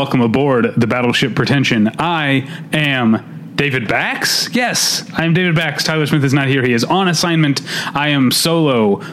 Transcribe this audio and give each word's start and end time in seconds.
welcome 0.00 0.22
aboard 0.22 0.72
the 0.78 0.86
Battleship 0.86 1.34
Pretension. 1.34 1.90
I 1.98 2.48
am 2.72 3.52
David 3.54 3.86
Bax. 3.86 4.48
Yes, 4.50 5.06
I 5.12 5.26
am 5.26 5.34
David 5.34 5.54
Bax. 5.54 5.84
Tyler 5.84 6.06
Smith 6.06 6.24
is 6.24 6.32
not 6.32 6.48
here. 6.48 6.62
He 6.62 6.72
is 6.72 6.84
on 6.84 7.06
assignment. 7.06 7.60
I 7.94 8.08
am 8.08 8.30
solo, 8.30 9.04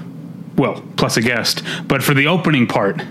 well, 0.56 0.82
plus 0.96 1.18
a 1.18 1.22
guest. 1.22 1.62
But 1.90 2.04
for 2.04 2.14
the 2.14 2.28
opening 2.28 2.68
part, 2.68 3.02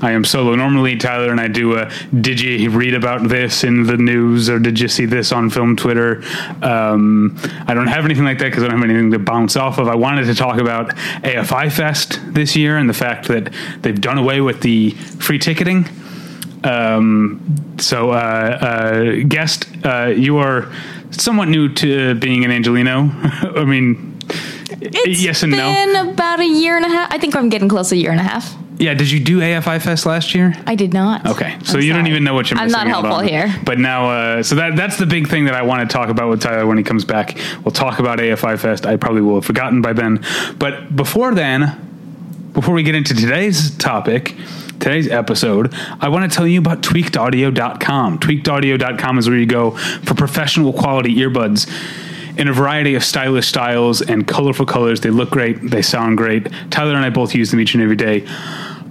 I 0.00 0.12
am 0.12 0.24
solo. 0.24 0.54
Normally, 0.54 0.96
Tyler 0.96 1.32
and 1.32 1.40
I 1.40 1.48
do 1.48 1.76
a 1.76 1.90
did 2.20 2.40
you 2.40 2.70
read 2.70 2.94
about 2.94 3.28
this 3.28 3.64
in 3.64 3.82
the 3.82 3.96
news 3.96 4.48
or 4.48 4.60
did 4.60 4.78
you 4.78 4.86
see 4.86 5.04
this 5.04 5.32
on 5.32 5.50
film 5.50 5.74
Twitter? 5.74 6.22
Um, 6.62 7.36
I 7.66 7.74
don't 7.74 7.88
have 7.88 8.04
anything 8.04 8.24
like 8.24 8.38
that 8.38 8.50
because 8.50 8.62
I 8.62 8.68
don't 8.68 8.78
have 8.78 8.88
anything 8.88 9.10
to 9.10 9.18
bounce 9.18 9.56
off 9.56 9.78
of. 9.78 9.88
I 9.88 9.96
wanted 9.96 10.26
to 10.26 10.36
talk 10.36 10.60
about 10.60 10.90
AFI 11.24 11.72
Fest 11.72 12.20
this 12.26 12.54
year 12.54 12.76
and 12.76 12.88
the 12.88 12.94
fact 12.94 13.26
that 13.26 13.52
they've 13.80 14.00
done 14.00 14.18
away 14.18 14.40
with 14.40 14.60
the 14.60 14.90
free 14.90 15.40
ticketing. 15.40 15.88
Um, 16.64 17.76
so, 17.78 18.10
uh, 18.10 18.14
uh, 18.14 19.24
guest, 19.28 19.66
uh, 19.84 20.06
you 20.06 20.38
are 20.38 20.72
somewhat 21.10 21.48
new 21.48 21.68
to 21.74 22.14
being 22.14 22.44
an 22.44 22.50
Angelino. 22.50 23.10
I 23.56 23.64
mean, 23.64 24.18
It's 24.80 25.22
yes 25.22 25.42
and 25.42 25.52
no. 25.52 25.58
been 25.58 26.08
about 26.08 26.40
a 26.40 26.46
year 26.46 26.76
and 26.76 26.84
a 26.84 26.88
half. 26.88 27.12
I 27.12 27.18
think 27.18 27.34
I'm 27.36 27.48
getting 27.48 27.68
close 27.68 27.90
to 27.90 27.94
a 27.94 27.98
year 27.98 28.10
and 28.10 28.20
a 28.20 28.24
half. 28.24 28.56
Yeah, 28.78 28.94
did 28.94 29.10
you 29.10 29.20
do 29.20 29.38
AFI 29.40 29.80
Fest 29.80 30.06
last 30.06 30.34
year? 30.34 30.54
I 30.66 30.74
did 30.74 30.92
not. 30.92 31.24
Okay, 31.26 31.56
so 31.62 31.76
I'm 31.78 31.84
you 31.84 31.92
don't 31.92 32.06
even 32.08 32.24
know 32.24 32.34
what 32.34 32.50
you're 32.50 32.58
I'm 32.58 32.70
not 32.70 32.88
helpful 32.88 33.20
here. 33.20 33.54
But 33.64 33.78
now, 33.78 34.10
uh, 34.10 34.42
so 34.42 34.56
that 34.56 34.74
that's 34.76 34.96
the 34.96 35.06
big 35.06 35.28
thing 35.28 35.44
that 35.44 35.54
I 35.54 35.62
want 35.62 35.88
to 35.88 35.92
talk 35.92 36.08
about 36.08 36.30
with 36.30 36.40
Tyler 36.40 36.66
when 36.66 36.78
he 36.78 36.82
comes 36.84 37.04
back. 37.04 37.36
We'll 37.64 37.70
talk 37.72 38.00
about 38.00 38.18
AFI 38.18 38.58
Fest. 38.58 38.86
I 38.86 38.96
probably 38.96 39.20
will 39.20 39.36
have 39.36 39.44
forgotten 39.44 39.82
by 39.82 39.92
then. 39.92 40.24
But 40.58 40.96
before 40.96 41.32
then, 41.34 42.50
before 42.54 42.74
we 42.74 42.82
get 42.82 42.94
into 42.96 43.14
today's 43.14 43.70
topic, 43.76 44.34
today's 44.80 45.08
episode, 45.08 45.74
I 46.00 46.08
want 46.08 46.30
to 46.30 46.36
tell 46.36 46.46
you 46.46 46.58
about 46.58 46.82
tweakedaudio.com. 46.82 48.18
Tweakedaudio.com 48.18 49.18
is 49.18 49.28
where 49.28 49.38
you 49.38 49.46
go 49.46 49.70
for 49.70 50.14
professional 50.14 50.72
quality 50.72 51.14
earbuds 51.16 51.68
in 52.38 52.48
a 52.48 52.52
variety 52.52 52.94
of 52.94 53.04
stylish 53.04 53.46
styles 53.46 54.00
and 54.00 54.26
colorful 54.26 54.66
colors. 54.66 55.00
They 55.00 55.10
look 55.10 55.30
great, 55.30 55.70
they 55.70 55.82
sound 55.82 56.16
great. 56.16 56.48
Tyler 56.70 56.94
and 56.94 57.04
I 57.04 57.10
both 57.10 57.34
use 57.34 57.50
them 57.50 57.60
each 57.60 57.74
and 57.74 57.82
every 57.82 57.96
day 57.96 58.26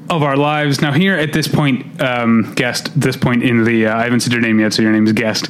of 0.10 0.24
our 0.24 0.38
lives. 0.38 0.82
Now, 0.82 0.92
here 0.92 1.16
at 1.16 1.34
this 1.34 1.48
point, 1.48 2.02
um, 2.02 2.54
guest, 2.56 2.92
this 3.00 3.16
point 3.16 3.44
in 3.44 3.64
the, 3.64 3.88
uh, 3.88 3.98
I 3.98 4.04
haven't 4.04 4.20
said 4.20 4.34
your 4.34 4.42
name 4.42 4.60
yet, 4.60 4.74
so 4.74 4.82
your 4.82 4.92
name 4.92 5.08
is 5.08 5.14
guest. 5.14 5.50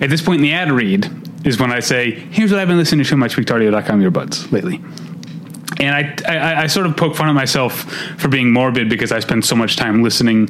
At 0.00 0.10
this 0.10 0.22
point 0.22 0.36
in 0.36 0.42
the 0.42 0.52
ad 0.52 0.72
read 0.72 1.10
is 1.44 1.60
when 1.60 1.70
I 1.70 1.80
say, 1.80 2.12
here's 2.12 2.50
what 2.50 2.60
I've 2.60 2.68
been 2.68 2.78
listening 2.78 3.04
to 3.04 3.16
my 3.16 3.28
tweakedaudio.com 3.28 4.00
earbuds 4.00 4.50
lately. 4.50 4.80
And 5.80 5.94
I, 5.94 6.32
I, 6.32 6.62
I 6.62 6.66
sort 6.66 6.86
of 6.86 6.96
poke 6.96 7.14
fun 7.14 7.28
at 7.28 7.32
myself 7.32 7.82
for 8.18 8.28
being 8.28 8.52
morbid 8.52 8.88
because 8.88 9.12
I 9.12 9.20
spend 9.20 9.44
so 9.44 9.54
much 9.54 9.76
time 9.76 10.02
listening 10.02 10.48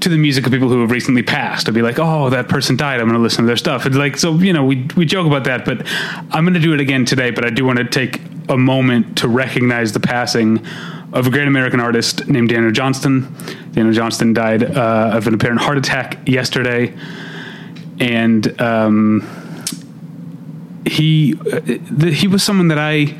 to 0.00 0.08
the 0.08 0.16
music 0.16 0.46
of 0.46 0.52
people 0.52 0.68
who 0.68 0.80
have 0.82 0.90
recently 0.90 1.22
passed. 1.22 1.68
I'd 1.68 1.74
be 1.74 1.82
like, 1.82 1.98
oh, 1.98 2.30
that 2.30 2.48
person 2.48 2.76
died. 2.76 3.00
I'm 3.00 3.06
going 3.06 3.18
to 3.18 3.22
listen 3.22 3.42
to 3.42 3.46
their 3.46 3.56
stuff. 3.56 3.86
It's 3.86 3.96
like, 3.96 4.16
so, 4.16 4.34
you 4.34 4.52
know, 4.52 4.64
we, 4.64 4.88
we 4.96 5.04
joke 5.04 5.26
about 5.26 5.44
that, 5.44 5.64
but 5.64 5.86
I'm 6.30 6.44
going 6.44 6.54
to 6.54 6.60
do 6.60 6.74
it 6.74 6.80
again 6.80 7.04
today. 7.04 7.30
But 7.30 7.44
I 7.44 7.50
do 7.50 7.64
want 7.64 7.78
to 7.78 7.84
take 7.84 8.20
a 8.48 8.56
moment 8.56 9.18
to 9.18 9.28
recognize 9.28 9.92
the 9.92 10.00
passing 10.00 10.64
of 11.12 11.26
a 11.26 11.30
great 11.30 11.46
American 11.46 11.80
artist 11.80 12.26
named 12.28 12.48
Daniel 12.48 12.72
Johnston. 12.72 13.34
Daniel 13.72 13.92
Johnston 13.92 14.32
died 14.32 14.62
uh, 14.62 15.10
of 15.12 15.26
an 15.26 15.34
apparent 15.34 15.60
heart 15.60 15.78
attack 15.78 16.26
yesterday. 16.28 16.94
And 18.00 18.60
um, 18.60 19.20
he, 20.86 21.34
uh, 21.34 21.60
the, 21.90 22.12
he 22.12 22.28
was 22.28 22.42
someone 22.42 22.68
that 22.68 22.78
I 22.78 23.14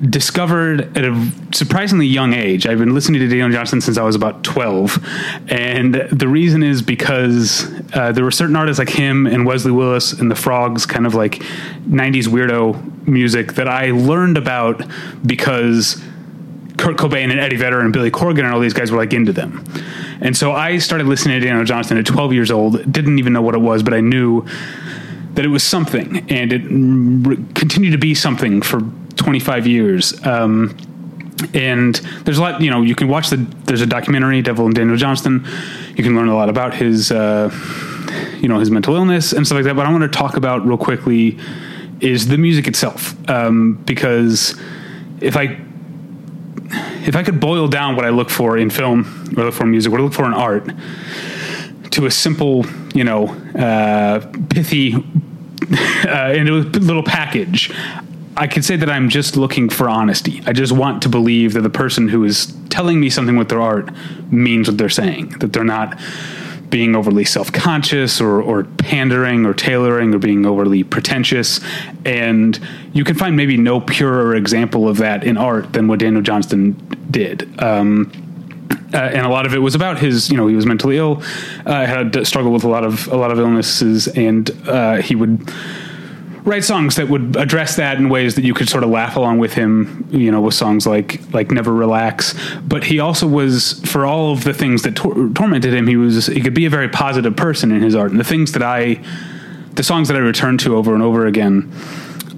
discovered 0.00 0.96
at 0.96 1.04
a 1.04 1.32
surprisingly 1.52 2.06
young 2.06 2.32
age. 2.32 2.66
I've 2.66 2.78
been 2.78 2.94
listening 2.94 3.20
to 3.20 3.28
Daniel 3.28 3.50
Johnston 3.50 3.80
since 3.80 3.98
I 3.98 4.02
was 4.02 4.14
about 4.14 4.44
12. 4.44 4.98
And 5.48 5.94
the 5.94 6.28
reason 6.28 6.62
is 6.62 6.82
because 6.82 7.68
uh, 7.94 8.12
there 8.12 8.24
were 8.24 8.30
certain 8.30 8.54
artists 8.54 8.78
like 8.78 8.90
him 8.90 9.26
and 9.26 9.44
Wesley 9.44 9.72
Willis 9.72 10.12
and 10.12 10.30
the 10.30 10.36
Frogs, 10.36 10.86
kind 10.86 11.06
of 11.06 11.14
like 11.14 11.34
90s 11.88 12.28
weirdo 12.28 13.08
music 13.08 13.54
that 13.54 13.68
I 13.68 13.90
learned 13.90 14.38
about 14.38 14.82
because 15.26 16.00
Kurt 16.76 16.96
Cobain 16.96 17.30
and 17.30 17.40
Eddie 17.40 17.56
Vedder 17.56 17.80
and 17.80 17.92
Billy 17.92 18.10
Corgan 18.10 18.40
and 18.40 18.54
all 18.54 18.60
these 18.60 18.74
guys 18.74 18.92
were 18.92 18.98
like 18.98 19.12
into 19.12 19.32
them. 19.32 19.64
And 20.20 20.36
so 20.36 20.52
I 20.52 20.78
started 20.78 21.08
listening 21.08 21.40
to 21.40 21.46
Daniel 21.46 21.64
Johnston 21.64 21.98
at 21.98 22.06
12 22.06 22.32
years 22.32 22.50
old, 22.50 22.90
didn't 22.90 23.18
even 23.18 23.32
know 23.32 23.42
what 23.42 23.54
it 23.54 23.60
was, 23.60 23.82
but 23.82 23.94
I 23.94 24.00
knew 24.00 24.46
that 25.34 25.44
it 25.44 25.48
was 25.48 25.62
something, 25.62 26.28
and 26.30 26.52
it 26.52 26.62
continued 27.54 27.92
to 27.92 27.98
be 27.98 28.14
something 28.14 28.60
for 28.60 28.80
25 29.18 29.66
years. 29.66 30.24
Um, 30.26 30.76
and 31.54 31.94
there's 32.24 32.38
a 32.38 32.42
lot, 32.42 32.60
you 32.60 32.70
know, 32.70 32.82
you 32.82 32.94
can 32.94 33.08
watch 33.08 33.30
the, 33.30 33.36
there's 33.36 33.80
a 33.80 33.86
documentary, 33.86 34.42
Devil 34.42 34.66
and 34.66 34.74
Daniel 34.74 34.96
Johnston. 34.96 35.46
You 35.94 36.02
can 36.02 36.16
learn 36.16 36.28
a 36.28 36.34
lot 36.34 36.48
about 36.48 36.74
his, 36.74 37.12
uh, 37.12 37.50
you 38.40 38.48
know, 38.48 38.58
his 38.58 38.70
mental 38.70 38.96
illness 38.96 39.32
and 39.32 39.46
stuff 39.46 39.56
like 39.56 39.64
that. 39.64 39.76
But 39.76 39.86
I 39.86 39.92
want 39.92 40.02
to 40.02 40.08
talk 40.08 40.36
about 40.36 40.66
real 40.66 40.78
quickly 40.78 41.38
is 42.00 42.28
the 42.28 42.38
music 42.38 42.66
itself. 42.66 43.14
Um, 43.28 43.74
because 43.84 44.58
if 45.20 45.36
I, 45.36 45.60
if 47.06 47.16
I 47.16 47.22
could 47.22 47.40
boil 47.40 47.68
down 47.68 47.96
what 47.96 48.04
I 48.04 48.10
look 48.10 48.30
for 48.30 48.58
in 48.58 48.70
film 48.70 49.32
or 49.36 49.44
look 49.44 49.54
for 49.54 49.64
in 49.64 49.70
music, 49.70 49.92
what 49.92 50.00
I 50.00 50.04
look 50.04 50.14
for 50.14 50.26
in 50.26 50.34
art 50.34 50.70
to 51.92 52.06
a 52.06 52.10
simple, 52.10 52.66
you 52.94 53.04
know, 53.04 53.28
uh, 53.56 54.20
pithy, 54.50 54.94
uh, 56.08 56.32
into 56.34 56.54
a 56.54 56.62
little 56.78 57.02
package, 57.02 57.72
I 58.38 58.46
could 58.46 58.64
say 58.64 58.76
that 58.76 58.88
I'm 58.88 59.08
just 59.08 59.36
looking 59.36 59.68
for 59.68 59.88
honesty. 59.88 60.40
I 60.46 60.52
just 60.52 60.72
want 60.72 61.02
to 61.02 61.08
believe 61.08 61.54
that 61.54 61.62
the 61.62 61.70
person 61.70 62.06
who 62.06 62.22
is 62.22 62.54
telling 62.70 63.00
me 63.00 63.10
something 63.10 63.36
with 63.36 63.48
their 63.48 63.60
art 63.60 63.90
means 64.30 64.68
what 64.68 64.78
they're 64.78 64.88
saying, 64.88 65.30
that 65.40 65.52
they're 65.52 65.64
not 65.64 65.98
being 66.70 66.94
overly 66.94 67.24
self-conscious 67.24 68.20
or, 68.20 68.40
or 68.40 68.62
pandering 68.62 69.44
or 69.44 69.54
tailoring 69.54 70.14
or 70.14 70.18
being 70.18 70.46
overly 70.46 70.84
pretentious 70.84 71.60
and 72.04 72.60
you 72.92 73.04
can 73.04 73.16
find 73.16 73.36
maybe 73.36 73.56
no 73.56 73.80
purer 73.80 74.34
example 74.34 74.86
of 74.86 74.98
that 74.98 75.24
in 75.24 75.38
art 75.38 75.72
than 75.72 75.88
what 75.88 75.98
daniel 75.98 76.20
johnston 76.20 76.72
did 77.10 77.48
um, 77.62 78.12
uh, 78.92 78.98
and 78.98 79.26
a 79.26 79.30
lot 79.30 79.46
of 79.46 79.54
it 79.54 79.58
was 79.58 79.74
about 79.74 79.98
his, 79.98 80.30
you 80.30 80.36
know, 80.36 80.46
he 80.46 80.54
was 80.54 80.64
mentally 80.64 80.96
ill, 80.96 81.22
uh, 81.66 81.86
had 81.86 82.26
struggled 82.26 82.54
with 82.54 82.64
a 82.64 82.68
lot 82.68 82.84
of 82.84 83.06
a 83.08 83.16
lot 83.16 83.30
of 83.30 83.38
illnesses, 83.38 84.08
and 84.08 84.50
uh, 84.66 84.96
he 84.96 85.14
would 85.14 85.46
write 86.48 86.64
songs 86.64 86.96
that 86.96 87.08
would 87.08 87.36
address 87.36 87.76
that 87.76 87.98
in 87.98 88.08
ways 88.08 88.34
that 88.34 88.44
you 88.44 88.54
could 88.54 88.68
sort 88.68 88.82
of 88.82 88.90
laugh 88.90 89.16
along 89.16 89.38
with 89.38 89.52
him, 89.52 90.08
you 90.10 90.30
know, 90.30 90.40
with 90.40 90.54
songs 90.54 90.86
like 90.86 91.20
like 91.32 91.50
Never 91.50 91.72
Relax. 91.72 92.34
But 92.60 92.84
he 92.84 92.98
also 92.98 93.26
was, 93.26 93.80
for 93.84 94.06
all 94.06 94.32
of 94.32 94.44
the 94.44 94.54
things 94.54 94.82
that 94.82 94.96
tor- 94.96 95.28
tormented 95.34 95.74
him, 95.74 95.86
he 95.86 95.96
was 95.96 96.26
he 96.26 96.40
could 96.40 96.54
be 96.54 96.64
a 96.64 96.70
very 96.70 96.88
positive 96.88 97.36
person 97.36 97.70
in 97.70 97.82
his 97.82 97.94
art, 97.94 98.10
and 98.10 98.18
the 98.18 98.24
things 98.24 98.52
that 98.52 98.62
I, 98.62 99.00
the 99.74 99.82
songs 99.82 100.08
that 100.08 100.16
I 100.16 100.20
return 100.20 100.58
to 100.58 100.76
over 100.76 100.94
and 100.94 101.02
over 101.02 101.26
again 101.26 101.72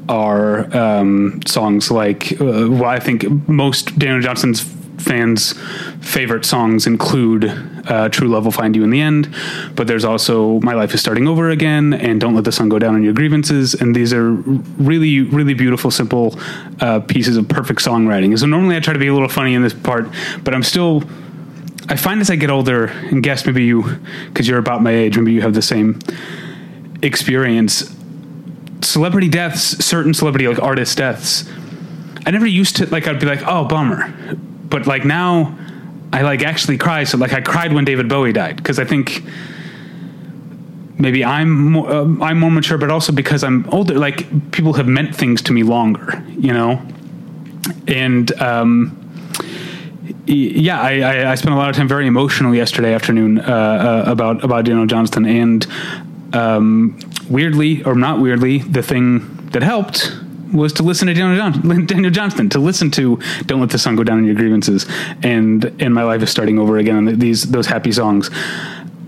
are 0.08 0.76
um, 0.76 1.40
songs 1.46 1.90
like 1.90 2.32
uh, 2.40 2.68
well, 2.68 2.86
I 2.86 2.98
think 2.98 3.48
most 3.48 3.98
Daniel 3.98 4.20
Johnston's 4.20 4.79
fans' 5.00 5.54
favorite 6.00 6.44
songs 6.44 6.86
include 6.86 7.44
uh, 7.88 8.08
"True 8.08 8.28
Love 8.28 8.44
Will 8.44 8.52
Find 8.52 8.76
You 8.76 8.84
in 8.84 8.90
the 8.90 9.00
End," 9.00 9.34
but 9.74 9.86
there's 9.86 10.04
also 10.04 10.60
"My 10.60 10.74
Life 10.74 10.94
Is 10.94 11.00
Starting 11.00 11.26
Over 11.26 11.50
Again" 11.50 11.94
and 11.94 12.20
"Don't 12.20 12.34
Let 12.34 12.44
the 12.44 12.52
Sun 12.52 12.68
Go 12.68 12.78
Down 12.78 12.94
on 12.94 13.02
Your 13.02 13.12
Grievances," 13.12 13.74
and 13.74 13.94
these 13.94 14.12
are 14.12 14.30
really, 14.30 15.20
really 15.22 15.54
beautiful, 15.54 15.90
simple 15.90 16.38
uh, 16.80 17.00
pieces 17.00 17.36
of 17.36 17.48
perfect 17.48 17.80
songwriting. 17.80 18.38
So 18.38 18.46
normally 18.46 18.76
I 18.76 18.80
try 18.80 18.92
to 18.92 19.00
be 19.00 19.08
a 19.08 19.12
little 19.12 19.28
funny 19.28 19.54
in 19.54 19.62
this 19.62 19.74
part, 19.74 20.08
but 20.44 20.54
I'm 20.54 20.62
still. 20.62 21.02
I 21.88 21.96
find 21.96 22.20
as 22.20 22.30
I 22.30 22.36
get 22.36 22.50
older, 22.50 22.84
and 22.84 23.20
guess 23.20 23.44
maybe 23.44 23.64
you, 23.64 23.82
because 24.28 24.46
you're 24.46 24.58
about 24.58 24.80
my 24.80 24.92
age, 24.92 25.18
maybe 25.18 25.32
you 25.32 25.42
have 25.42 25.54
the 25.54 25.62
same 25.62 25.98
experience 27.02 27.96
celebrity 28.82 29.28
deaths, 29.28 29.84
certain 29.84 30.14
celebrity 30.14 30.48
like 30.48 30.62
artist 30.62 30.98
deaths, 30.98 31.48
I 32.26 32.30
never 32.30 32.46
used 32.46 32.76
to 32.76 32.86
like. 32.86 33.06
I'd 33.06 33.20
be 33.20 33.26
like, 33.26 33.42
oh, 33.46 33.64
bummer, 33.64 34.12
but 34.70 34.86
like 34.86 35.04
now, 35.04 35.58
I 36.12 36.22
like 36.22 36.42
actually 36.42 36.78
cry. 36.78 37.04
So 37.04 37.18
like, 37.18 37.32
I 37.32 37.40
cried 37.40 37.72
when 37.72 37.84
David 37.84 38.08
Bowie 38.08 38.32
died 38.32 38.56
because 38.56 38.78
I 38.78 38.84
think 38.84 39.22
maybe 40.98 41.24
I'm 41.24 41.72
more, 41.72 41.90
uh, 41.90 42.04
I'm 42.20 42.38
more 42.38 42.50
mature, 42.50 42.78
but 42.78 42.90
also 42.90 43.12
because 43.12 43.42
I'm 43.44 43.68
older. 43.70 43.98
Like 43.98 44.52
people 44.52 44.72
have 44.74 44.86
meant 44.86 45.14
things 45.14 45.42
to 45.42 45.52
me 45.52 45.62
longer, 45.62 46.22
you 46.38 46.52
know, 46.52 46.80
and 47.86 48.32
um, 48.40 48.96
yeah, 50.26 50.80
I, 50.80 51.00
I, 51.00 51.30
I 51.32 51.34
spent 51.34 51.54
a 51.54 51.58
lot 51.58 51.70
of 51.70 51.76
time 51.76 51.88
very 51.88 52.06
emotional 52.06 52.54
yesterday 52.54 52.94
afternoon 52.94 53.40
uh, 53.40 53.42
uh, 54.06 54.10
about 54.10 54.44
about 54.44 54.64
Daniel 54.64 54.86
Johnston, 54.86 55.26
and 55.26 55.66
um, 56.32 56.98
weirdly 57.28 57.82
or 57.84 57.94
not 57.94 58.20
weirdly, 58.20 58.58
the 58.58 58.82
thing 58.82 59.36
that 59.52 59.62
helped 59.62 60.12
was 60.52 60.72
to 60.74 60.82
listen 60.82 61.08
to 61.08 61.14
Daniel, 61.14 61.36
John- 61.36 61.86
Daniel 61.86 62.10
Johnston, 62.10 62.48
to 62.50 62.58
listen 62.58 62.90
to 62.92 63.18
"Don't 63.46 63.60
Let 63.60 63.70
the 63.70 63.78
Sun 63.78 63.96
Go 63.96 64.04
Down 64.04 64.18
on 64.18 64.24
Your 64.24 64.34
Grievances," 64.34 64.86
and 65.22 65.64
and 65.80 65.94
my 65.94 66.02
life 66.04 66.22
is 66.22 66.30
starting 66.30 66.58
over 66.58 66.78
again. 66.78 67.18
These 67.18 67.50
those 67.50 67.66
happy 67.66 67.92
songs. 67.92 68.30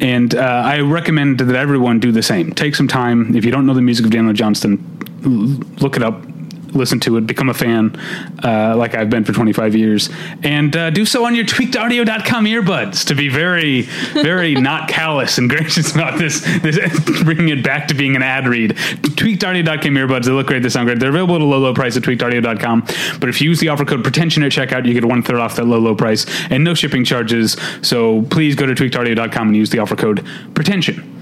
And 0.01 0.35
uh, 0.35 0.41
I 0.41 0.81
recommend 0.81 1.39
that 1.39 1.55
everyone 1.55 2.01
do 2.01 2.11
the 2.11 2.23
same. 2.23 2.53
Take 2.53 2.75
some 2.75 2.89
time. 2.89 3.37
If 3.37 3.45
you 3.45 3.53
don't 3.53 3.67
know 3.67 3.75
the 3.75 3.83
music 3.83 4.05
of 4.05 4.11
Daniel 4.11 4.33
Johnston, 4.33 4.83
look 5.79 5.97
it 5.97 6.03
up 6.03 6.21
listen 6.75 7.01
to 7.01 7.17
it, 7.17 7.27
become 7.27 7.49
a 7.49 7.55
fan, 7.55 7.97
uh, 8.43 8.75
like 8.77 8.95
I've 8.95 9.11
been 9.11 9.25
for 9.25 9.33
25 9.33 9.75
years, 9.75 10.11
and 10.43 10.75
uh, 10.77 10.91
do 10.91 11.05
so 11.05 11.25
on 11.25 11.35
your 11.35 11.45
tweakedaudio.com 11.45 12.45
earbuds 12.45 13.07
to 13.07 13.15
be 13.15 13.29
very, 13.29 13.83
very 14.13 14.55
not 14.63 14.89
callous 14.89 15.39
and 15.39 15.49
gracious 15.49 15.95
about 15.95 16.19
this, 16.19 16.41
this 16.61 16.79
bringing 17.23 17.49
it 17.49 17.63
back 17.65 17.89
to 17.89 17.95
being 17.95 18.17
an 18.17 18.23
ad 18.23 18.47
read. 18.47 18.73
Tweakedaudio.com 18.73 19.95
earbuds, 19.95 20.25
they 20.25 20.33
look 20.33 20.47
great, 20.47 20.63
they 20.63 20.69
sound 20.69 20.87
great. 20.87 20.99
They're 20.99 21.11
available 21.11 21.37
at 21.37 21.43
a 21.43 21.45
low, 21.45 21.59
low 21.59 21.75
price 21.75 21.97
at 21.97 22.03
tweakedaudio.com. 22.03 22.87
But 23.21 23.29
if 23.29 23.41
you 23.41 23.51
use 23.51 23.61
the 23.61 23.69
offer 23.69 23.85
code 23.85 24.03
pretension 24.03 24.43
at 24.43 24.53
checkout, 24.53 24.87
you 24.87 24.95
get 24.95 25.05
one 25.05 25.23
third 25.23 25.39
off 25.39 25.57
that 25.57 25.67
low, 25.67 25.79
low 25.79 25.95
price 25.95 26.27
and 26.51 26.65
no 26.65 26.75
shipping 26.75 27.05
charges. 27.05 27.57
So 27.83 28.23
please 28.23 28.55
go 28.55 28.67
to 28.67 28.75
tweakedaudio.com 28.75 29.49
and 29.49 29.57
use 29.57 29.71
the 29.71 29.79
offer 29.79 29.97
code 29.97 30.27
pretension. 30.55 31.22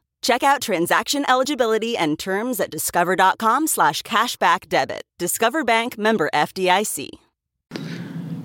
Check 0.21 0.43
out 0.43 0.61
transaction 0.61 1.25
eligibility 1.27 1.97
and 1.97 2.17
terms 2.17 2.59
at 2.59 2.69
discover.com 2.69 3.67
slash 3.67 4.01
cashback 4.03 4.69
debit. 4.69 5.01
Discover 5.17 5.63
Bank 5.63 5.97
member 5.97 6.29
FDIC. 6.33 7.09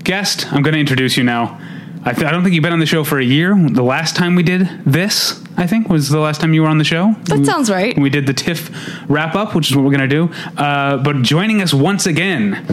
Guest, 0.03 0.53
I'm 0.53 0.63
going 0.63 0.75
to 0.75 0.81
introduce 0.81 1.17
you 1.17 1.25
now. 1.25 1.61
I, 2.05 2.13
th- 2.13 2.25
I 2.27 2.31
don't 2.31 2.45
think 2.45 2.55
you've 2.55 2.63
been 2.63 2.73
on 2.73 2.79
the 2.79 2.87
show 2.87 3.03
for 3.03 3.19
a 3.19 3.25
year. 3.25 3.55
The 3.55 3.83
last 3.83 4.15
time 4.15 4.37
we 4.37 4.45
did 4.45 4.69
this, 4.87 5.43
I 5.57 5.67
think, 5.67 5.89
was 5.89 6.09
the 6.09 6.21
last 6.21 6.41
time 6.41 6.55
you 6.55 6.63
were 6.63 6.69
on 6.69 6.79
the 6.79 6.85
show. 6.85 7.13
That 7.25 7.45
sounds 7.45 7.69
right. 7.69 7.99
We 7.99 8.11
did 8.11 8.27
the 8.27 8.33
TIFF 8.33 8.71
wrap 9.11 9.35
up, 9.35 9.55
which 9.57 9.69
is 9.69 9.77
what 9.77 9.85
we're 9.85 9.91
going 9.97 10.09
to 10.09 10.29
do. 10.29 10.33
Uh, 10.57 10.99
but 10.99 11.23
joining 11.23 11.61
us 11.61 11.75
once 11.75 12.07
again 12.07 12.65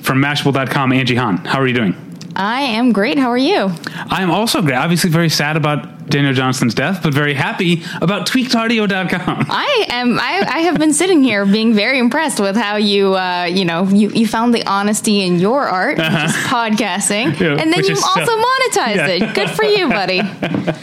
from 0.00 0.22
Mashable.com, 0.22 0.92
Angie 0.92 1.16
Han. 1.16 1.36
How 1.38 1.60
are 1.60 1.66
you 1.68 1.74
doing? 1.74 2.11
I 2.34 2.62
am 2.62 2.92
great. 2.92 3.18
How 3.18 3.30
are 3.30 3.38
you? 3.38 3.70
I 4.10 4.22
am 4.22 4.30
also 4.30 4.62
great. 4.62 4.74
Obviously, 4.76 5.10
very 5.10 5.28
sad 5.28 5.56
about 5.56 6.08
Daniel 6.08 6.32
Johnston's 6.32 6.74
death, 6.74 7.02
but 7.02 7.12
very 7.14 7.34
happy 7.34 7.82
about 8.00 8.26
tweakedaudio.com. 8.26 9.46
I 9.50 9.86
am. 9.90 10.18
I, 10.18 10.44
I 10.46 10.58
have 10.60 10.78
been 10.78 10.92
sitting 10.94 11.22
here 11.22 11.44
being 11.46 11.74
very 11.74 11.98
impressed 11.98 12.40
with 12.40 12.56
how 12.56 12.76
you, 12.76 13.14
uh, 13.14 13.44
you 13.44 13.64
know, 13.64 13.84
you, 13.84 14.08
you 14.10 14.26
found 14.26 14.54
the 14.54 14.64
honesty 14.66 15.22
in 15.22 15.38
your 15.38 15.62
art, 15.66 15.98
is 15.98 16.04
podcasting, 16.48 17.38
Yeah, 17.40 17.56
and 17.60 17.72
then 17.72 17.84
you 17.84 17.94
also 17.94 18.24
so- 18.24 18.42
monetized 18.42 18.96
Yeah. 18.96 19.06
it. 19.28 19.34
Good 19.34 19.50
for 19.50 19.64
you, 19.64 19.88
buddy. 19.88 20.22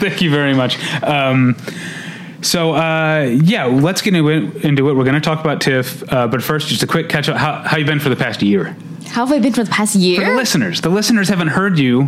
Thank 0.00 0.22
you 0.22 0.30
very 0.30 0.54
much. 0.54 0.78
Um, 1.02 1.56
so 2.40 2.74
uh, 2.74 3.22
yeah, 3.42 3.66
let's 3.66 4.02
get 4.02 4.14
into 4.14 4.28
it. 4.30 4.64
Into 4.64 4.88
it. 4.90 4.94
We're 4.94 5.04
going 5.04 5.14
to 5.14 5.20
talk 5.20 5.40
about 5.40 5.60
TIFF, 5.60 6.02
uh, 6.12 6.26
but 6.28 6.42
first, 6.42 6.68
just 6.68 6.82
a 6.82 6.86
quick 6.86 7.08
catch 7.08 7.28
up. 7.28 7.36
How, 7.36 7.62
how 7.62 7.76
you 7.76 7.84
been 7.84 8.00
for 8.00 8.08
the 8.08 8.16
past 8.16 8.42
year? 8.42 8.74
How 9.08 9.26
have 9.26 9.32
I 9.36 9.38
been 9.40 9.52
for 9.52 9.64
the 9.64 9.70
past 9.70 9.94
year? 9.94 10.20
For 10.24 10.30
the 10.30 10.36
listeners, 10.36 10.80
the 10.80 10.88
listeners 10.90 11.28
haven't 11.28 11.48
heard 11.48 11.78
you 11.78 12.06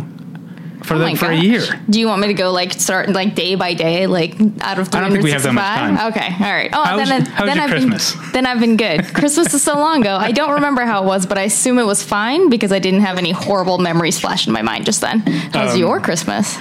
for 0.83 0.95
Oh 0.95 0.99
the, 0.99 1.15
for 1.15 1.31
a 1.31 1.35
year. 1.35 1.63
Do 1.89 1.99
you 1.99 2.07
want 2.07 2.21
me 2.21 2.27
to 2.27 2.33
go 2.33 2.51
like 2.51 2.73
start 2.73 3.09
like 3.09 3.33
day 3.35 3.55
by 3.55 3.73
day, 3.73 4.05
like 4.07 4.33
out 4.61 4.77
of 4.79 4.87
365? 4.89 4.95
I 4.95 4.99
don't 5.01 5.11
think 5.11 5.23
we 5.23 5.31
have 5.31 5.43
that 5.43 5.53
much 5.53 5.63
time. 5.63 6.11
Okay, 6.11 6.45
all 6.45 6.51
right. 6.53 6.69
Oh, 6.73 6.83
How 6.83 6.97
was- 6.99 7.09
then, 7.09 7.21
I- 7.21 7.29
how 7.29 7.43
was 7.45 7.53
then 7.53 7.59
I've 7.59 7.69
Christmas? 7.69 8.15
been 8.15 8.31
then 8.33 8.45
I've 8.45 8.59
been 8.59 8.77
good. 8.77 9.13
Christmas 9.15 9.53
is 9.53 9.63
so 9.63 9.73
long 9.75 10.01
ago. 10.01 10.15
I 10.15 10.31
don't 10.31 10.51
remember 10.53 10.83
how 10.83 11.01
it 11.03 11.05
was, 11.07 11.25
but 11.25 11.37
I 11.37 11.43
assume 11.43 11.79
it 11.79 11.85
was 11.85 12.03
fine 12.03 12.49
because 12.49 12.71
I 12.71 12.79
didn't 12.79 13.01
have 13.01 13.17
any 13.17 13.31
horrible 13.31 13.77
memories 13.79 14.19
flash 14.19 14.45
in 14.47 14.53
my 14.53 14.61
mind 14.61 14.85
just 14.85 15.01
then. 15.01 15.19
How's 15.53 15.73
Um, 15.73 15.79
your 15.79 15.99
Christmas? 15.99 16.57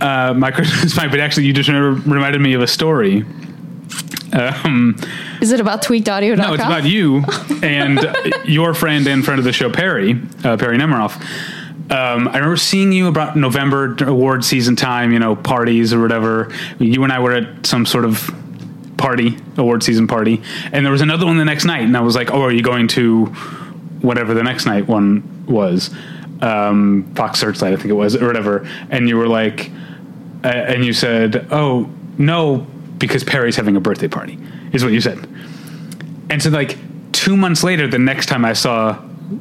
Uh, 0.00 0.34
my 0.34 0.50
Christmas 0.56 0.84
is 0.84 0.94
fine, 0.94 1.10
but 1.10 1.20
actually, 1.20 1.46
you 1.46 1.52
just 1.52 1.68
remember, 1.68 2.00
reminded 2.10 2.40
me 2.40 2.52
of 2.54 2.62
a 2.62 2.66
story. 2.66 3.24
Um, 4.32 4.96
Is 5.40 5.52
it 5.52 5.60
about 5.60 5.82
tweakedaudio.com? 5.82 6.38
no, 6.46 6.54
it's 6.54 6.62
about 6.62 6.84
you 6.84 7.24
and 7.62 8.00
your 8.44 8.74
friend 8.74 9.06
and 9.06 9.24
friend 9.24 9.38
of 9.38 9.44
the 9.44 9.52
show, 9.52 9.70
Perry, 9.70 10.20
uh, 10.44 10.56
Perry 10.56 10.78
Nemiroff. 10.78 11.20
Um, 11.90 12.28
I 12.28 12.34
remember 12.34 12.56
seeing 12.56 12.92
you 12.92 13.08
about 13.08 13.36
November 13.36 13.96
award 14.04 14.44
season 14.44 14.76
time, 14.76 15.12
you 15.12 15.18
know, 15.18 15.34
parties 15.34 15.92
or 15.92 16.00
whatever. 16.00 16.52
You 16.78 17.02
and 17.02 17.12
I 17.12 17.18
were 17.18 17.32
at 17.32 17.66
some 17.66 17.84
sort 17.84 18.04
of 18.04 18.30
party, 18.96 19.36
award 19.56 19.82
season 19.82 20.06
party, 20.06 20.40
and 20.70 20.84
there 20.86 20.92
was 20.92 21.00
another 21.00 21.26
one 21.26 21.36
the 21.36 21.44
next 21.44 21.64
night, 21.64 21.82
and 21.82 21.96
I 21.96 22.00
was 22.00 22.14
like, 22.14 22.30
"Oh, 22.30 22.42
are 22.42 22.52
you 22.52 22.62
going 22.62 22.86
to 22.88 23.26
whatever 24.02 24.34
the 24.34 24.44
next 24.44 24.66
night 24.66 24.86
one 24.86 25.44
was?" 25.46 25.90
Um, 26.40 27.12
Fox 27.16 27.40
Searchlight, 27.40 27.72
I 27.72 27.76
think 27.76 27.88
it 27.88 27.94
was, 27.94 28.14
or 28.14 28.26
whatever. 28.26 28.68
And 28.88 29.08
you 29.08 29.16
were 29.16 29.26
like, 29.26 29.70
uh, 30.44 30.48
and 30.48 30.84
you 30.84 30.92
said, 30.92 31.48
"Oh 31.50 31.90
no, 32.18 32.68
because 33.00 33.24
Perry's 33.24 33.56
having 33.56 33.74
a 33.76 33.80
birthday 33.80 34.08
party," 34.08 34.38
is 34.72 34.84
what 34.84 34.92
you 34.92 35.00
said. 35.00 35.18
And 36.30 36.40
so, 36.40 36.50
like 36.50 36.76
two 37.12 37.36
months 37.36 37.64
later, 37.64 37.88
the 37.88 37.98
next 37.98 38.26
time 38.26 38.44
I 38.44 38.52
saw 38.52 38.96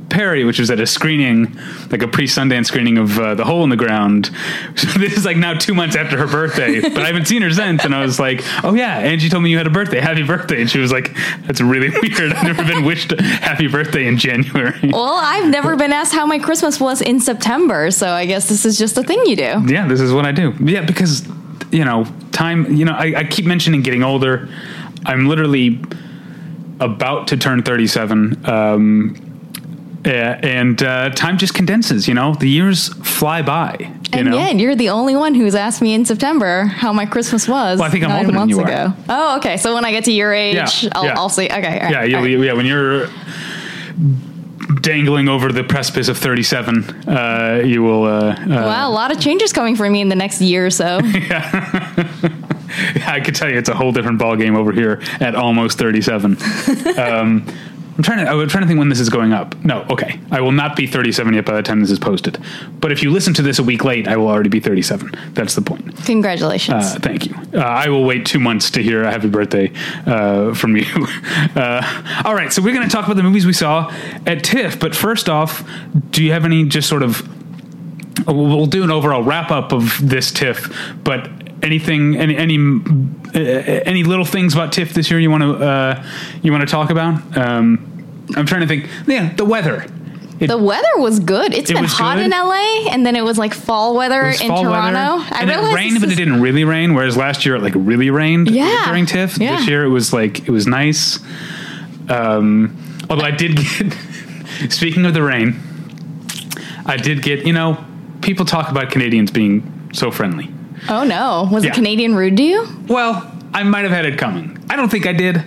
Perry, 0.09 0.43
which 0.43 0.59
was 0.59 0.69
at 0.69 0.79
a 0.79 0.85
screening, 0.85 1.55
like 1.89 2.03
a 2.03 2.07
pre-Sundance 2.07 2.67
screening 2.67 2.97
of 2.99 3.17
uh, 3.17 3.33
The 3.35 3.43
Hole 3.45 3.63
in 3.63 3.69
the 3.69 3.75
Ground. 3.75 4.29
So 4.75 4.87
this 4.99 5.17
is 5.17 5.25
like 5.25 5.35
now 5.35 5.55
two 5.55 5.73
months 5.73 5.95
after 5.95 6.17
her 6.17 6.27
birthday, 6.27 6.79
but 6.95 6.99
I 6.99 7.07
haven't 7.07 7.25
seen 7.25 7.41
her 7.41 7.51
since. 7.51 7.83
And 7.83 7.93
I 7.93 8.01
was 8.01 8.17
like, 8.19 8.41
"Oh 8.63 8.73
yeah, 8.75 8.97
Angie 8.99 9.29
told 9.29 9.43
me 9.43 9.49
you 9.49 9.57
had 9.57 9.67
a 9.67 9.71
birthday. 9.71 9.99
Happy 9.99 10.23
birthday!" 10.23 10.61
And 10.61 10.69
she 10.69 10.79
was 10.79 10.91
like, 10.91 11.13
"That's 11.45 11.59
really 11.59 11.89
weird. 12.01 12.33
I've 12.33 12.43
never 12.43 12.63
been 12.63 12.85
wished 12.85 13.11
happy 13.19 13.67
birthday 13.67 14.07
in 14.07 14.17
January." 14.17 14.79
Well, 14.93 15.19
I've 15.21 15.49
never 15.49 15.75
been 15.75 15.91
asked 15.91 16.13
how 16.13 16.25
my 16.25 16.39
Christmas 16.39 16.79
was 16.79 17.01
in 17.01 17.19
September, 17.19 17.91
so 17.91 18.09
I 18.09 18.25
guess 18.25 18.47
this 18.47 18.63
is 18.65 18.77
just 18.77 18.97
a 18.97 19.03
thing 19.03 19.19
you 19.25 19.35
do. 19.35 19.65
yeah, 19.67 19.87
this 19.87 19.99
is 19.99 20.13
what 20.13 20.25
I 20.25 20.31
do. 20.31 20.53
Yeah, 20.63 20.81
because 20.85 21.27
you 21.71 21.85
know, 21.85 22.05
time. 22.31 22.73
You 22.75 22.85
know, 22.85 22.93
I, 22.93 23.13
I 23.17 23.23
keep 23.23 23.45
mentioning 23.45 23.81
getting 23.81 24.03
older. 24.03 24.47
I'm 25.05 25.27
literally 25.27 25.79
about 26.79 27.27
to 27.29 27.37
turn 27.37 27.63
37. 27.63 28.45
Um, 28.49 29.25
yeah, 30.05 30.39
and 30.43 30.81
uh, 30.81 31.09
time 31.11 31.37
just 31.37 31.53
condenses. 31.53 32.07
You 32.07 32.13
know, 32.13 32.33
the 32.35 32.47
years 32.49 32.87
fly 33.05 33.41
by. 33.41 33.75
You 33.79 33.87
And 34.19 34.31
know, 34.31 34.37
yet, 34.37 34.55
you're 34.55 34.75
the 34.75 34.89
only 34.89 35.15
one 35.15 35.35
who's 35.35 35.53
asked 35.55 35.81
me 35.81 35.93
in 35.93 36.03
September 36.05 36.63
how 36.65 36.91
my 36.93 37.05
Christmas 37.05 37.47
was. 37.47 37.79
Well, 37.79 37.87
I 37.87 37.91
think 37.91 38.03
I'm 38.05 38.11
older 38.11 38.25
than 38.27 38.35
months 38.35 38.55
you 38.55 38.61
are. 38.61 38.67
ago. 38.67 38.93
Oh, 39.09 39.37
okay. 39.37 39.57
So 39.57 39.75
when 39.75 39.85
I 39.85 39.91
get 39.91 40.05
to 40.05 40.11
your 40.11 40.33
age, 40.33 40.55
Yeah, 40.55 40.89
I'll, 40.93 41.05
yeah. 41.05 41.13
I'll 41.15 41.29
see. 41.29 41.45
Okay. 41.45 41.55
all 41.55 41.61
right, 41.61 42.09
yeah, 42.09 42.17
right. 42.17 42.29
yeah. 42.39 42.53
When 42.53 42.65
you're 42.65 43.07
dangling 44.75 45.27
over 45.27 45.51
the 45.51 45.63
precipice 45.63 46.07
of 46.07 46.17
37, 46.17 47.07
uh, 47.07 47.61
you 47.65 47.83
will. 47.83 48.05
Uh, 48.05 48.33
uh, 48.33 48.45
Wow, 48.47 48.89
a 48.89 48.91
lot 48.91 49.11
of 49.11 49.19
changes 49.19 49.51
coming 49.51 49.75
for 49.75 49.89
me 49.89 50.01
in 50.01 50.09
the 50.09 50.15
next 50.15 50.41
year 50.41 50.65
or 50.65 50.69
so. 50.69 50.99
yeah. 51.03 52.07
I 53.07 53.19
could 53.19 53.35
tell 53.35 53.49
you 53.49 53.57
it's 53.57 53.69
a 53.69 53.73
whole 53.75 53.91
different 53.91 54.19
ball 54.19 54.35
game 54.35 54.55
over 54.55 54.71
here 54.71 55.01
at 55.19 55.35
almost 55.35 55.79
37. 55.79 56.37
um, 56.97 57.45
I'm 57.99 58.03
trying 58.03 58.25
to. 58.25 58.31
I'm 58.31 58.47
trying 58.47 58.61
to 58.61 58.67
think 58.69 58.79
when 58.79 58.87
this 58.87 59.01
is 59.01 59.09
going 59.09 59.33
up. 59.33 59.61
No, 59.65 59.85
okay. 59.89 60.21
I 60.31 60.39
will 60.39 60.53
not 60.53 60.77
be 60.77 60.87
37 60.87 61.33
yet 61.33 61.45
by 61.45 61.53
the 61.53 61.61
time 61.61 61.81
this 61.81 61.91
is 61.91 61.99
posted. 61.99 62.41
But 62.79 62.93
if 62.93 63.03
you 63.03 63.11
listen 63.11 63.33
to 63.33 63.41
this 63.41 63.59
a 63.59 63.63
week 63.63 63.83
late, 63.83 64.07
I 64.07 64.15
will 64.15 64.29
already 64.29 64.47
be 64.47 64.61
37. 64.61 65.11
That's 65.33 65.53
the 65.53 65.61
point. 65.61 65.97
Congratulations. 66.05 66.95
Uh, 66.95 66.99
thank 67.01 67.25
you. 67.25 67.35
Uh, 67.53 67.57
I 67.57 67.89
will 67.89 68.05
wait 68.05 68.25
two 68.25 68.39
months 68.39 68.71
to 68.71 68.81
hear 68.81 69.03
a 69.03 69.11
happy 69.11 69.27
birthday 69.27 69.73
uh, 70.05 70.53
from 70.53 70.77
you. 70.77 70.85
Uh, 71.55 72.21
all 72.25 72.35
right, 72.35 72.53
so 72.53 72.61
we're 72.61 72.73
going 72.73 72.87
to 72.87 72.93
talk 72.93 73.05
about 73.05 73.15
the 73.15 73.23
movies 73.23 73.45
we 73.45 73.53
saw 73.53 73.91
at 74.25 74.43
TIFF. 74.43 74.79
But 74.79 74.95
first 74.95 75.27
off, 75.27 75.67
do 76.11 76.23
you 76.23 76.31
have 76.31 76.45
any 76.45 76.65
just 76.65 76.87
sort 76.87 77.01
of? 77.01 77.27
We'll 78.27 78.45
we'll 78.45 78.65
do 78.65 78.83
an 78.83 78.91
overall 78.91 79.23
wrap 79.23 79.51
up 79.51 79.73
of 79.73 79.97
this 80.01 80.31
TIFF, 80.31 80.71
but 81.03 81.29
anything, 81.63 82.15
any 82.17 82.37
any 82.37 82.57
uh, 82.57 83.39
any 83.85 84.03
little 84.03 84.25
things 84.25 84.53
about 84.53 84.71
TIFF 84.71 84.93
this 84.93 85.09
year 85.09 85.19
you 85.19 85.31
want 85.31 85.43
to 85.43 85.55
uh, 85.55 86.05
you 86.41 86.51
want 86.51 86.61
to 86.61 86.71
talk 86.71 86.89
about? 86.89 87.37
Um, 87.37 87.88
I'm 88.35 88.45
trying 88.45 88.61
to 88.61 88.67
think. 88.67 88.87
Yeah, 89.07 89.33
the 89.33 89.45
weather. 89.45 89.85
It- 90.39 90.47
the 90.47 90.57
weather 90.57 90.87
was 90.97 91.19
good. 91.19 91.53
It's 91.53 91.69
It 91.69 91.73
been 91.73 91.83
hot 91.83 92.15
good. 92.15 92.25
in 92.27 92.31
LA, 92.31 92.89
and 92.91 93.05
then 93.05 93.17
it 93.17 93.23
was 93.25 93.37
like 93.37 93.53
fall 93.53 93.93
weather 93.95 94.23
in 94.27 94.47
fall 94.47 94.63
Toronto. 94.63 95.17
weather, 95.17 95.35
I 95.35 95.39
and 95.41 95.49
it 95.51 95.75
rained, 95.75 95.99
but 95.99 96.09
it 96.09 96.15
didn't 96.15 96.39
really 96.41 96.63
rain. 96.63 96.93
Whereas 96.93 97.17
last 97.17 97.45
year 97.45 97.55
it 97.55 97.61
like 97.61 97.73
really 97.75 98.09
rained 98.09 98.49
Yeah. 98.49 98.83
during 98.85 99.05
TIFF. 99.05 99.37
Yeah. 99.37 99.57
This 99.57 99.67
year 99.67 99.83
it 99.83 99.89
was 99.89 100.13
like 100.13 100.39
it 100.47 100.49
was 100.51 100.65
nice. 100.65 101.19
Um, 102.07 102.77
although 103.09 103.25
I 103.25 103.31
did 103.31 103.57
get, 103.79 103.93
speaking 104.69 105.05
of 105.05 105.13
the 105.13 105.21
rain, 105.23 105.59
I 106.85 106.97
did 106.97 107.21
get 107.21 107.45
you 107.45 107.53
know 107.53 107.77
people 108.21 108.45
talk 108.45 108.69
about 108.71 108.91
Canadians 108.91 109.31
being 109.31 109.89
so 109.93 110.09
friendly. 110.09 110.49
Oh 110.87 111.03
no, 111.03 111.49
was 111.51 111.65
Yeah. 111.65 111.71
a 111.71 111.73
Canadian 111.73 112.15
rude 112.15 112.37
to 112.37 112.43
you? 112.43 112.65
Well, 112.87 113.29
I 113.53 113.63
might 113.63 113.81
have 113.83 113.91
had 113.91 114.05
it 114.05 114.17
coming. 114.17 114.57
I 114.69 114.75
don't 114.77 114.89
think 114.89 115.05
I 115.05 115.11
did. 115.13 115.43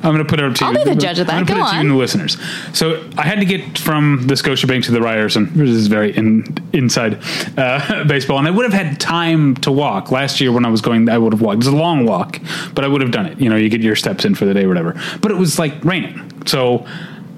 I'm 0.00 0.14
going 0.14 0.18
to 0.18 0.24
put 0.24 0.38
it 0.38 0.44
up 0.44 0.54
to 0.56 0.64
I'll 0.64 0.72
you. 0.72 0.84
be 0.84 0.90
the 0.94 1.00
judge 1.00 1.18
of 1.18 1.26
that. 1.26 1.34
I'm 1.34 1.44
Go 1.44 1.54
put 1.54 1.60
it 1.60 1.70
to 1.70 1.74
you 1.74 1.80
and 1.80 1.90
the 1.90 1.94
listeners. 1.96 2.36
So 2.72 3.04
I 3.16 3.22
had 3.22 3.40
to 3.40 3.44
get 3.44 3.78
from 3.78 4.28
the 4.28 4.34
Scotiabank 4.34 4.84
to 4.84 4.92
the 4.92 5.00
Ryerson. 5.00 5.52
This 5.54 5.70
is 5.70 5.88
very 5.88 6.16
in, 6.16 6.44
inside 6.72 7.18
uh, 7.56 8.04
baseball, 8.08 8.38
and 8.38 8.46
I 8.46 8.50
would 8.52 8.64
have 8.64 8.72
had 8.72 9.00
time 9.00 9.56
to 9.56 9.72
walk. 9.72 10.12
Last 10.12 10.40
year 10.40 10.52
when 10.52 10.64
I 10.64 10.68
was 10.68 10.80
going, 10.80 11.08
I 11.08 11.18
would 11.18 11.32
have 11.32 11.42
walked. 11.42 11.58
It's 11.58 11.66
a 11.66 11.72
long 11.72 12.06
walk, 12.06 12.38
but 12.74 12.84
I 12.84 12.88
would 12.88 13.00
have 13.00 13.10
done 13.10 13.26
it. 13.26 13.40
You 13.40 13.50
know, 13.50 13.56
you 13.56 13.68
get 13.68 13.80
your 13.80 13.96
steps 13.96 14.24
in 14.24 14.36
for 14.36 14.44
the 14.44 14.54
day, 14.54 14.64
or 14.64 14.68
whatever. 14.68 14.94
But 15.20 15.32
it 15.32 15.36
was 15.36 15.58
like 15.58 15.84
raining, 15.84 16.46
so 16.46 16.86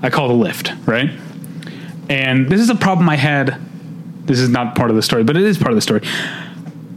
I 0.02 0.10
called 0.10 0.30
a 0.30 0.34
Lyft. 0.34 0.86
Right, 0.86 1.10
and 2.10 2.50
this 2.50 2.60
is 2.60 2.68
a 2.68 2.74
problem 2.74 3.08
I 3.08 3.16
had. 3.16 3.58
this 4.26 4.38
is 4.38 4.50
not 4.50 4.76
part 4.76 4.90
of 4.90 4.96
the 4.96 5.02
story, 5.02 5.24
but 5.24 5.36
it 5.36 5.44
is 5.44 5.56
part 5.56 5.70
of 5.70 5.76
the 5.76 5.80
story. 5.82 6.02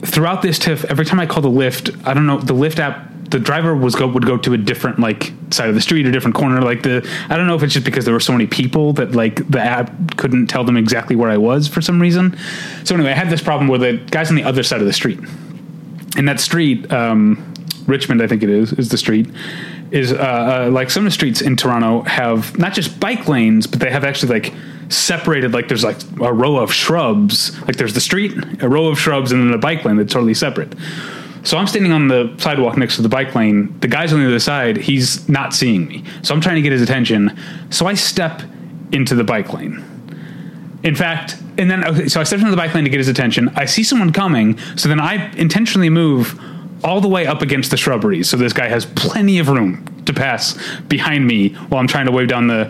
Throughout 0.01 0.41
this 0.41 0.59
TIFF, 0.59 0.83
every 0.85 1.05
time 1.05 1.21
I 1.21 1.25
called 1.25 1.45
the 1.45 1.49
Lyft, 1.49 2.05
I 2.05 2.13
don't 2.13 2.27
know, 2.27 2.37
the 2.39 2.53
Lyft 2.53 2.79
app, 2.79 3.12
the 3.29 3.39
driver 3.39 3.75
was 3.75 3.95
go 3.95 4.07
would 4.07 4.25
go 4.25 4.37
to 4.37 4.53
a 4.53 4.57
different 4.57 4.99
like 4.99 5.33
side 5.51 5.69
of 5.69 5.75
the 5.75 5.81
street, 5.81 6.05
a 6.05 6.11
different 6.11 6.35
corner. 6.35 6.61
Like 6.61 6.83
the, 6.83 7.07
I 7.29 7.37
don't 7.37 7.47
know 7.47 7.55
if 7.55 7.63
it's 7.63 7.73
just 7.73 7.85
because 7.85 8.05
there 8.05 8.13
were 8.13 8.19
so 8.19 8.31
many 8.31 8.47
people 8.47 8.93
that 8.93 9.13
like 9.13 9.47
the 9.49 9.59
app 9.59 10.17
couldn't 10.17 10.47
tell 10.47 10.63
them 10.63 10.77
exactly 10.77 11.15
where 11.15 11.29
I 11.29 11.37
was 11.37 11.67
for 11.67 11.81
some 11.81 12.01
reason. 12.01 12.37
So 12.83 12.95
anyway, 12.95 13.11
I 13.11 13.15
had 13.15 13.29
this 13.29 13.41
problem 13.41 13.67
where 13.67 13.79
the 13.79 13.97
guys 14.11 14.29
on 14.29 14.35
the 14.35 14.43
other 14.43 14.63
side 14.63 14.81
of 14.81 14.87
the 14.87 14.93
street, 14.93 15.19
and 16.17 16.27
that 16.27 16.39
street, 16.39 16.91
um, 16.91 17.53
Richmond, 17.87 18.21
I 18.21 18.27
think 18.27 18.43
it 18.43 18.49
is, 18.49 18.73
is 18.73 18.89
the 18.89 18.97
street. 18.97 19.29
Is 19.91 20.11
uh, 20.11 20.15
uh, 20.15 20.69
like 20.71 20.89
some 20.89 21.05
of 21.05 21.11
the 21.11 21.13
streets 21.13 21.41
in 21.41 21.55
Toronto 21.55 22.01
have 22.03 22.57
not 22.57 22.73
just 22.73 22.99
bike 22.99 23.27
lanes, 23.27 23.67
but 23.67 23.79
they 23.79 23.91
have 23.91 24.03
actually 24.03 24.39
like 24.39 24.53
separated. 24.89 25.53
Like 25.53 25.67
there's 25.67 25.83
like 25.83 25.97
a 26.19 26.33
row 26.33 26.57
of 26.57 26.73
shrubs. 26.73 27.59
Like 27.61 27.75
there's 27.75 27.93
the 27.93 28.01
street, 28.01 28.33
a 28.61 28.67
row 28.67 28.87
of 28.87 28.99
shrubs, 28.99 29.31
and 29.31 29.41
then 29.41 29.53
a 29.53 29.59
bike 29.59 29.85
lane 29.85 29.97
that's 29.97 30.11
totally 30.11 30.33
separate. 30.33 30.73
So 31.43 31.57
I'm 31.57 31.67
standing 31.67 31.91
on 31.91 32.07
the 32.07 32.33
sidewalk 32.37 32.77
next 32.77 32.95
to 32.95 33.01
the 33.01 33.09
bike 33.09 33.35
lane. 33.35 33.77
The 33.81 33.87
guy's 33.87 34.13
on 34.13 34.19
the 34.19 34.27
other 34.27 34.39
side. 34.39 34.77
He's 34.77 35.27
not 35.27 35.53
seeing 35.53 35.87
me. 35.87 36.03
So 36.21 36.33
I'm 36.33 36.41
trying 36.41 36.55
to 36.55 36.61
get 36.61 36.71
his 36.71 36.81
attention. 36.81 37.37
So 37.69 37.85
I 37.85 37.95
step 37.95 38.41
into 38.93 39.13
the 39.13 39.23
bike 39.23 39.51
lane. 39.53 39.83
In 40.83 40.95
fact, 40.95 41.37
and 41.57 41.69
then 41.69 41.85
okay, 41.85 42.07
so 42.07 42.19
I 42.19 42.23
step 42.23 42.39
into 42.39 42.51
the 42.51 42.57
bike 42.57 42.73
lane 42.73 42.83
to 42.83 42.89
get 42.89 42.99
his 42.99 43.07
attention. 43.07 43.49
I 43.55 43.65
see 43.65 43.83
someone 43.83 44.11
coming, 44.11 44.57
so 44.75 44.89
then 44.89 44.99
I 44.99 45.31
intentionally 45.35 45.89
move 45.89 46.39
all 46.83 46.99
the 46.99 47.07
way 47.07 47.25
up 47.25 47.41
against 47.41 47.71
the 47.71 47.77
shrubbery, 47.77 48.23
so 48.23 48.35
this 48.35 48.51
guy 48.51 48.67
has 48.67 48.85
plenty 48.85 49.39
of 49.39 49.47
room 49.47 49.85
to 50.05 50.13
pass 50.13 50.59
behind 50.89 51.25
me 51.25 51.49
while 51.69 51.79
I'm 51.79 51.87
trying 51.87 52.07
to 52.07 52.11
wave 52.11 52.27
down 52.27 52.47
the 52.47 52.65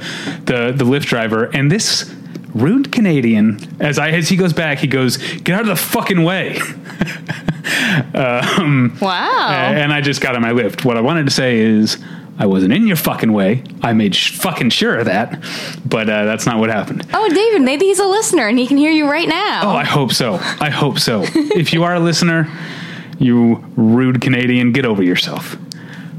the, 0.45 0.71
the 0.75 0.85
Lyft 0.85 1.05
driver. 1.05 1.45
And 1.45 1.71
this 1.71 2.13
rude 2.53 2.91
Canadian, 2.91 3.59
as 3.79 3.97
I 3.99 4.09
as 4.09 4.29
he 4.29 4.35
goes 4.35 4.53
back, 4.53 4.79
he 4.79 4.87
goes, 4.87 5.17
"Get 5.17 5.55
out 5.55 5.61
of 5.61 5.67
the 5.67 5.75
fucking 5.75 6.23
way." 6.23 6.59
Wow. 8.15 9.71
and 9.75 9.93
I 9.93 10.01
just 10.01 10.21
got 10.21 10.35
on 10.35 10.41
my 10.41 10.51
Lyft. 10.51 10.85
What 10.85 10.97
I 10.97 11.01
wanted 11.01 11.25
to 11.25 11.31
say 11.31 11.59
is. 11.59 11.97
I 12.35 12.47
wasn't 12.47 12.73
in 12.73 12.87
your 12.87 12.95
fucking 12.95 13.31
way. 13.31 13.63
I 13.83 13.93
made 13.93 14.15
sh- 14.15 14.35
fucking 14.39 14.71
sure 14.71 14.97
of 14.97 15.05
that, 15.05 15.39
but 15.85 16.09
uh, 16.09 16.25
that's 16.25 16.47
not 16.47 16.57
what 16.57 16.71
happened. 16.71 17.05
oh, 17.13 17.29
David, 17.29 17.61
maybe 17.61 17.85
he's 17.85 17.99
a 17.99 18.07
listener 18.07 18.47
and 18.47 18.57
he 18.57 18.65
can 18.65 18.75
hear 18.77 18.89
you 18.91 19.07
right 19.07 19.27
now. 19.29 19.61
Oh, 19.65 19.75
I 19.75 19.83
hope 19.83 20.11
so. 20.11 20.39
I 20.59 20.71
hope 20.71 20.97
so. 20.97 21.21
if 21.35 21.73
you 21.73 21.83
are 21.83 21.93
a 21.93 21.99
listener, 21.99 22.49
you 23.19 23.63
rude 23.75 24.19
Canadian, 24.19 24.71
get 24.71 24.83
over 24.83 25.03
yourself. 25.03 25.55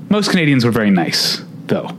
Most 0.08 0.30
Canadians 0.30 0.64
were 0.64 0.70
very 0.70 0.90
nice, 0.92 1.42
though. 1.66 1.90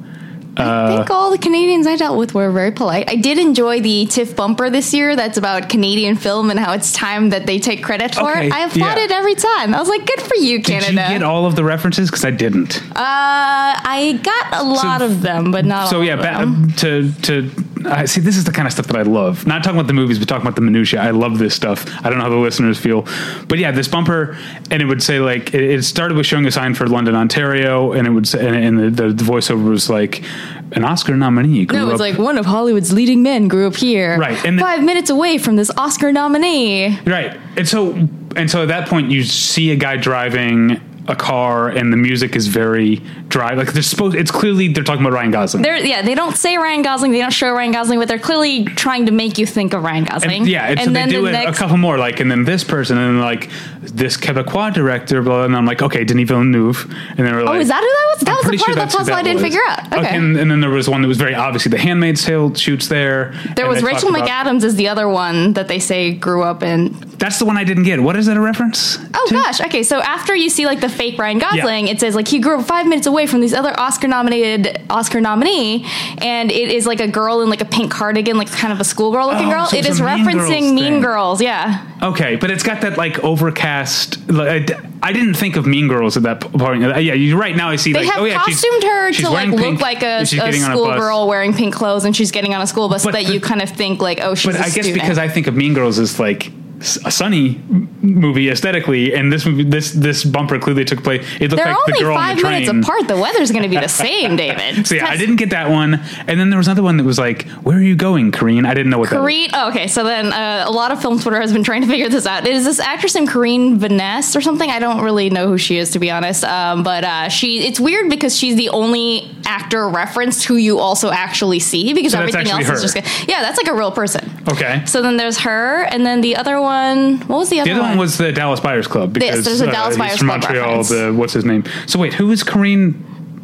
I 0.58 0.96
think 0.96 1.10
all 1.10 1.32
the 1.32 1.38
Canadians 1.38 1.86
I 1.88 1.96
dealt 1.96 2.18
with 2.18 2.34
were 2.34 2.52
very 2.52 2.72
polite. 2.72 3.10
I 3.10 3.16
did 3.16 3.38
enjoy 3.38 3.82
the 3.82 4.06
TIFF 4.06 4.36
bumper 4.36 4.70
this 4.70 4.94
year 4.94 5.16
that's 5.16 5.38
about 5.38 5.70
Canadian 5.70 6.16
film 6.16 6.50
and 6.50 6.60
how 6.60 6.74
it's 6.74 6.92
time 6.94 7.30
that 7.32 7.46
they 7.46 7.60
take 7.60 7.84
credit 7.84 8.16
for 8.16 8.32
Okay, 8.32 8.48
it. 8.48 8.54
I 8.54 8.66
applauded 8.66 9.10
yeah. 9.10 9.18
every 9.18 9.36
time. 9.36 9.74
I 9.76 9.80
was 9.80 9.90
like, 9.90 10.06
good 10.06 10.22
for 10.22 10.36
you, 10.36 10.62
Canada. 10.62 10.92
Did 10.94 11.02
you 11.12 11.20
get 11.20 11.24
all 11.24 11.46
of 11.46 11.56
the 11.56 11.64
references? 11.64 12.10
Because 12.10 12.24
I 12.26 12.32
didn't. 12.32 12.82
uh, 12.92 12.92
I 12.96 14.20
got 14.24 14.62
a 14.62 14.64
lot 14.64 15.02
of 15.02 15.22
them, 15.22 15.52
but 15.52 15.66
not 15.66 15.90
so 15.90 15.98
all 15.98 16.04
yeah, 16.04 16.14
of 16.14 16.20
ba- 16.22 16.78
to 16.78 17.12
to 17.24 17.52
I 17.86 18.06
see. 18.06 18.22
This 18.22 18.38
is 18.38 18.44
the 18.44 18.52
kind 18.52 18.68
of 18.68 18.72
stuff 18.74 18.88
that 18.88 18.96
I 18.96 19.04
love. 19.04 19.46
Not 19.46 19.64
talking 19.64 19.80
about 19.80 19.88
the 19.88 19.94
movies, 19.94 20.20
but 20.20 20.28
talking 20.28 20.46
about 20.46 20.56
the 20.56 20.62
minutia. 20.62 21.02
I 21.02 21.12
love 21.12 21.40
this 21.40 21.54
stuff. 21.54 21.86
I 22.04 22.10
don't 22.10 22.18
know 22.18 22.26
how 22.26 22.30
the 22.30 22.36
listeners 22.38 22.80
feel, 22.80 23.08
but 23.48 23.60
yeah, 23.60 23.72
this 23.72 23.88
bumper, 23.88 24.38
and 24.72 24.82
it 24.82 24.86
would 24.86 25.04
say 25.04 25.20
like 25.20 25.54
it, 25.54 25.62
it 25.62 25.84
started 25.84 26.18
with 26.18 26.26
showing 26.26 26.46
a 26.46 26.52
sign 26.52 26.74
for 26.74 26.88
London, 26.88 27.16
Ontario, 27.16 27.94
and 27.94 28.08
it 28.08 28.12
would 28.12 28.28
say, 28.28 28.46
and, 28.46 28.80
and 28.80 28.98
the, 28.98 29.14
the 29.14 29.24
voiceover 29.24 29.70
was 29.70 29.90
like 29.90 30.24
an 30.72 30.84
Oscar 30.84 31.16
nominee. 31.16 31.66
grew 31.66 31.78
No, 31.78 31.90
it's 31.92 32.00
like 32.00 32.18
one 32.18 32.38
of 32.38 32.46
Hollywood's 32.46 32.92
leading 32.92 33.24
men 33.24 33.48
grew 33.48 33.68
up 33.68 33.76
here. 33.76 34.18
Right, 34.18 34.44
and 34.46 34.58
the- 34.58 34.62
five 34.64 34.84
minutes 34.84 35.10
away 35.10 35.38
from 35.38 35.56
this 35.56 35.72
Oscar 35.78 36.12
nominee. 36.12 37.00
Right. 37.02 37.38
And 37.58 37.68
so 37.68 37.94
and 38.36 38.52
so 38.52 38.64
at 38.64 38.68
that 38.68 38.90
point 38.90 39.12
you 39.12 39.24
see 39.24 39.72
a 39.72 39.76
guy 39.76 39.98
driving 39.98 40.82
a 41.08 41.16
car 41.16 41.70
and 41.70 41.94
the 41.94 41.98
music 41.98 42.36
is 42.36 42.48
very 42.48 43.02
dry. 43.36 43.54
Like 43.54 43.74
they're 43.74 43.84
supposed 43.84 44.16
it's 44.16 44.32
clearly 44.32 44.70
they're 44.70 44.84
talking 44.84 45.06
about 45.06 45.14
Ryan 45.14 45.32
Gosling. 45.32 45.62
They're 45.62 45.78
yeah, 45.78 46.02
they 46.02 46.16
don't 46.16 46.38
say 46.38 46.58
Ryan 46.58 46.82
Gosling, 46.82 47.12
they 47.12 47.20
don't 47.20 47.34
show 47.34 47.52
Ryan 47.52 47.74
Gosling, 47.74 48.00
but 48.00 48.08
they're 48.08 48.18
clearly 48.18 48.64
trying 48.64 49.08
to 49.08 49.12
make 49.12 49.38
you 49.38 49.46
think 49.46 49.74
of 49.74 49.84
Ryan 49.84 50.06
Gosling. 50.06 50.42
and, 50.42 50.48
yeah, 50.48 50.68
and, 50.68 50.80
so 50.80 50.92
they 50.92 51.06
do 51.08 51.22
the 51.22 51.32
next 51.32 51.58
a 51.58 51.60
couple 51.60 51.76
more, 51.78 51.98
like, 51.98 52.22
and 52.22 52.32
then 52.32 52.46
this 52.46 52.64
person, 52.64 52.98
and 52.98 53.18
then 53.18 53.22
like 53.22 53.50
this 53.82 54.16
Quebecois 54.16 54.74
director, 54.74 55.22
blah, 55.22 55.36
blah, 55.36 55.46
and 55.46 55.56
I'm 55.56 55.66
like, 55.66 55.82
okay, 55.82 56.06
Denis 56.06 56.30
Villeneuve, 56.30 56.86
and 57.18 57.28
they 57.28 57.32
were 57.32 57.44
like, 57.44 57.58
Oh, 57.58 57.60
is 57.60 57.68
that 57.68 57.82
who 57.82 57.88
that 57.88 58.08
was? 58.16 58.20
That 58.22 58.30
I'm 58.30 58.38
was 58.38 58.44
the 58.46 58.66
part 58.66 58.76
sure 58.76 58.84
of 58.84 58.92
the 58.92 58.98
puzzle 58.98 59.14
I 59.14 59.22
didn't 59.22 59.36
was. 59.36 59.44
figure 59.44 59.62
out. 59.68 59.94
Okay. 59.94 60.16
and, 60.16 60.38
and 60.38 60.50
then 60.50 60.62
there 60.62 60.70
was 60.70 60.90
one 60.90 61.02
that 61.02 61.08
was 61.08 61.18
very 61.18 61.36
obviously 61.36 61.70
The 61.70 61.78
Handmaid's 61.78 62.24
Tale 62.24 62.54
shoots 62.56 62.88
there. 62.88 63.34
there 63.58 63.68
was 63.68 63.84
Rachel 63.84 64.12
McAdams 64.12 64.64
is 64.64 64.76
the 64.76 64.88
other 64.88 65.10
one 65.10 65.54
that 65.54 65.68
they 65.68 65.80
say 65.80 66.14
grew 66.14 66.44
up 66.44 66.64
in. 66.64 66.94
That's 67.18 67.40
the 67.40 67.46
one 67.46 67.58
I 67.58 67.64
didn't 67.64 67.84
get. 67.84 68.00
What 68.00 68.16
is 68.16 68.26
that 68.28 68.38
a 68.38 68.42
reference? 68.42 68.98
Oh 69.14 69.26
to? 69.28 69.34
gosh. 69.34 69.62
Okay, 69.62 69.84
so 69.84 70.02
after 70.02 70.36
you 70.36 70.50
see 70.50 70.66
like 70.66 70.82
the 70.82 70.90
fake 70.90 71.18
Ryan 71.18 71.40
Gosling, 71.40 71.88
it 71.88 72.00
says 72.00 72.16
like 72.16 72.28
he 72.28 72.40
grew 72.40 72.60
up 72.60 72.66
five 72.66 72.88
minutes 72.88 73.08
away 73.08 73.25
from 73.28 73.42
these 73.42 73.54
other 73.54 73.78
Oscar 73.80 74.08
nominated 74.08 74.82
Oscar 74.90 75.22
nominee, 75.22 75.86
and 76.20 76.52
it 76.52 76.70
is 76.72 76.86
like 76.86 77.00
a 77.00 77.08
girl 77.08 77.42
in 77.42 77.50
like 77.50 77.62
a 77.62 77.66
pink 77.66 77.92
cardigan, 77.92 78.38
like 78.38 78.52
kind 78.52 78.74
of 78.74 78.80
a 78.80 78.84
schoolgirl 78.84 79.28
looking 79.28 79.48
Oh, 79.48 79.52
girl. 79.52 79.66
so 79.66 79.78
it's 79.78 79.88
is 79.90 80.00
a 80.00 80.04
Mean 80.06 80.24
Girls 80.26 80.50
referencing 80.50 80.74
Mean. 80.76 81.02
Girls. 81.02 81.42
Yeah. 81.42 81.86
Okay, 82.04 82.36
but 82.36 82.52
it's 82.52 82.64
got 82.64 82.82
that 82.82 82.98
like 82.98 83.24
overcast. 83.24 84.30
Like, 84.30 84.48
I 84.50 84.60
d- 84.60 84.74
I 85.04 85.14
didn't 85.14 85.36
think 85.36 85.56
of 85.56 85.66
Mean 85.68 85.88
Girls 85.88 86.18
at 86.18 86.24
that 86.24 86.42
point. 86.42 86.84
Uh, 86.84 86.98
Yeah, 86.98 87.14
you're 87.14 87.38
right. 87.38 87.56
Now 87.56 87.70
I 87.70 87.76
see. 87.76 87.94
They 87.94 88.00
like, 88.04 88.10
have 88.14 88.22
oh 88.22 88.26
yeah, 88.26 88.42
she's- 88.44 88.62
costumed 88.62 88.84
her 88.84 89.14
she's 89.14 89.26
to 89.26 89.32
like 89.32 89.50
look 89.50 89.60
pink, 89.60 89.82
like 89.82 90.02
a, 90.04 90.26
she's 90.26 90.40
a 90.40 90.44
getting 90.46 90.64
on 90.64 90.72
a 90.72 90.76
bus. 90.76 90.84
schoolgirl 90.84 91.28
wearing 91.28 91.54
pink 91.54 91.74
clothes, 91.76 92.06
and 92.06 92.16
she's 92.16 92.32
getting 92.32 92.54
on 92.54 92.62
a 92.62 92.68
school 92.68 92.90
bus, 92.90 93.04
so 93.04 93.12
that 93.12 93.26
the- 93.26 93.34
you 93.34 93.40
kind 93.40 93.62
of 93.62 93.70
think 93.70 94.02
like, 94.02 94.20
oh, 94.22 94.36
she's 94.36 94.54
But 94.54 94.62
I 94.62 94.66
guess 94.66 94.74
student. 94.74 94.96
because 94.96 95.18
I 95.18 95.28
think 95.28 95.48
of 95.48 95.56
Mean 95.56 95.74
Girls 95.74 96.00
as 96.00 96.20
like 96.20 96.52
a 96.80 97.12
sunny 97.12 97.62
movie 98.02 98.50
aesthetically, 98.50 99.14
and 99.14 99.32
this 99.32 99.46
movie, 99.46 99.64
this 99.64 99.92
this 99.92 100.24
bumper 100.24 100.60
clearly 100.60 100.86
took 100.86 101.04
place. 101.04 101.26
It 101.40 101.52
looked 101.52 101.64
they're 101.64 101.74
like 101.74 101.86
the 101.86 102.00
girl 102.00 102.16
on 102.16 102.20
five 102.20 102.36
the 102.38 102.42
train. 102.42 102.66
minutes 102.66 102.88
apart. 102.88 103.08
The 103.08 103.18
weather's 103.18 103.52
going 103.52 103.64
to 103.64 103.70
be 103.70 103.78
the 103.78 103.88
same, 104.06 104.36
David. 104.36 104.86
So 104.86 104.96
yeah, 104.96 105.08
I 105.08 105.18
didn't 105.18 105.38
get 105.38 105.52
that 105.52 105.70
one. 105.70 105.96
And 106.28 106.40
then 106.40 106.50
there 106.50 106.58
was 106.58 106.68
another 106.68 106.84
one 106.84 106.98
that 106.98 107.04
was 107.04 107.18
like, 107.18 107.48
"Where 107.64 107.78
are 107.78 107.82
you 107.82 107.96
going, 107.96 108.32
Karine?" 108.32 108.66
I 108.66 108.74
didn't 108.74 108.90
know 108.90 109.00
what 109.00 109.10
that. 109.10 109.22
Was. 109.22 109.26
Karine. 109.26 109.50
Oh, 109.54 109.70
okay, 109.70 109.88
so 109.88 110.04
then 110.04 110.34
uh, 110.34 110.66
a 110.68 110.72
lot 110.72 110.92
of 110.92 111.02
film 111.02 111.20
Twitter 111.20 111.40
has 111.40 111.54
been 111.54 111.64
trying 111.64 111.82
to 111.82 111.88
figure 111.88 112.10
this 112.10 112.26
out. 112.26 112.46
It 112.46 112.56
is 112.56 112.66
this 112.66 112.80
actress 112.80 113.16
named 113.16 113.30
Karine 113.30 113.80
Vanasse 113.80 114.36
or 114.36 114.42
something. 114.42 114.70
I 114.70 114.80
don't 114.80 115.02
really 115.02 115.30
know 115.30 115.48
who 115.48 115.58
she 115.58 115.78
is 115.78 115.92
to 115.92 116.00
be 116.00 116.12
honest. 116.12 116.44
Um, 116.44 116.84
but 116.84 117.04
uh, 117.04 117.30
she, 117.30 117.66
it's 117.66 117.80
weird 117.80 118.10
because 118.10 118.38
she's 118.38 118.56
the 118.56 118.70
only 118.70 119.32
actor 119.46 119.88
referenced 119.88 120.46
who 120.46 120.56
you 120.56 120.80
also 120.80 121.12
actually 121.12 121.60
see 121.60 121.94
because 121.94 122.12
So 122.12 122.20
everything 122.20 122.48
else 122.48 122.68
actually 122.68 122.86
is 122.86 122.94
just 122.94 123.28
yeah, 123.30 123.42
that's 123.42 123.58
like 123.58 123.68
a 123.68 123.74
real 123.74 123.92
person. 123.92 124.30
Okay. 124.48 124.84
So 124.86 125.02
then 125.02 125.18
there's 125.18 125.40
her, 125.40 125.84
and 125.84 126.06
then 126.06 126.22
the 126.22 126.36
other 126.36 126.60
one. 126.66 127.20
What 127.22 127.38
was 127.38 127.50
the 127.50 127.62
other, 127.62 127.70
The 127.74 127.80
other 127.80 127.88
one 127.90 127.98
was 127.98 128.18
the 128.18 128.32
Dallas 128.34 128.60
Buyers 128.60 128.88
Club 128.88 129.14
because 129.14 129.46
there's 129.46 129.62
a 129.62 129.70
uh, 129.70 129.72
Dallas 129.72 129.98
Buyers 129.98 130.18
from 130.18 130.28
Club 130.28 130.42
Montreal. 130.42 130.68
reference. 130.68 130.90
The 130.90 131.14
what's 131.14 131.32
his 131.34 131.46
name? 131.46 131.64
So 131.88 131.98
wait, 131.98 132.14
who 132.14 132.30
is 132.32 132.44
Karine? 132.44 132.96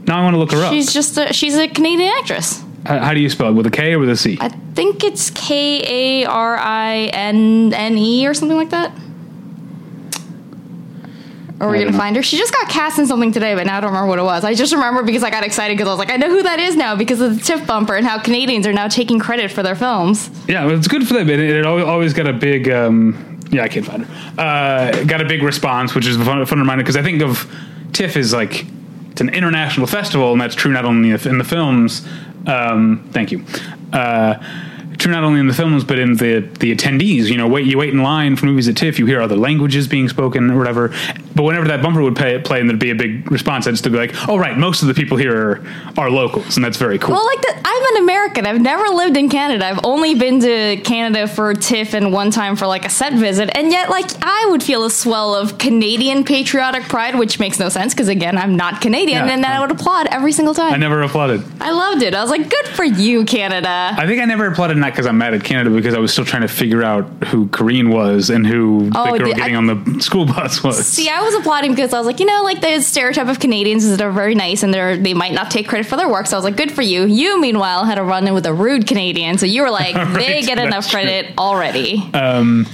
Now 0.07 0.19
I 0.19 0.23
want 0.23 0.33
to 0.33 0.37
look 0.39 0.51
her 0.51 0.63
up. 0.63 0.73
She's 0.73 0.91
just 0.91 1.17
a, 1.17 1.31
she's 1.31 1.55
a 1.55 1.67
Canadian 1.67 2.11
actress. 2.19 2.61
how, 2.85 2.99
how 2.99 3.13
do 3.13 3.19
you 3.21 3.29
spell 3.29 3.49
it? 3.49 3.53
With 3.53 3.67
a 3.67 3.71
K 3.71 3.93
or 3.93 3.99
with 3.99 4.09
a 4.09 4.17
C? 4.17 4.37
I 4.41 4.49
think 4.49 5.03
it's 5.03 5.29
K 5.29 6.23
A 6.23 6.25
R 6.27 6.57
I 6.57 7.09
N 7.13 7.73
N 7.73 7.97
E 7.97 8.27
or 8.27 8.33
something 8.33 8.57
like 8.57 8.71
that. 8.71 8.91
Or 11.61 11.67
we're 11.67 11.79
gonna 11.79 11.91
know. 11.91 11.97
find 11.97 12.15
her. 12.15 12.23
She 12.23 12.37
just 12.37 12.51
got 12.51 12.67
cast 12.69 12.97
in 12.97 13.05
something 13.05 13.31
today, 13.31 13.53
but 13.53 13.67
now 13.67 13.77
I 13.77 13.81
don't 13.81 13.91
remember 13.91 14.09
what 14.09 14.19
it 14.19 14.23
was. 14.23 14.43
I 14.43 14.55
just 14.55 14.73
remember 14.73 15.03
because 15.03 15.23
I 15.23 15.29
got 15.29 15.43
excited 15.43 15.77
because 15.77 15.87
I 15.87 15.91
was 15.91 15.99
like, 15.99 16.09
I 16.09 16.17
know 16.17 16.29
who 16.29 16.41
that 16.41 16.59
is 16.59 16.75
now 16.75 16.95
because 16.95 17.21
of 17.21 17.37
the 17.37 17.43
TIFF 17.43 17.67
bumper 17.67 17.95
and 17.95 18.05
how 18.05 18.19
Canadians 18.19 18.65
are 18.65 18.73
now 18.73 18.87
taking 18.87 19.19
credit 19.19 19.51
for 19.51 19.61
their 19.61 19.75
films. 19.75 20.31
Yeah, 20.47 20.65
well, 20.65 20.75
it's 20.75 20.87
good 20.87 21.07
for 21.07 21.13
them. 21.13 21.29
It, 21.29 21.39
it 21.39 21.65
always 21.65 22.13
got 22.13 22.25
a 22.25 22.33
big. 22.33 22.69
Um, 22.69 23.39
yeah, 23.51 23.63
I 23.63 23.67
can't 23.67 23.85
find 23.85 24.05
her. 24.05 24.41
Uh, 24.41 25.03
got 25.03 25.21
a 25.21 25.25
big 25.25 25.43
response, 25.43 25.93
which 25.93 26.07
is 26.07 26.15
a 26.15 26.25
fun, 26.25 26.43
fun 26.45 26.59
reminder 26.59 26.83
because 26.83 26.97
I 26.97 27.03
think 27.03 27.21
of 27.21 27.53
TIFF 27.93 28.17
is 28.17 28.33
like 28.33 28.65
it's 29.11 29.21
an 29.21 29.29
international 29.29 29.87
festival, 29.87 30.31
and 30.31 30.41
that's 30.41 30.55
true 30.55 30.71
not 30.71 30.85
only 30.85 31.11
in 31.11 31.37
the 31.37 31.43
films. 31.43 32.07
Um, 32.47 33.07
thank 33.11 33.31
you. 33.31 33.45
Uh, 33.93 34.35
true 34.97 35.11
not 35.11 35.23
only 35.23 35.39
in 35.39 35.47
the 35.47 35.53
films 35.53 35.83
but 35.83 35.97
in 35.99 36.15
the 36.15 36.47
the 36.59 36.73
attendees. 36.73 37.25
You 37.25 37.37
know, 37.37 37.47
wait 37.47 37.65
you 37.65 37.77
wait 37.77 37.93
in 37.93 38.03
line 38.03 38.35
for 38.35 38.45
movies 38.45 38.69
at 38.69 38.77
TIFF, 38.77 38.99
you 38.99 39.05
hear 39.05 39.21
other 39.21 39.35
languages 39.35 39.87
being 39.87 40.07
spoken 40.07 40.49
or 40.49 40.57
whatever. 40.57 40.93
But 41.35 41.43
whenever 41.43 41.67
that 41.69 41.81
bumper 41.81 42.01
would 42.01 42.15
play, 42.15 42.37
play 42.39 42.59
and 42.59 42.69
there'd 42.69 42.79
be 42.79 42.91
a 42.91 42.95
big 42.95 43.31
response, 43.31 43.67
I'd 43.67 43.77
still 43.77 43.91
be 43.91 43.97
like, 43.97 44.13
"Oh, 44.29 44.37
right, 44.37 44.57
most 44.57 44.81
of 44.81 44.87
the 44.87 44.93
people 44.93 45.17
here 45.17 45.35
are, 45.35 45.65
are 45.97 46.09
locals," 46.09 46.55
and 46.57 46.63
that's 46.65 46.77
very 46.77 46.99
cool. 46.99 47.13
Well, 47.15 47.25
like 47.25 47.41
the, 47.41 47.61
I'm 47.63 47.95
an 47.95 48.03
American. 48.03 48.45
I've 48.45 48.61
never 48.61 48.83
lived 48.93 49.17
in 49.17 49.29
Canada. 49.29 49.65
I've 49.65 49.79
only 49.83 50.15
been 50.15 50.39
to 50.41 50.77
Canada 50.83 51.27
for 51.27 51.53
TIFF 51.53 51.93
and 51.93 52.11
one 52.13 52.31
time 52.31 52.55
for 52.55 52.67
like 52.67 52.85
a 52.85 52.89
set 52.89 53.13
visit. 53.13 53.49
And 53.55 53.71
yet, 53.71 53.89
like, 53.89 54.05
I 54.21 54.47
would 54.49 54.61
feel 54.63 54.83
a 54.85 54.89
swell 54.91 55.35
of 55.35 55.57
Canadian 55.57 56.23
patriotic 56.23 56.83
pride, 56.83 57.15
which 57.17 57.39
makes 57.39 57.59
no 57.59 57.69
sense 57.69 57.93
because, 57.93 58.07
again, 58.07 58.37
I'm 58.37 58.55
not 58.55 58.81
Canadian. 58.81 59.25
Yeah. 59.25 59.33
and 59.33 59.43
then 59.43 59.51
I 59.51 59.59
would 59.59 59.71
applaud 59.71 60.07
every 60.11 60.31
single 60.31 60.53
time. 60.53 60.73
I 60.73 60.77
never 60.77 61.01
applauded. 61.01 61.43
I 61.61 61.71
loved 61.71 62.01
it. 62.03 62.13
I 62.13 62.21
was 62.21 62.29
like, 62.29 62.49
good 62.49 62.67
for 62.69 62.83
you, 62.83 63.25
Canada. 63.25 63.93
I 63.97 64.05
think 64.07 64.21
I 64.21 64.25
never 64.25 64.47
applauded 64.47 64.77
not 64.77 64.91
because 64.91 65.05
I'm 65.05 65.17
mad 65.17 65.33
at 65.33 65.43
Canada 65.43 65.69
because 65.69 65.93
I 65.93 65.99
was 65.99 66.11
still 66.11 66.25
trying 66.25 66.41
to 66.43 66.47
figure 66.47 66.83
out 66.83 67.05
who 67.27 67.47
Karine 67.47 67.89
was 67.89 68.29
and 68.29 68.45
who 68.45 68.89
Oh, 68.95 69.11
the 69.13 69.19
girl 69.19 69.29
the- 69.29 69.35
getting 69.35 69.55
I- 69.55 69.57
on 69.57 69.65
the 69.67 70.01
school 70.01 70.25
bus 70.25 70.63
was. 70.63 70.85
See, 70.87 71.09
I 71.09 71.20
was 71.23 71.35
applauding 71.35 71.71
because 71.71 71.93
I 71.93 71.97
was 71.97 72.07
like, 72.07 72.19
you 72.19 72.25
know, 72.25 72.43
like 72.43 72.61
the 72.61 72.81
stereotype 72.81 73.27
of 73.27 73.39
Canadians 73.39 73.83
is 73.83 73.91
that 73.91 73.97
they're 73.97 74.11
very 74.11 74.35
nice 74.35 74.63
and 74.63 74.73
they're 74.73 74.97
they 74.97 75.13
might 75.13 75.33
not 75.33 75.51
take 75.51 75.67
credit 75.67 75.87
for 75.87 75.95
their 75.95 76.09
work. 76.09 76.27
So 76.27 76.35
I 76.35 76.39
was 76.39 76.43
like, 76.45 76.57
good 76.57 76.71
for 76.71 76.81
you. 76.81 77.05
You, 77.05 77.39
meanwhile, 77.39 77.85
had 77.85 77.97
a 77.97 78.03
run 78.03 78.27
in 78.27 78.33
with 78.33 78.45
a 78.45 78.53
rude 78.53 78.87
Canadian, 78.87 79.37
so 79.37 79.45
you 79.45 79.61
were 79.61 79.71
like, 79.71 79.95
they 80.13 80.41
get 80.41 80.57
enough 80.57 80.89
true. 80.89 81.01
credit 81.01 81.33
already. 81.37 81.97
Um, 82.13 82.67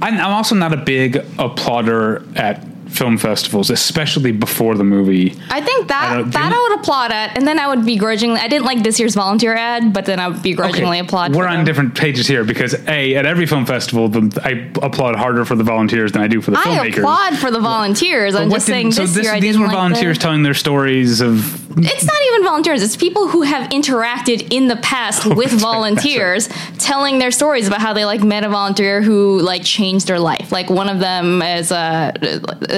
I'm, 0.00 0.14
I'm 0.14 0.32
also 0.32 0.54
not 0.54 0.72
a 0.72 0.76
big 0.76 1.14
applauder 1.14 2.36
at 2.36 2.64
film 2.90 3.18
festivals, 3.18 3.70
especially 3.70 4.32
before 4.32 4.74
the 4.74 4.84
movie. 4.84 5.34
I 5.50 5.60
think 5.60 5.88
that 5.88 6.14
don't- 6.18 6.30
that 6.32 6.52
I 6.52 6.68
would 6.70 6.80
applaud 6.80 7.12
at, 7.12 7.36
and 7.36 7.46
then 7.46 7.58
I 7.58 7.68
would 7.68 7.84
begrudgingly. 7.84 8.40
I 8.40 8.48
didn't 8.48 8.64
like 8.64 8.82
this 8.82 8.98
year's 8.98 9.14
volunteer 9.14 9.54
ad, 9.54 9.92
but 9.92 10.04
then 10.06 10.18
I 10.20 10.28
would 10.28 10.42
begrudgingly 10.42 10.98
applaud. 10.98 11.34
We're 11.34 11.46
on 11.46 11.56
them. 11.58 11.64
different 11.64 11.94
pages 11.94 12.26
here 12.26 12.44
because 12.44 12.74
a 12.88 13.14
at 13.14 13.26
every 13.26 13.46
film 13.46 13.66
festival, 13.66 14.08
the, 14.08 14.40
I 14.44 14.70
applaud 14.84 15.16
harder 15.16 15.44
for 15.44 15.54
the 15.54 15.64
volunteers 15.64 16.12
than 16.12 16.22
I 16.22 16.28
do 16.28 16.40
for 16.40 16.50
the 16.50 16.58
I 16.58 16.62
filmmakers. 16.64 16.98
applaud 16.98 17.38
for 17.38 17.50
the 17.50 17.60
volunteers. 17.60 18.34
I'm 18.34 18.50
just 18.50 18.66
did- 18.66 18.72
saying 18.72 18.92
so 18.92 19.06
this, 19.06 19.24
year 19.24 19.34
I 19.34 19.40
these 19.40 19.58
were 19.58 19.66
like 19.66 19.74
volunteers 19.74 20.18
telling 20.18 20.42
their 20.42 20.54
stories 20.54 21.20
of 21.20 21.54
It's 21.78 22.04
not 22.04 22.16
even 22.32 22.44
volunteers. 22.44 22.82
It's 22.82 22.96
people 22.96 23.28
who 23.28 23.42
have 23.42 23.70
interacted 23.70 24.52
in 24.52 24.68
the 24.68 24.76
past 24.76 25.26
with 25.36 25.50
volunteers, 25.52 26.48
telling 26.78 27.18
their 27.18 27.30
stories 27.30 27.66
about 27.68 27.80
how 27.80 27.92
they 27.92 28.04
like 28.04 28.22
met 28.22 28.42
a 28.44 28.48
volunteer 28.48 29.02
who 29.02 29.40
like 29.40 29.62
changed 29.64 30.06
their 30.08 30.18
life. 30.18 30.50
Like 30.50 30.70
one 30.70 30.88
of 30.88 30.98
them 31.00 31.42
is 31.42 31.70
uh, 31.70 32.12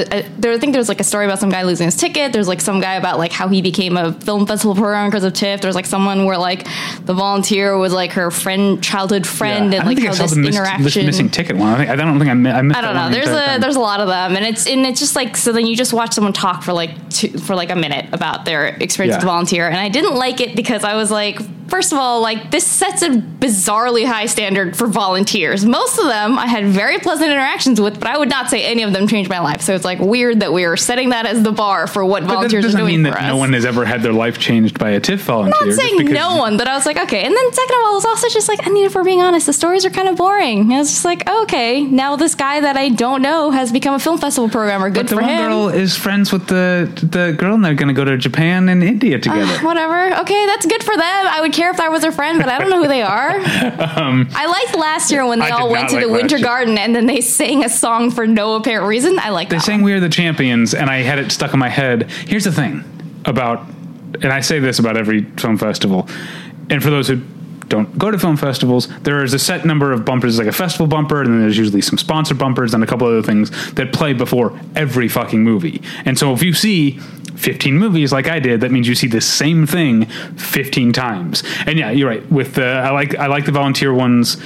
uh, 0.01 0.23
there. 0.39 0.53
I 0.53 0.59
think 0.59 0.73
there's 0.73 0.89
like 0.89 1.01
a 1.01 1.05
story 1.05 1.25
about 1.25 1.39
some 1.39 1.51
guy 1.51 1.63
losing 1.63 1.87
his 1.87 1.97
ticket. 1.97 2.33
There's 2.33 2.49
like 2.49 2.61
some 2.61 2.81
guy 2.81 2.95
about 2.95 3.19
like 3.19 3.33
how 3.33 3.49
he 3.49 3.63
became 3.63 3.97
a 3.97 4.13
film 4.13 4.47
festival 4.47 4.75
programmer 4.75 5.09
because 5.09 5.25
of 5.25 5.33
TIFF. 5.33 5.61
There's 5.61 5.75
like 5.75 5.87
someone 5.87 6.25
where 6.25 6.39
like 6.39 6.67
the 7.05 7.15
volunteer 7.15 7.77
was 7.77 7.93
like 7.93 8.13
her 8.13 8.31
friend, 8.31 8.83
childhood 8.83 9.27
friend, 9.27 9.73
Yeah, 9.73 9.81
and 9.81 9.87
like 9.89 9.99
how 9.99 10.13
this 10.15 10.31
the 10.33 10.37
missed, 10.41 10.59
interaction. 10.59 11.07
missing 11.07 11.29
ticket 11.31 11.57
one. 11.57 11.69
I, 11.73 11.77
think, 11.79 11.91
I 11.91 11.97
don't 11.97 12.19
think 12.19 12.31
I, 12.31 12.35
mi- 12.35 12.51
I 12.51 12.63
missed. 12.63 12.79
I 12.79 12.81
don't 12.83 12.95
know. 12.95 13.11
There's 13.11 13.29
a 13.29 13.47
time. 13.47 13.61
there's 13.61 13.77
a 13.77 13.81
lot 13.81 14.01
of 14.01 14.09
them, 14.09 14.37
and 14.37 14.45
it's 14.45 14.67
and 14.67 14.87
it's 14.87 15.01
just 15.01 15.17
like 15.17 15.37
so. 15.37 15.53
Then 15.53 15.67
you 15.67 15.77
just 15.77 15.93
watch 15.93 16.13
someone 16.13 16.33
talk 16.33 16.63
for 16.63 16.73
like 16.73 16.91
two, 17.11 17.37
for 17.39 17.55
like 17.55 17.71
a 17.71 17.77
minute 17.77 18.07
about 18.13 18.45
their 18.45 18.67
experience 18.67 19.15
Yeah. 19.15 19.19
with 19.19 19.25
volunteer, 19.27 19.69
and 19.69 19.77
I 19.77 19.89
didn't 19.89 20.15
like 20.15 20.41
it 20.41 20.55
because 20.57 20.85
I 20.85 20.95
was 20.95 21.11
like, 21.11 21.39
first 21.71 21.93
of 21.93 21.99
all, 21.99 22.21
like 22.21 22.51
this 22.51 22.67
sets 22.67 23.03
a 23.03 23.11
bizarrely 23.11 24.05
high 24.05 24.27
standard 24.27 24.77
for 24.77 24.87
volunteers. 24.87 25.65
Most 25.65 25.99
of 25.99 26.07
them 26.07 26.39
I 26.39 26.47
had 26.47 26.67
very 26.67 26.99
pleasant 26.99 27.31
interactions 27.31 27.81
with, 27.81 27.99
but 27.99 28.09
I 28.09 28.19
would 28.19 28.29
not 28.29 28.51
say 28.51 28.65
any 28.65 28.83
of 28.83 28.93
them 28.93 29.07
changed 29.09 29.31
my 29.31 29.41
life. 29.41 29.63
So 29.63 29.75
it's 29.75 29.85
like 29.85 29.99
weird 29.99 30.41
that 30.41 30.53
we 30.53 30.65
are 30.65 30.77
setting 30.77 31.11
that 31.11 31.27
as 31.27 31.43
the 31.43 31.53
bar 31.53 31.87
for 31.87 32.05
what 32.05 32.23
But 32.23 32.35
volunteers 32.35 32.65
are 32.65 32.69
doesn't 32.69 32.81
doing 32.81 33.03
mean 33.03 33.13
that 33.13 33.23
no 33.23 33.37
one 33.37 33.53
has 33.53 33.65
ever 33.65 33.85
had 33.85 34.03
their 34.03 34.13
life 34.13 34.39
changed 34.39 34.79
by 34.79 34.91
a 34.91 35.01
TIFF 35.01 35.21
volunteer. 35.21 35.55
I'm 35.61 35.69
not 35.69 35.77
saying 35.77 36.05
no 36.13 36.37
one, 36.37 36.57
but 36.57 36.69
I 36.69 36.75
was 36.75 36.87
like, 36.87 36.99
okay. 36.99 37.25
And 37.25 37.35
then 37.35 37.53
second 37.53 37.77
of 37.77 37.83
all, 37.87 37.97
it's 37.97 38.07
also 38.07 38.29
just 38.29 38.49
like, 38.49 38.67
I 38.67 38.71
mean, 38.71 38.85
if 38.85 38.95
we're 38.95 39.05
being 39.05 39.23
honest, 39.23 39.47
the 39.47 39.53
stories 39.53 39.85
are 39.85 39.91
kind 39.91 40.09
of 40.09 40.17
boring. 40.17 40.61
And 40.61 40.75
I 40.75 40.79
was 40.79 40.91
just 40.91 41.05
like, 41.05 41.29
okay, 41.29 41.83
now 41.83 42.17
this 42.17 42.35
guy 42.35 42.61
that 42.61 42.77
I 42.77 42.89
don't 42.89 43.23
know 43.23 43.51
has 43.51 43.73
become 43.73 43.95
a 43.95 43.99
film 43.99 44.19
festival 44.19 44.49
programmer. 44.49 44.91
Good 44.91 45.07
But 45.07 45.09
the 45.09 45.17
for 45.17 45.23
one 45.23 45.31
him. 45.31 45.51
girl 45.51 45.69
is 45.69 45.97
friends 45.97 46.33
with 46.33 46.47
the 46.49 46.91
the 47.03 47.35
girl, 47.39 47.55
and 47.55 47.65
they're 47.65 47.75
going 47.75 47.89
to 47.89 47.95
go 47.95 48.05
to 48.05 48.17
Japan 48.17 48.69
and 48.69 48.83
India 48.83 49.17
ah, 49.17 49.21
together. 49.21 49.65
Whatever. 49.65 50.21
Okay, 50.21 50.47
that's 50.47 50.67
good 50.67 50.83
for 50.83 50.97
them. 50.97 51.27
I 51.27 51.41
would 51.41 51.53
care 51.61 51.71
if 51.71 51.77
that 51.77 51.91
was 51.91 52.03
their 52.03 52.13
friend, 52.13 52.39
but 52.39 52.49
I 52.49 52.59
don't 52.59 52.71
know 52.71 52.83
who 52.83 52.89
they 52.89 53.03
are. 53.03 53.31
I 53.41 54.47
liked 54.47 54.77
last 54.77 55.11
year 55.11 55.27
when 55.27 55.39
they 55.39 55.47
Um, 55.47 55.53
I 55.53 55.57
all 55.57 55.71
went 55.71 55.89
to 55.91 55.97
like 55.97 56.07
the 56.07 56.13
Winter 56.13 56.37
year. 56.37 56.45
Garden 56.45 56.79
and 56.79 56.95
then 56.95 57.07
they 57.07 57.21
sang 57.21 57.65
a 57.65 57.69
song 57.69 58.11
for 58.11 58.27
no 58.27 58.55
apparent 58.55 58.87
reason. 58.87 59.19
I 59.19 59.31
like 59.31 59.49
they 59.49 59.57
that. 59.57 59.67
They 59.67 59.73
sang 59.73 59.83
"We 59.83 59.93
Are 59.93 60.01
the 60.01 60.09
Champions," 60.09 60.75
and 60.75 60.89
I 60.91 60.99
had 61.03 61.19
it 61.19 61.31
stuck 61.31 61.53
in 61.53 61.59
my 61.59 61.69
head. 61.69 62.11
Here's 62.11 62.45
the 62.45 62.53
thing 62.53 62.85
about, 63.25 63.67
and 64.23 64.33
I 64.33 64.41
say 64.41 64.59
this 64.59 64.79
about 64.79 64.97
every 64.97 65.23
film 65.23 65.59
festival, 65.59 66.09
and 66.71 66.83
for 66.83 66.91
those 66.91 67.09
who 67.09 67.21
don't 67.69 67.97
go 67.97 68.11
to 68.11 68.19
film 68.19 68.37
festivals, 68.37 68.89
there 69.03 69.23
is 69.23 69.33
a 69.33 69.39
set 69.39 69.65
number 69.65 69.93
of 69.93 70.05
bumpers, 70.05 70.39
like 70.39 70.49
a 70.49 70.53
festival 70.53 70.87
bumper, 70.87 71.23
and 71.23 71.33
then 71.33 71.41
there's 71.41 71.57
usually 71.57 71.81
some 71.81 71.97
sponsor 71.99 72.35
bumpers 72.35 72.75
and 72.75 72.83
a 72.83 72.87
couple 72.87 73.07
other 73.07 73.23
things 73.23 73.73
that 73.75 73.93
play 73.93 74.13
before 74.13 74.59
every 74.75 75.09
fucking 75.09 75.43
movie. 75.43 75.81
And 76.05 76.19
so 76.19 76.33
if 76.33 76.43
you 76.43 76.53
see 76.53 76.99
15 77.41 77.77
movies 77.77 78.13
like 78.13 78.29
I 78.29 78.39
did, 78.39 78.61
that 78.61 78.71
means 78.71 78.87
you 78.87 78.95
see 78.95 79.07
the 79.09 79.21
same 79.21 79.67
thing 79.67 80.07
15 80.07 80.93
times. 80.93 81.43
And 81.67 81.79
yeah, 81.79 81.91
you're 81.91 82.09
right. 82.09 82.31
With 82.31 82.55
the 82.55 82.67
I 82.67 82.91
like 82.91 83.17
I 83.17 83.27
like 83.27 83.47
the 83.47 83.53
volunteer 83.53 83.93
ones 83.93 84.37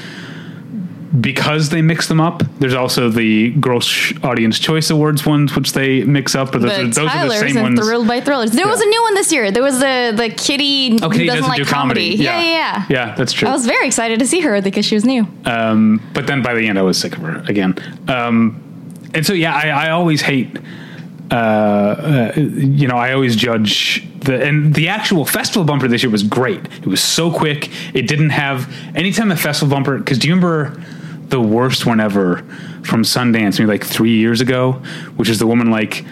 because 1.20 1.68
they 1.68 1.80
mix 1.80 2.08
them 2.08 2.20
up. 2.20 2.42
There's 2.58 2.74
also 2.74 3.08
the 3.08 3.50
Gross 3.52 4.12
Audience 4.24 4.58
Choice 4.58 4.90
Awards 4.90 5.24
ones, 5.24 5.54
which 5.54 5.72
they 5.72 6.02
mix 6.02 6.34
up. 6.34 6.52
But 6.52 6.62
those, 6.62 6.70
the 6.94 7.02
are, 7.02 7.06
those 7.06 7.14
are 7.14 7.28
the 7.28 7.38
same 7.38 7.56
and 7.56 7.76
ones. 7.76 7.80
Thrilled 7.80 8.08
by 8.08 8.20
Thrillers. 8.20 8.50
There 8.50 8.66
was 8.66 8.80
a 8.80 8.86
new 8.86 9.02
one 9.02 9.14
this 9.14 9.32
year. 9.32 9.50
There 9.50 9.62
was 9.62 9.78
the 9.78 10.12
the 10.16 10.30
kitty 10.30 10.98
Okay, 11.02 11.02
who 11.02 11.08
doesn't, 11.08 11.26
doesn't 11.26 11.48
like 11.48 11.58
do 11.58 11.64
comedy. 11.64 12.16
Yeah, 12.16 12.40
yeah, 12.40 12.46
yeah. 12.48 12.86
Yeah, 12.88 13.14
that's 13.14 13.32
true. 13.32 13.48
I 13.48 13.52
was 13.52 13.66
very 13.66 13.86
excited 13.86 14.18
to 14.18 14.26
see 14.26 14.40
her 14.40 14.60
because 14.60 14.84
she 14.84 14.94
was 14.94 15.04
new. 15.04 15.26
Um, 15.44 16.00
but 16.14 16.26
then 16.26 16.42
by 16.42 16.54
the 16.54 16.66
end, 16.66 16.78
I 16.78 16.82
was 16.82 16.98
sick 16.98 17.16
of 17.16 17.22
her 17.22 17.42
again. 17.48 17.74
Um, 18.08 18.60
and 19.14 19.24
so, 19.24 19.32
yeah, 19.32 19.54
I, 19.54 19.68
I 19.86 19.90
always 19.90 20.22
hate. 20.22 20.58
Uh, 21.30 21.34
uh, 21.34 22.32
you 22.36 22.86
know, 22.86 22.96
I 22.96 23.12
always 23.12 23.34
judge 23.34 24.06
the 24.20 24.42
and 24.44 24.74
the 24.74 24.88
actual 24.88 25.24
festival 25.24 25.64
bumper 25.64 25.88
this 25.88 26.02
year 26.02 26.10
was 26.10 26.22
great. 26.22 26.64
It 26.66 26.86
was 26.86 27.02
so 27.02 27.30
quick. 27.32 27.70
It 27.94 28.06
didn't 28.06 28.30
have 28.30 28.72
anytime 28.94 29.28
the 29.28 29.36
festival 29.36 29.74
bumper. 29.74 29.98
Because 29.98 30.18
do 30.18 30.28
you 30.28 30.34
remember 30.34 30.82
the 31.28 31.40
worst 31.40 31.86
one 31.86 32.00
ever 32.00 32.38
from 32.82 33.02
Sundance, 33.02 33.58
maybe 33.58 33.66
like 33.66 33.84
three 33.84 34.16
years 34.16 34.40
ago, 34.40 34.72
which 35.16 35.28
is 35.28 35.38
the 35.38 35.46
woman 35.46 35.70
like 35.70 36.04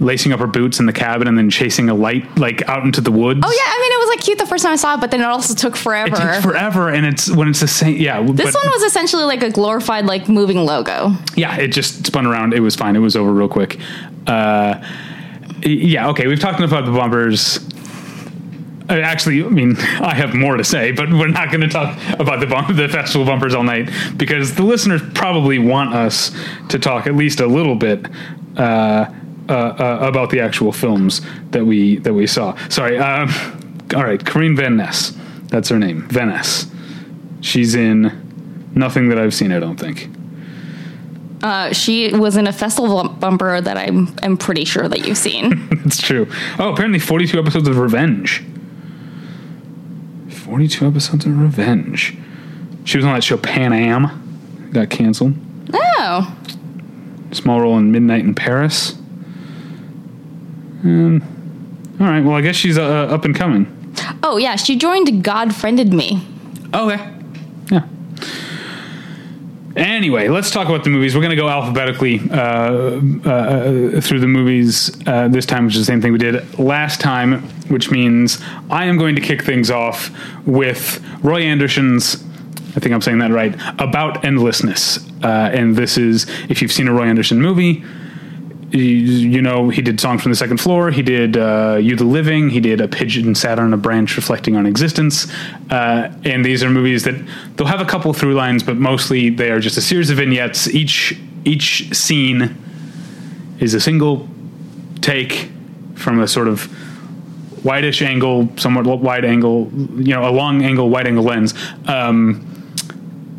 lacing 0.00 0.32
up 0.32 0.40
her 0.40 0.46
boots 0.46 0.80
in 0.80 0.86
the 0.86 0.92
cabin 0.92 1.28
and 1.28 1.38
then 1.38 1.48
chasing 1.50 1.88
a 1.88 1.94
light 1.94 2.24
like 2.38 2.66
out 2.68 2.82
into 2.84 3.00
the 3.00 3.12
woods. 3.12 3.40
Oh 3.44 3.50
yeah, 3.50 3.72
I 3.72 3.80
mean 3.80 3.92
it 3.92 3.98
was 3.98 4.08
like 4.08 4.20
cute 4.20 4.38
the 4.38 4.46
first 4.46 4.64
time 4.64 4.72
I 4.72 4.76
saw 4.76 4.94
it, 4.94 5.00
but 5.00 5.10
then 5.10 5.20
it 5.20 5.24
also 5.26 5.54
took 5.54 5.76
forever. 5.76 6.14
It 6.14 6.18
takes 6.18 6.42
forever, 6.44 6.88
and 6.88 7.04
it's 7.06 7.30
when 7.30 7.48
it's 7.48 7.60
the 7.60 7.68
same. 7.68 7.96
Yeah, 7.96 8.22
this 8.22 8.54
one 8.54 8.66
was 8.66 8.82
essentially 8.84 9.24
like 9.24 9.42
a 9.42 9.50
glorified 9.50 10.06
like 10.06 10.28
moving 10.28 10.58
logo. 10.58 11.12
yeah, 11.36 11.56
it 11.56 11.68
just 11.68 12.06
spun 12.06 12.26
around. 12.26 12.54
It 12.54 12.60
was 12.60 12.74
fine. 12.76 12.96
It 12.96 13.00
was 13.00 13.16
over 13.16 13.32
real 13.32 13.48
quick. 13.48 13.78
Uh, 14.26 14.82
yeah, 15.64 16.08
okay. 16.10 16.26
We've 16.26 16.40
talked 16.40 16.58
enough 16.58 16.70
about 16.70 16.86
the 16.86 16.92
bumpers. 16.92 17.58
Uh, 18.88 18.94
Actually, 18.94 19.44
I 19.44 19.48
mean, 19.48 19.76
I 19.78 20.14
have 20.14 20.34
more 20.34 20.56
to 20.56 20.64
say, 20.64 20.92
but 20.92 21.10
we're 21.10 21.28
not 21.28 21.50
going 21.50 21.60
to 21.60 21.68
talk 21.68 21.96
about 22.18 22.40
the 22.40 22.46
bump, 22.46 22.74
the 22.76 22.88
festival 22.88 23.26
bumpers 23.26 23.54
all 23.54 23.62
night 23.62 23.90
because 24.16 24.54
the 24.54 24.64
listeners 24.64 25.00
probably 25.14 25.58
want 25.58 25.94
us 25.94 26.30
to 26.68 26.78
talk 26.78 27.06
at 27.06 27.14
least 27.14 27.40
a 27.40 27.46
little 27.46 27.76
bit 27.76 28.06
uh, 28.56 29.06
uh, 29.48 29.52
uh, 29.52 29.98
about 30.02 30.30
the 30.30 30.40
actual 30.40 30.72
films 30.72 31.20
that 31.50 31.64
we 31.64 31.96
that 31.98 32.14
we 32.14 32.26
saw. 32.26 32.56
Sorry. 32.68 32.98
Um, 32.98 33.28
all 33.94 34.04
right, 34.04 34.24
Corinne 34.24 34.56
Van 34.56 34.76
Ness. 34.76 35.12
That's 35.44 35.68
her 35.68 35.78
name, 35.78 36.06
Ness. 36.10 36.66
She's 37.40 37.74
in 37.74 38.70
nothing 38.74 39.08
that 39.08 39.18
I've 39.18 39.34
seen. 39.34 39.52
I 39.52 39.58
don't 39.58 39.78
think. 39.78 40.08
Uh, 41.42 41.72
she 41.72 42.12
was 42.14 42.36
in 42.36 42.46
a 42.46 42.52
festival 42.52 43.08
bumper 43.08 43.60
that 43.60 43.76
I 43.76 43.84
am 44.22 44.36
pretty 44.36 44.64
sure 44.64 44.88
that 44.88 45.06
you've 45.06 45.18
seen. 45.18 45.68
That's 45.84 46.00
true. 46.00 46.28
Oh, 46.58 46.72
apparently 46.72 46.98
42 47.00 47.38
episodes 47.38 47.66
of 47.68 47.78
Revenge. 47.78 48.44
42 50.30 50.86
episodes 50.86 51.26
of 51.26 51.38
Revenge. 51.38 52.16
She 52.84 52.98
was 52.98 53.04
on 53.04 53.14
that 53.14 53.24
show 53.24 53.36
Pan 53.36 53.72
Am. 53.72 54.70
Got 54.72 54.90
canceled. 54.90 55.34
oh, 55.72 56.36
Small 57.32 57.60
role 57.60 57.78
in 57.78 57.90
Midnight 57.92 58.24
in 58.24 58.34
Paris. 58.34 58.92
Um, 60.84 61.22
all 62.00 62.06
right. 62.06 62.20
Well, 62.20 62.34
I 62.34 62.40
guess 62.40 62.56
she's 62.56 62.76
uh, 62.78 62.82
up 62.84 63.24
and 63.24 63.34
coming. 63.34 63.66
oh 64.22 64.36
yeah, 64.36 64.56
she 64.56 64.76
joined 64.76 65.22
God 65.22 65.54
Friended 65.54 65.92
Me. 65.92 66.26
Okay. 66.74 67.14
Yeah. 67.70 67.86
Anyway, 69.76 70.28
let's 70.28 70.50
talk 70.50 70.68
about 70.68 70.84
the 70.84 70.90
movies. 70.90 71.14
We're 71.14 71.22
going 71.22 71.30
to 71.30 71.36
go 71.36 71.48
alphabetically 71.48 72.20
uh, 72.30 73.00
uh, 73.24 74.00
through 74.00 74.20
the 74.20 74.26
movies 74.26 74.90
uh, 75.06 75.28
this 75.28 75.46
time, 75.46 75.64
which 75.64 75.74
is 75.74 75.80
the 75.80 75.90
same 75.90 76.02
thing 76.02 76.12
we 76.12 76.18
did 76.18 76.58
last 76.58 77.00
time, 77.00 77.42
which 77.68 77.90
means 77.90 78.42
I 78.70 78.84
am 78.84 78.98
going 78.98 79.14
to 79.14 79.20
kick 79.22 79.42
things 79.42 79.70
off 79.70 80.10
with 80.46 81.02
Roy 81.22 81.42
Andersson's. 81.42 82.22
I 82.76 82.80
think 82.80 82.92
I'm 82.92 83.00
saying 83.00 83.18
that 83.18 83.30
right. 83.30 83.54
About 83.78 84.24
endlessness, 84.24 84.98
uh, 85.22 85.50
and 85.52 85.74
this 85.74 85.96
is 85.96 86.26
if 86.50 86.60
you've 86.60 86.72
seen 86.72 86.88
a 86.88 86.92
Roy 86.92 87.04
Andersson 87.04 87.40
movie, 87.40 87.84
you, 88.78 89.42
know 89.42 89.68
he 89.68 89.82
did 89.82 90.00
songs 90.00 90.22
from 90.22 90.32
the 90.32 90.36
second 90.36 90.58
floor. 90.58 90.90
He 90.90 91.02
did 91.02 91.36
uh, 91.36 91.78
you 91.80 91.96
the 91.96 92.04
living. 92.04 92.50
He 92.50 92.60
did 92.60 92.80
a 92.80 92.88
pigeon 92.88 93.34
sat 93.34 93.58
on 93.58 93.72
a 93.72 93.76
branch 93.76 94.16
reflecting 94.16 94.56
on 94.56 94.66
existence. 94.66 95.32
Uh, 95.70 96.12
and 96.24 96.44
these 96.44 96.62
are 96.62 96.70
movies 96.70 97.04
that 97.04 97.14
they'll 97.56 97.66
have 97.66 97.80
a 97.80 97.84
couple 97.84 98.12
through 98.12 98.34
lines 98.34 98.62
but 98.62 98.76
mostly 98.76 99.30
they 99.30 99.50
are 99.50 99.60
just 99.60 99.76
a 99.76 99.82
series 99.82 100.10
of 100.10 100.16
vignettes. 100.16 100.68
Each 100.68 101.18
each 101.44 101.94
scene 101.94 102.56
is 103.58 103.74
a 103.74 103.80
single 103.80 104.28
take 105.00 105.50
from 105.94 106.20
a 106.20 106.28
sort 106.28 106.48
of 106.48 106.64
whitish 107.64 108.02
angle 108.02 108.48
somewhat 108.56 108.86
wide 109.00 109.24
angle 109.24 109.70
you 109.96 110.14
know 110.14 110.28
a 110.28 110.32
long 110.32 110.62
angle 110.62 110.88
wide 110.88 111.06
angle 111.06 111.24
lens. 111.24 111.54
Um, 111.86 112.48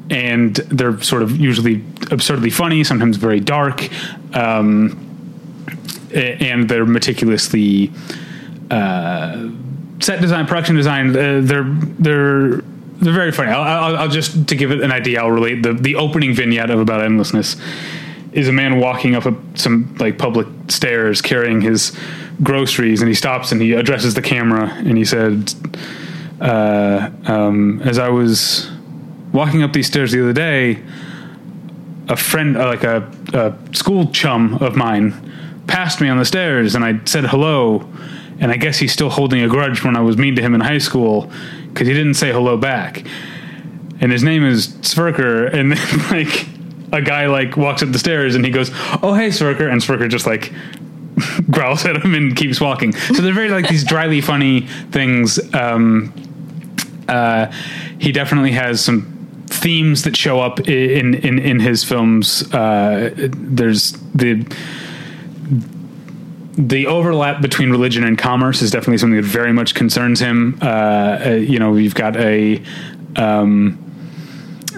and 0.09 0.55
they're 0.55 1.01
sort 1.01 1.23
of 1.23 1.37
usually 1.37 1.83
absurdly 2.11 2.49
funny 2.49 2.83
sometimes 2.83 3.17
very 3.17 3.39
dark. 3.39 3.89
Um, 4.35 5.12
and 6.13 6.69
they're 6.69 6.85
meticulously 6.85 7.91
uh, 8.71 9.49
set 9.99 10.21
design, 10.21 10.45
production 10.45 10.75
design. 10.75 11.09
Uh, 11.09 11.41
they're 11.43 11.63
they're 11.63 12.57
they're 12.57 13.13
very 13.13 13.31
funny. 13.31 13.51
I'll, 13.51 13.61
I'll, 13.61 13.97
I'll 13.97 14.09
just 14.09 14.47
to 14.47 14.55
give 14.55 14.71
it 14.71 14.81
an 14.81 14.91
idea. 14.91 15.21
I'll 15.21 15.31
relate 15.31 15.63
the 15.63 15.73
the 15.73 15.95
opening 15.95 16.33
vignette 16.33 16.69
of 16.69 16.79
about 16.79 17.01
endlessness 17.01 17.55
is 18.31 18.47
a 18.47 18.51
man 18.51 18.79
walking 18.79 19.13
up 19.13 19.25
a, 19.25 19.35
some 19.53 19.95
like 19.99 20.17
public 20.17 20.47
stairs 20.67 21.21
carrying 21.21 21.61
his 21.61 21.95
groceries, 22.41 23.01
and 23.01 23.07
he 23.07 23.13
stops 23.13 23.51
and 23.51 23.61
he 23.61 23.73
addresses 23.73 24.15
the 24.15 24.21
camera 24.21 24.69
and 24.69 24.97
he 24.97 25.05
said, 25.05 25.53
uh, 26.41 27.11
um, 27.25 27.81
"As 27.83 27.99
I 27.99 28.09
was 28.09 28.71
walking 29.31 29.63
up 29.63 29.73
these 29.73 29.87
stairs 29.87 30.11
the 30.11 30.21
other 30.21 30.33
day." 30.33 30.83
a 32.09 32.17
friend, 32.17 32.57
uh, 32.57 32.67
like 32.67 32.83
a, 32.83 33.09
a 33.33 33.75
school 33.75 34.07
chum 34.11 34.55
of 34.55 34.75
mine, 34.75 35.32
passed 35.67 36.01
me 36.01 36.09
on 36.09 36.17
the 36.17 36.25
stairs, 36.25 36.75
and 36.75 36.83
I 36.83 36.99
said 37.05 37.25
hello. 37.25 37.89
And 38.39 38.51
I 38.51 38.57
guess 38.57 38.79
he's 38.79 38.91
still 38.91 39.09
holding 39.09 39.41
a 39.41 39.47
grudge 39.47 39.83
when 39.83 39.95
I 39.95 40.01
was 40.01 40.17
mean 40.17 40.35
to 40.35 40.41
him 40.41 40.55
in 40.55 40.61
high 40.61 40.79
school 40.79 41.31
because 41.69 41.87
he 41.87 41.93
didn't 41.93 42.15
say 42.15 42.31
hello 42.31 42.57
back. 42.57 43.05
And 44.01 44.11
his 44.11 44.23
name 44.23 44.43
is 44.43 44.67
Sverker, 44.67 45.53
and 45.53 45.71
then 45.77 46.09
like 46.09 46.47
a 46.91 47.01
guy 47.01 47.27
like 47.27 47.57
walks 47.57 47.81
up 47.83 47.91
the 47.91 47.99
stairs 47.99 48.35
and 48.35 48.43
he 48.43 48.51
goes, 48.51 48.69
"Oh 49.01 49.13
hey 49.13 49.29
Sverker," 49.29 49.71
and 49.71 49.81
Sverker 49.81 50.09
just 50.09 50.25
like 50.25 50.51
growls 51.51 51.85
at 51.85 52.03
him 52.03 52.13
and 52.15 52.35
keeps 52.35 52.59
walking. 52.59 52.93
So 52.93 53.21
they're 53.21 53.33
very 53.33 53.49
like 53.49 53.67
these 53.67 53.83
dryly 53.83 54.21
funny 54.21 54.61
things. 54.91 55.39
Um, 55.53 56.13
uh, 57.07 57.51
he 57.99 58.11
definitely 58.11 58.51
has 58.51 58.83
some 58.83 59.45
themes 59.47 60.03
that 60.03 60.15
show 60.15 60.39
up 60.39 60.67
in 60.67 61.15
in 61.15 61.39
in 61.39 61.59
his 61.59 61.83
films. 61.83 62.51
Uh, 62.53 63.11
there's 63.15 63.93
the 64.13 64.45
the 66.55 66.85
overlap 66.87 67.41
between 67.41 67.71
religion 67.71 68.03
and 68.03 68.17
commerce 68.17 68.61
is 68.61 68.71
definitely 68.71 68.99
something 68.99 69.19
that 69.19 69.25
very 69.25 69.53
much 69.53 69.73
concerns 69.73 70.19
him. 70.19 70.59
Uh, 70.61 71.19
uh, 71.25 71.29
you 71.31 71.57
know, 71.57 71.75
you've 71.75 71.95
got 71.95 72.15
a 72.15 72.61
um, 73.15 73.79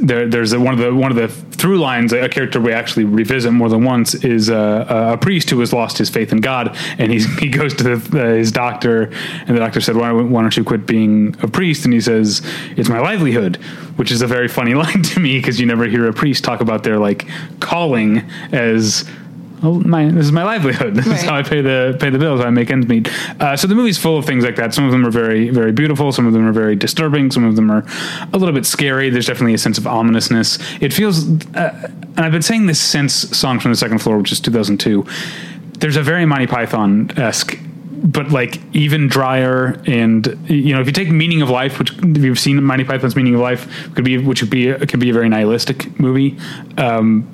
there, 0.02 0.28
there's 0.28 0.54
a, 0.54 0.60
one 0.60 0.74
of 0.74 0.80
the 0.80 0.94
one 0.94 1.12
of 1.12 1.18
the 1.18 1.28
through 1.28 1.80
lines. 1.80 2.14
A 2.14 2.30
character 2.30 2.60
we 2.60 2.72
actually 2.72 3.06
revisit 3.06 3.52
more 3.54 3.70
than 3.70 3.84
once 3.84 4.14
is 4.14 4.50
a, 4.50 5.14
a 5.14 5.18
priest 5.18 5.50
who 5.50 5.60
has 5.62 5.74
lost 5.74 5.98
his 5.98 6.10
faith 6.10 6.32
in 6.32 6.42
God, 6.42 6.78
and 6.98 7.12
he's, 7.12 7.26
he 7.40 7.50
goes 7.50 7.74
to 7.76 7.96
the, 7.96 8.36
his 8.36 8.52
doctor, 8.52 9.12
and 9.48 9.56
the 9.56 9.60
doctor 9.60 9.82
said, 9.82 9.96
why, 9.96 10.12
"Why 10.12 10.42
don't 10.42 10.56
you 10.56 10.64
quit 10.64 10.86
being 10.86 11.36
a 11.42 11.48
priest?" 11.48 11.86
And 11.86 11.94
he 11.94 12.02
says, 12.02 12.42
"It's 12.78 12.90
my 12.90 13.00
livelihood," 13.00 13.58
which 13.96 14.12
is 14.12 14.22
a 14.22 14.28
very 14.28 14.48
funny 14.48 14.74
line 14.76 15.02
to 15.02 15.20
me 15.20 15.38
because 15.38 15.60
you 15.60 15.66
never 15.66 15.86
hear 15.86 16.08
a 16.08 16.14
priest 16.14 16.44
talk 16.44 16.62
about 16.62 16.84
their 16.84 17.00
like 17.00 17.28
calling 17.60 18.20
as 18.52 19.10
oh, 19.64 19.80
my 19.82 20.10
this 20.10 20.26
is 20.26 20.32
my 20.32 20.44
livelihood. 20.44 20.96
This 21.06 21.08
right. 21.08 21.18
is 21.18 21.24
how 21.24 21.36
I 21.36 21.44
pay 21.44 21.62
the 21.62 21.98
pay 22.00 22.10
the 22.10 22.20
bills. 22.20 22.42
How 22.42 22.48
I 22.48 22.50
make 22.50 22.72
ends 22.72 22.88
meet. 22.88 23.10
Uh, 23.42 23.56
so 23.56 23.68
the 23.68 23.76
movie's 23.76 23.98
full 23.98 24.18
of 24.18 24.26
things 24.26 24.44
like 24.44 24.56
that. 24.56 24.74
Some 24.74 24.86
of 24.86 24.92
them 24.92 25.06
are 25.06 25.12
very 25.12 25.50
very 25.50 25.72
beautiful. 25.72 26.12
Some 26.12 26.26
of 26.26 26.34
them 26.34 26.48
are 26.48 26.52
very 26.54 26.76
disturbing. 26.76 27.32
Some 27.32 27.44
of 27.44 27.56
them 27.56 27.70
are 27.72 27.84
a 28.34 28.38
little 28.38 28.54
bit 28.54 28.66
scary. 28.66 29.10
There's 29.10 29.28
definitely 29.28 29.54
a 29.54 29.58
sense 29.58 29.78
of 29.78 29.88
ominousness. 29.88 30.60
It 30.82 30.94
feels, 30.94 31.30
uh, 31.56 31.90
and 32.16 32.20
I've 32.20 32.32
been 32.32 32.42
saying 32.42 32.68
this 32.68 32.80
since 32.80 33.14
Songs 33.38 33.62
from 33.62 33.72
the 33.72 33.78
Second 33.78 34.00
Floor, 34.00 34.18
which 34.18 34.32
is 34.32 34.40
2002. 34.40 35.06
There's 35.80 35.98
a 35.98 36.04
very 36.04 36.26
Monty 36.26 36.48
Python 36.48 37.12
esque 37.18 37.60
but 38.06 38.30
like 38.30 38.60
even 38.76 39.08
drier 39.08 39.82
and 39.88 40.38
you 40.48 40.76
know 40.76 40.82
if 40.82 40.86
you 40.86 40.94
take 40.94 41.10
meaning 41.10 41.42
of 41.42 41.50
life 41.50 41.80
which 41.80 41.92
if 41.98 42.24
you've 42.24 42.40
seen 42.40 42.64
Monty 42.64 42.84
Python's 42.84 43.16
meaning 43.16 43.34
of 43.34 43.42
life 43.42 43.94
could 43.96 44.06
be 44.06 44.18
which 44.18 44.42
would 44.42 44.52
be 44.52 44.72
could 44.74 45.00
be 45.00 45.10
a 45.10 45.14
very 45.14 45.28
nihilistic 45.28 46.00
movie 46.00 46.38
um, 46.78 47.30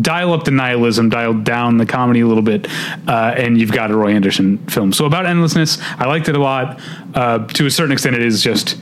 dial 0.00 0.32
up 0.32 0.44
the 0.44 0.50
nihilism, 0.50 1.08
dial 1.08 1.34
down 1.34 1.76
the 1.76 1.86
comedy 1.86 2.20
a 2.20 2.26
little 2.26 2.42
bit, 2.42 2.66
uh, 3.06 3.34
and 3.36 3.60
you've 3.60 3.72
got 3.72 3.90
a 3.90 3.96
Roy 3.96 4.12
Andersson 4.12 4.58
film. 4.68 4.92
So 4.92 5.04
about 5.04 5.26
endlessness, 5.26 5.78
I 5.98 6.06
liked 6.06 6.28
it 6.28 6.36
a 6.36 6.40
lot. 6.40 6.80
Uh, 7.14 7.46
to 7.46 7.66
a 7.66 7.70
certain 7.70 7.92
extent, 7.92 8.16
it 8.16 8.22
is 8.22 8.42
just 8.42 8.78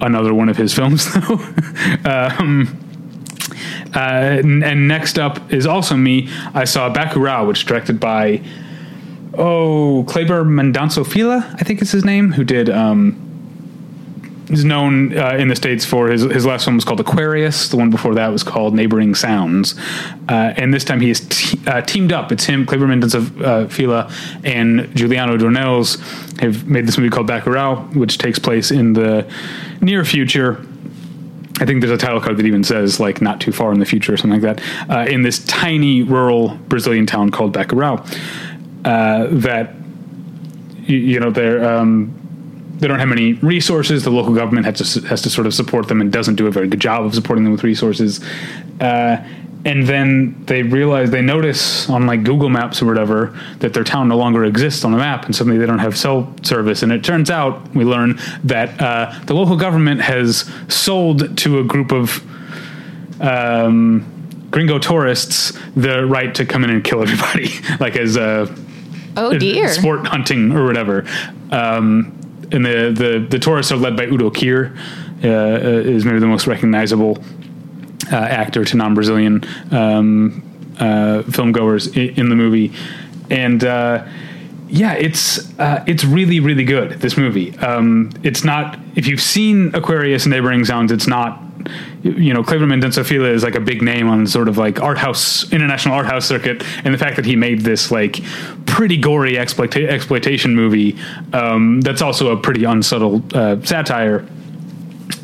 another 0.00 0.32
one 0.32 0.48
of 0.48 0.56
his 0.56 0.72
films, 0.72 1.12
though. 1.14 1.34
um, 2.04 2.80
uh, 3.94 4.40
and 4.42 4.88
next 4.88 5.18
up 5.18 5.52
is 5.52 5.66
also 5.66 5.96
me. 5.96 6.28
I 6.52 6.64
saw 6.64 6.92
Bacurau, 6.92 7.46
which 7.46 7.64
directed 7.64 8.00
by 8.00 8.42
oh 9.34 10.04
Kleber 10.08 10.44
Mendonça 10.44 11.06
Filho, 11.06 11.38
I 11.38 11.64
think 11.64 11.82
is 11.82 11.92
his 11.92 12.04
name, 12.04 12.32
who 12.32 12.44
did 12.44 12.68
um, 12.70 13.33
is 14.50 14.64
known 14.64 15.16
uh, 15.16 15.36
in 15.38 15.48
the 15.48 15.56
states 15.56 15.84
for 15.84 16.08
his 16.08 16.22
his 16.22 16.44
last 16.44 16.66
one 16.66 16.76
was 16.76 16.84
called 16.84 17.00
Aquarius. 17.00 17.68
The 17.68 17.76
one 17.76 17.90
before 17.90 18.14
that 18.14 18.28
was 18.28 18.42
called 18.42 18.74
Neighboring 18.74 19.14
Sounds, 19.14 19.78
uh, 20.28 20.52
and 20.56 20.72
this 20.72 20.84
time 20.84 21.00
he 21.00 21.10
is 21.10 21.56
uh, 21.66 21.80
teamed 21.82 22.12
up. 22.12 22.30
It's 22.32 22.44
him, 22.44 22.66
Kleber 22.66 22.86
Mendonça 22.86 23.42
uh, 23.42 23.68
Filho, 23.68 24.08
and 24.44 24.94
Juliano 24.94 25.36
Dornelles 25.36 25.98
have 26.40 26.66
made 26.66 26.86
this 26.86 26.98
movie 26.98 27.10
called 27.10 27.28
Bacurau, 27.28 27.94
which 27.94 28.18
takes 28.18 28.38
place 28.38 28.70
in 28.70 28.92
the 28.92 29.30
near 29.80 30.04
future. 30.04 30.64
I 31.60 31.66
think 31.66 31.80
there's 31.80 31.92
a 31.92 31.96
title 31.96 32.20
card 32.20 32.36
that 32.38 32.46
even 32.46 32.64
says 32.64 32.98
like 32.98 33.22
not 33.22 33.40
too 33.40 33.52
far 33.52 33.72
in 33.72 33.78
the 33.78 33.86
future 33.86 34.12
or 34.12 34.16
something 34.16 34.42
like 34.42 34.58
that. 34.58 34.90
Uh, 34.90 35.08
in 35.08 35.22
this 35.22 35.38
tiny 35.44 36.02
rural 36.02 36.56
Brazilian 36.68 37.06
town 37.06 37.30
called 37.30 37.54
Bacurau, 37.54 38.00
uh, 38.84 39.28
that 39.30 39.74
you, 40.82 40.98
you 40.98 41.20
know 41.20 41.30
they're. 41.30 41.64
Um, 41.64 42.20
they 42.78 42.88
don't 42.88 42.98
have 42.98 43.08
many 43.08 43.34
resources. 43.34 44.04
The 44.04 44.10
local 44.10 44.34
government 44.34 44.66
has 44.66 44.92
to 44.92 45.00
has 45.08 45.22
to 45.22 45.30
sort 45.30 45.46
of 45.46 45.54
support 45.54 45.88
them 45.88 46.00
and 46.00 46.12
doesn't 46.12 46.34
do 46.34 46.46
a 46.46 46.50
very 46.50 46.68
good 46.68 46.80
job 46.80 47.04
of 47.04 47.14
supporting 47.14 47.44
them 47.44 47.52
with 47.52 47.64
resources. 47.64 48.20
Uh, 48.80 49.24
and 49.64 49.86
then 49.86 50.44
they 50.44 50.62
realize 50.62 51.10
they 51.10 51.22
notice 51.22 51.88
on 51.88 52.06
like 52.06 52.22
Google 52.22 52.50
Maps 52.50 52.82
or 52.82 52.86
whatever 52.86 53.38
that 53.60 53.72
their 53.72 53.84
town 53.84 54.08
no 54.08 54.16
longer 54.16 54.44
exists 54.44 54.84
on 54.84 54.92
the 54.92 54.98
map, 54.98 55.24
and 55.24 55.34
suddenly 55.34 55.58
they 55.58 55.64
don't 55.66 55.78
have 55.78 55.96
cell 55.96 56.34
service. 56.42 56.82
And 56.82 56.92
it 56.92 57.02
turns 57.02 57.30
out 57.30 57.74
we 57.74 57.84
learn 57.84 58.18
that 58.44 58.80
uh, 58.80 59.18
the 59.24 59.34
local 59.34 59.56
government 59.56 60.02
has 60.02 60.50
sold 60.68 61.38
to 61.38 61.60
a 61.60 61.64
group 61.64 61.92
of 61.92 62.22
um, 63.22 64.04
gringo 64.50 64.78
tourists 64.78 65.58
the 65.74 66.04
right 66.04 66.34
to 66.34 66.44
come 66.44 66.62
in 66.64 66.70
and 66.70 66.84
kill 66.84 67.00
everybody, 67.00 67.48
like 67.80 67.96
as 67.96 68.16
a 68.16 68.54
oh 69.16 69.38
dear 69.38 69.68
sport 69.68 70.06
hunting 70.06 70.52
or 70.52 70.66
whatever. 70.66 71.06
Um, 71.50 72.20
and 72.52 72.64
the, 72.64 72.92
the, 72.94 73.26
the 73.28 73.38
tourists 73.38 73.72
are 73.72 73.76
led 73.76 73.96
by 73.96 74.04
Udo 74.06 74.30
Kier, 74.30 74.76
uh, 75.22 75.28
uh, 75.28 75.58
is 75.88 76.04
maybe 76.04 76.18
the 76.18 76.26
most 76.26 76.46
recognizable 76.46 77.18
uh, 78.12 78.16
actor 78.16 78.64
to 78.64 78.76
non-Brazilian 78.76 79.44
um, 79.70 80.42
uh, 80.78 81.22
film 81.22 81.52
goers 81.52 81.86
in, 81.88 82.10
in, 82.20 82.28
the 82.28 82.34
movie, 82.34 82.72
and 83.30 83.64
uh, 83.64 84.06
yeah, 84.68 84.94
it's 84.94 85.58
uh, 85.58 85.84
it's 85.86 86.04
really 86.04 86.40
really 86.40 86.64
good. 86.64 87.00
This 87.00 87.16
movie, 87.16 87.56
um, 87.58 88.10
it's 88.22 88.44
not 88.44 88.78
if 88.96 89.06
you've 89.06 89.22
seen 89.22 89.74
Aquarius 89.74 90.24
and 90.24 90.32
Neighboring 90.32 90.64
Sounds, 90.64 90.90
it's 90.92 91.06
not 91.06 91.40
you 92.02 92.34
know, 92.34 92.42
Mendonça 92.42 93.04
Filho 93.04 93.32
is 93.32 93.42
like 93.42 93.54
a 93.54 93.60
big 93.60 93.82
name 93.82 94.08
on 94.08 94.26
sort 94.26 94.48
of 94.48 94.58
like 94.58 94.80
art 94.80 94.98
house, 94.98 95.50
international 95.52 95.94
art 95.94 96.06
house 96.06 96.26
circuit, 96.26 96.62
and 96.84 96.92
the 96.92 96.98
fact 96.98 97.16
that 97.16 97.24
he 97.24 97.34
made 97.34 97.60
this 97.62 97.90
like 97.90 98.22
pretty 98.66 98.96
gory 98.96 99.34
exploita- 99.34 99.88
exploitation 99.88 100.54
movie 100.54 100.98
um, 101.32 101.80
that's 101.80 102.02
also 102.02 102.30
a 102.30 102.36
pretty 102.36 102.64
unsubtle 102.64 103.22
uh, 103.34 103.60
satire. 103.62 104.26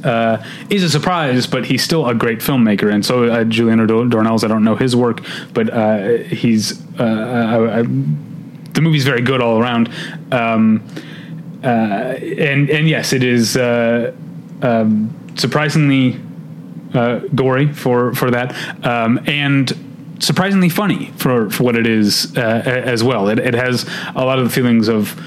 Uh, 0.04 0.42
is 0.70 0.82
a 0.82 0.90
surprise, 0.90 1.46
but 1.46 1.64
he's 1.66 1.82
still 1.82 2.06
a 2.06 2.14
great 2.14 2.38
filmmaker, 2.38 2.92
and 2.92 3.04
so 3.04 3.24
uh, 3.24 3.44
Juliano 3.44 3.86
Dornelles. 3.86 4.44
I 4.44 4.48
don't 4.48 4.64
know 4.64 4.76
his 4.76 4.96
work, 4.96 5.22
but 5.52 5.70
uh, 5.70 6.18
he's 6.24 6.80
uh, 6.98 7.02
I, 7.02 7.80
I, 7.80 7.82
the 7.82 8.80
movie's 8.80 9.04
very 9.04 9.20
good 9.20 9.42
all 9.42 9.58
around. 9.58 9.90
Um, 10.32 10.82
uh, 11.62 11.66
and 11.66 12.70
and 12.70 12.88
yes, 12.88 13.12
it 13.12 13.22
is 13.22 13.56
um, 13.56 15.14
surprisingly 15.36 16.18
uh, 16.94 17.20
gory 17.34 17.72
for 17.72 18.14
for 18.14 18.30
that, 18.30 18.54
um, 18.84 19.20
and 19.26 19.72
surprisingly 20.18 20.68
funny 20.68 21.06
for 21.16 21.50
for 21.50 21.62
what 21.62 21.76
it 21.76 21.86
is 21.86 22.36
uh, 22.36 22.40
as 22.40 23.02
well. 23.02 23.28
It, 23.28 23.38
it 23.38 23.54
has 23.54 23.88
a 24.14 24.24
lot 24.24 24.38
of 24.38 24.44
the 24.44 24.50
feelings 24.50 24.88
of 24.88 25.20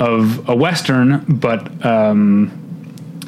of 0.00 0.48
a 0.48 0.54
western, 0.54 1.24
but. 1.28 1.84
Um, 1.84 2.64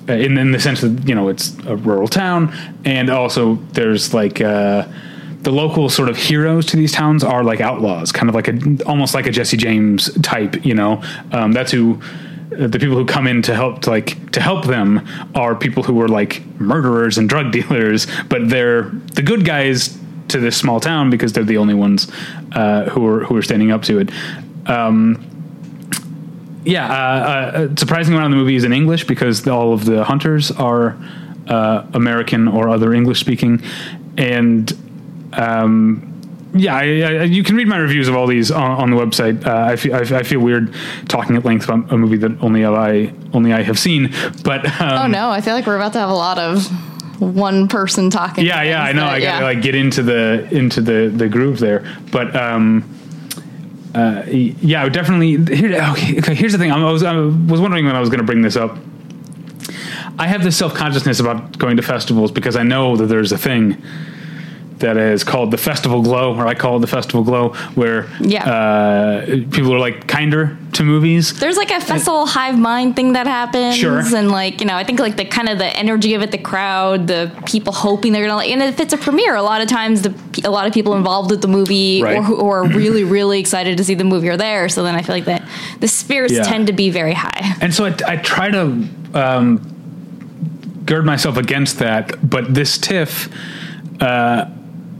in, 0.09 0.39
in 0.39 0.51
the 0.51 0.59
sense 0.59 0.81
that 0.81 1.07
you 1.07 1.15
know 1.15 1.29
it's 1.29 1.57
a 1.67 1.77
rural 1.77 2.09
town, 2.09 2.53
and 2.85 3.11
also 3.11 3.57
there's 3.75 4.13
like 4.13 4.41
uh, 4.41 4.89
the 5.43 5.51
local 5.51 5.89
sort 5.89 6.09
of 6.09 6.17
heroes 6.17 6.67
to 6.67 6.77
these 6.77 6.93
towns 6.93 7.25
are 7.25 7.43
like 7.45 7.61
outlaws, 7.61 8.13
kind 8.13 8.29
of 8.29 8.35
like 8.35 8.49
a 8.49 8.85
almost 8.87 9.15
like 9.15 9.27
a 9.27 9.31
Jesse 9.31 9.57
James 9.57 10.13
type. 10.23 10.65
You 10.65 10.75
know, 10.75 11.03
um, 11.33 11.53
that's 11.53 11.73
who 11.73 12.01
the 12.51 12.79
people 12.79 12.97
who 12.97 13.07
come 13.07 13.27
in 13.27 13.43
to 13.43 13.55
help 13.55 13.83
to 13.83 13.91
like 13.91 14.33
to 14.33 14.41
help 14.41 14.67
them 14.67 15.07
are 15.35 15.55
people 15.55 15.83
who 15.83 15.95
were 15.95 16.09
like 16.09 16.45
murderers 16.61 17.17
and 17.17 17.29
drug 17.29 17.53
dealers, 17.59 18.07
but 18.29 18.49
they're 18.49 18.83
the 19.15 19.23
good 19.23 19.45
guys 19.45 19.97
to 20.29 20.39
this 20.39 20.57
small 20.57 20.81
town 20.81 21.11
because 21.11 21.33
they're 21.33 21.45
the 21.45 21.59
only 21.59 21.75
ones 21.75 22.11
uh, 22.53 22.85
who 22.91 23.07
are 23.07 23.25
who 23.25 23.37
are 23.37 23.43
standing 23.43 23.71
up 23.71 23.83
to 23.83 23.99
it. 23.99 24.11
Um, 24.67 25.27
yeah, 26.65 26.87
uh, 26.87 27.69
uh, 27.71 27.77
surprising 27.77 28.15
amount 28.15 28.27
of 28.27 28.31
the 28.33 28.37
movie 28.37 28.57
is 28.57 28.65
in 28.65 28.73
English 28.73 29.05
because 29.05 29.47
all 29.47 29.73
of 29.73 29.87
the 29.87 30.05
hunters 30.05 30.51
are 30.51 30.97
uh, 31.49 31.87
American 31.95 32.49
or 32.49 32.69
other 32.69 32.93
English 32.93 33.21
speaking, 33.21 33.63
and 34.19 34.71
um, 35.33 36.10
yeah, 36.53 36.75
I, 36.75 36.81
I, 36.81 37.23
you 37.25 37.45
can 37.45 37.57
read 37.57 37.69
my 37.69 37.79
reviews 37.79 38.09
of 38.09 38.17
all 38.17 38.27
these 38.27 38.51
on, 38.51 38.71
on 38.73 38.91
the 38.91 38.97
website. 38.97 39.47
Uh, 39.47 39.73
I, 39.73 39.77
feel, 39.77 39.95
I, 39.95 40.01
I, 40.01 40.23
feel 40.23 40.41
weird 40.41 40.75
talking 41.07 41.37
at 41.37 41.45
length 41.45 41.65
about 41.65 41.93
a 41.93 41.97
movie 41.97 42.17
that 42.19 42.43
only 42.43 42.65
I 42.65 43.13
only 43.33 43.53
I 43.53 43.63
have 43.63 43.79
seen. 43.79 44.13
But 44.43 44.67
um, 44.81 45.05
oh 45.05 45.07
no, 45.07 45.31
I 45.31 45.41
feel 45.41 45.55
like 45.55 45.67
we're 45.67 45.77
about 45.77 45.93
to 45.93 46.01
have 46.01 46.11
a 46.11 46.15
lot 46.15 46.39
of 46.39 46.67
one 47.21 47.69
person 47.69 48.11
talking. 48.11 48.45
Yeah, 48.45 48.63
yeah, 48.63 48.83
I 48.83 48.93
know. 48.93 49.03
That, 49.03 49.13
I 49.13 49.21
gotta 49.21 49.39
yeah. 49.39 49.45
like 49.45 49.63
get 49.63 49.75
into 49.75 50.03
the 50.03 50.49
into 50.51 50.81
the 50.81 51.13
the 51.15 51.29
groove 51.29 51.59
there, 51.59 51.85
but. 52.11 52.35
um 52.35 52.97
uh, 53.93 54.23
yeah, 54.29 54.89
definitely. 54.89 55.37
Here, 55.53 55.73
okay, 55.91 56.19
okay, 56.19 56.33
here's 56.33 56.53
the 56.53 56.59
thing. 56.59 56.71
I 56.71 56.93
was, 56.93 57.03
I 57.03 57.17
was 57.17 57.61
wondering 57.61 57.87
when 57.87 57.97
I 57.97 57.99
was 57.99 58.09
going 58.09 58.21
to 58.21 58.25
bring 58.25 58.41
this 58.41 58.55
up. 58.55 58.79
I 60.17 60.29
have 60.29 60.45
this 60.45 60.57
self 60.57 60.75
consciousness 60.75 61.19
about 61.19 61.59
going 61.59 61.77
to 61.77 61.83
festivals 61.83 62.31
because 62.31 62.55
I 62.55 62.63
know 62.63 62.95
that 62.95 63.07
there's 63.07 63.33
a 63.33 63.39
thing 63.39 63.83
that 64.81 64.97
is 64.97 65.25
called 65.25 65.51
the 65.51 65.57
Festival 65.59 66.03
Glow, 66.03 66.35
or 66.37 66.47
I 66.47 66.55
call 66.55 66.77
it 66.77 66.81
the 66.81 66.87
Festival 66.87 67.23
Glow, 67.23 67.51
where 67.75 68.09
Yeah. 68.21 68.45
uh, 68.45 69.27
people 69.51 69.73
are 69.75 69.79
like 69.79 70.07
kinder 70.07 70.57
to 70.73 70.83
movies. 70.85 71.39
There's 71.39 71.57
like 71.57 71.71
a 71.71 71.81
festival 71.81 72.27
hive 72.27 72.59
mind 72.59 72.97
thing 72.97 73.13
that 73.15 73.27
happens, 73.27 73.77
Sure. 73.77 74.01
and 74.17 74.31
like 74.31 74.61
you 74.61 74.67
know, 74.67 74.75
I 74.77 74.85
think 74.85 75.01
like 75.01 75.17
the 75.17 75.25
kind 75.25 75.49
of 75.49 75.59
the 75.59 75.67
energy 75.77 76.15
of 76.15 76.23
it, 76.23 76.31
the 76.31 76.39
crowd, 76.39 77.07
the 77.07 77.31
people 77.47 77.73
hoping 77.73 78.13
they're 78.13 78.23
gonna 78.25 78.37
like, 78.37 78.51
and 78.51 78.63
if 78.63 78.81
it's 78.81 78.93
a 78.93 78.99
premiere, 78.99 79.35
a 79.37 79.43
lot 79.43 79.61
of 79.63 79.69
times 79.69 80.03
the 80.03 80.15
a 80.45 80.51
lot 80.51 80.67
of 80.67 80.73
people 80.73 80.95
involved 80.95 81.31
with 81.31 81.43
the 81.43 81.49
movie 81.49 82.03
Right. 82.03 82.17
or 82.19 82.23
who 82.23 82.49
are 82.49 82.65
really 82.67 83.05
really 83.05 83.39
excited 83.41 83.77
to 83.79 83.85
see 83.85 83.95
the 83.95 84.05
movie 84.05 84.29
are 84.29 84.37
there. 84.37 84.69
So 84.69 84.83
then 84.83 84.95
I 84.95 85.03
feel 85.03 85.15
like 85.15 85.25
that 85.27 85.43
the 85.81 85.89
spirits 85.89 86.33
Yeah. 86.35 86.43
tend 86.45 86.67
to 86.69 86.73
be 86.73 86.89
very 86.91 87.15
high. 87.15 87.57
And 87.61 87.75
so 87.75 87.85
I, 87.85 87.95
I 88.07 88.17
try 88.17 88.51
to 88.51 88.85
um, 89.15 89.61
gird 90.87 91.05
myself 91.05 91.37
against 91.37 91.79
that, 91.81 92.29
but 92.29 92.55
this 92.55 92.79
TIFF, 92.79 93.29
uh, 94.01 94.47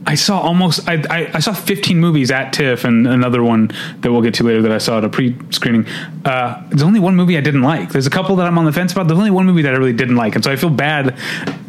I 0.07 0.15
saw 0.15 0.41
almost 0.41 0.89
I, 0.89 1.03
I, 1.11 1.31
I 1.35 1.39
saw 1.41 1.53
15 1.53 1.99
movies 1.99 2.31
at 2.31 2.53
TIFF 2.53 2.85
and 2.85 3.07
another 3.07 3.43
one 3.43 3.71
that 4.01 4.11
we'll 4.11 4.23
get 4.23 4.35
to 4.35 4.45
later 4.45 4.63
that 4.63 4.73
I 4.73 4.79
saw 4.79 4.99
at 4.99 5.05
a 5.05 5.09
pre-screening. 5.09 5.87
Uh, 6.25 6.63
there's 6.71 6.83
only 6.83 7.01
one 7.01 7.17
movie 7.17 7.37
I 7.37 7.43
didn't 7.43 7.63
like. 7.63 7.91
There's 7.91 8.07
a 8.07 8.11
couple 8.11 8.37
that 8.37 8.47
I'm 8.47 8.57
on 8.59 8.65
the 8.65 8.73
fence 8.73 8.93
about. 8.93 9.09
There's 9.09 9.19
only 9.19 9.31
one 9.31 9.47
movie 9.47 9.63
that 9.63 9.75
I 9.75 9.77
really 9.77 9.93
didn't 9.93 10.17
like, 10.17 10.35
and 10.35 10.43
so 10.43 10.51
I 10.51 10.57
feel 10.57 10.71
bad. 10.71 11.17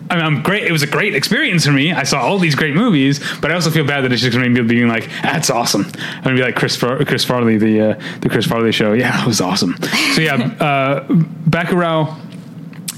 I 0.09 0.15
mean, 0.15 0.25
I'm 0.25 0.43
great. 0.43 0.63
It 0.63 0.71
was 0.71 0.83
a 0.83 0.87
great 0.87 1.15
experience 1.15 1.65
for 1.65 1.71
me. 1.71 1.93
I 1.93 2.03
saw 2.03 2.21
all 2.21 2.37
these 2.37 2.55
great 2.55 2.75
movies, 2.75 3.19
but 3.39 3.51
I 3.51 3.53
also 3.53 3.69
feel 3.69 3.85
bad 3.85 4.01
that 4.01 4.11
it's 4.11 4.21
just 4.21 4.35
going 4.35 4.53
to 4.53 4.63
be 4.63 4.75
being 4.75 4.87
like, 4.87 5.09
"That's 5.23 5.49
awesome." 5.49 5.83
I'm 5.85 6.23
going 6.23 6.35
to 6.35 6.41
be 6.41 6.43
like 6.43 6.55
Chris 6.55 6.75
Far- 6.75 7.03
Chris 7.05 7.23
Farley, 7.23 7.57
the 7.57 7.91
uh, 7.91 8.01
the 8.19 8.29
Chris 8.29 8.45
Farley 8.45 8.71
show. 8.71 8.93
Yeah, 8.93 9.21
it 9.23 9.27
was 9.27 9.39
awesome. 9.39 9.75
So 10.13 10.21
yeah, 10.21 10.35
uh, 10.35 11.07
Bacurau 11.07 12.17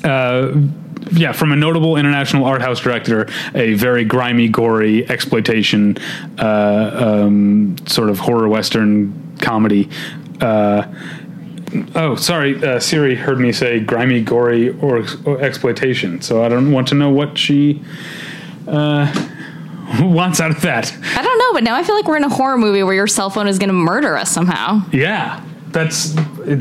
uh, 0.04 0.83
yeah, 1.14 1.32
from 1.32 1.52
a 1.52 1.56
notable 1.56 1.98
international 1.98 2.46
art 2.46 2.62
house 2.62 2.80
director, 2.80 3.28
a 3.54 3.74
very 3.74 4.04
grimy, 4.04 4.48
gory 4.48 5.10
exploitation, 5.10 5.98
uh, 6.40 7.24
um, 7.26 7.76
sort 7.88 8.10
of 8.10 8.20
horror 8.20 8.48
western 8.48 9.38
comedy. 9.40 9.90
Uh, 10.42 10.86
oh, 11.96 12.16
sorry, 12.16 12.64
uh, 12.64 12.80
Siri 12.80 13.16
heard 13.16 13.40
me 13.40 13.52
say 13.52 13.80
grimy, 13.80 14.22
gory, 14.22 14.70
or, 14.80 15.06
or 15.26 15.40
exploitation, 15.40 16.22
so 16.22 16.44
I 16.44 16.50
don't 16.50 16.72
want 16.72 16.88
to 16.90 16.96
know 16.96 17.10
what 17.10 17.38
she 17.38 17.84
uh, 18.68 19.12
wants 20.00 20.40
out 20.40 20.52
of 20.52 20.62
that. 20.62 20.94
I 21.16 21.22
don't 21.22 21.38
know, 21.38 21.54
but 21.54 21.64
now 21.64 21.76
I 21.76 21.84
feel 21.84 21.96
like 21.96 22.08
we're 22.08 22.18
in 22.18 22.24
a 22.24 22.30
horror 22.30 22.58
movie 22.58 22.84
where 22.84 22.96
your 22.96 23.08
cell 23.08 23.30
phone 23.30 23.48
is 23.48 23.60
going 23.60 23.70
to 23.70 23.74
murder 23.74 24.16
us 24.18 24.32
somehow. 24.32 24.82
Yeah, 24.92 25.44
that's. 25.68 26.16
It, 26.40 26.60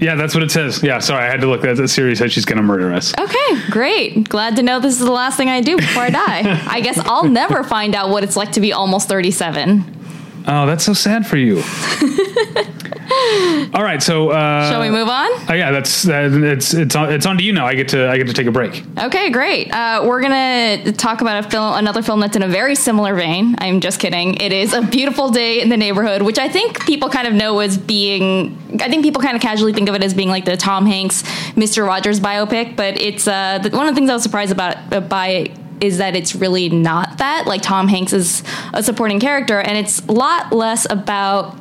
yeah, 0.00 0.14
that's 0.14 0.34
what 0.34 0.42
it 0.42 0.50
says. 0.50 0.82
Yeah, 0.82 0.98
sorry, 0.98 1.24
I 1.24 1.30
had 1.30 1.40
to 1.42 1.46
look. 1.46 1.62
That 1.62 1.88
Siri 1.88 2.16
said 2.16 2.32
she's 2.32 2.44
going 2.44 2.56
to 2.56 2.62
murder 2.62 2.92
us. 2.92 3.12
Okay, 3.18 3.70
great. 3.70 4.28
Glad 4.28 4.56
to 4.56 4.62
know 4.62 4.80
this 4.80 4.94
is 4.94 5.06
the 5.06 5.12
last 5.12 5.36
thing 5.36 5.48
I 5.48 5.60
do 5.60 5.76
before 5.76 6.04
I 6.04 6.10
die. 6.10 6.62
I 6.68 6.80
guess 6.80 6.98
I'll 6.98 7.28
never 7.28 7.62
find 7.62 7.94
out 7.94 8.10
what 8.10 8.24
it's 8.24 8.36
like 8.36 8.52
to 8.52 8.60
be 8.60 8.72
almost 8.72 9.08
37. 9.08 9.98
Oh, 10.46 10.66
that's 10.66 10.84
so 10.84 10.94
sad 10.94 11.26
for 11.26 11.36
you. 11.36 11.62
All 13.74 13.82
right, 13.82 14.00
so 14.00 14.30
uh, 14.30 14.70
Shall 14.70 14.80
we 14.80 14.88
move 14.88 15.08
on? 15.08 15.28
Oh 15.48 15.54
yeah, 15.54 15.72
that's 15.72 16.06
uh, 16.06 16.30
it's 16.32 16.74
it's 16.74 16.94
on, 16.94 17.12
it's 17.12 17.26
on 17.26 17.38
to 17.38 17.42
you 17.42 17.52
now. 17.52 17.66
I 17.66 17.74
get 17.74 17.88
to 17.88 18.08
I 18.08 18.16
get 18.16 18.28
to 18.28 18.32
take 18.32 18.46
a 18.46 18.52
break. 18.52 18.84
Okay, 18.98 19.30
great. 19.30 19.72
Uh, 19.72 20.04
we're 20.06 20.20
gonna 20.20 20.92
talk 20.92 21.20
about 21.20 21.44
a 21.44 21.50
film, 21.50 21.74
another 21.74 22.02
film 22.02 22.20
that's 22.20 22.36
in 22.36 22.42
a 22.42 22.48
very 22.48 22.76
similar 22.76 23.16
vein. 23.16 23.56
I'm 23.58 23.80
just 23.80 23.98
kidding. 23.98 24.34
It 24.34 24.52
is 24.52 24.74
a 24.74 24.82
beautiful 24.82 25.30
day 25.30 25.60
in 25.60 25.70
the 25.70 25.76
neighborhood, 25.76 26.22
which 26.22 26.38
I 26.38 26.48
think 26.48 26.86
people 26.86 27.08
kind 27.08 27.26
of 27.26 27.34
know 27.34 27.58
as 27.58 27.78
being. 27.78 28.56
I 28.80 28.88
think 28.88 29.02
people 29.02 29.20
kind 29.20 29.34
of 29.34 29.42
casually 29.42 29.72
think 29.72 29.88
of 29.88 29.96
it 29.96 30.04
as 30.04 30.14
being 30.14 30.28
like 30.28 30.44
the 30.44 30.56
Tom 30.56 30.86
Hanks, 30.86 31.22
Mr. 31.54 31.84
Rogers 31.84 32.20
biopic, 32.20 32.76
but 32.76 33.00
it's 33.00 33.26
uh, 33.26 33.58
the, 33.58 33.70
one 33.70 33.88
of 33.88 33.94
the 33.94 33.98
things 33.98 34.08
I 34.08 34.14
was 34.14 34.22
surprised 34.22 34.52
about 34.52 34.76
uh, 34.92 35.00
by 35.00 35.28
it 35.28 35.52
is 35.80 35.98
that 35.98 36.14
it's 36.14 36.34
really 36.34 36.68
not 36.68 37.18
that. 37.18 37.46
Like 37.46 37.62
Tom 37.62 37.88
Hanks 37.88 38.12
is 38.12 38.44
a 38.72 38.82
supporting 38.82 39.18
character, 39.18 39.58
and 39.58 39.76
it's 39.76 39.98
a 40.06 40.12
lot 40.12 40.52
less 40.52 40.86
about 40.88 41.56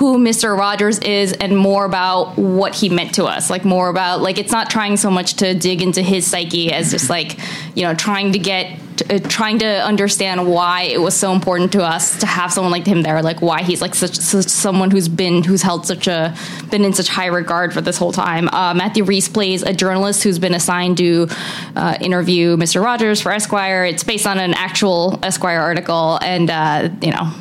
who 0.00 0.16
Mr. 0.16 0.56
Rogers 0.56 0.98
is 1.00 1.34
and 1.34 1.54
more 1.54 1.84
about 1.84 2.38
what 2.38 2.74
he 2.74 2.88
meant 2.88 3.16
to 3.16 3.26
us. 3.26 3.50
Like 3.50 3.66
more 3.66 3.90
about 3.90 4.22
like 4.22 4.38
it's 4.38 4.50
not 4.50 4.70
trying 4.70 4.96
so 4.96 5.10
much 5.10 5.34
to 5.34 5.52
dig 5.52 5.82
into 5.82 6.00
his 6.00 6.26
psyche 6.26 6.72
as 6.72 6.90
just 6.90 7.10
like, 7.10 7.38
you 7.76 7.82
know, 7.82 7.92
trying 7.92 8.32
to 8.32 8.38
get 8.38 8.80
uh, 9.10 9.18
trying 9.28 9.58
to 9.58 9.66
understand 9.66 10.48
why 10.48 10.84
it 10.84 11.02
was 11.02 11.14
so 11.14 11.34
important 11.34 11.72
to 11.72 11.82
us 11.82 12.18
to 12.20 12.26
have 12.26 12.50
someone 12.50 12.72
like 12.72 12.86
him 12.86 13.02
there, 13.02 13.20
like 13.20 13.42
why 13.42 13.62
he's 13.62 13.82
like 13.82 13.94
such, 13.94 14.16
such 14.16 14.46
someone 14.46 14.90
who's 14.90 15.06
been 15.06 15.44
who's 15.44 15.60
held 15.60 15.84
such 15.84 16.08
a 16.08 16.34
been 16.70 16.82
in 16.82 16.94
such 16.94 17.08
high 17.08 17.26
regard 17.26 17.74
for 17.74 17.82
this 17.82 17.98
whole 17.98 18.12
time. 18.12 18.48
Uh, 18.48 18.72
Matthew 18.72 19.04
Rhys 19.04 19.28
plays 19.28 19.62
a 19.62 19.74
journalist 19.74 20.22
who's 20.22 20.38
been 20.38 20.54
assigned 20.54 20.96
to 20.96 21.28
uh, 21.76 21.98
interview 22.00 22.56
Mr. 22.56 22.82
Rogers 22.82 23.20
for 23.20 23.32
Esquire. 23.32 23.84
It's 23.84 24.02
based 24.02 24.26
on 24.26 24.38
an 24.38 24.54
actual 24.54 25.18
Esquire 25.22 25.60
article, 25.60 26.18
and 26.22 26.48
uh, 26.48 26.88
you 27.02 27.10
know, 27.10 27.34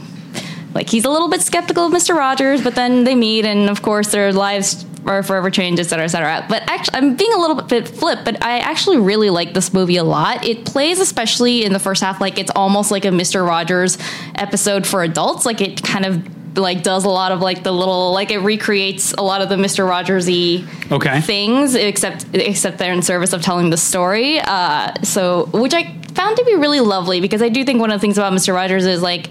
like 0.73 0.89
he's 0.89 1.05
a 1.05 1.09
little 1.09 1.29
bit 1.29 1.41
skeptical 1.41 1.85
of 1.87 1.91
Mr. 1.91 2.15
Rogers, 2.15 2.61
but 2.63 2.75
then 2.75 3.03
they 3.03 3.15
meet, 3.15 3.45
and 3.45 3.69
of 3.69 3.81
course 3.81 4.11
their 4.11 4.31
lives 4.33 4.85
are 5.05 5.23
forever 5.23 5.49
changed, 5.49 5.79
et 5.79 5.83
cetera, 5.85 6.05
et 6.05 6.09
cetera. 6.09 6.45
But 6.49 6.63
actually, 6.69 6.97
I'm 6.97 7.15
being 7.15 7.33
a 7.33 7.37
little 7.37 7.61
bit 7.61 7.87
flip, 7.87 8.19
but 8.25 8.43
I 8.43 8.59
actually 8.59 8.97
really 8.97 9.29
like 9.29 9.53
this 9.53 9.73
movie 9.73 9.97
a 9.97 10.03
lot. 10.03 10.45
It 10.45 10.65
plays, 10.65 10.99
especially 10.99 11.63
in 11.65 11.73
the 11.73 11.79
first 11.79 12.01
half, 12.03 12.19
like 12.21 12.37
it's 12.37 12.51
almost 12.55 12.91
like 12.91 13.05
a 13.05 13.09
Mr. 13.09 13.45
Rogers 13.47 13.97
episode 14.35 14.85
for 14.85 15.01
adults. 15.03 15.45
Like 15.45 15.61
it 15.61 15.81
kind 15.81 16.05
of 16.05 16.57
like 16.57 16.83
does 16.83 17.05
a 17.05 17.09
lot 17.09 17.31
of 17.31 17.39
like 17.41 17.63
the 17.63 17.71
little 17.71 18.11
like 18.11 18.31
it 18.31 18.39
recreates 18.39 19.13
a 19.13 19.21
lot 19.21 19.41
of 19.41 19.49
the 19.49 19.55
Mr. 19.55 19.87
Rogersy 19.87 20.67
Okay. 20.91 21.21
things, 21.21 21.75
except 21.75 22.25
except 22.33 22.77
they're 22.77 22.91
in 22.93 23.01
service 23.01 23.33
of 23.33 23.41
telling 23.41 23.69
the 23.69 23.77
story. 23.77 24.39
Uh, 24.39 24.91
so, 25.03 25.45
which 25.53 25.73
I 25.73 25.95
found 26.13 26.35
to 26.37 26.43
be 26.45 26.55
really 26.55 26.81
lovely 26.81 27.21
because 27.21 27.41
I 27.41 27.49
do 27.49 27.63
think 27.63 27.79
one 27.79 27.89
of 27.91 27.95
the 27.95 28.01
things 28.01 28.17
about 28.17 28.33
Mr. 28.33 28.53
Rogers 28.53 28.85
is 28.85 29.01
like 29.01 29.29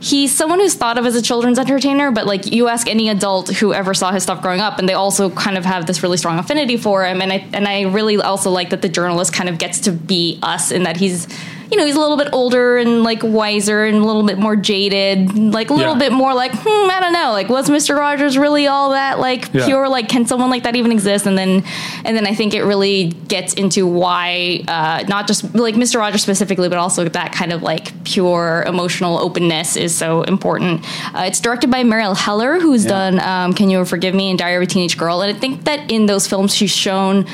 he's 0.00 0.34
someone 0.34 0.58
who's 0.58 0.74
thought 0.74 0.98
of 0.98 1.06
as 1.06 1.14
a 1.14 1.22
children's 1.22 1.58
entertainer, 1.58 2.10
but 2.10 2.26
like 2.26 2.46
you 2.46 2.68
ask 2.68 2.88
any 2.88 3.08
adult 3.08 3.48
who 3.48 3.72
ever 3.72 3.94
saw 3.94 4.12
his 4.12 4.22
stuff 4.22 4.42
growing 4.42 4.60
up, 4.60 4.78
and 4.78 4.88
they 4.88 4.94
also 4.94 5.30
kind 5.30 5.56
of 5.58 5.64
have 5.64 5.86
this 5.86 6.02
really 6.02 6.16
strong 6.16 6.38
affinity 6.38 6.76
for 6.76 7.04
him. 7.04 7.20
And 7.20 7.32
I 7.32 7.46
and 7.52 7.68
I 7.68 7.82
really 7.82 8.16
also 8.16 8.50
like 8.50 8.70
that 8.70 8.82
the 8.82 8.88
journalist 8.88 9.32
kind 9.32 9.48
of 9.48 9.58
gets 9.58 9.80
to 9.80 9.92
be 9.92 10.38
us 10.42 10.70
in 10.70 10.84
that 10.84 10.96
he's. 10.96 11.28
You 11.70 11.76
know, 11.76 11.86
he's 11.86 11.94
a 11.96 12.00
little 12.00 12.16
bit 12.16 12.28
older 12.32 12.78
and 12.78 13.02
like 13.04 13.22
wiser 13.22 13.84
and 13.84 13.96
a 13.98 14.04
little 14.04 14.24
bit 14.24 14.38
more 14.38 14.56
jaded, 14.56 15.36
like 15.54 15.70
a 15.70 15.74
little 15.74 15.92
Yeah. 15.94 15.98
bit 16.00 16.12
more 16.12 16.34
like, 16.34 16.52
hmm, 16.52 16.90
I 16.90 16.98
don't 17.00 17.12
know, 17.12 17.30
like 17.30 17.48
was 17.48 17.68
Mr. 17.70 17.96
Rogers 17.96 18.36
really 18.36 18.66
all 18.66 18.90
that 18.90 19.20
like 19.20 19.48
Yeah. 19.52 19.66
pure? 19.66 19.88
Like, 19.88 20.08
can 20.08 20.26
someone 20.26 20.50
like 20.50 20.64
that 20.64 20.74
even 20.74 20.90
exist? 20.90 21.26
And 21.26 21.38
then, 21.38 21.62
and 22.04 22.16
then 22.16 22.26
I 22.26 22.34
think 22.34 22.54
it 22.54 22.64
really 22.64 23.08
gets 23.28 23.54
into 23.54 23.86
why 23.86 24.62
uh, 24.66 25.04
not 25.08 25.26
just 25.28 25.54
like 25.54 25.76
Mr. 25.76 25.98
Rogers 26.00 26.22
specifically, 26.22 26.68
but 26.68 26.78
also 26.78 27.04
that 27.08 27.32
kind 27.32 27.52
of 27.52 27.62
like 27.62 27.92
pure 28.04 28.64
emotional 28.66 29.18
openness 29.18 29.76
is 29.76 29.94
so 29.94 30.22
important. 30.22 30.84
Uh, 31.14 31.22
it's 31.26 31.38
directed 31.40 31.70
by 31.70 31.84
Marielle 31.84 32.16
Heller, 32.16 32.58
who's 32.58 32.84
done 32.84 33.20
um, 33.20 33.52
"Can 33.54 33.70
You 33.70 33.84
Forgive 33.84 34.14
Me" 34.14 34.30
and 34.30 34.38
"Diary 34.38 34.56
of 34.56 34.62
a 34.62 34.66
Teenage 34.66 34.98
Girl," 34.98 35.20
and 35.22 35.34
I 35.34 35.38
think 35.38 35.64
that 35.64 35.90
in 35.90 36.06
those 36.06 36.26
films 36.26 36.54
she's 36.54 36.70
shown 36.72 37.26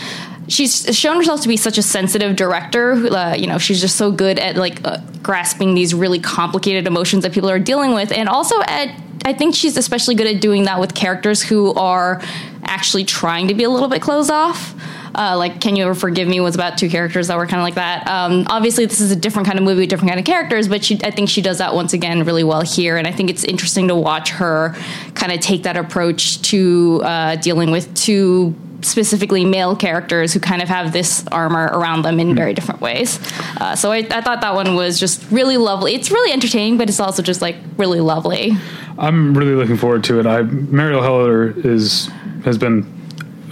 she's 0.49 0.97
shown 0.97 1.17
herself 1.17 1.43
to 1.43 1.49
be 1.49 1.57
such 1.57 1.79
a 1.79 1.83
sensitive 1.83 2.37
director. 2.37 2.93
Uh, 2.93 3.35
you 3.35 3.47
know, 3.47 3.59
she's 3.59 3.81
just 3.81 3.97
so 3.97 4.11
good 4.11 4.39
at 4.39 4.57
like 4.57 4.85
uh, 4.85 4.99
grasping 5.23 5.75
these 5.75 5.95
really 5.95 6.21
complicated 6.21 6.87
emotions 6.87 7.23
that 7.23 7.33
people 7.33 7.51
are 7.51 7.59
dealing 7.59 7.95
with, 7.95 8.13
and 8.13 8.29
also 8.29 8.61
at 8.63 9.01
I 9.25 9.33
think 9.33 9.55
she's 9.55 9.77
especially 9.77 10.15
good 10.15 10.29
at 10.29 10.41
doing 10.41 10.65
that 10.65 10.79
with 10.79 10.95
characters 10.95 11.43
who 11.43 11.75
are 11.75 12.23
actually 12.63 13.05
trying 13.05 13.49
to 13.49 13.55
be 13.55 13.65
a 13.65 13.71
little 13.71 13.89
bit 13.89 14.01
closed 14.01 14.31
off. 14.31 14.75
Uh, 15.17 15.37
like 15.37 15.61
Can 15.61 15.77
You 15.77 15.85
Ever 15.85 15.95
Forgive 15.95 16.29
Me 16.29 16.41
was 16.41 16.55
about 16.55 16.77
two 16.77 16.91
characters 16.91 17.29
that 17.29 17.39
were 17.39 17.47
kind 17.47 17.59
of 17.59 17.65
like 17.65 17.75
that. 17.75 18.07
Um, 18.07 18.45
obviously, 18.49 18.85
this 18.85 19.01
is 19.01 19.11
a 19.11 19.17
different 19.17 19.47
kind 19.47 19.59
of 19.59 19.65
movie, 19.65 19.87
different 19.87 20.11
kind 20.11 20.21
of 20.21 20.27
characters, 20.27 20.69
but 20.69 20.85
she, 20.85 21.01
I 21.03 21.11
think 21.11 21.31
she 21.31 21.41
does 21.41 21.59
that 21.59 21.75
once 21.75 21.95
again 21.95 22.23
really 22.25 22.45
well 22.45 22.61
here. 22.61 22.99
And 22.99 23.07
I 23.07 23.13
think 23.13 23.31
it's 23.31 23.43
interesting 23.43 23.89
to 23.89 23.97
watch 23.97 24.31
her 24.31 24.77
kind 25.15 25.33
of 25.33 25.41
take 25.41 25.63
that 25.63 25.77
approach 25.77 26.43
to 26.51 27.01
uh, 27.03 27.37
dealing 27.37 27.71
with 27.71 27.93
two 27.95 28.55
specifically 28.87 29.44
male 29.44 29.77
characters 29.77 30.33
who 30.33 30.40
kind 30.40 30.62
of 30.62 30.68
have 30.68 30.92
this 30.92 31.27
armor 31.29 31.66
around 31.72 32.03
them 32.03 32.20
in 32.20 32.35
very 32.35 32.55
different 32.55 32.81
ways. 32.81 33.18
Uh, 33.61 33.75
so 33.77 33.92
I, 33.92 33.99
I 33.99 34.20
thought 34.20 34.40
that 34.40 34.55
one 34.55 34.75
was 34.75 34.99
just 34.99 35.31
really 35.31 35.57
lovely. 35.57 35.94
It's 35.94 36.11
really 36.11 36.33
entertaining, 36.33 36.79
but 36.79 36.88
it's 36.88 37.01
also 37.01 37.22
just 37.22 37.42
like 37.42 37.57
really 37.77 38.01
lovely. 38.01 38.53
I'm 38.99 39.37
really 39.37 39.55
looking 39.55 39.77
forward 39.77 40.05
to 40.05 40.20
it. 40.20 40.27
I 40.27 40.42
Marielle 40.42 41.03
Heller 41.03 41.51
is 41.66 42.09
has 42.44 42.57
been 42.57 42.85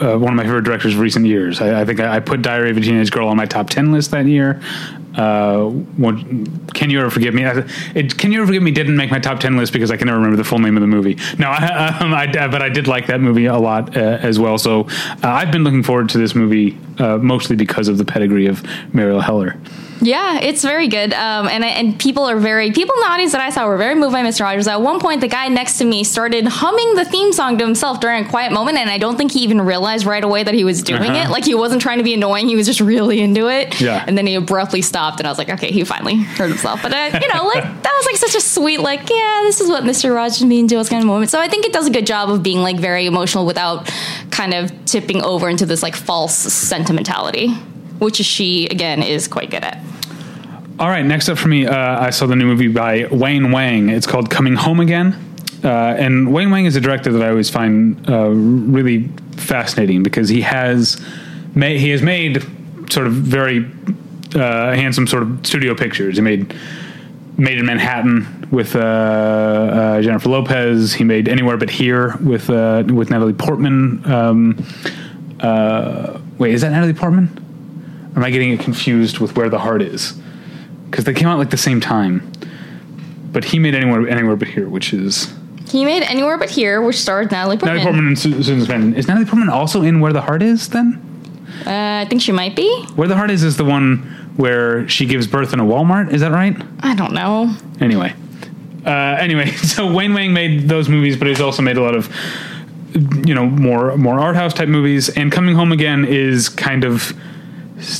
uh, 0.01 0.19
one 0.19 0.33
of 0.33 0.37
my 0.37 0.45
favorite 0.45 0.65
directors 0.65 0.95
of 0.95 1.01
recent 1.01 1.27
years. 1.27 1.61
I, 1.61 1.83
I 1.83 1.85
think 1.85 2.01
I, 2.01 2.17
I 2.17 2.21
put 2.21 2.43
Diary 2.43 2.71
of 2.71 2.77
a 2.77 2.81
Teenage 2.81 3.11
Girl 3.11 3.29
on 3.29 3.37
my 3.37 3.47
top 3.47 3.71
ten 3.71 3.93
list 3.93 4.11
that 4.13 4.27
year. 4.27 4.61
Uh, 5.17 5.67
one, 5.67 6.67
can 6.69 6.91
you 6.91 7.01
ever 7.01 7.11
forgive 7.11 7.35
me? 7.35 7.45
It, 7.45 8.19
can 8.19 8.33
you 8.33 8.39
ever 8.39 8.47
forgive 8.47 8.63
me? 8.63 8.71
Didn't 8.71 8.97
make 8.97 9.11
my 9.11 9.19
top 9.19 9.41
ten 9.41 9.57
list 9.57 9.73
because 9.73 9.91
I 9.91 9.97
can 9.97 10.07
never 10.07 10.19
remember 10.19 10.37
the 10.37 10.45
full 10.45 10.59
name 10.59 10.77
of 10.77 10.81
the 10.81 10.87
movie. 10.87 11.17
No, 11.39 11.49
I, 11.51 11.99
um, 12.01 12.13
I, 12.13 12.27
but 12.27 12.63
I 12.63 12.69
did 12.69 12.89
like 12.89 13.07
that 13.07 13.21
movie 13.21 13.47
a 13.47 13.57
lot 13.57 13.97
uh, 13.97 14.19
as 14.21 14.39
well. 14.39 14.59
So 14.59 14.83
uh, 15.23 15.29
I've 15.29 15.53
been 15.53 15.65
looking 15.65 15.83
forward 15.83 16.09
to 16.11 16.19
this 16.19 16.35
movie 16.35 16.77
uh, 16.99 17.19
mostly 17.19 17.57
because 17.57 17.89
of 17.89 17.99
the 17.99 18.05
pedigree 18.05 18.47
of 18.47 18.63
Marielle 18.93 19.23
Heller. 19.23 19.59
Yeah, 20.01 20.41
it's 20.41 20.63
very 20.63 20.89
good. 20.89 21.13
Um, 21.15 21.49
and 21.49 21.65
and 21.65 21.99
people 21.99 22.25
are 22.25 22.39
very 22.39 22.71
people 22.73 22.95
in 22.97 23.01
the 23.01 23.07
audience 23.07 23.33
that 23.33 23.41
I 23.41 23.51
saw 23.51 23.67
were 23.67 23.77
very 23.79 23.95
moved 23.95 24.13
by 24.13 24.23
Mr. 24.23 24.41
Rogers. 24.43 24.67
At 24.69 24.81
one 24.83 25.01
point, 25.01 25.21
the 25.21 25.29
guy 25.29 25.49
next 25.49 25.79
to 25.79 25.85
me 25.85 26.05
started 26.05 26.47
humming 26.47 26.95
the 26.95 27.05
theme 27.05 27.33
song 27.33 27.57
to 27.59 27.65
himself 27.65 28.01
during 28.01 28.25
a 28.25 28.29
quiet 28.29 28.53
moment, 28.53 28.79
and 28.79 28.91
I 28.91 28.99
don't 28.99 29.17
think 29.17 29.33
he 29.33 29.41
even 29.41 29.61
realized 29.61 30.05
right 30.07 30.23
away 30.23 30.43
that 30.43 30.55
he 30.55 30.65
was 30.65 30.83
doing 30.83 31.03
Uh-huh. 31.03 31.25
it. 31.29 31.31
Like 31.31 31.45
he 31.45 31.55
wasn't 31.55 31.81
trying 31.83 31.99
to 31.99 32.05
be 32.05 32.15
annoying; 32.15 32.49
he 32.49 32.57
was 32.57 32.67
just 32.67 32.81
really 32.81 33.21
into 33.21 33.49
it. 33.49 33.81
Yeah. 33.81 34.05
And 34.07 34.17
then 34.19 34.27
he 34.27 34.35
abruptly 34.35 34.83
stopped. 34.83 35.21
and 35.21 35.27
I 35.27 35.31
was 35.31 35.39
like, 35.39 35.49
okay, 35.51 35.71
he 35.73 35.85
finally 35.85 36.17
heard 36.17 36.49
himself. 36.51 36.83
But 36.83 36.93
uh, 36.93 37.19
you 37.23 37.29
know, 37.33 37.45
like 37.55 37.63
that 37.65 37.93
was 37.97 38.07
like 38.07 38.17
such 38.17 38.35
a 38.35 38.41
sweet, 38.41 38.81
like, 38.81 39.09
yeah, 39.09 39.41
this 39.45 39.61
is 39.61 39.69
what 39.69 39.85
Mister 39.85 40.13
Rogers 40.13 40.45
means 40.45 40.71
to 40.73 40.77
us 40.77 40.89
kind 40.89 41.03
of 41.03 41.07
moment. 41.07 41.31
So 41.31 41.39
I 41.41 41.49
think 41.49 41.65
it 41.65 41.73
does 41.73 41.87
a 41.87 41.91
good 41.91 42.07
job 42.07 42.31
of 42.31 42.43
being 42.43 42.59
like 42.59 42.79
very 42.79 43.07
emotional 43.07 43.47
without 43.47 43.91
kind 44.31 44.53
of 44.55 44.73
tipping 44.85 45.23
over 45.23 45.49
into 45.49 45.67
this 45.67 45.83
like 45.83 45.95
false 45.97 46.35
sentimentality, 46.37 47.55
which 47.99 48.17
she 48.17 48.67
again 48.67 49.03
is 49.03 49.29
quite 49.29 49.51
good 49.51 49.65
at. 49.65 49.81
All 50.77 50.89
right, 50.89 51.05
next 51.05 51.29
up 51.29 51.39
for 51.39 51.47
me, 51.47 51.67
uh, 51.67 52.01
I 52.01 52.11
saw 52.11 52.27
the 52.27 52.35
new 52.35 52.47
movie 52.47 52.67
by 52.67 53.07
Wayne 53.07 53.53
Wang. 53.53 53.91
It's 53.91 54.09
called 54.09 54.29
Coming 54.29 54.57
Home 54.57 54.81
Again. 54.81 55.17
Uh, 55.63 55.95
and 55.97 56.33
Wayne 56.33 56.51
Wang 56.51 56.67
is 56.67 56.75
a 56.75 56.81
director 56.81 57.13
that 57.13 57.23
I 57.23 57.29
always 57.29 57.49
find 57.49 58.11
uh, 58.11 58.29
really 58.29 59.07
fascinating 59.37 60.03
because 60.03 60.29
he 60.29 60.41
has 60.41 61.01
made, 61.55 61.79
he 61.79 61.91
has 61.91 62.03
made 62.03 62.43
sort 62.91 63.07
of 63.07 63.13
very 63.13 63.65
uh, 64.35 64.73
handsome 64.75 65.07
sort 65.07 65.23
of 65.23 65.47
studio 65.47 65.77
pictures. 65.77 66.17
He 66.17 66.23
made 66.23 66.53
Maid 67.39 67.59
in 67.59 67.67
Manhattan 67.67 68.49
with 68.51 68.75
uh, 68.75 68.81
uh, 68.81 70.03
Jennifer 70.03 70.29
Lopez. 70.29 70.93
He 70.93 71.05
made 71.05 71.29
Anywhere 71.29 71.57
But 71.57 71.71
Here 71.71 72.17
with 72.17 72.49
with 72.49 73.11
Natalie 73.11 73.33
Portman. 73.33 74.05
Um, 74.11 74.57
wait, 76.39 76.53
is 76.53 76.63
that 76.63 76.73
Natalie 76.73 76.95
Portman? 76.95 77.44
Or 78.15 78.19
am 78.19 78.25
I 78.25 78.31
getting 78.31 78.51
it 78.53 78.61
confused 78.61 79.19
with 79.19 79.37
Where 79.37 79.49
the 79.49 79.59
Heart 79.59 79.83
Is? 79.83 80.15
Because 80.91 81.05
they 81.05 81.15
came 81.15 81.27
out 81.29 81.39
like 81.39 81.51
the 81.51 81.57
same 81.57 81.81
time. 81.81 82.31
But 83.33 83.45
he 83.45 83.59
made 83.59 83.75
Anywhere 83.75 84.09
Anywhere 84.09 84.37
But 84.37 84.49
Here, 84.49 84.69
which 84.69 84.93
is 84.93 85.33
He 85.69 85.85
made 85.85 86.03
Anywhere 86.05 86.39
But 86.39 86.51
Here, 86.51 86.81
which 86.81 86.97
stars 86.97 87.31
Natalie 87.31 87.57
Portman. 87.57 87.77
Natalie 87.77 87.85
Portman 87.85 88.07
and 88.09 88.19
Su- 88.19 88.43
Susan 88.43 88.61
Sarandon. 88.61 88.97
Is 88.97 89.09
Natalie 89.09 89.27
Portman 89.27 89.49
also 89.49 89.83
in 89.83 90.01
Where 90.01 90.13
the 90.13 90.21
Heart 90.21 90.43
Is? 90.43 90.69
Then 90.69 91.01
Uh, 91.67 92.03
I 92.03 92.07
think 92.09 92.23
she 92.23 92.33
might 92.33 92.55
be. 92.55 92.69
Where 92.95 93.09
the 93.09 93.17
Heart 93.17 93.31
Is 93.31 93.43
is 93.43 93.57
the 93.57 93.65
one 93.65 93.99
where 94.37 94.89
she 94.89 95.07
gives 95.07 95.27
birth 95.27 95.53
in 95.53 95.61
a 95.61 95.65
Walmart. 95.65 96.13
Is 96.13 96.21
that 96.21 96.31
right? 96.33 96.57
I 96.81 96.95
don't 96.95 97.13
know. 97.13 97.55
Anyway, 97.81 98.13
uh, 98.87 98.91
anyway, 99.19 99.47
so 99.75 99.93
Wayne 99.93 100.15
Wang 100.15 100.33
made 100.33 100.69
those 100.69 100.89
movies, 100.89 101.17
but 101.17 101.27
he's 101.29 101.41
also 101.41 101.63
made 101.63 101.77
a 101.77 101.83
lot 101.83 101.95
of 101.97 102.09
you 103.27 103.35
know 103.35 103.47
more 103.47 103.97
more 103.97 104.21
art 104.21 104.37
house 104.37 104.55
type 104.55 104.69
movies. 104.69 105.09
And 105.09 105.33
Coming 105.33 105.57
Home 105.57 105.73
Again 105.73 106.05
is 106.05 106.49
kind 106.49 106.85
of 106.85 107.13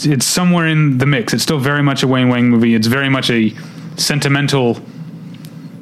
it's 0.07 0.27
somewhere 0.27 0.67
in 0.67 0.99
the 0.99 1.07
mix. 1.07 1.33
It's 1.33 1.43
still 1.43 1.59
very 1.59 1.83
much 1.83 2.03
a 2.03 2.09
Wayne 2.09 2.29
Wang 2.29 2.49
movie. 2.49 2.75
It's 2.75 2.87
very 2.87 3.09
much 3.09 3.31
a 3.31 3.55
sentimental. 3.97 4.79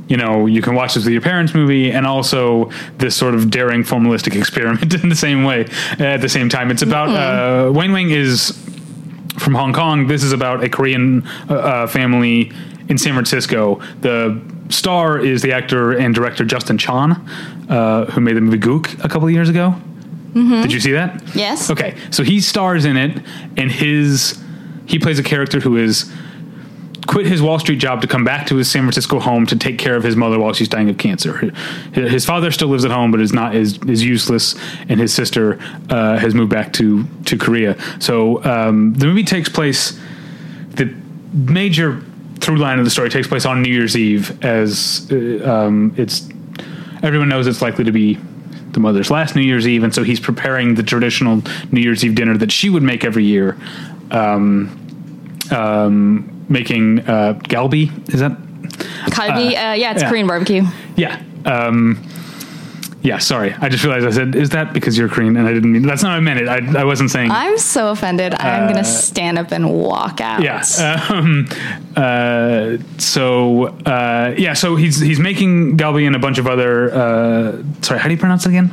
You 0.09 0.17
know, 0.17 0.47
you 0.47 0.61
can 0.61 0.75
watch 0.75 0.95
this 0.95 1.05
with 1.05 1.13
your 1.13 1.23
parents' 1.23 1.55
movie, 1.55 1.91
and 1.91 2.07
also 2.07 2.71
this 2.99 3.17
sort 3.17 3.35
of 3.35 3.51
daring 3.51 3.83
formalistic 3.83 4.37
experiment 4.39 4.95
in 4.95 5.09
the 5.09 5.17
same 5.17 5.45
way. 5.45 5.67
At 5.99 6.21
the 6.21 6.29
same 6.29 6.49
time, 6.49 6.71
it's 6.71 6.83
about 6.83 7.09
uh, 7.09 7.73
Wayne 7.73 7.93
Wang 7.93 8.11
is 8.11 8.51
from 9.39 9.55
Hong 9.55 9.73
Kong. 9.73 10.07
This 10.07 10.23
is 10.23 10.33
about 10.33 10.63
a 10.63 10.69
Korean 10.69 11.27
uh, 11.49 11.55
uh, 11.55 11.87
family 11.87 12.53
in 12.89 12.99
San 12.99 13.15
Francisco. 13.15 13.81
The 14.01 14.41
star 14.69 15.19
is 15.19 15.43
the 15.43 15.53
actor 15.53 15.93
and 15.93 16.15
director 16.15 16.45
Justin 16.45 16.79
Chon, 16.79 17.13
uh, 17.69 18.07
who 18.07 18.21
made 18.21 18.37
the 18.37 18.41
movie 18.41 18.59
Gook 18.59 19.03
a 19.05 19.09
couple 19.09 19.25
of 19.25 19.33
years 19.33 19.49
ago. 19.49 19.75
Did 20.35 20.73
you 20.73 20.81
see 20.81 20.93
that? 20.93 21.23
Yes. 21.35 21.71
Okay, 21.71 21.97
so 22.11 22.23
he 22.23 22.41
stars 22.41 22.85
in 22.85 22.97
it, 22.97 23.23
and 23.57 23.71
his 23.71 24.43
he 24.87 24.99
plays 24.99 25.19
a 25.19 25.23
character 25.23 25.61
who 25.61 25.77
is 25.77 26.11
quit 27.07 27.27
his 27.27 27.43
Wall 27.43 27.59
Street 27.59 27.79
job 27.79 28.01
to 28.01 28.07
come 28.07 28.25
back 28.25 28.47
to 28.47 28.57
his 28.57 28.71
San 28.71 28.83
Francisco 28.83 29.19
home 29.19 29.47
to 29.47 29.57
take 29.57 29.79
care 29.79 29.97
of 29.97 30.05
his 30.05 30.17
mother 30.17 30.39
while 30.39 30.53
she's 30.53 30.69
dying 30.69 30.89
of 30.89 30.99
cancer. 30.99 31.53
His 31.93 32.25
father 32.25 32.51
still 32.51 32.69
lives 32.69 32.85
at 32.85 32.91
home, 32.91 33.11
but 33.11 33.21
is 33.21 33.33
not 33.33 33.55
is, 33.55 33.79
is 33.85 34.05
useless, 34.05 34.55
and 34.89 35.01
his 35.01 35.13
sister 35.13 35.59
uh, 35.91 36.19
has 36.19 36.35
moved 36.35 36.51
back 36.51 36.73
to 36.75 37.05
to 37.25 37.37
Korea. 37.37 37.77
So 38.01 38.43
um, 38.45 38.95
the 38.95 39.07
movie 39.07 39.25
takes 39.25 39.49
place. 39.49 39.99
The 40.71 40.95
major 41.33 42.03
through 42.41 42.57
line 42.57 42.79
of 42.79 42.85
the 42.85 42.91
story 42.91 43.11
takes 43.11 43.29
place 43.29 43.45
on 43.45 43.63
New 43.63 43.73
Year's 43.73 43.97
Eve, 43.97 44.43
as 44.45 45.09
uh, 45.13 45.67
um, 45.67 45.95
it's 45.97 46.29
everyone 47.03 47.29
knows 47.29 47.47
it's 47.47 47.63
likely 47.63 47.85
to 47.85 47.93
be 47.93 48.19
the 48.73 48.81
mother's 48.81 49.11
last 49.11 49.37
New 49.37 49.43
Year's 49.43 49.67
Eve, 49.67 49.85
and 49.85 49.95
so 49.95 50.03
he's 50.03 50.21
preparing 50.21 50.75
the 50.75 50.83
traditional 50.83 51.43
New 51.71 51.81
Year's 51.81 52.05
Eve 52.05 52.15
dinner 52.15 52.37
that 52.39 52.53
she 52.53 52.71
would 52.71 52.83
make 52.83 53.05
every 53.05 53.25
year. 53.25 53.57
Um, 54.11 54.79
um, 55.51 56.47
making 56.49 57.01
uh, 57.01 57.35
galbi. 57.45 57.91
Is 58.13 58.21
that? 58.21 58.33
Kalbi, 59.11 59.49
uh, 59.49 59.75
yeah, 59.75 59.93
it's 59.93 60.03
yeah. 60.03 60.09
Korean 60.09 60.27
barbecue. 60.27 60.65
Yeah. 60.97 61.23
Um, 61.45 62.03
yeah. 63.03 63.19
Sorry, 63.19 63.53
I 63.61 63.69
just 63.69 63.85
realized 63.85 64.07
I 64.07 64.11
said, 64.11 64.35
"Is 64.35 64.51
that 64.51 64.73
because 64.73 64.97
you're 64.97 65.09
Korean?" 65.09 65.37
And 65.37 65.47
I 65.47 65.53
didn't 65.53 65.73
mean. 65.73 65.83
That's 65.83 66.03
not 66.03 66.11
what 66.11 66.17
I 66.17 66.21
meant. 66.21 66.41
It. 66.41 66.49
I, 66.49 66.81
I 66.81 66.85
wasn't 66.85 67.11
saying. 67.11 67.31
I'm 67.31 67.59
so 67.59 67.91
offended. 67.91 68.35
I'm 68.35 68.69
gonna 68.69 68.85
stand 68.85 69.39
up 69.39 69.51
and 69.53 69.73
walk 69.73 70.21
out. 70.21 70.41
Uh, 70.41 70.43
yeah. 70.43 71.07
Um, 71.11 71.47
uh, 71.97 72.79
so 72.99 73.67
uh, 73.87 74.35
yeah. 74.39 74.55
So 74.55 74.77
he's 74.77 75.01
he's 75.01 75.21
making 75.21 75.77
galbi 75.77 76.07
and 76.07 76.17
a 76.17 76.19
bunch 76.19 76.39
of 76.39 76.47
other. 76.47 76.93
Uh, 76.95 77.63
sorry, 77.83 78.01
how 78.01 78.09
do 78.09 78.15
you 78.15 78.21
pronounce 78.21 78.47
it 78.47 78.51
again? 78.51 78.73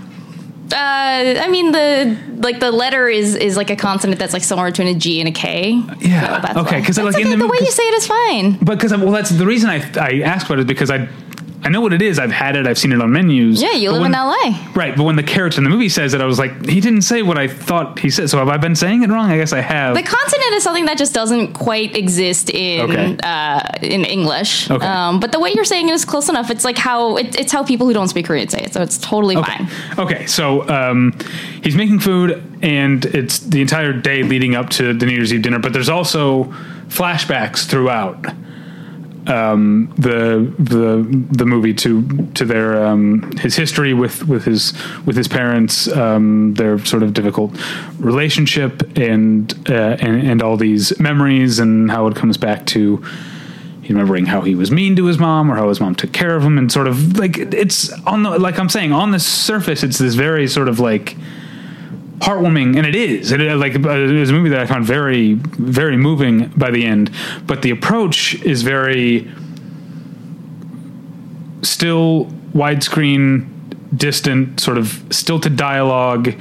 Uh, 0.72 1.42
I 1.42 1.48
mean 1.50 1.72
the 1.72 2.16
like 2.36 2.60
the 2.60 2.72
letter 2.72 3.08
is 3.08 3.36
is 3.36 3.58
like 3.58 3.72
a 3.72 3.76
consonant 3.76 4.20
that's 4.20 4.34
like 4.34 4.44
somewhere 4.44 4.70
between 4.70 4.88
a 4.88 4.94
G 4.94 5.20
and 5.20 5.28
a 5.28 5.32
K. 5.32 5.82
Yeah. 6.00 6.36
So 6.36 6.42
that's 6.42 6.58
Okay, 6.58 6.80
Because 6.80 6.98
like, 7.00 7.16
okay, 7.16 7.24
the 7.24 7.38
the, 7.38 7.48
way 7.48 7.58
you 7.60 7.72
say 7.72 7.84
it 7.84 7.96
is 7.96 8.06
fine. 8.06 8.54
But 8.62 8.78
because 8.78 8.92
well, 8.92 9.12
that's 9.12 9.32
the 9.32 9.48
reason 9.48 9.70
I 9.72 9.78
I 10.00 10.22
asked 10.22 10.46
about 10.46 10.60
it 10.60 10.62
is 10.62 10.66
because 10.68 10.92
I 10.92 11.08
I 11.62 11.68
know 11.68 11.82
what 11.82 11.92
it 11.92 12.02
is. 12.02 12.20
I've 12.20 12.32
had 12.32 12.56
it. 12.56 12.66
I've 12.66 12.78
seen 12.78 12.94
it 12.94 13.02
on 13.02 13.12
menus. 13.12 13.62
Yeah, 13.62 13.74
you 13.74 13.92
live 13.92 14.02
when- 14.02 14.12
in 14.14 14.20
LA. 14.20 14.58
Right, 14.74 14.96
but 14.96 15.04
when 15.04 15.18
the 15.18 15.24
character 15.24 15.60
in 15.60 15.66
the 15.66 15.70
movie 15.70 15.90
says 15.90 16.14
it, 16.14 16.22
I 16.22 16.26
was 16.26 16.40
like, 16.40 16.66
he 16.66 16.80
didn't 16.80 17.02
say 17.02 17.22
what 17.22 17.38
I 17.38 17.48
thought 17.50 18.00
he 18.00 18.10
said. 18.10 18.30
So 18.30 18.38
have 18.38 18.48
I 18.48 18.56
been 18.58 18.76
saying 18.76 19.04
it 19.04 19.10
wrong? 19.10 19.30
I 19.30 19.38
guess 19.38 19.52
I 19.52 19.60
have. 19.60 19.94
The 19.96 20.02
consonant 20.04 20.54
is 20.54 20.64
something 20.64 20.86
that 20.86 20.98
just 20.98 21.14
doesn't 21.14 21.54
quite 21.54 21.98
exist 21.98 22.50
in 22.50 22.90
Okay. 22.90 23.18
uh, 23.24 23.62
in 23.82 24.06
English. 24.06 24.72
Okay. 24.72 24.86
Um, 24.86 25.20
but 25.20 25.34
the 25.34 25.40
way 25.40 25.52
you're 25.54 25.66
saying 25.66 25.90
it 25.90 25.94
is 25.94 26.06
close 26.06 26.30
enough. 26.30 26.50
It's 26.50 26.64
like 26.64 26.78
how 26.78 27.18
it, 27.18 27.36
it's 27.38 27.52
how 27.52 27.64
people 27.64 27.86
who 27.88 27.94
don't 27.94 28.08
speak 28.08 28.28
Korean 28.28 28.48
say 28.48 28.60
it. 28.62 28.74
So 28.74 28.82
it's 28.82 28.98
totally 28.98 29.36
Okay. 29.36 29.58
fine. 29.58 29.70
Okay, 30.00 30.26
so 30.28 30.68
um, 30.70 31.14
he's 31.62 31.76
making 31.76 32.00
food, 32.00 32.42
and 32.62 33.04
it's 33.06 33.40
the 33.40 33.60
entire 33.62 33.92
day 33.92 34.24
leading 34.24 34.56
up 34.56 34.70
to 34.72 34.94
the 34.94 35.06
New 35.06 35.12
Year's 35.14 35.34
Eve 35.34 35.42
dinner. 35.42 35.60
But 35.60 35.74
there's 35.74 35.90
also 35.90 36.54
flashbacks 36.88 37.66
throughout 37.68 38.26
um, 39.30 39.94
the 39.98 40.54
the 40.58 41.06
the 41.32 41.46
movie 41.46 41.74
to 41.76 42.28
to 42.34 42.46
their 42.46 42.86
um, 42.86 43.32
his 43.38 43.56
history 43.56 43.94
with 43.94 44.28
with 44.28 44.46
his 44.46 44.74
with 45.06 45.16
his 45.16 45.28
parents, 45.28 45.88
um, 45.90 46.56
their 46.56 46.84
sort 46.86 47.04
of 47.04 47.14
difficult 47.14 47.56
relationship, 48.00 48.98
and, 48.98 49.54
uh, 49.70 49.98
and 50.00 50.28
and 50.28 50.42
all 50.42 50.58
these 50.58 51.00
memories, 51.00 51.60
and 51.60 51.92
how 51.92 52.08
it 52.08 52.16
comes 52.16 52.38
back 52.38 52.66
to 52.68 53.04
remembering 53.88 54.28
how 54.28 54.42
he 54.42 54.54
was 54.54 54.70
mean 54.70 54.96
to 54.96 55.06
his 55.06 55.18
mom 55.18 55.52
or 55.52 55.56
how 55.56 55.68
his 55.68 55.80
mom 55.80 55.96
took 55.96 56.12
care 56.12 56.36
of 56.36 56.44
him 56.44 56.60
and 56.60 56.72
sort 56.72 56.86
of 56.86 57.18
like 57.18 57.38
it's 57.38 57.92
on 58.04 58.22
the 58.22 58.38
like 58.38 58.60
I'm 58.60 58.70
saying 58.70 58.92
on 58.92 59.10
the 59.10 59.20
surface 59.20 59.82
it's 59.82 59.98
this 59.98 60.14
very 60.14 60.48
sort 60.48 60.70
of 60.70 60.80
like 60.80 61.18
heartwarming 62.20 62.78
and 62.78 62.86
it 62.86 62.96
is. 62.96 63.32
It, 63.32 63.40
like 63.40 63.76
uh, 63.76 63.90
it 63.90 64.20
was 64.20 64.30
a 64.30 64.34
movie 64.34 64.50
that 64.50 64.60
I 64.60 64.66
found 64.66 64.86
very 64.86 65.34
very 65.34 65.98
moving 65.98 66.50
by 66.50 66.72
the 66.72 66.86
end 66.86 67.12
but 67.48 67.62
the 67.62 67.72
approach 67.72 68.36
is 68.44 68.62
very 68.62 69.30
still 71.62 72.26
widescreen 72.54 73.48
distant 73.96 74.60
sort 74.60 74.78
of 74.78 75.04
stilted 75.10 75.56
dialogue. 75.56 76.34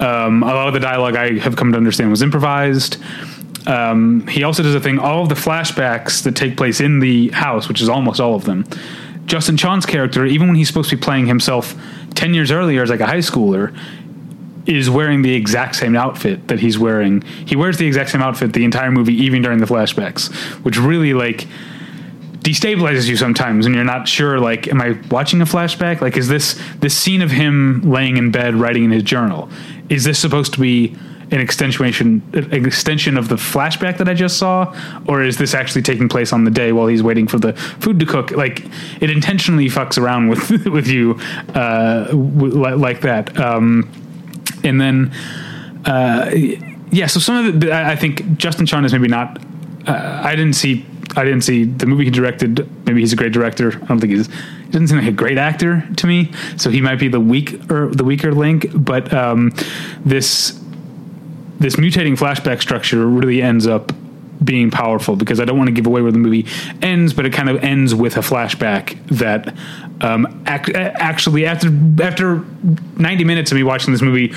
Um, 0.00 0.42
a 0.42 0.46
lot 0.46 0.68
of 0.68 0.74
the 0.74 0.80
dialogue 0.80 1.16
I 1.16 1.38
have 1.38 1.56
come 1.56 1.72
to 1.72 1.78
understand 1.78 2.10
was 2.10 2.22
improvised. 2.22 2.96
Um, 3.66 4.26
he 4.26 4.42
also 4.42 4.62
does 4.62 4.74
a 4.74 4.80
thing 4.80 4.98
all 4.98 5.22
of 5.22 5.28
the 5.28 5.36
flashbacks 5.36 6.24
that 6.24 6.34
take 6.34 6.56
place 6.56 6.80
in 6.80 6.98
the 6.98 7.28
house 7.28 7.68
which 7.68 7.80
is 7.80 7.88
almost 7.88 8.20
all 8.20 8.34
of 8.34 8.44
them. 8.44 8.66
Justin 9.26 9.56
Chon's 9.56 9.86
character 9.86 10.26
even 10.26 10.48
when 10.48 10.56
he's 10.56 10.66
supposed 10.66 10.90
to 10.90 10.96
be 10.96 11.02
playing 11.02 11.26
himself 11.26 11.76
10 12.14 12.34
years 12.34 12.50
earlier 12.50 12.82
as 12.82 12.90
like 12.90 13.00
a 13.00 13.06
high 13.06 13.18
schooler 13.18 13.76
is 14.66 14.88
wearing 14.88 15.22
the 15.22 15.34
exact 15.34 15.74
same 15.74 15.96
outfit 15.96 16.48
that 16.48 16.60
he's 16.60 16.78
wearing. 16.78 17.22
He 17.22 17.56
wears 17.56 17.78
the 17.78 17.86
exact 17.86 18.10
same 18.10 18.22
outfit 18.22 18.52
the 18.52 18.64
entire 18.64 18.90
movie 18.90 19.14
even 19.14 19.42
during 19.42 19.58
the 19.58 19.66
flashbacks 19.66 20.32
which 20.64 20.78
really 20.78 21.14
like 21.14 21.46
destabilizes 22.40 23.08
you 23.08 23.16
sometimes 23.16 23.66
and 23.66 23.74
you're 23.74 23.84
not 23.84 24.08
sure 24.08 24.40
like 24.40 24.66
am 24.66 24.80
i 24.80 24.98
watching 25.10 25.40
a 25.40 25.44
flashback? 25.44 26.00
Like 26.00 26.16
is 26.16 26.28
this 26.28 26.60
this 26.80 26.96
scene 26.96 27.22
of 27.22 27.30
him 27.30 27.82
laying 27.82 28.16
in 28.16 28.30
bed 28.30 28.54
writing 28.54 28.84
in 28.84 28.90
his 28.90 29.04
journal 29.04 29.48
is 29.88 30.04
this 30.04 30.18
supposed 30.18 30.52
to 30.54 30.60
be 30.60 30.96
an 31.30 31.40
extension 31.40 32.22
an 32.34 32.66
extension 32.66 33.16
of 33.16 33.28
the 33.28 33.36
flashback 33.36 33.96
that 33.98 34.08
i 34.08 34.14
just 34.14 34.38
saw? 34.38 34.74
Or 35.06 35.22
is 35.22 35.38
this 35.38 35.54
actually 35.54 35.82
taking 35.82 36.08
place 36.08 36.32
on 36.32 36.44
the 36.44 36.50
day 36.50 36.72
while 36.72 36.88
he's 36.88 37.02
waiting 37.02 37.26
for 37.26 37.38
the 37.38 37.52
food 37.54 38.00
to 38.00 38.06
cook? 38.06 38.32
Like 38.32 38.64
it 39.00 39.08
intentionally 39.08 39.66
fucks 39.68 39.96
around 39.96 40.28
with 40.28 40.50
with 40.66 40.88
you 40.88 41.18
uh 41.54 42.08
like 42.12 43.02
that. 43.02 43.38
Um 43.38 43.88
and 44.64 44.80
then 44.80 45.12
uh 45.84 46.30
yeah 46.90 47.06
so 47.06 47.18
some 47.20 47.46
of 47.46 47.62
it 47.62 47.70
i 47.70 47.96
think 47.96 48.36
Justin 48.36 48.66
Chon 48.66 48.84
is 48.84 48.92
maybe 48.92 49.08
not 49.08 49.40
uh, 49.86 50.20
I 50.24 50.36
didn't 50.36 50.54
see 50.54 50.86
I 51.16 51.24
didn't 51.24 51.42
see 51.42 51.64
the 51.64 51.86
movie 51.86 52.04
he 52.04 52.10
directed. 52.10 52.68
Maybe 52.86 53.00
he's 53.00 53.12
a 53.12 53.16
great 53.16 53.32
director. 53.32 53.72
I 53.72 53.86
don't 53.86 54.00
think 54.00 54.12
he's 54.12 54.26
he 54.28 54.70
doesn't 54.70 54.88
seem 54.88 54.98
like 54.98 55.08
a 55.08 55.12
great 55.12 55.38
actor 55.38 55.86
to 55.96 56.06
me. 56.06 56.32
So 56.56 56.70
he 56.70 56.80
might 56.80 56.98
be 56.98 57.08
the 57.08 57.20
weak 57.20 57.70
or 57.70 57.88
the 57.88 58.04
weaker 58.04 58.32
link. 58.32 58.66
But 58.74 59.12
um, 59.12 59.52
this 60.04 60.58
this 61.58 61.76
mutating 61.76 62.16
flashback 62.16 62.60
structure 62.60 63.06
really 63.06 63.42
ends 63.42 63.66
up 63.66 63.92
being 64.44 64.70
powerful 64.70 65.16
because 65.16 65.40
I 65.40 65.44
don't 65.44 65.56
want 65.56 65.68
to 65.68 65.72
give 65.72 65.86
away 65.86 66.02
where 66.02 66.12
the 66.12 66.18
movie 66.18 66.46
ends, 66.80 67.12
but 67.12 67.26
it 67.26 67.32
kind 67.32 67.48
of 67.48 67.62
ends 67.62 67.94
with 67.94 68.16
a 68.16 68.20
flashback 68.20 68.98
that 69.08 69.54
um, 70.00 70.44
ac- 70.46 70.74
actually 70.74 71.46
after 71.46 71.68
after 72.02 72.44
90 72.98 73.24
minutes 73.24 73.50
of 73.52 73.56
me 73.56 73.62
watching 73.62 73.92
this 73.92 74.02
movie 74.02 74.32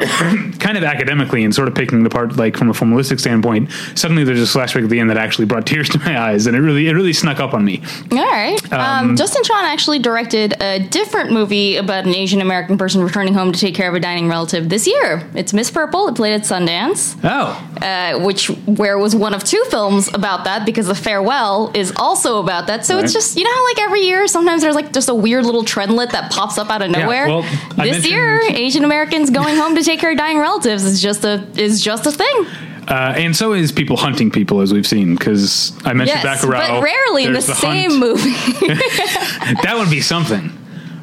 kind 0.58 0.76
of 0.76 0.84
academically 0.84 1.44
and 1.44 1.54
sort 1.54 1.68
of 1.68 1.74
picking 1.74 2.02
the 2.02 2.10
part 2.10 2.36
like 2.36 2.56
from 2.56 2.70
a 2.70 2.72
formalistic 2.72 3.20
standpoint 3.20 3.70
suddenly 3.94 4.24
there's 4.24 4.40
a 4.40 4.58
flashback 4.58 4.84
at 4.84 4.90
the 4.90 4.98
end 4.98 5.10
that 5.10 5.16
actually 5.18 5.44
brought 5.44 5.66
tears 5.66 5.88
to 5.88 5.98
my 6.00 6.20
eyes 6.20 6.46
and 6.46 6.56
it 6.56 6.60
really 6.60 6.88
it 6.88 6.92
really 6.92 7.12
snuck 7.12 7.40
up 7.40 7.54
on 7.54 7.64
me 7.64 7.82
All 8.12 8.18
right. 8.18 8.72
Um, 8.72 9.16
Justin 9.16 9.42
Chon 9.42 9.64
actually 9.64 9.98
directed 9.98 10.54
a 10.60 10.78
different 10.78 11.32
movie 11.32 11.76
about 11.76 12.06
an 12.06 12.14
Asian 12.14 12.40
American 12.40 12.78
person 12.78 13.02
returning 13.02 13.34
home 13.34 13.52
to 13.52 13.58
take 13.58 13.74
care 13.74 13.88
of 13.88 13.94
a 13.94 14.00
dining 14.00 14.28
relative 14.28 14.68
this 14.68 14.86
year. 14.86 15.28
It's 15.34 15.52
Miss 15.52 15.70
Purple. 15.70 16.08
It 16.08 16.14
played 16.14 16.34
at 16.34 16.42
Sundance, 16.42 17.18
oh 17.24 17.60
uh, 17.82 18.20
which 18.20 18.48
where 18.66 18.98
was 18.98 19.16
one 19.16 19.34
of 19.34 19.42
two 19.44 19.62
films 19.70 20.08
about 20.14 20.44
that 20.44 20.64
because 20.64 20.86
The 20.86 20.94
Farewell 20.94 21.72
is 21.74 21.92
also 21.96 22.40
about 22.40 22.66
that. 22.68 22.84
So 22.86 22.98
it's 22.98 23.12
just 23.12 23.36
you 23.36 23.44
know 23.44 23.50
how 23.52 23.64
like 23.64 23.80
every 23.80 24.02
year 24.02 24.26
sometimes 24.28 24.62
there's 24.62 24.74
like 24.74 24.92
just 24.92 25.08
a 25.08 25.14
weird 25.14 25.44
little 25.44 25.64
trendlet 25.64 26.10
that 26.12 26.30
pops 26.30 26.58
up 26.58 26.70
out 26.70 26.82
of 26.82 26.90
nowhere. 26.90 27.26
well, 27.26 27.42
this 27.76 28.06
year, 28.06 28.40
Asian 28.42 28.84
Americans 28.84 29.30
going 29.30 29.56
home 29.56 29.74
to 29.74 29.82
take 29.82 29.89
care 29.98 30.12
of 30.12 30.18
dying 30.18 30.38
relatives 30.38 30.84
is 30.84 31.00
just 31.02 31.24
a 31.24 31.44
is 31.56 31.80
just 31.82 32.06
a 32.06 32.12
thing. 32.12 32.46
uh, 32.88 33.14
and 33.16 33.34
so 33.34 33.52
is 33.52 33.72
people 33.72 33.96
hunting 33.96 34.30
people 34.30 34.60
as 34.60 34.72
we've 34.72 34.86
seen 34.86 35.16
because 35.16 35.72
I 35.84 35.92
mentioned 35.92 36.20
Yes, 36.22 36.44
Bacurau 36.44 36.58
but 36.68 36.82
rarely 36.82 37.24
in 37.24 37.32
the, 37.32 37.40
there's 37.40 37.58
same 37.58 37.90
hunt. 37.90 38.00
movie. 38.00 38.30
that 39.62 39.74
would 39.78 39.90
be 39.90 40.00
something 40.00 40.52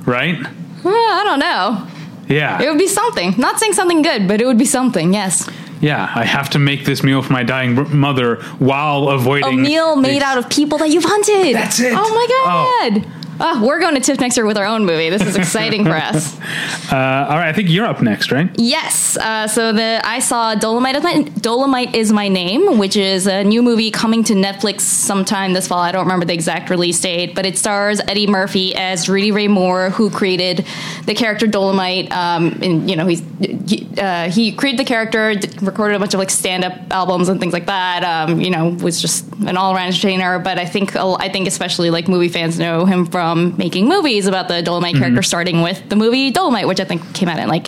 right 0.05 0.37
Well, 0.83 0.93
I 1.19 1.23
don't 1.25 1.39
know. 1.39 1.87
yeah 2.33 2.61
It 2.61 2.69
would 2.69 2.77
be 2.79 2.87
something. 2.87 3.33
Not 3.37 3.59
saying 3.59 3.73
something 3.73 4.01
good, 4.01 4.27
but 4.27 4.41
it 4.41 4.45
would 4.45 4.57
be 4.57 4.65
something. 4.65 5.13
Yes. 5.13 5.49
Yeah, 5.79 6.11
I 6.15 6.23
have 6.25 6.49
to 6.51 6.59
make 6.59 6.85
this 6.85 7.03
meal 7.03 7.21
for 7.21 7.31
my 7.33 7.43
dying 7.43 7.75
mother 7.95 8.37
while 8.57 9.09
avoiding. 9.09 9.59
A 9.59 9.61
meal 9.61 9.95
made 9.95 10.21
the- 10.21 10.25
out 10.25 10.37
of 10.39 10.49
people 10.49 10.77
that 10.79 10.89
you've 10.89 11.03
hunted. 11.05 11.53
That's 11.55 11.79
it. 11.79 11.93
Oh 11.95 12.09
my 12.15 12.27
Oh. 12.29 12.89
god. 12.91 13.05
Oh, 13.05 13.11
we're 13.39 13.79
going 13.79 13.95
to 13.95 14.01
TIFF 14.01 14.19
next 14.19 14.37
year 14.37 14.45
with 14.45 14.57
our 14.57 14.65
own 14.65 14.85
movie. 14.85 15.09
This 15.09 15.21
is 15.21 15.35
exciting 15.35 15.85
for 15.85 15.95
us. 15.95 16.37
Uh, 16.89 17.27
all 17.29 17.35
right, 17.35 17.49
I 17.49 17.53
think 17.53 17.69
you're 17.69 17.85
up 17.85 18.01
next, 18.01 18.31
right? 18.31 18.49
Yes. 18.55 19.17
Uh, 19.17 19.45
so 19.45 19.73
the 19.73 19.99
I 20.05 20.19
saw 20.19 20.55
Dolomite 20.55 20.95
is 20.95 21.03
my 21.03 21.21
Dolomite 21.21 21.95
is 21.95 22.13
my 22.13 22.29
name, 22.29 22.77
which 22.77 22.95
is 22.95 23.27
a 23.27 23.43
new 23.43 23.61
movie 23.61 23.91
coming 23.91 24.23
to 24.23 24.33
Netflix 24.33 24.81
sometime 24.81 25.51
this 25.51 25.67
fall. 25.67 25.79
I 25.79 25.91
don't 25.91 26.05
remember 26.05 26.25
the 26.25 26.33
exact 26.33 26.69
release 26.69 27.01
date, 27.01 27.35
but 27.35 27.45
it 27.45 27.57
stars 27.57 27.99
Eddie 28.07 28.27
Murphy 28.27 28.73
as 28.73 29.09
Rudy 29.09 29.33
Ray 29.33 29.49
Moore, 29.49 29.89
who 29.89 30.09
created 30.09 30.65
the 31.05 31.13
character 31.13 31.45
Dolomite. 31.45 32.09
Um, 32.13 32.57
and 32.61 32.89
you 32.89 32.95
know 32.95 33.05
he's 33.05 33.21
he, 33.41 33.89
uh, 33.97 34.29
he 34.31 34.53
created 34.53 34.79
the 34.79 34.85
character, 34.85 35.33
recorded 35.61 35.95
a 35.95 35.99
bunch 35.99 36.13
of 36.13 36.19
like 36.19 36.29
stand 36.29 36.63
up 36.63 36.73
albums 36.91 37.27
and 37.27 37.37
things 37.37 37.51
like 37.51 37.65
that. 37.65 38.03
Um, 38.05 38.39
you 38.39 38.49
know 38.49 38.69
was 38.81 39.01
just 39.01 39.29
an 39.45 39.57
all 39.57 39.75
around 39.75 39.87
entertainer. 39.87 40.39
But 40.39 40.57
I 40.57 40.65
think 40.65 40.95
I 40.95 41.27
think 41.27 41.49
especially 41.49 41.89
like 41.89 42.07
movie 42.07 42.29
fans 42.29 42.57
know 42.57 42.85
him 42.85 43.05
from 43.05 43.26
making 43.35 43.87
movies 43.87 44.27
about 44.27 44.47
the 44.47 44.61
Dolomite 44.61 44.95
character, 44.95 45.21
starting 45.23 45.61
with 45.61 45.89
the 45.89 45.95
movie 45.95 46.31
Dolomite, 46.31 46.67
which 46.67 46.79
I 46.79 46.85
think 46.85 47.01
came 47.13 47.29
out 47.29 47.39
in 47.39 47.47
like 47.47 47.67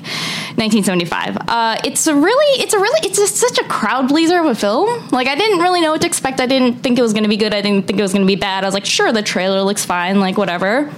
1975. 0.57 1.37
Uh, 1.47 1.77
it's 1.83 2.07
a 2.07 2.15
really, 2.15 2.61
it's 2.61 2.73
a 2.73 2.79
really, 2.79 3.07
it's 3.07 3.17
just 3.17 3.35
such 3.37 3.57
a 3.59 3.63
crowd 3.65 4.09
pleaser 4.09 4.39
of 4.39 4.45
a 4.45 4.55
film. 4.55 5.07
Like 5.09 5.27
I 5.27 5.35
didn't 5.35 5.59
really 5.59 5.81
know 5.81 5.91
what 5.91 6.01
to 6.01 6.07
expect. 6.07 6.39
I 6.39 6.45
didn't 6.45 6.81
think 6.81 6.99
it 6.99 7.01
was 7.01 7.13
going 7.13 7.23
to 7.23 7.29
be 7.29 7.37
good. 7.37 7.53
I 7.53 7.61
didn't 7.61 7.87
think 7.87 7.99
it 7.99 8.01
was 8.01 8.13
going 8.13 8.25
to 8.25 8.27
be 8.27 8.35
bad. 8.35 8.63
I 8.63 8.67
was 8.67 8.73
like, 8.73 8.85
sure, 8.85 9.11
the 9.11 9.23
trailer 9.23 9.61
looks 9.61 9.85
fine, 9.85 10.19
like 10.19 10.37
whatever. 10.37 10.91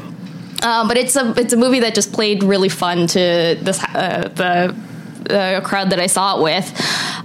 Uh, 0.62 0.88
but 0.88 0.98
it's 0.98 1.16
a 1.16 1.34
it's 1.38 1.54
a 1.54 1.58
movie 1.58 1.80
that 1.80 1.96
just 1.96 2.14
played 2.14 2.44
really 2.44 2.70
fun 2.70 3.08
to 3.08 3.58
this 3.62 3.84
uh, 3.84 4.30
the 4.36 4.76
uh, 5.30 5.62
crowd 5.62 5.92
that 5.92 6.00
I 6.00 6.08
saw 6.08 6.40
it 6.40 6.44
with. 6.44 6.68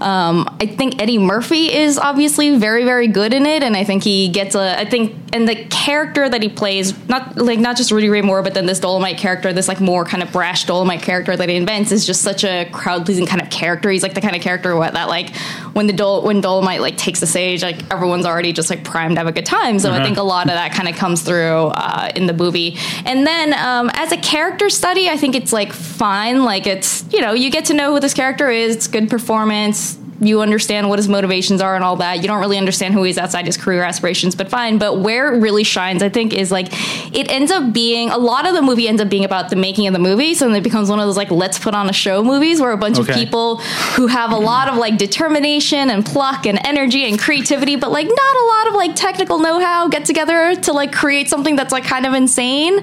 Um, 0.01 0.57
I 0.61 0.67
think 0.67 1.01
Eddie 1.01 1.19
Murphy 1.19 1.73
is 1.73 1.99
obviously 1.99 2.59
very 2.59 2.85
very 2.85 3.09
good 3.09 3.33
in 3.33 3.47
it, 3.47 3.63
and 3.63 3.77
I 3.77 3.85
think 3.85 4.03
he 4.05 4.29
gets 4.29 4.55
a 4.55 4.79
I 4.79 4.85
think 4.85 5.15
and 5.33 5.49
the 5.49 5.65
character 5.67 6.29
that 6.29 6.43
he 6.43 6.49
plays 6.49 6.97
not 7.09 7.37
like 7.37 7.59
not 7.59 7.77
just 7.77 7.91
Rudy 7.91 8.09
Ray 8.09 8.23
Moore, 8.23 8.43
but 8.43 8.55
then 8.55 8.67
this 8.67 8.81
Dolomite 8.81 9.19
character, 9.19 9.53
this 9.53 9.69
like 9.69 9.81
more 9.81 10.05
kind 10.05 10.23
of 10.23 10.33
brash 10.33 10.65
Dolomite 10.65 11.03
character 11.03 11.37
that 11.37 11.49
he 11.49 11.57
invents 11.57 11.93
is 11.93 12.07
just 12.07 12.23
such 12.23 12.45
a 12.45 12.69
crowd 12.73 13.05
pleasing 13.05 13.27
kind 13.27 13.43
of 13.43 13.51
character. 13.51 13.91
He's 13.91 14.03
like 14.03 14.15
the 14.15 14.21
kind 14.21 14.37
of 14.37 14.43
character 14.43 14.77
what 14.77 14.95
that 14.95 15.09
like 15.09 15.35
when 15.75 15.87
the 15.87 15.93
Dol- 15.93 16.23
when 16.23 16.41
Dolomite 16.41 16.81
like 16.81 16.97
takes 16.97 17.21
the 17.21 17.27
stage, 17.27 17.63
like 17.63 17.91
everyone's 17.93 18.25
already 18.25 18.53
just 18.53 18.71
like 18.71 18.83
primed 18.83 19.17
to 19.17 19.21
have 19.21 19.27
a 19.27 19.33
good 19.33 19.47
time. 19.47 19.79
So 19.79 19.93
I 19.93 20.03
think 20.03 20.17
a 20.17 20.23
lot 20.23 20.47
of 20.47 20.55
that 20.55 20.73
kind 20.73 20.89
of 20.89 20.97
comes 20.97 21.23
through 21.23 21.67
uh, 21.67 22.11
in 22.17 22.27
the 22.27 22.33
movie. 22.33 22.79
And 23.05 23.27
then 23.27 23.53
um, 23.53 23.91
as 23.93 24.13
a 24.13 24.17
character 24.17 24.71
study, 24.71 25.09
I 25.09 25.17
think 25.17 25.35
it's 25.35 25.53
like 25.53 25.73
fine. 25.73 26.45
Like 26.45 26.67
it's 26.67 27.05
you 27.13 27.21
know 27.21 27.33
you 27.33 27.51
get 27.51 27.67
to 27.67 27.75
know 27.75 27.86
who 27.93 28.01
this 28.01 28.15
character 28.15 28.51
is. 28.51 28.77
It's 28.77 28.87
good 28.89 29.09
performance. 29.11 29.99
You 30.19 30.41
understand 30.41 30.89
what 30.89 30.99
his 30.99 31.11
motivations 31.11 31.61
are 31.61 31.75
and 31.75 31.85
all 31.85 31.97
that. 31.97 32.23
You 32.23 32.27
don't 32.27 32.41
really 32.41 32.57
understand 32.57 32.95
who 32.95 33.03
he 33.03 33.11
is 33.11 33.19
outside 33.19 33.45
his 33.45 33.59
career 33.59 33.83
aspirations, 33.83 34.35
but 34.35 34.49
fine. 34.49 34.79
But 34.79 35.01
where 35.01 35.35
it 35.35 35.41
really 35.41 35.63
shines, 35.63 36.03
I 36.03 36.09
think, 36.09 36.33
is 36.33 36.51
like 36.51 36.69
it 37.15 37.31
ends 37.31 37.53
up 37.53 37.75
being 37.75 38.09
a 38.09 38.17
lot 38.17 38.47
of 38.49 38.55
the 38.55 38.63
movie 38.63 38.89
ends 38.89 39.03
up 39.03 39.11
being 39.11 39.27
about 39.27 39.51
the 39.51 39.57
making 39.57 39.87
of 39.89 39.93
the 39.93 39.99
movie. 39.99 40.33
So 40.33 40.47
then 40.47 40.57
it 40.57 40.63
becomes 40.63 40.89
one 40.89 40.99
of 41.01 41.05
those 41.07 41.19
like 41.19 41.31
let's 41.31 41.59
put 41.59 41.75
on 41.75 41.91
a 41.91 41.93
show 41.93 42.25
movies 42.25 42.63
where 42.63 42.71
a 42.73 42.79
bunch 42.79 42.99
Okay. 42.99 43.13
of 43.13 43.15
people 43.19 43.57
who 43.97 44.07
have 44.07 44.33
a 44.33 44.39
lot 44.39 44.69
of 44.71 44.79
like 44.79 44.97
determination 44.97 45.91
and 45.91 46.03
pluck 46.07 46.47
and 46.47 46.65
energy 46.67 47.05
and 47.07 47.19
creativity, 47.19 47.77
but 47.77 47.93
like 47.93 48.07
not 48.07 48.37
a 48.37 48.47
lot 48.47 48.69
of 48.69 48.75
like 48.75 48.97
technical 48.97 49.39
know-how 49.39 49.89
get 49.89 50.07
together 50.07 50.55
to 50.55 50.73
like 50.73 50.93
create 50.95 51.29
something 51.29 51.57
that's 51.57 51.73
like 51.73 51.85
kind 51.85 52.07
of 52.07 52.15
insane. 52.15 52.81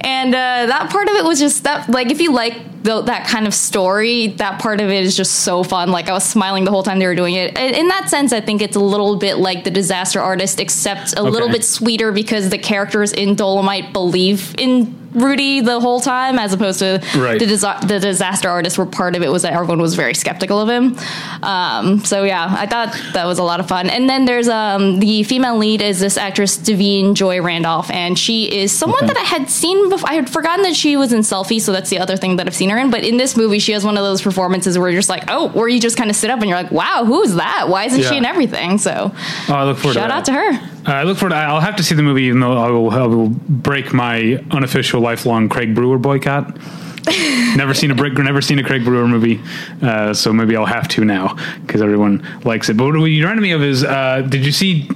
And 0.00 0.34
uh, 0.34 0.66
that 0.66 0.90
part 0.90 1.08
of 1.08 1.14
it 1.14 1.22
was 1.24 1.38
just 1.38 1.62
that 1.62 1.88
like 1.88 2.10
if 2.10 2.20
you 2.20 2.32
like 2.32 2.54
the, 2.82 3.02
that 3.02 3.26
kind 3.26 3.46
of 3.46 3.54
story, 3.54 4.28
that 4.28 4.60
part 4.60 4.80
of 4.80 4.88
it 4.90 5.04
is 5.04 5.16
just 5.16 5.40
so 5.40 5.62
fun. 5.62 5.90
Like 5.90 6.08
I 6.08 6.12
was 6.12 6.24
smiling 6.24 6.64
the 6.64 6.70
whole 6.70 6.82
time 6.82 6.98
they 6.98 7.06
were 7.06 7.14
doing 7.14 7.34
it. 7.34 7.56
In 7.58 7.74
in 7.74 7.88
that 7.88 8.08
sense, 8.08 8.32
I 8.32 8.40
think 8.40 8.62
it's 8.62 8.76
a 8.76 8.80
little 8.80 9.16
bit 9.16 9.38
like 9.38 9.64
the 9.64 9.70
Disaster 9.70 10.20
Artist, 10.20 10.60
except 10.60 11.18
a 11.18 11.22
little 11.22 11.48
bit 11.48 11.64
sweeter 11.64 12.12
because 12.12 12.50
the 12.50 12.58
characters 12.58 13.12
in 13.12 13.34
Dolomite 13.34 13.92
believe 13.92 14.54
in 14.58 15.01
Rudy 15.14 15.60
the 15.60 15.80
whole 15.80 16.00
time, 16.00 16.38
as 16.38 16.52
opposed 16.52 16.78
to 16.80 17.00
Right. 17.16 17.38
the, 17.38 17.46
disa- 17.46 17.78
the 17.86 17.98
Disaster 18.00 18.48
Artist, 18.48 18.78
where 18.78 18.86
part 18.86 19.14
of 19.16 19.22
it 19.22 19.30
was 19.30 19.42
that 19.42 19.52
everyone 19.52 19.80
was 19.80 19.94
very 19.94 20.14
skeptical 20.14 20.60
of 20.60 20.68
him. 20.68 20.96
Um, 21.42 22.04
so 22.04 22.24
yeah, 22.24 22.46
I 22.58 22.66
thought 22.66 22.96
that 23.14 23.26
was 23.26 23.38
a 23.38 23.42
lot 23.42 23.60
of 23.60 23.68
fun. 23.68 23.90
And 23.90 24.08
then 24.08 24.24
there's 24.24 24.48
um, 24.48 24.98
the 25.00 25.22
female 25.24 25.56
lead 25.58 25.82
is 25.82 26.00
this 26.00 26.16
actress 26.16 26.56
Da'Vine 26.58 27.14
Joy 27.14 27.40
Randolph, 27.42 27.90
and 27.90 28.18
she 28.18 28.44
is 28.52 28.72
someone 28.72 28.98
Okay. 29.04 29.08
that 29.08 29.16
I 29.16 29.24
had 29.24 29.50
seen 29.50 29.88
before. 29.88 30.08
I 30.08 30.14
had 30.14 30.30
forgotten 30.30 30.62
that 30.62 30.74
she 30.76 30.96
was 30.96 31.12
in 31.12 31.20
Selfie, 31.20 31.60
so 31.60 31.72
that's 31.72 31.90
the 31.90 31.98
other 31.98 32.16
thing 32.16 32.36
that 32.36 32.46
I've 32.46 32.54
seen 32.54 32.70
her 32.70 32.78
in. 32.78 32.90
But 32.90 33.04
in 33.04 33.16
this 33.16 33.36
movie, 33.36 33.58
she 33.58 33.72
has 33.72 33.84
one 33.84 33.96
of 33.96 34.04
those 34.04 34.22
performances 34.22 34.78
where 34.78 34.88
you're 34.90 34.98
just 35.00 35.08
like, 35.08 35.24
oh, 35.28 35.48
where 35.48 35.68
you 35.68 35.80
just 35.80 35.96
kind 35.96 36.10
of 36.10 36.16
sit 36.16 36.30
up 36.30 36.40
and 36.40 36.48
you're 36.48 36.60
like, 36.62 36.70
wow, 36.72 37.04
who's 37.04 37.34
that? 37.34 37.68
Why 37.68 37.84
isn't 37.84 38.02
she 38.02 38.16
in 38.16 38.24
everything? 38.24 38.78
So 38.78 39.12
Oh, 39.48 39.54
I 39.54 39.64
look 39.64 39.78
forward 39.78 39.94
shout 39.94 40.08
to 40.08 40.14
out 40.14 40.24
to 40.26 40.32
her. 40.32 40.68
I 40.84 41.04
look 41.04 41.16
forward. 41.18 41.30
To, 41.30 41.36
I'll 41.36 41.60
have 41.60 41.76
to 41.76 41.82
see 41.84 41.94
the 41.94 42.02
movie, 42.02 42.24
even 42.24 42.40
though 42.40 42.56
I 42.58 42.68
will, 42.70 42.90
I 42.90 43.02
will 43.06 43.28
break 43.28 43.92
my 43.92 44.42
unofficial 44.50 45.00
lifelong 45.02 45.48
Craig 45.48 45.74
Brewer 45.74 45.98
boycott. 45.98 46.56
never 47.56 47.74
seen 47.74 47.90
a 47.90 47.94
brick, 47.94 48.14
never 48.14 48.40
seen 48.40 48.58
a 48.58 48.62
Craig 48.62 48.84
Brewer 48.84 49.08
movie, 49.08 49.40
uh, 49.82 50.14
so 50.14 50.32
maybe 50.32 50.56
I'll 50.56 50.64
have 50.66 50.86
to 50.88 51.04
now 51.04 51.36
because 51.62 51.82
everyone 51.82 52.26
likes 52.44 52.68
it. 52.68 52.76
But 52.76 52.96
what 52.96 53.06
you 53.06 53.22
reminded 53.22 53.42
me 53.42 53.52
of 53.52 53.62
is, 53.62 53.82
uh, 53.82 54.22
did 54.28 54.46
you 54.46 54.52
see 54.52 54.88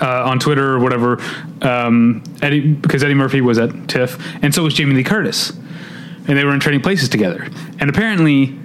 uh, 0.00 0.24
on 0.24 0.40
Twitter 0.40 0.74
or 0.74 0.80
whatever? 0.80 1.22
Um, 1.62 2.24
Eddie, 2.42 2.72
because 2.72 3.04
Eddie 3.04 3.14
Murphy 3.14 3.40
was 3.40 3.58
at 3.58 3.88
TIFF, 3.88 4.18
and 4.42 4.52
so 4.52 4.64
was 4.64 4.74
Jamie 4.74 4.94
Lee 4.94 5.04
Curtis, 5.04 5.50
and 5.50 6.36
they 6.36 6.44
were 6.44 6.54
in 6.54 6.60
Trading 6.60 6.80
Places 6.80 7.08
together, 7.08 7.46
and 7.78 7.88
apparently 7.88 8.58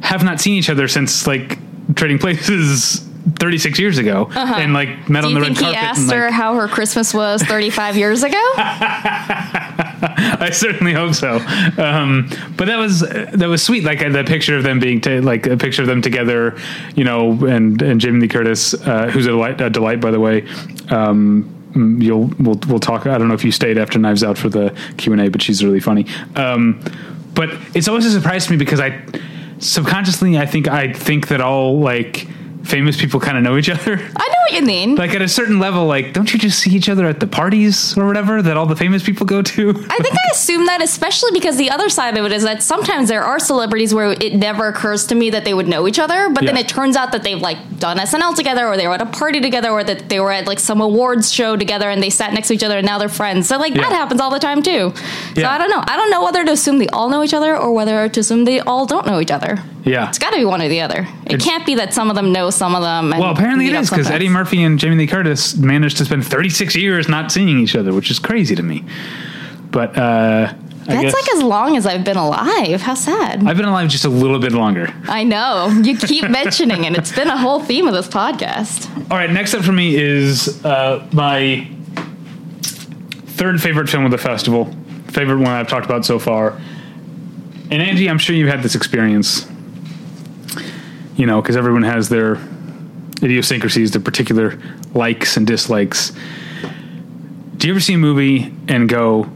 have 0.00 0.22
not 0.22 0.40
seen 0.40 0.54
each 0.54 0.68
other 0.68 0.88
since 0.88 1.26
like 1.26 1.58
Trading 1.94 2.18
Places. 2.18 3.08
36 3.38 3.78
years 3.78 3.98
ago 3.98 4.28
and 4.34 4.72
like 4.74 5.08
met 5.08 5.24
Uh-huh. 5.24 5.28
Do 5.28 5.36
on 5.36 5.44
you 5.44 5.50
the 5.50 5.54
think 5.54 5.60
red 5.60 5.70
he 5.70 5.76
asked 5.76 6.00
and, 6.00 6.08
like, 6.08 6.16
her 6.18 6.30
how 6.30 6.54
her 6.56 6.68
Christmas 6.68 7.14
was 7.14 7.42
35 7.42 7.96
years 7.96 8.22
ago? 8.22 8.36
I 8.56 10.50
certainly 10.52 10.92
hope 10.92 11.14
so. 11.14 11.36
Um, 11.78 12.28
but 12.56 12.66
that 12.66 12.78
was 12.78 13.00
that 13.00 13.48
was 13.48 13.62
sweet. 13.62 13.84
Like 13.84 14.02
uh, 14.02 14.08
the 14.08 14.24
picture 14.24 14.56
of 14.56 14.62
them 14.64 14.80
being 14.80 15.00
ta 15.00 15.20
like 15.22 15.46
a 15.46 15.56
picture 15.56 15.82
of 15.82 15.88
them 15.88 16.02
together, 16.02 16.58
you 16.94 17.04
know, 17.04 17.32
and 17.46 17.80
and 17.80 18.00
Jamie 18.00 18.20
Lee 18.20 18.28
Curtis, 18.28 18.74
uh, 18.74 19.08
who's 19.08 19.26
a 19.26 19.30
delight, 19.30 19.60
a 19.60 19.70
delight 19.70 20.00
by 20.00 20.10
the 20.10 20.20
way. 20.20 20.42
Um, 20.90 21.44
mm, 21.72 22.02
you'll 22.02 22.26
we'll 22.38 22.58
we'll 22.66 22.80
talk. 22.80 23.06
I 23.06 23.18
don't 23.18 23.28
know 23.28 23.34
if 23.34 23.44
you 23.44 23.52
stayed 23.52 23.78
after 23.78 23.98
Knives 23.98 24.24
Out 24.24 24.36
for 24.36 24.48
the 24.48 24.76
Q 24.96 25.12
and 25.12 25.22
A, 25.22 25.28
but 25.28 25.42
she's 25.42 25.64
really 25.64 25.80
funny. 25.80 26.06
Um, 26.34 26.82
but 27.34 27.50
it's 27.74 27.86
always 27.88 28.04
a 28.06 28.10
surprise 28.10 28.46
to 28.46 28.50
me 28.52 28.56
because 28.56 28.80
I 28.80 29.00
subconsciously 29.58 30.36
I 30.38 30.46
think 30.46 30.66
I 30.68 30.92
think 30.92 31.28
that 31.28 31.40
all 31.40 31.78
like 31.78 32.26
famous 32.64 33.00
people 33.00 33.20
kind 33.20 33.36
of 33.36 33.42
know 33.42 33.56
each 33.56 33.68
other. 33.68 33.94
I 33.94 34.28
know 34.28 34.41
what 34.42 34.52
you 34.60 34.62
mean. 34.66 34.94
Like 34.96 35.14
at 35.14 35.22
a 35.22 35.28
certain 35.28 35.58
level, 35.58 35.86
like 35.86 36.12
don't 36.12 36.32
you 36.32 36.38
just 36.38 36.58
see 36.60 36.70
each 36.74 36.88
other 36.88 37.06
at 37.06 37.20
the 37.20 37.26
parties 37.26 37.96
or 37.96 38.06
whatever 38.06 38.42
that 38.42 38.56
all 38.56 38.66
the 38.66 38.76
famous 38.76 39.02
people 39.02 39.26
go 39.26 39.42
to? 39.42 39.70
I 39.70 39.72
think 39.98 40.14
I 40.14 40.28
assume 40.32 40.66
that, 40.66 40.82
especially 40.82 41.30
because 41.32 41.56
the 41.56 41.70
other 41.70 41.88
side 41.88 42.16
of 42.16 42.24
it 42.24 42.32
is 42.32 42.42
that 42.42 42.62
sometimes 42.62 43.08
there 43.08 43.22
are 43.22 43.38
celebrities 43.38 43.94
where 43.94 44.12
it 44.12 44.34
never 44.34 44.68
occurs 44.68 45.06
to 45.06 45.14
me 45.14 45.30
that 45.30 45.44
they 45.44 45.54
would 45.54 45.68
know 45.68 45.86
each 45.88 45.98
other, 45.98 46.28
but 46.30 46.44
then 46.44 46.56
it 46.56 46.68
turns 46.68 46.96
out 46.96 47.12
that 47.12 47.22
they've 47.22 47.40
like 47.40 47.58
done 47.78 47.98
SNL 47.98 48.34
together, 48.34 48.66
or 48.66 48.76
they 48.76 48.86
were 48.86 48.94
at 48.94 49.02
a 49.02 49.06
party 49.06 49.40
together, 49.40 49.70
or 49.70 49.82
that 49.84 50.08
they 50.08 50.20
were 50.20 50.32
at 50.32 50.46
like 50.46 50.58
some 50.60 50.80
awards 50.80 51.32
show 51.32 51.56
together 51.56 51.88
and 51.90 52.02
they 52.02 52.10
sat 52.10 52.32
next 52.32 52.48
to 52.48 52.54
each 52.54 52.62
other 52.64 52.78
and 52.78 52.86
now 52.86 52.98
they're 52.98 53.08
friends. 53.08 53.48
So 53.48 53.58
like 53.58 53.74
Yeah. 53.74 53.82
that 53.82 53.92
happens 53.92 54.20
all 54.20 54.30
the 54.30 54.38
time 54.38 54.62
too. 54.62 54.92
So 55.34 55.40
Yeah. 55.40 55.50
I 55.52 55.58
don't 55.58 55.70
know. 55.70 55.82
I 55.86 55.96
don't 55.96 56.10
know 56.10 56.22
whether 56.24 56.44
to 56.44 56.52
assume 56.52 56.78
they 56.78 56.88
all 56.88 57.08
know 57.08 57.22
each 57.22 57.34
other 57.34 57.56
or 57.56 57.72
whether 57.72 58.08
to 58.08 58.20
assume 58.20 58.44
they 58.44 58.60
all 58.60 58.86
don't 58.86 59.06
know 59.06 59.20
each 59.20 59.30
other. 59.30 59.58
Yeah. 59.84 60.08
It's 60.08 60.18
got 60.18 60.30
to 60.30 60.36
be 60.36 60.44
one 60.44 60.62
or 60.62 60.68
the 60.68 60.80
other. 60.80 61.08
It 61.26 61.32
It's- 61.34 61.44
can't 61.44 61.66
be 61.66 61.74
that 61.76 61.92
some 61.92 62.08
of 62.10 62.14
them 62.16 62.32
know 62.32 62.50
some 62.50 62.74
of 62.76 62.82
them. 62.82 63.12
And 63.12 63.20
Well, 63.20 63.32
apparently 63.32 63.66
it 63.66 63.74
is 63.74 63.90
because. 63.90 64.08
Eddie 64.10 64.28
Murphy 64.32 64.62
and 64.62 64.78
Jamie 64.78 64.96
Lee 64.96 65.06
Curtis 65.06 65.56
managed 65.56 65.98
to 65.98 66.04
spend 66.04 66.26
36 66.26 66.74
years 66.76 67.08
not 67.08 67.30
seeing 67.30 67.58
each 67.58 67.76
other, 67.76 67.92
which 67.92 68.10
is 68.10 68.18
crazy 68.18 68.54
to 68.54 68.62
me. 68.62 68.84
But 69.70 69.96
uh, 69.96 70.52
I 70.88 71.02
That's 71.02 71.14
like 71.14 71.32
as 71.34 71.42
long 71.42 71.76
as 71.76 71.86
I've 71.86 72.04
been 72.04 72.16
alive. 72.16 72.80
How 72.80 72.94
sad. 72.94 73.46
I've 73.46 73.56
been 73.56 73.66
alive 73.66 73.88
just 73.88 74.04
a 74.04 74.08
little 74.08 74.40
bit 74.40 74.52
longer. 74.52 74.92
I 75.04 75.22
know. 75.22 75.68
You 75.68 75.96
keep 75.96 76.28
mentioning 76.30 76.84
it. 76.84 76.96
It's 76.96 77.14
been 77.14 77.28
a 77.28 77.36
whole 77.36 77.60
theme 77.60 77.86
of 77.86 77.94
this 77.94 78.08
podcast. 78.08 78.88
All 79.10 79.16
right, 79.16 79.30
next 79.30 79.54
up 79.54 79.62
for 79.62 79.72
me 79.72 79.94
is 79.94 80.64
uh, 80.64 81.08
my 81.12 81.68
third 83.32 83.62
favorite 83.62 83.88
film 83.88 84.04
of 84.04 84.10
the 84.10 84.18
festival, 84.18 84.66
favorite 85.08 85.38
one 85.38 85.48
I've 85.48 85.68
talked 85.68 85.86
about 85.86 86.04
so 86.04 86.18
far. 86.18 86.60
And 87.70 87.80
Angie, 87.80 88.10
I'm 88.10 88.18
sure 88.18 88.34
you've 88.34 88.50
had 88.50 88.62
this 88.62 88.74
experience. 88.74 89.48
You 91.16 91.26
know, 91.26 91.40
because 91.40 91.56
everyone 91.56 91.84
has 91.84 92.08
their 92.08 92.36
idiosyncrasies, 93.22 93.92
their 93.92 94.02
particular 94.02 94.58
likes 94.94 95.36
and 95.36 95.46
dislikes. 95.46 96.12
Do 97.56 97.68
you 97.68 97.72
ever 97.74 97.80
see 97.80 97.94
a 97.94 97.98
movie 97.98 98.52
and 98.68 98.88
go, 98.88 99.30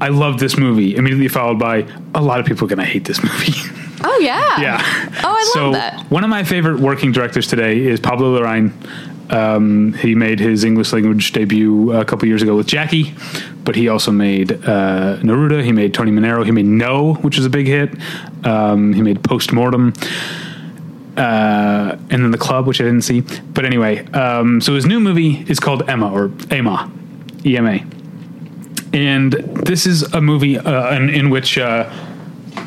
I 0.00 0.08
love 0.08 0.38
this 0.38 0.56
movie, 0.56 0.94
immediately 0.96 1.28
followed 1.28 1.58
by, 1.58 1.86
a 2.14 2.22
lot 2.22 2.38
of 2.40 2.46
people 2.46 2.64
are 2.66 2.68
going 2.68 2.78
to 2.78 2.84
hate 2.84 3.04
this 3.04 3.22
movie? 3.22 3.52
Oh 4.04 4.18
yeah. 4.18 4.60
Yeah. 4.60 5.10
Oh, 5.24 5.32
I 5.32 5.50
so 5.54 5.64
love 5.64 5.72
that. 5.72 6.10
One 6.10 6.22
of 6.22 6.28
my 6.28 6.44
favorite 6.44 6.80
working 6.80 7.12
directors 7.12 7.46
today 7.46 7.80
is 7.80 7.98
Pablo 7.98 8.38
Larraín. 8.38 8.72
Um, 9.32 9.94
he 9.94 10.14
made 10.14 10.38
his 10.38 10.64
English 10.64 10.92
language 10.92 11.32
debut 11.32 11.92
a 11.92 12.04
couple 12.04 12.28
years 12.28 12.42
ago 12.42 12.54
with 12.56 12.66
Jackie, 12.66 13.14
but 13.64 13.74
he 13.74 13.88
also 13.88 14.12
made 14.12 14.52
uh, 14.52 15.16
Neruda. 15.22 15.64
He 15.64 15.72
made 15.72 15.94
Tony 15.94 16.12
Manero. 16.12 16.44
He 16.44 16.52
made 16.52 16.66
No, 16.66 17.14
which 17.14 17.36
was 17.36 17.46
a 17.46 17.50
big 17.50 17.66
hit. 17.66 17.90
Um, 18.44 18.92
he 18.92 19.02
made 19.02 19.24
Postmortem. 19.24 19.94
Uh, 21.16 21.96
and 22.10 22.22
then 22.22 22.30
The 22.30 22.38
Club, 22.38 22.66
which 22.66 22.78
I 22.78 22.84
didn't 22.84 23.02
see. 23.02 23.22
But 23.22 23.64
anyway, 23.64 24.04
um, 24.12 24.60
so 24.60 24.74
his 24.74 24.84
new 24.84 25.00
movie 25.00 25.44
is 25.48 25.58
called 25.58 25.88
Emma, 25.88 26.12
or 26.12 26.30
Emma, 26.50 26.90
E 27.44 27.56
M 27.56 27.66
A. 27.66 27.84
And 28.92 29.32
this 29.32 29.86
is 29.86 30.02
a 30.14 30.20
movie 30.20 30.58
uh, 30.58 30.94
in, 30.94 31.08
in 31.08 31.30
which 31.30 31.56
uh, 31.56 31.90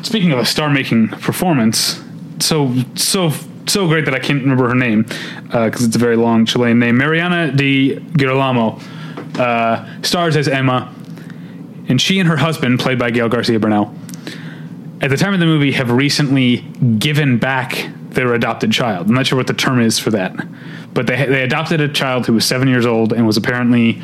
speaking 0.02 0.32
of 0.32 0.40
a 0.40 0.44
star-making 0.44 1.08
performance, 1.08 2.02
so 2.40 2.74
so 2.96 3.30
so 3.66 3.86
great 3.86 4.04
that 4.06 4.14
I 4.14 4.18
can't 4.18 4.42
remember 4.42 4.68
her 4.68 4.74
name 4.74 5.02
because 5.44 5.84
it's 5.84 5.94
a 5.94 6.00
very 6.00 6.16
long 6.16 6.44
Chilean 6.44 6.78
name. 6.78 6.96
Mariana 6.98 7.52
Di 7.52 8.00
Girolamo 8.16 8.80
uh, 9.38 10.02
stars 10.02 10.36
as 10.36 10.48
Emma, 10.48 10.92
and 11.88 12.00
she 12.00 12.18
and 12.18 12.28
her 12.28 12.36
husband, 12.36 12.80
played 12.80 12.98
by 12.98 13.12
Gael 13.12 13.28
Garcia 13.28 13.60
Bernal, 13.60 13.94
at 15.00 15.10
the 15.10 15.16
time 15.16 15.34
of 15.34 15.40
the 15.40 15.46
movie, 15.46 15.70
have 15.72 15.92
recently 15.92 16.58
given 16.98 17.38
back 17.38 17.90
their 18.10 18.34
adopted 18.34 18.72
child. 18.72 19.08
I'm 19.08 19.14
not 19.14 19.26
sure 19.26 19.36
what 19.36 19.46
the 19.46 19.54
term 19.54 19.80
is 19.80 19.98
for 19.98 20.10
that, 20.10 20.34
but 20.94 21.06
they 21.06 21.26
they 21.26 21.42
adopted 21.42 21.80
a 21.80 21.88
child 21.88 22.26
who 22.26 22.34
was 22.34 22.44
seven 22.44 22.68
years 22.68 22.86
old 22.86 23.12
and 23.12 23.26
was 23.26 23.36
apparently 23.36 24.02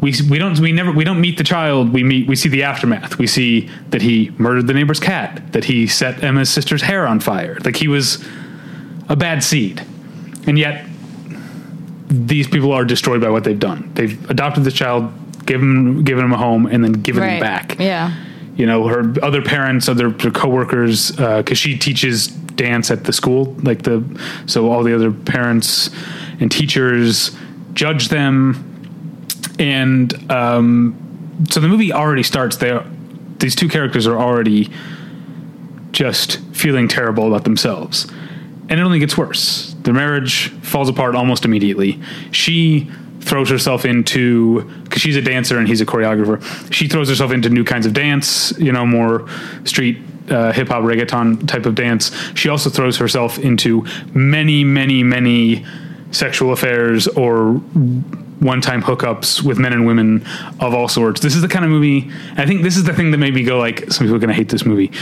we 0.00 0.12
we 0.28 0.38
don't 0.38 0.58
we 0.60 0.72
never 0.72 0.92
we 0.92 1.04
don't 1.04 1.20
meet 1.20 1.38
the 1.38 1.44
child. 1.44 1.92
We 1.92 2.04
meet 2.04 2.28
we 2.28 2.36
see 2.36 2.48
the 2.48 2.62
aftermath. 2.62 3.18
We 3.18 3.26
see 3.26 3.70
that 3.90 4.02
he 4.02 4.30
murdered 4.36 4.66
the 4.66 4.74
neighbor's 4.74 5.00
cat. 5.00 5.52
That 5.52 5.64
he 5.64 5.86
set 5.86 6.22
Emma's 6.22 6.50
sister's 6.50 6.82
hair 6.82 7.06
on 7.06 7.20
fire. 7.20 7.58
Like 7.64 7.76
he 7.76 7.88
was 7.88 8.24
a 9.08 9.16
bad 9.16 9.42
seed, 9.42 9.84
and 10.46 10.58
yet 10.58 10.86
these 12.08 12.46
people 12.46 12.72
are 12.72 12.84
destroyed 12.84 13.20
by 13.20 13.30
what 13.30 13.44
they've 13.44 13.58
done. 13.58 13.90
They've 13.94 14.30
adopted 14.30 14.64
this 14.64 14.74
child, 14.74 15.12
given 15.46 16.04
given 16.04 16.24
him 16.24 16.32
a 16.32 16.38
home, 16.38 16.66
and 16.66 16.84
then 16.84 16.92
given 16.92 17.22
him 17.22 17.40
back. 17.40 17.78
Yeah. 17.78 18.14
You 18.56 18.66
know, 18.66 18.86
her 18.86 19.14
other 19.22 19.42
parents, 19.42 19.88
other 19.88 20.10
her 20.10 20.30
coworkers, 20.30 21.10
because 21.12 21.58
she 21.58 21.76
teaches 21.76 22.28
dance 22.28 22.90
at 22.90 23.04
the 23.04 23.12
school, 23.12 23.54
like 23.62 23.82
the 23.82 24.04
so 24.46 24.70
all 24.70 24.82
the 24.82 24.94
other 24.94 25.10
parents 25.10 25.90
and 26.40 26.50
teachers 26.50 27.36
judge 27.74 28.08
them 28.08 28.70
and 29.58 30.30
um, 30.30 31.44
so 31.50 31.60
the 31.60 31.68
movie 31.68 31.92
already 31.92 32.22
starts 32.22 32.56
there. 32.56 32.84
These 33.38 33.54
two 33.54 33.68
characters 33.68 34.06
are 34.06 34.18
already 34.18 34.70
just 35.92 36.38
feeling 36.52 36.88
terrible 36.88 37.26
about 37.26 37.44
themselves, 37.44 38.06
and 38.68 38.72
it 38.72 38.80
only 38.80 38.98
gets 38.98 39.16
worse. 39.16 39.74
Their 39.82 39.94
marriage 39.94 40.48
falls 40.62 40.88
apart 40.88 41.14
almost 41.14 41.44
immediately. 41.44 42.00
She 42.30 42.90
throws 43.24 43.50
herself 43.50 43.84
into 43.84 44.62
because 44.84 45.02
she's 45.02 45.16
a 45.16 45.22
dancer 45.22 45.58
and 45.58 45.66
he's 45.66 45.80
a 45.80 45.86
choreographer. 45.86 46.42
She 46.72 46.88
throws 46.88 47.08
herself 47.08 47.32
into 47.32 47.48
new 47.48 47.64
kinds 47.64 47.86
of 47.86 47.92
dance, 47.92 48.52
you 48.58 48.72
know, 48.72 48.86
more 48.86 49.28
street 49.64 49.98
uh, 50.30 50.52
hip 50.52 50.68
hop 50.68 50.82
reggaeton 50.82 51.46
type 51.48 51.66
of 51.66 51.74
dance. 51.74 52.14
She 52.34 52.48
also 52.48 52.70
throws 52.70 52.96
herself 52.98 53.38
into 53.38 53.86
many, 54.12 54.64
many, 54.64 55.02
many 55.02 55.64
sexual 56.10 56.52
affairs 56.52 57.08
or 57.08 57.54
one-time 57.54 58.82
hookups 58.82 59.42
with 59.42 59.58
men 59.58 59.72
and 59.72 59.86
women 59.86 60.24
of 60.60 60.74
all 60.74 60.88
sorts. 60.88 61.20
This 61.20 61.34
is 61.34 61.42
the 61.42 61.48
kind 61.48 61.64
of 61.64 61.70
movie. 61.70 62.10
I 62.36 62.46
think 62.46 62.62
this 62.62 62.76
is 62.76 62.84
the 62.84 62.92
thing 62.92 63.10
that 63.10 63.18
made 63.18 63.34
me 63.34 63.42
go 63.42 63.58
like, 63.58 63.90
some 63.90 64.06
people 64.06 64.16
are 64.16 64.20
going 64.20 64.28
to 64.28 64.34
hate 64.34 64.50
this 64.50 64.64
movie. 64.66 64.92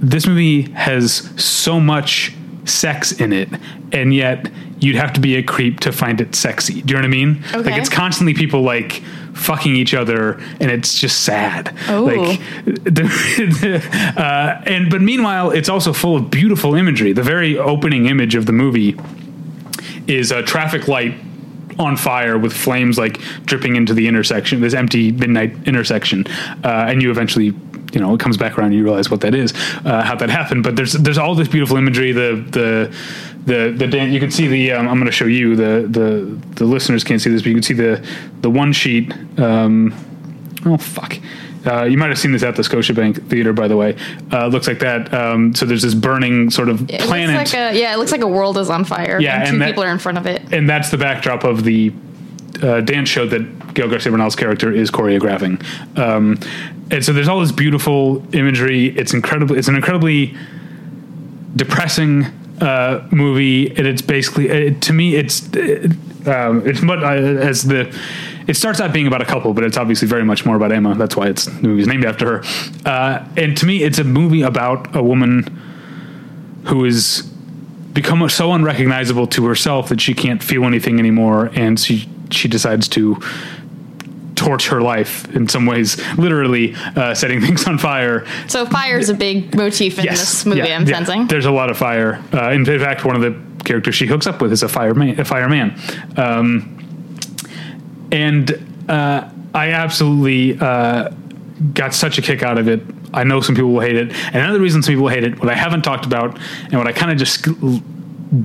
This 0.00 0.26
movie 0.26 0.62
has 0.72 1.32
so 1.42 1.80
much 1.80 2.32
sex 2.68 3.12
in 3.12 3.32
it, 3.32 3.48
and 3.92 4.14
yet 4.14 4.50
you'd 4.80 4.96
have 4.96 5.12
to 5.14 5.20
be 5.20 5.36
a 5.36 5.42
creep 5.42 5.80
to 5.80 5.92
find 5.92 6.20
it 6.20 6.34
sexy. 6.34 6.82
Do 6.82 6.92
you 6.92 6.94
know 6.94 7.00
what 7.00 7.04
I 7.04 7.08
mean? 7.08 7.44
Okay. 7.48 7.70
Like 7.70 7.80
it's 7.80 7.88
constantly 7.88 8.34
people 8.34 8.62
like 8.62 9.02
fucking 9.34 9.76
each 9.76 9.94
other, 9.94 10.34
and 10.60 10.70
it's 10.70 10.98
just 10.98 11.22
sad. 11.22 11.76
Oh. 11.88 12.04
Like, 12.04 12.40
uh, 14.16 14.62
and 14.66 14.90
but 14.90 15.00
meanwhile, 15.00 15.50
it's 15.50 15.68
also 15.68 15.92
full 15.92 16.16
of 16.16 16.30
beautiful 16.30 16.74
imagery. 16.74 17.12
The 17.12 17.22
very 17.22 17.58
opening 17.58 18.06
image 18.06 18.34
of 18.34 18.46
the 18.46 18.52
movie 18.52 18.98
is 20.06 20.30
a 20.30 20.42
traffic 20.42 20.88
light 20.88 21.14
on 21.78 21.96
fire 21.96 22.38
with 22.38 22.52
flames 22.52 22.98
like 22.98 23.18
dripping 23.44 23.76
into 23.76 23.92
the 23.92 24.08
intersection, 24.08 24.60
this 24.60 24.74
empty 24.74 25.12
midnight 25.12 25.54
intersection, 25.66 26.26
uh, 26.64 26.86
and 26.88 27.02
you 27.02 27.10
eventually, 27.10 27.54
you 27.96 28.02
know, 28.02 28.12
it 28.14 28.20
comes 28.20 28.36
back 28.36 28.58
around. 28.58 28.66
and 28.66 28.74
You 28.76 28.84
realize 28.84 29.10
what 29.10 29.22
that 29.22 29.34
is, 29.34 29.54
uh, 29.86 30.02
how 30.02 30.14
that 30.16 30.28
happened. 30.28 30.62
But 30.62 30.76
there's 30.76 30.92
there's 30.92 31.16
all 31.18 31.34
this 31.34 31.48
beautiful 31.48 31.78
imagery. 31.78 32.12
The 32.12 32.44
the 32.50 32.94
the 33.46 33.74
the 33.74 33.86
dan- 33.86 34.12
you 34.12 34.20
can 34.20 34.30
see 34.30 34.46
the 34.48 34.72
um, 34.72 34.86
I'm 34.86 34.96
going 34.96 35.06
to 35.06 35.12
show 35.12 35.24
you 35.24 35.56
the 35.56 35.86
the 35.88 36.38
the 36.56 36.64
listeners 36.66 37.02
can't 37.04 37.20
see 37.22 37.30
this, 37.30 37.40
but 37.40 37.48
you 37.48 37.54
can 37.54 37.62
see 37.62 37.74
the 37.74 38.06
the 38.42 38.50
one 38.50 38.72
sheet. 38.74 39.12
Um, 39.38 39.94
oh 40.66 40.76
fuck. 40.76 41.16
Uh, 41.66 41.82
you 41.84 41.98
might 41.98 42.10
have 42.10 42.18
seen 42.18 42.30
this 42.30 42.44
at 42.44 42.54
the 42.54 42.62
Scotiabank 42.62 43.28
Theater, 43.28 43.52
by 43.52 43.66
the 43.66 43.76
way. 43.76 43.96
Uh, 44.30 44.46
looks 44.46 44.68
like 44.68 44.78
that. 44.78 45.12
Um, 45.12 45.52
so 45.52 45.66
there's 45.66 45.82
this 45.82 45.94
burning 45.96 46.48
sort 46.50 46.68
of 46.68 46.88
It 46.88 47.00
planet 47.00 47.34
looks 47.36 47.52
like 47.54 47.74
a 47.74 47.78
yeah. 47.80 47.92
It 47.94 47.98
looks 47.98 48.12
like 48.12 48.20
a 48.20 48.28
world 48.28 48.56
is 48.58 48.70
on 48.70 48.84
fire. 48.84 49.18
Yeah, 49.20 49.40
and 49.40 49.50
two 49.50 49.58
that- 49.58 49.66
people 49.66 49.82
are 49.82 49.90
in 49.90 49.98
front 49.98 50.18
of 50.18 50.26
it. 50.26 50.42
and 50.52 50.68
that's 50.68 50.90
the 50.90 50.98
backdrop 50.98 51.42
of 51.44 51.64
the 51.64 51.92
uh, 52.62 52.82
dance 52.82 53.08
show 53.08 53.26
that 53.26 53.42
Gael 53.76 53.88
Garcia 53.88 54.10
Bernal's 54.10 54.34
character 54.34 54.72
is 54.72 54.90
choreographing. 54.90 55.62
Um, 55.98 56.40
and 56.90 57.04
so 57.04 57.12
there's 57.12 57.28
all 57.28 57.40
this 57.40 57.52
beautiful 57.52 58.24
imagery. 58.34 58.86
It's 58.86 59.12
incredibly. 59.12 59.58
It's 59.58 59.68
an 59.68 59.76
incredibly 59.76 60.34
depressing 61.54 62.24
uh, 62.60 63.06
movie, 63.12 63.68
and 63.76 63.86
it's 63.86 64.02
basically 64.02 64.48
it, 64.48 64.82
to 64.82 64.92
me 64.92 65.14
it's 65.14 65.48
it, 65.52 65.92
um, 66.26 66.66
it's 66.66 66.82
what 66.82 67.02
uh, 67.04 67.08
as 67.08 67.62
the. 67.62 67.96
It 68.48 68.56
starts 68.56 68.80
out 68.80 68.92
being 68.92 69.08
about 69.08 69.22
a 69.22 69.24
couple, 69.24 69.52
but 69.54 69.64
it's 69.64 69.76
obviously 69.76 70.06
very 70.06 70.24
much 70.24 70.46
more 70.46 70.54
about 70.54 70.70
Emma. 70.70 70.94
That's 70.94 71.16
why 71.16 71.26
it's 71.26 71.46
the 71.46 71.68
movie's 71.68 71.88
named 71.88 72.04
after 72.04 72.38
her. 72.38 72.44
Uh, 72.84 73.28
and 73.36 73.56
to 73.56 73.66
me, 73.66 73.82
it's 73.82 73.98
a 73.98 74.04
movie 74.04 74.42
about 74.42 74.94
a 74.94 75.02
woman 75.02 75.42
who 76.66 76.84
is 76.84 77.22
become 77.92 78.28
so 78.28 78.52
unrecognizable 78.52 79.26
to 79.26 79.46
herself 79.46 79.88
that 79.88 80.00
she 80.00 80.14
can't 80.14 80.42
feel 80.42 80.64
anything 80.64 81.00
anymore, 81.00 81.50
and 81.54 81.80
she 81.80 82.08
she 82.30 82.46
decides 82.48 82.88
to 82.88 83.20
torch 84.36 84.68
her 84.68 84.80
life 84.80 85.28
in 85.34 85.48
some 85.48 85.66
ways, 85.66 86.00
literally 86.16 86.74
uh, 86.94 87.14
setting 87.14 87.40
things 87.44 87.66
on 87.66 87.78
fire. 87.78 88.24
So 88.46 88.66
fire 88.66 88.98
is 88.98 89.08
a 89.08 89.14
big 89.14 89.54
motif 89.56 89.98
in 89.98 90.06
this 90.06 90.46
movie. 90.46 90.60
yeah, 90.60 90.76
I'm 90.76 90.86
yeah. 90.86 90.98
sensing. 90.98 91.26
There's 91.26 91.46
a 91.46 91.50
lot 91.50 91.70
of 91.70 91.76
fire. 91.76 92.22
Uh, 92.32 92.50
in 92.50 92.64
fact, 92.64 93.04
one 93.04 93.16
of 93.16 93.22
the 93.22 93.64
characters 93.64 93.94
she 93.94 94.06
hooks 94.06 94.26
up 94.26 94.40
with 94.40 94.52
is 94.52 94.62
a 94.62 94.68
fireman. 94.68 95.18
A 95.18 95.24
fireman. 95.24 95.78
Um, 96.16 96.72
and 98.12 98.50
uh, 98.88 99.28
I 99.54 99.72
absolutely 99.72 100.58
uh, 100.60 101.10
got 101.72 101.94
such 101.94 102.18
a 102.18 102.22
kick 102.22 102.42
out 102.42 102.58
of 102.58 102.68
it. 102.68 102.82
I 103.12 103.24
know 103.24 103.40
some 103.40 103.54
people 103.54 103.72
will 103.72 103.80
hate 103.80 103.96
it, 103.96 104.12
and 104.12 104.36
another 104.36 104.60
reason 104.60 104.82
some 104.82 104.92
people 104.92 105.08
hate 105.08 105.24
it, 105.24 105.38
what 105.38 105.48
I 105.48 105.54
haven't 105.54 105.82
talked 105.82 106.04
about, 106.04 106.38
and 106.64 106.74
what 106.74 106.86
I 106.86 106.92
kind 106.92 107.10
of 107.10 107.18
just 107.18 107.46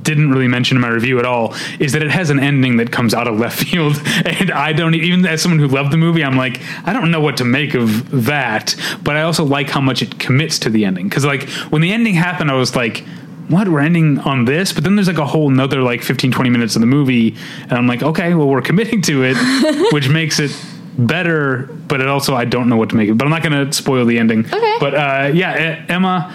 didn't 0.04 0.32
really 0.32 0.48
mention 0.48 0.78
in 0.78 0.82
my 0.82 0.88
review 0.90 1.20
at 1.20 1.26
all 1.26 1.56
is 1.80 1.94
that 1.94 2.04
it 2.04 2.12
has 2.12 2.30
an 2.30 2.40
ending 2.40 2.78
that 2.78 2.92
comes 2.92 3.14
out 3.14 3.28
of 3.28 3.40
left 3.40 3.64
field. 3.68 4.00
And 4.26 4.52
I 4.52 4.74
don't 4.74 4.94
even 4.96 5.26
as 5.26 5.42
someone 5.42 5.60
who 5.60 5.68
loved 5.68 5.92
the 5.92 5.98
movie 5.98 6.24
I'm 6.24 6.38
like 6.38 6.62
I 6.86 6.94
don't 6.94 7.12
know 7.12 7.22
what 7.22 7.38
to 7.38 7.46
make 7.46 7.74
of 7.74 8.26
that. 8.26 8.76
But 9.04 9.18
I 9.18 9.24
also 9.24 9.44
like 9.44 9.70
how 9.70 9.82
much 9.82 10.02
it 10.02 10.20
commits 10.20 10.60
to 10.60 10.70
the 10.70 10.86
ending. 10.86 11.10
Cuz 11.10 11.26
like 11.26 11.50
when 11.72 11.82
the 11.82 11.92
ending 11.92 12.14
happened 12.16 12.52
I 12.52 12.56
was 12.56 12.76
like 12.76 13.04
what? 13.48 13.68
We're 13.68 13.82
ending 13.82 14.18
on 14.20 14.46
this? 14.46 14.72
But 14.72 14.86
then 14.86 14.96
there's 14.96 15.10
like 15.10 15.18
a 15.18 15.26
whole 15.26 15.50
nother 15.50 15.82
like 15.82 16.04
15 16.04 16.32
20 16.32 16.50
minutes 16.50 16.76
of 16.76 16.82
the 16.82 16.86
movie 16.88 17.36
and 17.64 17.74
I'm 17.74 17.88
like 17.88 18.04
okay 18.04 18.34
well 18.34 18.48
we're 18.48 18.62
committing 18.62 19.02
to 19.04 19.24
it 19.24 19.36
which 19.94 20.08
makes 20.10 20.40
it 20.40 20.56
better 20.98 21.70
but 21.88 22.02
it 22.02 22.08
also 22.08 22.36
I 22.36 22.46
don't 22.46 22.70
know 22.70 22.78
what 22.78 22.90
to 22.92 22.96
make 22.96 23.10
of 23.10 23.16
it. 23.16 23.18
But 23.18 23.26
I'm 23.26 23.32
not 23.32 23.44
going 23.44 23.66
to 23.66 23.74
spoil 23.74 24.06
the 24.06 24.20
ending. 24.20 24.46
Okay. 24.46 24.78
but 24.80 24.94
uh 24.94 25.32
yeah 25.34 25.84
Emma 25.90 26.34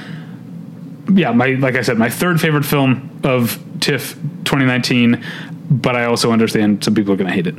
yeah, 1.13 1.33
my 1.33 1.49
like 1.49 1.77
I 1.77 1.83
said, 1.83 1.99
my 1.99 2.11
third 2.11 2.41
favorite 2.41 2.65
film 2.65 3.21
of 3.25 3.59
TIFF 3.81 4.15
2019, 4.45 5.25
but 5.71 5.97
I 5.97 6.05
also 6.05 6.33
understand 6.33 6.85
some 6.85 6.95
people 6.95 7.13
are 7.13 7.17
going 7.17 7.29
to 7.29 7.33
hate 7.35 7.47
it. 7.47 7.55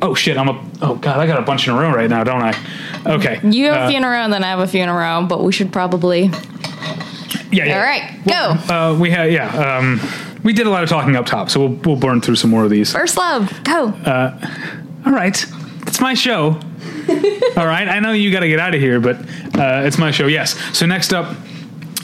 Oh 0.00 0.14
shit, 0.14 0.36
I'm 0.36 0.48
a 0.48 0.70
oh 0.82 0.96
god, 0.96 1.18
I 1.18 1.26
got 1.26 1.38
a 1.38 1.42
bunch 1.42 1.68
in 1.68 1.74
a 1.74 1.78
row 1.78 1.90
right 1.90 2.10
now, 2.10 2.24
don't 2.24 2.42
I? 2.42 2.54
Okay, 3.06 3.40
You 3.44 3.66
have 3.66 3.82
uh, 3.82 3.84
a 3.86 3.88
few 3.88 3.96
in 3.96 4.04
a 4.04 4.08
row, 4.08 4.22
and 4.22 4.32
then 4.32 4.42
I 4.44 4.48
have 4.48 4.58
a 4.58 4.66
few 4.66 4.82
in 4.82 4.88
a 4.88 4.94
row. 4.94 5.24
But 5.26 5.42
we 5.42 5.52
should 5.52 5.72
probably. 5.72 6.30
Yeah, 7.50 7.64
yeah. 7.66 7.76
All 7.76 7.82
right, 7.82 8.24
go. 8.26 8.74
Uh, 8.74 8.98
we 8.98 9.10
had 9.10 9.32
yeah, 9.32 9.76
um, 9.76 10.00
we 10.42 10.52
did 10.52 10.66
a 10.66 10.70
lot 10.70 10.82
of 10.82 10.88
talking 10.88 11.14
up 11.16 11.26
top, 11.26 11.50
so 11.50 11.60
we'll 11.60 11.78
we'll 11.84 11.96
burn 11.96 12.20
through 12.20 12.36
some 12.36 12.50
more 12.50 12.64
of 12.64 12.70
these. 12.70 12.92
First 12.92 13.16
love, 13.16 13.62
go. 13.64 13.86
All 15.06 15.12
right, 15.12 15.44
it's 15.86 16.00
my 16.00 16.14
show. 16.14 16.58
All 17.56 17.66
right, 17.66 17.88
I 17.88 18.00
know 18.00 18.12
you 18.12 18.32
got 18.32 18.40
to 18.40 18.48
get 18.48 18.58
out 18.58 18.74
of 18.74 18.80
here, 18.80 19.00
but 19.00 19.16
uh, 19.56 19.82
it's 19.84 19.98
my 19.98 20.10
show. 20.10 20.26
Yes. 20.26 20.58
So 20.76 20.86
next 20.86 21.12
up. 21.12 21.36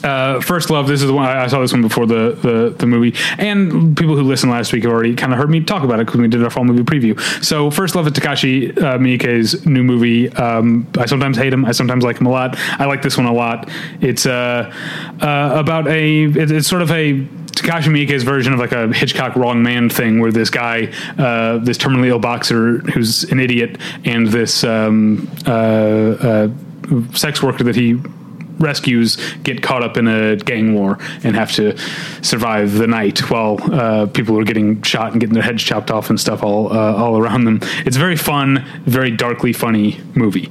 Uh, 0.09 0.41
First 0.41 0.71
Love. 0.71 0.87
This 0.89 1.01
is 1.03 1.07
the 1.07 1.13
one 1.13 1.27
I 1.27 1.47
saw 1.49 1.61
this 1.61 1.73
one 1.73 1.83
before 1.83 2.07
the, 2.07 2.33
the 2.43 2.75
the 2.79 2.87
movie, 2.87 3.15
and 3.39 3.97
people 3.97 4.17
who 4.17 4.23
listened 4.23 4.51
last 4.53 4.73
week 4.73 4.85
have 4.85 4.93
already 4.93 5.15
kind 5.15 5.33
of 5.33 5.39
heard 5.39 5.51
me 5.51 5.61
talk 5.63 5.83
about 5.85 6.01
it 6.01 6.07
because 6.07 6.21
we 6.21 6.29
did 6.29 6.43
our 6.43 6.51
fall 6.51 6.65
movie 6.65 6.83
preview. 6.83 7.15
So 7.45 7.71
First 7.71 7.95
Love 7.95 8.07
is 8.07 8.13
Takashi 8.15 8.77
uh, 8.79 8.97
Miike's 8.99 9.67
new 9.67 9.83
movie. 9.85 10.31
Um, 10.31 10.87
I 10.99 11.07
sometimes 11.07 11.37
hate 11.37 11.53
him. 11.53 11.65
I 11.65 11.73
sometimes 11.73 12.05
like 12.05 12.19
him 12.21 12.27
a 12.27 12.31
lot. 12.31 12.57
I 12.81 12.87
like 12.87 13.03
this 13.03 13.17
one 13.17 13.27
a 13.27 13.33
lot. 13.33 13.69
It's 14.01 14.25
uh, 14.27 14.73
uh, 15.21 15.53
about 15.55 15.87
a. 15.89 16.25
it- 16.25 16.51
It's 16.51 16.67
sort 16.69 16.83
of 16.83 16.91
a 16.91 17.27
Takashi 17.59 17.91
Miike's 17.93 18.23
version 18.23 18.53
of 18.55 18.59
like 18.61 18.73
a 18.73 18.93
Hitchcock 18.93 19.37
wrong 19.37 19.63
man 19.63 19.91
thing, 19.91 20.21
where 20.21 20.33
this 20.33 20.49
guy, 20.49 20.87
uh, 21.19 21.59
this 21.59 21.77
terminally 21.77 22.09
ill 22.09 22.19
boxer 22.21 22.79
who's 22.93 23.25
an 23.33 23.41
idiot, 23.41 23.79
and 24.05 24.29
this 24.29 24.65
um, 24.65 25.29
uh, 25.47 25.51
uh, 25.51 26.49
sex 27.15 27.43
worker 27.43 27.65
that 27.65 27.77
he 27.77 28.01
rescues 28.59 29.17
get 29.43 29.63
caught 29.63 29.83
up 29.83 29.97
in 29.97 30.09
a 30.09 30.37
gang 30.37 30.75
war 30.75 30.99
and 31.25 31.35
have 31.35 31.53
to 31.53 31.77
survive 32.23 32.73
the 32.75 32.87
night 32.87 33.31
while 33.31 33.59
uh, 33.73 34.07
people 34.07 34.39
are 34.39 34.45
getting 34.45 34.83
shot 34.83 35.13
and 35.13 35.21
getting 35.21 35.35
their 35.35 35.43
heads 35.43 35.63
chopped 35.63 35.91
off 35.91 36.11
and 36.11 36.19
stuff 36.21 36.43
all 36.43 36.73
uh, 36.73 36.95
all 36.95 37.19
around 37.19 37.45
them. 37.45 37.61
It's 37.87 37.97
a 37.97 38.01
very 38.01 38.17
fun, 38.17 38.65
very 38.85 39.11
darkly 39.11 39.53
funny 39.53 40.01
movie. 40.15 40.51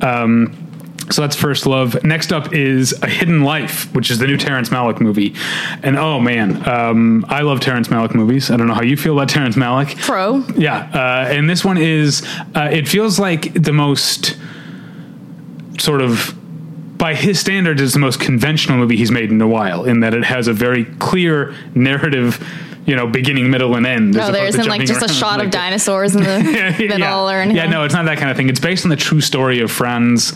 Um, 0.00 0.64
so 1.10 1.22
that's 1.22 1.36
First 1.36 1.64
Love. 1.64 2.02
Next 2.04 2.32
up 2.32 2.52
is 2.52 2.92
A 3.02 3.08
Hidden 3.08 3.42
Life, 3.42 3.92
which 3.94 4.10
is 4.10 4.18
the 4.18 4.26
new 4.26 4.36
Terrence 4.36 4.68
Malick 4.68 5.00
movie. 5.00 5.34
And 5.82 5.98
oh 5.98 6.20
man, 6.20 6.68
um, 6.68 7.24
I 7.28 7.42
love 7.42 7.60
Terrence 7.60 7.88
Malick 7.88 8.14
movies. 8.14 8.50
I 8.50 8.56
don't 8.56 8.66
know 8.66 8.74
how 8.74 8.82
you 8.82 8.96
feel 8.96 9.14
about 9.14 9.30
Terrence 9.30 9.56
Malick. 9.56 9.96
Pro. 9.98 10.44
Yeah, 10.56 10.90
uh, 10.92 11.28
and 11.30 11.48
this 11.48 11.64
one 11.64 11.78
is. 11.78 12.22
Uh, 12.54 12.68
it 12.70 12.86
feels 12.86 13.18
like 13.18 13.54
the 13.54 13.72
most 13.72 14.36
sort 15.78 16.02
of. 16.02 16.34
By 16.98 17.14
his 17.14 17.38
standards, 17.38 17.80
it's 17.80 17.92
the 17.92 18.00
most 18.00 18.20
conventional 18.20 18.76
movie 18.76 18.96
he's 18.96 19.10
made 19.10 19.30
in 19.30 19.40
a 19.40 19.46
while. 19.48 19.84
In 19.84 20.00
that 20.00 20.14
it 20.14 20.24
has 20.24 20.48
a 20.48 20.52
very 20.52 20.84
clear 20.84 21.54
narrative, 21.74 22.44
you 22.86 22.96
know, 22.96 23.06
beginning, 23.06 23.50
middle, 23.50 23.76
and 23.76 23.86
end. 23.86 24.14
No, 24.14 24.32
there 24.32 24.42
opposed 24.42 24.56
to 24.56 24.60
isn't 24.62 24.70
like 24.70 24.86
just 24.86 25.08
a 25.08 25.12
shot 25.12 25.38
of 25.38 25.46
like- 25.46 25.52
dinosaurs 25.52 26.16
in 26.16 26.22
the 26.24 26.42
middle 26.78 26.98
yeah. 26.98 27.30
or 27.30 27.36
anything. 27.36 27.56
Yeah, 27.56 27.70
no, 27.70 27.84
it's 27.84 27.94
not 27.94 28.04
that 28.06 28.18
kind 28.18 28.30
of 28.30 28.36
thing. 28.36 28.48
It's 28.48 28.60
based 28.60 28.84
on 28.84 28.90
the 28.90 28.96
true 28.96 29.20
story 29.20 29.60
of 29.60 29.70
Franz. 29.70 30.32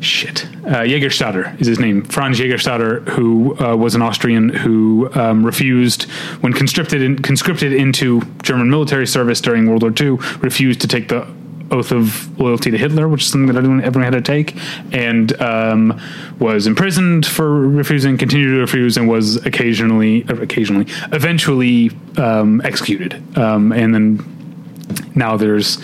Shit, 0.00 0.46
uh, 0.66 0.80
Jägerstätter 0.80 1.60
is 1.60 1.68
his 1.68 1.78
name. 1.78 2.02
Franz 2.02 2.40
Jägerstätter, 2.40 3.06
who 3.10 3.56
uh, 3.60 3.76
was 3.76 3.94
an 3.94 4.02
Austrian 4.02 4.48
who 4.48 5.08
um, 5.14 5.46
refused, 5.46 6.10
when 6.40 6.52
conscripted 6.52 7.02
in, 7.02 7.22
conscripted 7.22 7.72
into 7.72 8.20
German 8.42 8.68
military 8.68 9.06
service 9.06 9.40
during 9.40 9.68
World 9.68 9.82
War 9.82 9.92
II, 9.96 10.16
refused 10.40 10.80
to 10.80 10.88
take 10.88 11.06
the 11.06 11.24
oath 11.72 11.90
of 11.90 12.38
loyalty 12.38 12.70
to 12.70 12.78
Hitler, 12.78 13.08
which 13.08 13.22
is 13.22 13.30
something 13.30 13.46
that 13.46 13.56
everyone, 13.56 13.82
everyone 13.82 14.12
had 14.12 14.24
to 14.24 14.32
take, 14.32 14.54
and 14.92 15.40
um, 15.40 16.00
was 16.38 16.66
imprisoned 16.66 17.26
for 17.26 17.50
refusing, 17.68 18.18
continued 18.18 18.54
to 18.54 18.60
refuse, 18.60 18.96
and 18.96 19.08
was 19.08 19.44
occasionally, 19.46 20.22
occasionally, 20.28 20.86
eventually 21.12 21.90
um, 22.16 22.60
executed. 22.64 23.20
Um, 23.36 23.72
and 23.72 23.94
then 23.94 25.12
now 25.14 25.36
there's 25.36 25.78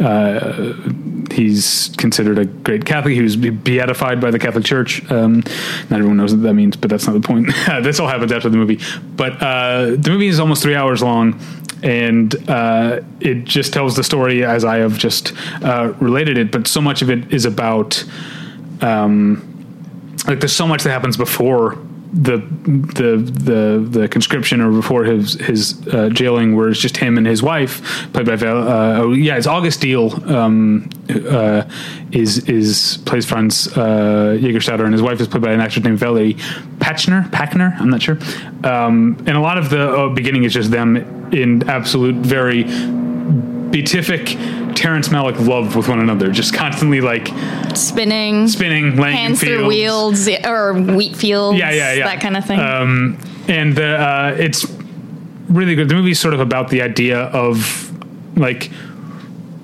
uh, 0.00 0.72
he's 1.30 1.90
considered 1.96 2.38
a 2.38 2.44
great 2.44 2.84
Catholic. 2.84 3.14
He 3.14 3.22
was 3.22 3.36
beatified 3.36 4.20
by 4.20 4.30
the 4.30 4.38
Catholic 4.38 4.64
Church. 4.64 5.08
Um, 5.10 5.40
not 5.90 5.98
everyone 5.98 6.16
knows 6.16 6.34
what 6.34 6.42
that 6.42 6.54
means, 6.54 6.76
but 6.76 6.90
that's 6.90 7.06
not 7.06 7.14
the 7.14 7.20
point. 7.20 7.46
this 7.82 8.00
all 8.00 8.08
happens 8.08 8.32
after 8.32 8.48
the 8.48 8.56
movie. 8.56 8.80
But 9.16 9.40
uh, 9.42 9.96
the 9.96 10.10
movie 10.10 10.26
is 10.26 10.40
almost 10.40 10.62
three 10.62 10.74
hours 10.74 11.02
long, 11.02 11.38
and 11.82 12.34
uh, 12.48 13.00
it 13.20 13.44
just 13.44 13.72
tells 13.72 13.96
the 13.96 14.04
story 14.04 14.44
as 14.44 14.64
I 14.64 14.76
have 14.78 14.98
just 14.98 15.32
uh, 15.62 15.92
related 16.00 16.38
it. 16.38 16.52
But 16.52 16.66
so 16.66 16.80
much 16.80 17.02
of 17.02 17.10
it 17.10 17.32
is 17.32 17.44
about 17.44 18.04
um, 18.80 19.48
like 20.26 20.40
there's 20.40 20.54
so 20.54 20.66
much 20.66 20.82
that 20.84 20.90
happens 20.90 21.16
before 21.16 21.78
the 22.12 22.38
the 22.38 23.16
the 23.16 23.86
the 24.00 24.08
conscription 24.08 24.60
or 24.60 24.70
before 24.70 25.04
his 25.04 25.34
his 25.34 25.86
uh, 25.88 26.10
jailing, 26.10 26.54
where 26.54 26.68
it's 26.68 26.78
just 26.78 26.98
him 26.98 27.16
and 27.16 27.26
his 27.26 27.42
wife, 27.42 27.80
played 28.12 28.26
by 28.26 28.36
Val. 28.36 28.68
Uh, 28.68 28.98
oh 28.98 29.12
yeah, 29.12 29.36
it's 29.36 29.46
August 29.46 29.80
Diehl. 29.80 30.30
Um, 30.30 30.90
uh, 31.10 31.64
is 32.12 32.48
is 32.48 32.98
plays 33.06 33.24
Franz 33.24 33.68
uh, 33.76 34.36
Jägerstätter, 34.38 34.84
and 34.84 34.92
his 34.92 35.02
wife 35.02 35.20
is 35.20 35.28
played 35.28 35.42
by 35.42 35.52
an 35.52 35.60
actress 35.60 35.84
named 35.84 35.98
Valerie 35.98 36.34
Pachner. 36.78 37.28
Pachner, 37.30 37.80
I'm 37.80 37.88
not 37.88 38.02
sure. 38.02 38.18
Um, 38.64 39.16
and 39.26 39.30
a 39.30 39.40
lot 39.40 39.56
of 39.56 39.70
the 39.70 39.90
uh, 39.90 40.08
beginning 40.10 40.44
is 40.44 40.52
just 40.52 40.70
them 40.70 40.96
in 41.32 41.68
absolute 41.68 42.16
very 42.16 42.64
beatific 43.70 44.36
Terrence 44.74 45.08
Malick 45.08 45.46
love 45.46 45.76
with 45.76 45.88
one 45.88 46.00
another, 46.00 46.30
just 46.30 46.54
constantly 46.54 47.00
like 47.00 47.28
Spinning, 47.76 48.48
spinning, 48.48 48.96
laying 48.96 49.14
in 49.14 49.20
hands 49.22 49.40
through 49.40 49.68
fields. 49.70 50.26
wheels 50.26 50.44
or 50.44 50.74
wheat 50.74 51.16
fields. 51.16 51.58
Yeah, 51.58 51.70
yeah, 51.70 51.94
yeah. 51.94 52.04
That 52.04 52.20
kind 52.20 52.36
of 52.36 52.44
thing. 52.44 52.60
Um, 52.60 53.18
and 53.48 53.74
the, 53.74 53.96
uh, 53.98 54.36
it's 54.38 54.66
really 55.48 55.74
good. 55.74 55.88
The 55.88 55.94
movie's 55.94 56.20
sort 56.20 56.34
of 56.34 56.40
about 56.40 56.68
the 56.68 56.82
idea 56.82 57.18
of 57.18 57.90
like 58.36 58.70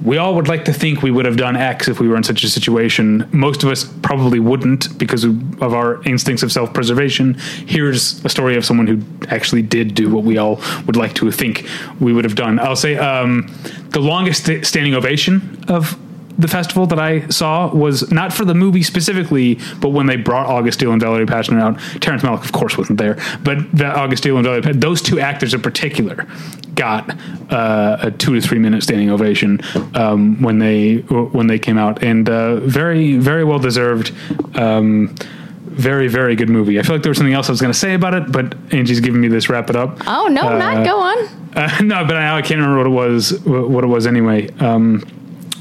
we 0.03 0.17
all 0.17 0.35
would 0.35 0.49
like 0.49 0.65
to 0.67 0.73
think 0.73 1.03
we 1.03 1.11
would 1.11 1.25
have 1.25 1.37
done 1.37 1.57
X 1.57 1.89
if 1.89 1.99
we 2.01 2.09
were 2.09 2.17
in 2.17 2.23
such 2.23 2.45
a 2.45 2.49
situation. 2.49 3.29
Most 3.33 3.63
of 3.63 3.71
us 3.71 3.85
probably 4.03 4.39
wouldn't 4.39 4.97
because 4.99 5.25
of 5.25 5.75
our 5.75 6.03
instincts 6.05 6.43
of 6.43 6.53
self 6.53 6.73
preservation. 6.73 7.35
Here's 7.67 8.25
a 8.25 8.29
story 8.29 8.57
of 8.57 8.65
someone 8.65 8.87
who 8.87 9.03
actually 9.29 9.63
did 9.63 9.95
do 9.95 10.13
what 10.15 10.25
we 10.25 10.39
all 10.39 10.61
would 10.87 10.97
like 10.97 11.15
to 11.15 11.31
think 11.31 11.67
we 12.01 12.13
would 12.13 12.25
have 12.25 12.37
done. 12.37 12.59
I'll 12.61 12.77
say 12.77 12.97
um, 12.97 13.53
the 13.91 14.01
longest 14.01 14.45
standing 14.65 14.95
ovation 14.95 15.65
of 15.69 15.99
the 16.39 16.49
festival 16.49 16.87
that 16.87 16.99
I 17.01 17.27
saw 17.29 17.73
was 17.75 18.11
not 18.13 18.33
for 18.33 18.45
the 18.45 18.55
movie 18.55 18.83
specifically, 18.83 19.59
but 19.81 19.89
when 19.91 20.07
they 20.07 20.17
brought 20.17 20.47
August 20.47 20.81
Diehl 20.81 20.93
and 20.93 21.03
Valerie 21.03 21.27
Pachner 21.27 21.61
out. 21.61 21.79
Terrence 22.01 22.23
Malick, 22.23 22.45
of 22.45 22.53
course, 22.53 22.79
wasn't 22.79 22.99
there, 22.99 23.19
but 23.43 23.59
August 23.83 24.25
Diehl 24.25 24.37
and 24.37 24.45
Valerie 24.45 24.73
those 24.73 25.03
two 25.03 25.19
actors 25.19 25.53
in 25.53 25.61
particular 25.61 26.27
got 26.75 27.11
uh, 27.51 27.99
a 28.01 28.11
two 28.13 28.35
to 28.35 28.41
three 28.41 28.59
minute 28.59 28.83
standing 28.83 29.11
ovation 29.11 29.61
um, 29.95 30.41
when 30.41 30.59
they 30.61 30.97
when 30.99 31.49
they 31.49 31.59
came 31.59 31.77
out, 31.77 32.03
and 32.03 32.29
uh, 32.29 32.57
very 32.57 33.17
very 33.17 33.45
well 33.45 33.59
deserved. 33.59 34.13
Um, 34.57 35.15
very 35.61 36.09
very 36.09 36.35
good 36.35 36.49
movie. 36.49 36.79
I 36.79 36.83
feel 36.83 36.97
like 36.97 37.03
there 37.03 37.11
was 37.11 37.19
something 37.19 37.35
else 37.35 37.49
I 37.49 37.53
was 37.53 37.61
going 37.61 37.73
to 37.73 37.79
say 37.79 37.95
about 37.95 38.13
it, 38.15 38.33
but 38.33 38.57
Angie's 38.73 38.99
giving 38.99 39.21
me 39.21 39.29
this 39.29 39.49
wrap 39.49 39.71
it 39.71 39.77
up. 39.77 39.99
oh 40.07 40.27
no, 40.27 40.49
uh, 40.49 40.59
not 40.59 40.85
go 40.85 41.01
on. 41.01 41.19
Uh, 41.55 41.79
no, 41.83 42.05
but 42.05 42.17
I, 42.17 42.39
I 42.39 42.43
can't 42.43 42.61
remember 42.61 42.79
what 42.79 42.87
it 42.87 43.11
was. 43.11 43.41
What 43.45 43.85
it 43.85 43.89
was 43.89 44.07
anyway. 44.07 44.49
Um, 44.59 45.05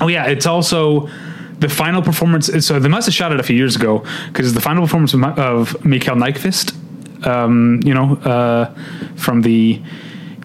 oh 0.01 0.07
yeah, 0.07 0.25
it's 0.25 0.45
also 0.45 1.09
the 1.59 1.69
final 1.69 2.01
performance. 2.01 2.49
So 2.65 2.79
they 2.79 2.89
must 2.89 3.07
have 3.07 3.13
shot 3.13 3.31
it 3.31 3.39
a 3.39 3.43
few 3.43 3.55
years 3.55 3.75
ago 3.75 4.05
because 4.27 4.53
the 4.53 4.61
final 4.61 4.83
performance 4.83 5.13
of, 5.13 5.23
of 5.23 5.85
Michael 5.85 6.15
Nyqvist. 6.15 6.75
Um, 7.25 7.81
you 7.83 7.95
know, 7.95 8.15
uh, 8.17 8.73
from 9.15 9.41
the 9.41 9.81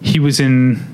he 0.01 0.19
was 0.19 0.39
in. 0.39 0.91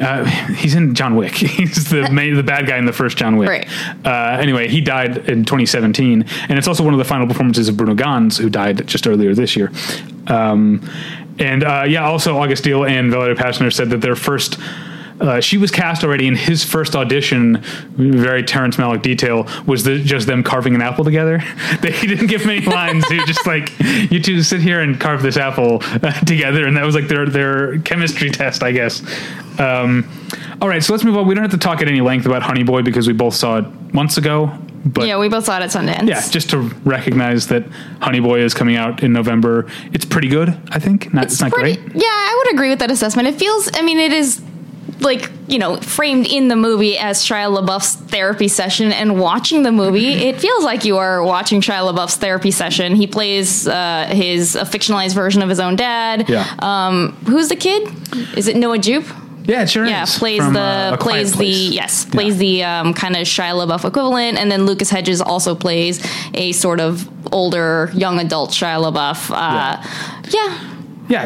Uh, 0.00 0.26
he's 0.56 0.74
in 0.74 0.94
John 0.94 1.16
Wick. 1.16 1.32
He's 1.36 1.88
the 1.88 2.10
main, 2.12 2.34
the 2.34 2.42
bad 2.42 2.66
guy 2.66 2.76
in 2.76 2.84
the 2.84 2.92
first 2.92 3.16
John 3.16 3.38
Wick. 3.38 3.48
Right. 3.48 3.66
Uh, 4.04 4.36
anyway, 4.38 4.68
he 4.68 4.82
died 4.82 5.16
in 5.26 5.46
2017, 5.46 6.22
and 6.50 6.58
it's 6.58 6.68
also 6.68 6.84
one 6.84 6.92
of 6.92 6.98
the 6.98 7.04
final 7.06 7.26
performances 7.26 7.70
of 7.70 7.78
Bruno 7.78 7.94
Ganz, 7.94 8.36
who 8.36 8.50
died 8.50 8.86
just 8.86 9.06
earlier 9.06 9.34
this 9.34 9.56
year. 9.56 9.72
Um, 10.26 10.86
and 11.38 11.64
uh, 11.64 11.84
yeah, 11.88 12.04
also 12.04 12.36
August 12.36 12.64
Diehl 12.64 12.86
and 12.86 13.10
Valerie 13.10 13.36
Pachner 13.36 13.72
said 13.72 13.88
that 13.88 14.02
their 14.02 14.16
first 14.16 14.58
uh, 15.20 15.40
she 15.40 15.56
was 15.56 15.70
cast 15.70 16.04
already 16.04 16.26
in 16.26 16.36
his 16.36 16.64
first 16.64 16.94
audition. 16.94 17.62
Very 17.94 18.42
Terrence 18.42 18.76
Malick 18.76 19.02
detail 19.02 19.48
was 19.66 19.84
the, 19.84 19.98
just 19.98 20.26
them 20.26 20.42
carving 20.42 20.74
an 20.74 20.82
apple 20.82 21.04
together. 21.04 21.42
they 21.80 21.92
he 21.92 22.06
didn't 22.06 22.26
give 22.26 22.44
many 22.44 22.64
lines. 22.64 23.06
he 23.08 23.16
was 23.16 23.26
just 23.26 23.46
like, 23.46 23.72
"You 24.10 24.20
two 24.20 24.42
sit 24.42 24.60
here 24.60 24.80
and 24.80 25.00
carve 25.00 25.22
this 25.22 25.36
apple 25.36 25.78
uh, 25.82 26.12
together," 26.26 26.66
and 26.66 26.76
that 26.76 26.84
was 26.84 26.94
like 26.94 27.08
their 27.08 27.26
their 27.26 27.78
chemistry 27.80 28.30
test, 28.30 28.62
I 28.62 28.72
guess. 28.72 29.02
Um, 29.58 30.08
all 30.60 30.68
right, 30.68 30.82
so 30.82 30.92
let's 30.92 31.04
move 31.04 31.16
on. 31.16 31.26
We 31.26 31.34
don't 31.34 31.44
have 31.44 31.52
to 31.52 31.58
talk 31.58 31.80
at 31.80 31.88
any 31.88 32.00
length 32.00 32.26
about 32.26 32.42
Honey 32.42 32.62
Boy 32.62 32.82
because 32.82 33.06
we 33.06 33.14
both 33.14 33.34
saw 33.34 33.58
it 33.58 33.94
months 33.94 34.18
ago. 34.18 34.56
But 34.84 35.08
yeah, 35.08 35.18
we 35.18 35.28
both 35.28 35.46
saw 35.46 35.58
it 35.58 35.62
at 35.62 35.70
Sundance. 35.70 36.08
yeah, 36.08 36.20
just 36.28 36.50
to 36.50 36.58
recognize 36.84 37.48
that 37.48 37.64
Honey 38.00 38.20
Boy 38.20 38.40
is 38.40 38.54
coming 38.54 38.76
out 38.76 39.02
in 39.02 39.12
November. 39.12 39.66
It's 39.92 40.04
pretty 40.04 40.28
good, 40.28 40.50
I 40.70 40.78
think. 40.78 41.12
Not, 41.12 41.24
it's, 41.24 41.40
not 41.40 41.50
pretty, 41.50 41.80
great. 41.80 41.96
Yeah, 41.96 42.06
I 42.06 42.42
would 42.44 42.54
agree 42.54 42.68
with 42.68 42.78
that 42.78 42.90
assessment. 42.90 43.26
It 43.26 43.34
feels, 43.34 43.68
I 43.74 43.82
mean, 43.82 43.98
it 43.98 44.12
is 44.12 44.40
like 45.00 45.30
you 45.48 45.58
know 45.58 45.76
framed 45.78 46.26
in 46.26 46.48
the 46.48 46.56
movie 46.56 46.96
as 46.98 47.22
Shia 47.22 47.48
LaBeouf's 47.56 47.94
therapy 47.96 48.48
session, 48.48 48.92
and 48.92 49.18
watching 49.20 49.62
the 49.62 49.72
movie, 49.72 50.12
it 50.14 50.40
feels 50.40 50.64
like 50.64 50.84
you 50.84 50.96
are 50.98 51.22
watching 51.22 51.60
Shia 51.60 51.92
LaBeouf's 51.92 52.16
therapy 52.16 52.50
session. 52.50 52.94
He 52.96 53.06
plays 53.06 53.66
uh, 53.68 54.06
his 54.12 54.56
a 54.56 54.62
fictionalized 54.64 55.14
version 55.14 55.42
of 55.42 55.48
his 55.48 55.60
own 55.60 55.76
dad. 55.76 56.28
Yeah. 56.28 56.46
Um, 56.60 57.12
who's 57.26 57.48
the 57.48 57.56
kid? 57.56 57.88
Is 58.36 58.48
it 58.48 58.56
Noah 58.56 58.78
Jupe? 58.78 59.06
Yeah, 59.44 59.62
it 59.62 59.70
sure 59.70 59.86
Yeah, 59.86 60.02
is. 60.02 60.18
plays 60.18 60.42
From, 60.42 60.54
the 60.54 60.60
uh, 60.60 60.96
plays 60.96 61.32
the 61.36 61.46
yes 61.46 62.04
plays 62.04 62.36
the 62.36 62.64
um, 62.64 62.94
kind 62.94 63.14
of 63.14 63.22
Shia 63.22 63.52
LaBeouf 63.54 63.84
equivalent, 63.86 64.38
and 64.38 64.50
then 64.50 64.66
Lucas 64.66 64.90
Hedges 64.90 65.20
also 65.20 65.54
plays 65.54 66.04
a 66.34 66.50
sort 66.52 66.80
of 66.80 67.08
older 67.32 67.90
young 67.94 68.18
adult 68.18 68.50
Shia 68.50 68.80
LaBeouf. 68.82 69.30
Uh, 69.30 69.34
yeah. 69.34 69.84
Yeah, 70.28 70.75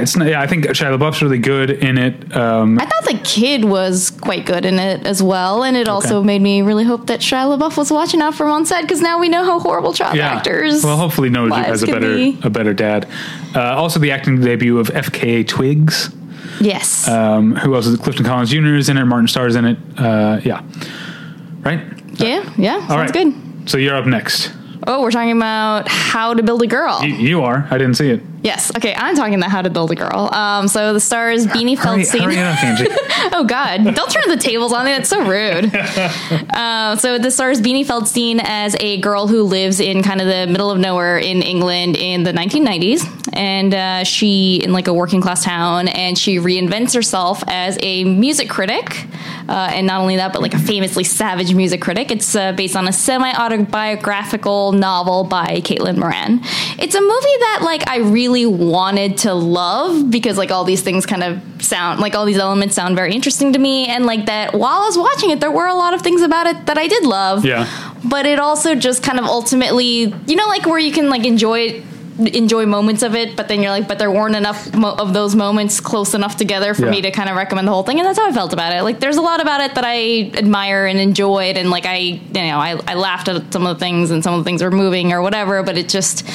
it's 0.00 0.16
not, 0.16 0.28
yeah. 0.28 0.40
I 0.40 0.46
think 0.46 0.64
Shia 0.66 0.96
LaBeouf's 0.96 1.22
really 1.22 1.38
good 1.38 1.70
in 1.70 1.96
it. 1.96 2.36
Um, 2.36 2.78
I 2.78 2.84
thought 2.84 3.04
the 3.04 3.20
kid 3.24 3.64
was 3.64 4.10
quite 4.10 4.44
good 4.44 4.64
in 4.64 4.78
it 4.78 5.06
as 5.06 5.22
well, 5.22 5.64
and 5.64 5.76
it 5.76 5.88
also 5.88 6.22
made 6.22 6.42
me 6.42 6.62
really 6.62 6.84
hope 6.84 7.06
that 7.06 7.20
Shia 7.20 7.56
LaBeouf 7.56 7.76
was 7.76 7.90
watching 7.90 8.20
out 8.20 8.34
for 8.34 8.44
him 8.44 8.52
on 8.52 8.66
set 8.66 8.82
because 8.82 9.00
now 9.00 9.18
we 9.18 9.28
know 9.28 9.44
how 9.44 9.58
horrible 9.58 9.92
child 9.92 10.16
yeah. 10.16 10.28
actors. 10.28 10.84
Well, 10.84 10.96
hopefully 10.96 11.30
lives 11.30 11.66
has 11.66 11.82
a 11.82 11.86
better 11.86 12.14
be. 12.14 12.38
a 12.42 12.50
better 12.50 12.74
dad. 12.74 13.08
Uh, 13.54 13.74
also, 13.76 13.98
the 13.98 14.10
acting 14.10 14.40
debut 14.40 14.78
of 14.78 14.88
FKA 14.88 15.46
Twigs. 15.46 16.10
Yes. 16.60 17.08
Um, 17.08 17.56
who 17.56 17.74
else 17.74 17.86
is 17.86 17.94
it? 17.94 18.00
Clifton 18.02 18.24
Collins 18.24 18.50
Jr. 18.50 18.74
is 18.74 18.88
in 18.88 18.98
it. 18.98 19.04
Martin 19.04 19.28
Starr 19.28 19.46
is 19.46 19.56
in 19.56 19.64
it. 19.64 19.78
Uh, 19.96 20.40
yeah. 20.44 20.62
Right. 21.62 21.80
yeah. 22.14 22.52
Yeah. 22.58 22.78
Sounds 22.80 22.90
All 22.90 22.98
right. 22.98 23.12
good. 23.12 23.70
So 23.70 23.78
you're 23.78 23.96
up 23.96 24.06
next. 24.06 24.52
Oh, 24.90 25.02
we're 25.02 25.12
talking 25.12 25.36
about 25.36 25.86
how 25.86 26.34
to 26.34 26.42
build 26.42 26.62
a 26.62 26.66
girl. 26.66 27.00
You, 27.04 27.14
you 27.14 27.42
are. 27.42 27.64
I 27.70 27.78
didn't 27.78 27.94
see 27.94 28.10
it. 28.10 28.20
yes. 28.42 28.74
Okay. 28.76 28.92
I'm 28.92 29.14
talking 29.14 29.34
about 29.34 29.50
how 29.50 29.62
to 29.62 29.70
build 29.70 29.92
a 29.92 29.94
girl. 29.94 30.28
Um. 30.32 30.66
So 30.66 30.92
the 30.92 30.98
stars 31.00 31.46
Beanie 31.46 31.78
Hurry, 31.78 32.02
Feldstein. 32.02 32.20
hurry 32.22 32.34
it 32.34 32.38
up, 32.40 32.64
Angie. 32.64 32.88
Oh 33.32 33.44
God! 33.44 33.94
Don't 33.94 34.10
turn 34.10 34.28
the 34.28 34.38
tables 34.38 34.72
on 34.72 34.86
me. 34.86 34.92
That's 34.92 35.08
so 35.10 35.20
rude. 35.26 35.72
uh, 36.54 36.96
so 36.96 37.18
this 37.18 37.34
stars 37.34 37.60
Beanie 37.60 37.84
Feldstein 37.84 38.40
as 38.42 38.74
a 38.80 38.98
girl 39.00 39.28
who 39.28 39.42
lives 39.42 39.78
in 39.78 40.02
kind 40.02 40.20
of 40.22 40.26
the 40.26 40.46
middle 40.50 40.70
of 40.70 40.78
nowhere 40.78 41.18
in 41.18 41.42
England 41.42 41.96
in 41.96 42.22
the 42.22 42.32
1990s, 42.32 43.06
and 43.34 43.74
uh, 43.74 44.04
she 44.04 44.56
in 44.64 44.72
like 44.72 44.88
a 44.88 44.94
working 44.94 45.20
class 45.20 45.44
town, 45.44 45.88
and 45.88 46.18
she 46.18 46.38
reinvents 46.38 46.94
herself 46.94 47.44
as 47.46 47.78
a 47.82 48.04
music 48.04 48.48
critic, 48.48 49.06
uh, 49.48 49.70
and 49.74 49.86
not 49.86 50.00
only 50.00 50.16
that, 50.16 50.32
but 50.32 50.40
like 50.40 50.54
a 50.54 50.58
famously 50.58 51.04
savage 51.04 51.54
music 51.54 51.82
critic. 51.82 52.10
It's 52.10 52.34
uh, 52.34 52.52
based 52.52 52.74
on 52.74 52.88
a 52.88 52.92
semi 52.92 53.30
autobiographical 53.32 54.72
novel 54.80 55.24
by 55.24 55.60
Caitlin 55.60 55.96
Moran. 55.98 56.40
It's 56.78 56.94
a 56.94 57.00
movie 57.00 57.10
that 57.10 57.60
like 57.62 57.88
I 57.88 57.98
really 57.98 58.46
wanted 58.46 59.18
to 59.18 59.34
love 59.34 60.10
because 60.10 60.38
like 60.38 60.50
all 60.50 60.64
these 60.64 60.82
things 60.82 61.06
kind 61.06 61.22
of 61.22 61.40
sound 61.62 62.00
like 62.00 62.14
all 62.14 62.24
these 62.24 62.38
elements 62.38 62.74
sound 62.74 62.96
very 62.96 63.14
interesting 63.14 63.52
to 63.52 63.58
me 63.58 63.86
and 63.86 64.06
like 64.06 64.26
that 64.26 64.54
while 64.54 64.80
I 64.80 64.86
was 64.86 64.98
watching 64.98 65.30
it 65.30 65.40
there 65.40 65.50
were 65.50 65.66
a 65.66 65.74
lot 65.74 65.94
of 65.94 66.02
things 66.02 66.22
about 66.22 66.46
it 66.46 66.66
that 66.66 66.78
I 66.78 66.88
did 66.88 67.04
love. 67.04 67.44
Yeah. 67.44 67.68
But 68.04 68.26
it 68.26 68.40
also 68.40 68.74
just 68.74 69.02
kind 69.02 69.18
of 69.18 69.26
ultimately, 69.26 70.12
you 70.26 70.36
know 70.36 70.48
like 70.48 70.66
where 70.66 70.78
you 70.78 70.92
can 70.92 71.10
like 71.10 71.24
enjoy 71.24 71.60
it 71.60 71.84
enjoy 72.28 72.66
moments 72.66 73.02
of 73.02 73.14
it 73.14 73.36
but 73.36 73.48
then 73.48 73.62
you're 73.62 73.70
like 73.70 73.88
but 73.88 73.98
there 73.98 74.10
weren't 74.10 74.36
enough 74.36 74.74
mo- 74.74 74.94
of 74.98 75.12
those 75.14 75.34
moments 75.34 75.80
close 75.80 76.14
enough 76.14 76.36
together 76.36 76.74
for 76.74 76.84
Yeah. 76.84 76.90
me 76.90 77.00
to 77.02 77.10
kind 77.10 77.28
of 77.28 77.36
recommend 77.36 77.66
the 77.68 77.72
whole 77.72 77.82
thing 77.82 77.98
and 77.98 78.06
that's 78.06 78.18
how 78.18 78.28
I 78.28 78.32
felt 78.32 78.52
about 78.52 78.72
it 78.72 78.82
like 78.82 79.00
there's 79.00 79.16
a 79.16 79.22
lot 79.22 79.40
about 79.40 79.60
it 79.60 79.74
that 79.74 79.84
I 79.84 80.30
admire 80.34 80.86
and 80.86 80.98
enjoyed 80.98 81.56
and 81.56 81.70
like 81.70 81.86
I 81.86 81.96
you 81.96 82.20
know 82.32 82.58
I, 82.58 82.78
I 82.86 82.94
laughed 82.94 83.28
at 83.28 83.52
some 83.52 83.66
of 83.66 83.76
the 83.76 83.80
things 83.80 84.10
and 84.10 84.22
some 84.22 84.34
of 84.34 84.40
the 84.40 84.44
things 84.44 84.62
were 84.62 84.70
moving 84.70 85.12
or 85.12 85.22
whatever 85.22 85.62
but 85.62 85.76
it 85.78 85.88
just 85.88 86.28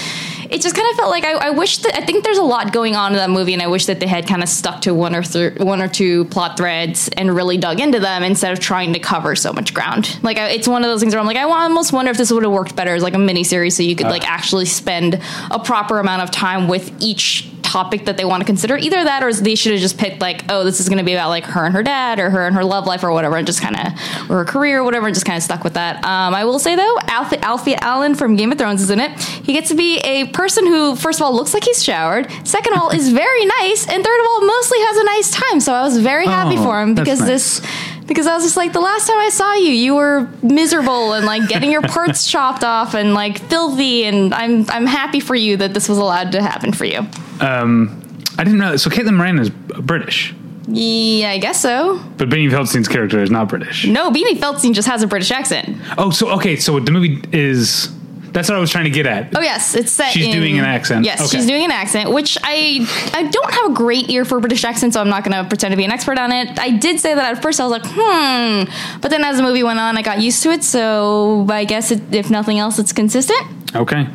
it 0.50 0.62
just 0.62 0.76
kind 0.76 0.90
of 0.90 0.96
felt 0.98 1.10
like 1.10 1.24
I, 1.24 1.34
I 1.34 1.50
wish 1.52 1.80
that 1.80 1.96
I 1.96 2.06
think 2.06 2.24
there's 2.24 2.38
a 2.38 2.44
lot 2.44 2.74
going 2.74 2.96
on 2.96 3.12
in 3.12 3.18
that 3.18 3.30
movie, 3.30 3.54
and 3.54 3.62
I 3.62 3.68
wish 3.68 3.86
that 3.86 4.00
they 4.00 4.08
had 4.08 4.28
kind 4.28 4.44
of 4.44 4.50
stuck 4.50 4.82
to 4.82 4.94
one 4.94 5.16
or 5.16 5.24
th- 5.24 5.60
one 5.60 5.82
or 5.82 5.88
two 5.88 6.26
plot 6.26 6.58
threads 6.58 7.10
and 7.10 7.34
really 7.36 7.58
dug 7.58 7.80
into 7.80 8.00
them 8.00 8.24
instead 8.24 8.54
of 8.54 8.60
trying 8.60 8.94
to 8.94 9.00
cover 9.00 9.36
so 9.36 9.54
much 9.54 9.74
ground. 9.74 10.20
Like 10.24 10.38
I, 10.38 10.50
it's 10.50 10.68
one 10.68 10.84
of 10.84 10.90
those 10.90 11.00
things 11.00 11.14
where 11.14 11.22
I'm 11.22 11.28
like, 11.28 11.38
I 11.38 11.44
almost 11.44 11.94
wonder 11.94 12.12
if 12.12 12.18
this 12.18 12.32
would 12.32 12.44
have 12.44 12.52
worked 12.52 12.76
better 12.76 12.94
as 12.94 13.04
like 13.04 13.14
a 13.14 13.20
mini 13.20 13.44
series, 13.44 13.76
so 13.76 13.84
you 13.84 13.96
could 13.96 14.08
uh. 14.08 14.12
like 14.12 14.28
actually 14.28 14.66
spend 14.66 15.22
a 15.52 15.60
proper 15.60 16.00
amount 16.00 16.22
of 16.22 16.32
time 16.32 16.68
with 16.68 16.94
each 17.00 17.50
topic 17.76 18.06
that 18.06 18.16
they 18.16 18.24
want 18.24 18.40
to 18.40 18.46
consider. 18.46 18.78
Either 18.78 19.04
that, 19.04 19.22
or 19.22 19.34
they 19.34 19.54
should 19.56 19.74
have 19.74 19.82
just 19.82 19.98
picked 19.98 20.22
like, 20.22 20.46
oh, 20.50 20.64
this 20.64 20.80
is 20.80 20.88
going 20.88 20.98
to 20.98 21.04
be 21.04 21.14
about 21.14 21.28
like 21.30 21.44
her 21.44 21.66
and 21.66 21.74
her 21.76 21.84
dad, 21.84 22.20
or 22.20 22.30
her 22.30 22.48
and 22.48 22.56
her 22.56 22.64
love 22.64 22.86
life, 22.88 23.04
or 23.04 23.12
whatever, 23.12 23.36
and 23.36 23.46
just 23.46 23.62
kind 23.62 23.76
of 23.76 23.88
or 24.30 24.38
her 24.38 24.46
career, 24.46 24.80
or 24.80 24.84
whatever, 24.86 25.08
and 25.08 25.14
just 25.14 25.26
kind 25.26 25.36
of 25.36 25.44
stuck 25.44 25.64
with 25.66 25.74
that. 25.74 25.98
Um, 26.06 26.34
I 26.34 26.46
will 26.46 26.58
say 26.60 26.76
though, 26.78 26.96
Alfie, 27.08 27.38
Alfie 27.38 27.76
Allen 27.76 28.16
from 28.16 28.38
Game 28.38 28.52
of 28.54 28.58
Thrones 28.58 28.82
is 28.82 28.90
in 28.90 29.00
it. 29.02 29.12
He 29.20 29.52
gets 29.54 29.68
to 29.70 29.76
be 29.76 29.98
a 30.00 30.28
person 30.28 30.66
who, 30.66 30.96
first 30.96 31.20
of 31.20 31.26
all, 31.26 31.36
looks 31.36 31.54
like 31.54 31.66
he's 31.66 31.84
showered. 31.84 32.32
Second 32.48 32.74
of 32.76 32.80
all, 32.82 32.90
is 32.92 33.12
very 33.12 33.46
nice, 33.60 33.88
and 33.90 34.04
third 34.04 34.20
of 34.22 34.26
all, 34.30 34.42
mostly 34.46 34.80
has 34.80 34.98
a 34.98 35.04
nice 35.04 35.32
time. 35.32 35.60
So 35.60 35.74
I 35.74 35.82
was 35.84 35.98
very 36.00 36.26
happy 36.28 36.56
Oh, 36.58 36.64
for 36.64 36.82
him 36.82 36.96
because 36.96 37.20
nice. 37.20 37.60
this. 37.60 37.62
Because 38.08 38.28
I 38.28 38.36
was 38.36 38.44
just 38.44 38.56
like, 38.58 38.72
the 38.72 38.80
last 38.82 39.08
time 39.08 39.18
I 39.18 39.30
saw 39.30 39.54
you, 39.56 39.72
you 39.72 39.96
were 39.96 40.30
miserable 40.44 41.14
and 41.14 41.26
like 41.26 41.48
getting 41.50 41.72
your 41.72 41.82
parts 41.82 42.28
chopped 42.32 42.64
off 42.64 42.94
and 42.94 43.14
like 43.16 43.40
filthy, 43.40 44.04
and 44.06 44.34
I'm 44.34 44.70
I'm 44.70 44.86
happy 44.86 45.20
for 45.20 45.34
you 45.36 45.58
that 45.58 45.74
this 45.74 45.90
was 45.90 45.98
allowed 45.98 46.32
to 46.34 46.42
happen 46.42 46.72
for 46.72 46.86
you. 46.86 47.00
Um, 47.40 48.02
I 48.38 48.44
didn't 48.44 48.60
know. 48.60 48.76
So 48.78 48.90
Caitlin 48.90 49.16
Moran 49.16 49.40
is 49.40 49.50
British, 49.50 50.34
Yeah, 50.68 51.30
I 51.32 51.38
guess 51.40 51.60
so. 51.62 52.00
but 52.18 52.30
Beanie 52.30 52.50
Feldstein's 52.52 52.88
character 52.88 53.22
is 53.24 53.32
not 53.32 53.50
British. 53.50 53.88
No, 53.88 54.12
Beanie 54.12 54.38
Feldstein 54.38 54.74
just 54.74 54.88
has 54.88 55.02
a 55.02 55.08
British 55.08 55.32
accent. 55.32 55.76
Oh, 55.98 56.12
so 56.12 56.30
okay. 56.32 56.56
So 56.58 56.80
the 56.80 56.92
movie 56.92 57.22
is. 57.32 57.90
That's 58.36 58.50
what 58.50 58.58
I 58.58 58.60
was 58.60 58.70
trying 58.70 58.84
to 58.84 58.90
get 58.90 59.06
at. 59.08 59.34
Oh 59.34 59.40
yes, 59.42 59.76
it's 59.76 59.94
set. 59.94 60.12
She's 60.12 60.26
in- 60.26 60.34
doing 60.34 60.60
an 60.60 60.66
accent. 60.66 61.06
Yes, 61.06 61.22
Okay. 61.22 61.38
she's 61.38 61.48
doing 61.48 61.64
an 61.64 61.72
accent, 61.72 62.12
which 62.12 62.38
I 62.44 62.86
I 63.14 63.24
don't 63.24 63.52
have 63.54 63.72
a 63.72 63.74
great 63.74 64.10
ear 64.10 64.26
for 64.26 64.42
British 64.42 64.66
accents, 64.66 64.96
so 64.96 65.00
I'm 65.02 65.08
not 65.08 65.24
going 65.24 65.42
to 65.42 65.48
pretend 65.48 65.72
to 65.72 65.78
be 65.78 65.86
an 65.86 65.92
expert 65.92 66.20
on 66.20 66.34
it. 66.34 66.60
I 66.60 66.72
did 66.72 67.00
say 67.00 67.16
that 67.16 67.38
at 67.38 67.42
first. 67.42 67.62
I 67.62 67.64
was 67.66 67.72
like, 67.72 67.86
hmm, 67.86 69.00
but 69.00 69.10
then 69.10 69.24
as 69.24 69.38
the 69.38 69.44
movie 69.44 69.64
went 69.64 69.80
on, 69.80 69.98
I 69.98 70.02
got 70.02 70.20
used 70.22 70.44
to 70.44 70.50
it. 70.52 70.66
So 70.66 71.48
I 71.50 71.64
guess 71.64 71.92
it, 71.92 72.14
if 72.14 72.30
nothing 72.30 72.60
else, 72.60 72.78
it's 72.78 72.92
consistent. 72.92 73.42
Okay. 73.74 74.06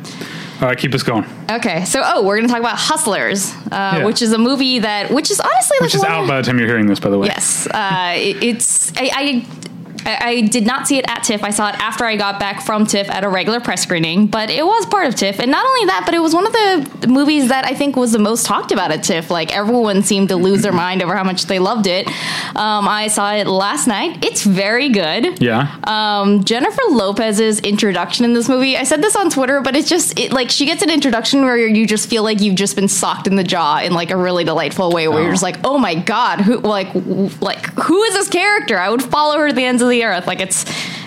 All 0.61 0.69
right, 0.69 0.77
keep 0.77 0.93
us 0.93 1.03
going. 1.03 1.25
Okay, 1.51 1.87
so 1.87 2.03
oh, 2.05 2.23
we're 2.23 2.37
going 2.37 2.47
to 2.47 2.53
talk 2.53 2.61
about 2.61 2.77
Hustlers, 2.77 3.51
uh, 3.73 3.97
Yeah. 3.97 4.05
which 4.05 4.21
is 4.21 4.35
a 4.35 4.39
movie 4.39 4.81
that, 4.81 5.11
which 5.11 5.31
is 5.31 5.41
honestly 5.41 5.77
like 5.81 5.87
Which 5.87 5.95
is 5.95 6.05
out 6.05 6.29
by 6.29 6.37
the 6.43 6.47
time 6.47 6.59
you're 6.59 6.69
hearing 6.69 6.87
this, 6.87 7.01
by 7.01 7.09
the 7.09 7.19
way. 7.19 7.29
Yes, 7.29 7.67
uh, 7.69 8.13
it, 8.17 8.43
it's 8.45 8.93
I, 8.99 9.11
I. 9.15 9.47
I 10.07 10.31
I 10.31 10.41
did 10.43 10.65
not 10.67 10.87
see 10.87 10.99
it 10.99 11.05
at 11.09 11.25
TIFF. 11.25 11.43
I 11.43 11.51
saw 11.51 11.69
it 11.71 11.75
after 11.81 12.05
I 12.05 12.17
got 12.17 12.39
back 12.39 12.65
from 12.65 12.87
TIFF 12.87 13.11
at 13.11 13.25
a 13.25 13.29
regular 13.29 13.61
press 13.61 13.83
screening, 13.83 14.27
but 14.27 14.49
it 14.51 14.65
was 14.65 14.87
part 14.87 15.07
of 15.07 15.15
TIFF. 15.15 15.41
And 15.41 15.51
not 15.51 15.67
only 15.67 15.87
that, 15.87 16.03
but 16.05 16.15
it 16.15 16.21
was 16.21 16.35
one 16.35 16.47
of 16.47 16.53
the 16.53 17.09
movies 17.09 17.49
that 17.49 17.65
I 17.65 17.75
think 17.75 17.97
was 17.97 18.13
the 18.13 18.19
most 18.19 18.47
talked 18.47 18.73
about 18.73 18.91
at 18.93 19.03
TIFF. 19.03 19.31
Like 19.31 19.55
everyone 19.57 20.03
seemed 20.03 20.29
to 20.29 20.37
lose 20.37 20.63
their 20.63 20.73
mind 20.73 21.03
over 21.03 21.15
how 21.17 21.25
much 21.25 21.47
they 21.47 21.59
loved 21.59 21.87
it. 21.87 22.07
Um, 22.57 22.89
I 22.89 23.09
saw 23.09 23.35
it 23.35 23.47
last 23.47 23.87
night. 23.87 24.25
It's 24.25 24.45
very 24.45 24.89
good. 24.89 25.41
Yeah. 25.41 25.77
Um, 25.85 26.45
Jennifer 26.45 26.83
Lopez's 26.91 27.61
introduction 27.61 28.25
in 28.25 28.33
this 28.33 28.49
movie. 28.49 28.77
I 28.77 28.85
said 28.85 29.03
this 29.03 29.17
on 29.17 29.31
Twitter, 29.31 29.61
but 29.61 29.77
it's 29.77 29.89
just 29.89 30.19
it, 30.19 30.33
like 30.33 30.51
she 30.51 30.67
gets 30.67 30.83
an 30.83 30.91
introduction 30.91 31.43
where 31.43 31.57
you 31.57 31.87
just 31.87 32.09
feel 32.09 32.23
like 32.23 32.41
you've 32.41 32.57
just 32.57 32.77
been 32.77 32.89
socked 32.89 33.27
in 33.27 33.37
the 33.37 33.45
jaw 33.45 33.81
in 33.81 33.93
like 33.93 34.11
a 34.11 34.17
really 34.17 34.45
delightful 34.45 34.93
way, 34.93 35.09
where 35.09 35.23
you're 35.23 35.33
just 35.33 35.43
like, 35.43 35.59
oh 35.65 35.79
my 35.79 35.95
god, 35.95 36.41
who 36.41 36.59
like 36.59 36.93
w- 36.93 37.31
like 37.41 37.67
who 37.75 38.03
is 38.05 38.15
this 38.15 38.29
character? 38.29 38.79
I 38.79 38.89
would 38.89 39.03
follow 39.03 39.39
her 39.39 39.49
to 39.49 39.55
the 39.55 39.65
ends 39.65 39.83
of 39.83 39.90
the 39.91 40.05
earth. 40.05 40.27
Like 40.27 40.41
it's 40.41 40.65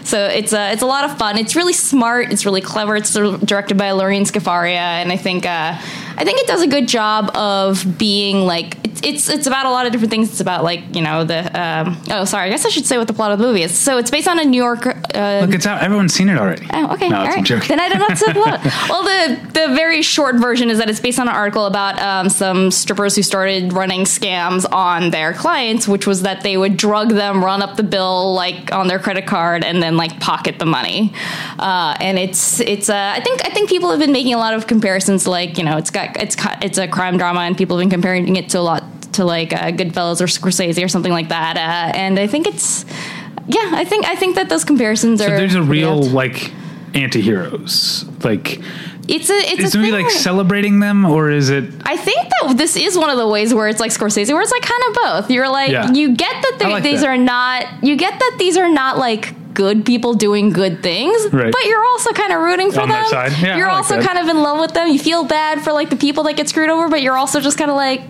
so 0.08 0.28
it's 0.28 0.54
a 0.54 0.72
it's 0.72 0.82
a 0.82 0.86
lot 0.86 1.06
of 1.06 1.18
fun. 1.18 1.38
It's 1.38 1.56
really 1.56 1.74
smart. 1.74 2.32
It's 2.32 2.46
really 2.46 2.62
clever. 2.62 2.96
It's 2.96 3.14
directed 3.14 3.78
by 3.78 3.92
Lorene 3.92 4.26
Scafaria, 4.26 4.76
and 4.76 5.12
I 5.12 5.18
think 5.18 5.46
uh, 5.46 5.78
I 6.16 6.24
think 6.24 6.40
it 6.40 6.48
does 6.48 6.62
a 6.62 6.68
good 6.68 6.88
job 6.88 7.36
of 7.36 7.98
being 7.98 8.46
like 8.46 8.78
it's 8.86 9.02
it's 9.02 9.30
it's 9.30 9.48
about 9.48 9.66
a 9.66 9.72
lot 9.72 9.86
of 9.86 9.92
different 9.92 10.12
things. 10.12 10.30
It's 10.30 10.42
about 10.42 10.64
like 10.64 10.96
you 10.96 11.02
know 11.02 11.24
the 11.24 11.60
um, 11.60 11.98
oh 12.12 12.26
sorry, 12.26 12.48
I 12.48 12.50
guess 12.50 12.66
I 12.66 12.70
should 12.70 12.86
say 12.86 12.98
what 12.98 13.08
the 13.08 13.14
plot 13.14 13.32
of 13.32 13.40
the 13.40 13.46
movie 13.46 13.64
is. 13.64 13.78
So 13.78 13.98
it's 13.98 14.12
based 14.12 14.28
on 14.28 14.40
a 14.40 14.46
New 14.46 14.62
York. 14.62 14.93
Uh, 15.14 15.42
Look, 15.46 15.56
it's 15.56 15.66
out. 15.66 15.82
Everyone's 15.82 16.14
seen 16.14 16.30
it 16.30 16.38
already. 16.38 16.66
Oh, 16.74 16.94
okay. 16.94 17.10
No, 17.10 17.18
all 17.18 17.26
it's 17.26 17.36
a 17.36 17.38
right. 17.38 17.46
joke. 17.46 17.66
Then 17.68 17.80
I 17.80 17.90
don't 17.90 18.00
know 18.00 18.06
what 18.06 18.18
to 18.18 18.70
say. 18.72 18.88
Well, 18.90 19.04
the 19.04 19.52
the 19.54 19.76
very 19.76 20.02
short 20.02 20.36
version 20.38 20.70
is 20.70 20.78
that 20.80 20.90
it's 20.90 21.00
based 21.00 21.20
on 21.20 21.28
an 21.28 21.36
article 21.36 21.66
about 21.66 22.00
um, 22.00 22.30
some 22.30 22.72
strippers 22.72 23.16
who 23.16 23.22
started 23.22 23.74
running 23.74 24.02
scams 24.06 24.66
on 24.72 25.12
their 25.12 25.34
clients, 25.34 25.88
which 25.88 26.08
was 26.08 26.24
that 26.24 26.42
they 26.42 26.58
would 26.58 26.78
drug 26.78 27.10
them, 27.10 27.44
run 27.44 27.62
up 27.62 27.76
the 27.76 27.84
bill 27.84 28.34
like 28.34 28.72
on 28.72 28.88
their 28.88 29.00
credit 29.00 29.28
card, 29.28 29.64
and 29.64 29.84
then 29.84 29.98
like 29.98 30.20
pocket 30.20 30.58
the 30.60 30.66
money. 30.66 31.14
Uh, 31.60 31.96
and 32.00 32.18
it's 32.18 32.60
it's 32.62 32.90
uh, 32.90 33.14
I 33.16 33.20
think 33.22 33.46
I 33.46 33.50
think 33.50 33.70
people 33.70 33.92
have 33.92 34.00
been 34.00 34.14
making 34.14 34.34
a 34.34 34.40
lot 34.40 34.54
of 34.54 34.68
comparisons. 34.68 35.28
Like 35.28 35.58
you 35.58 35.64
know, 35.64 35.78
it's 35.78 35.92
got 35.92 36.16
it's 36.22 36.36
it's 36.62 36.78
a 36.78 36.88
crime 36.88 37.18
drama, 37.18 37.42
and 37.42 37.58
people 37.58 37.78
have 37.78 37.84
been 37.84 37.92
comparing 37.92 38.36
it 38.36 38.50
to 38.50 38.60
a 38.60 38.62
lot 38.62 38.84
to 39.14 39.26
like 39.26 39.54
uh, 39.54 39.72
Goodfellas 39.72 40.22
or 40.22 40.26
Scorsese 40.26 40.84
or 40.84 40.88
something 40.88 41.12
like 41.12 41.30
that. 41.30 41.56
Uh, 41.58 41.96
and 41.98 42.20
I 42.20 42.28
think 42.28 42.48
it's 42.48 42.86
yeah, 43.48 43.72
I 43.74 43.86
think 43.86 44.06
I 44.06 44.16
think 44.16 44.36
that 44.36 44.50
those 44.50 44.64
comparisons 44.64 45.22
are. 45.22 45.30
So 45.30 45.38
there's 45.38 45.56
a 45.56 45.62
real 45.64 46.02
like 46.02 46.52
anti-heroes. 46.94 48.06
Like 48.24 48.62
It's 49.08 49.30
a 49.30 49.34
it's 49.34 49.64
is 49.64 49.76
a 49.76 49.78
movie 49.80 49.92
like 49.92 50.10
celebrating 50.10 50.80
them 50.80 51.06
or 51.06 51.30
is 51.30 51.50
it 51.50 51.66
I 51.86 51.98
think 51.98 52.20
that 52.42 52.58
this 52.58 52.76
is 52.78 52.98
one 52.98 53.10
of 53.10 53.18
the 53.18 53.28
ways 53.28 53.54
where 53.54 53.68
it's 53.68 53.80
like 53.80 53.92
Scorsese, 53.92 54.32
where 54.32 54.42
it's 54.42 54.52
like 54.52 54.62
kind 54.62 54.82
of 54.90 54.94
both. 54.96 55.32
You're 55.32 55.50
like, 55.50 55.72
Yeah. 55.72 55.92
you 55.92 56.16
get 56.16 56.34
that 56.42 56.56
they- 56.60 56.66
like 56.72 56.84
these 56.84 57.02
that. 57.02 57.10
are 57.10 57.18
not, 57.18 57.66
you 57.84 57.96
get 57.96 58.18
that 58.20 58.36
these 58.40 58.58
are 58.58 58.70
not 58.70 58.98
like 58.98 59.34
good 59.54 59.86
people 59.86 60.16
doing 60.16 60.50
good 60.50 60.82
things, 60.82 61.28
Right. 61.32 61.52
but 61.52 61.66
you're 61.66 61.84
also 61.84 62.12
kind 62.12 62.34
of 62.34 62.40
rooting 62.42 62.72
for 62.72 62.82
On 62.82 62.90
them. 62.90 63.04
Yeah, 63.12 63.56
you're 63.58 63.68
like 63.68 63.76
also 63.76 63.98
that. 63.98 64.06
kind 64.08 64.18
of 64.18 64.28
in 64.28 64.42
love 64.42 64.60
with 64.60 64.74
them. 64.74 64.88
You 64.88 64.98
feel 64.98 65.26
bad 65.26 65.62
for 65.62 65.72
like 65.74 65.90
the 65.92 65.96
people 65.96 66.24
that 66.24 66.36
get 66.36 66.50
screwed 66.50 66.70
over, 66.70 66.90
but 66.90 67.02
you're 67.04 67.16
also 67.18 67.40
just 67.40 67.58
kind 67.58 67.70
of 67.70 67.78
like, 67.78 68.02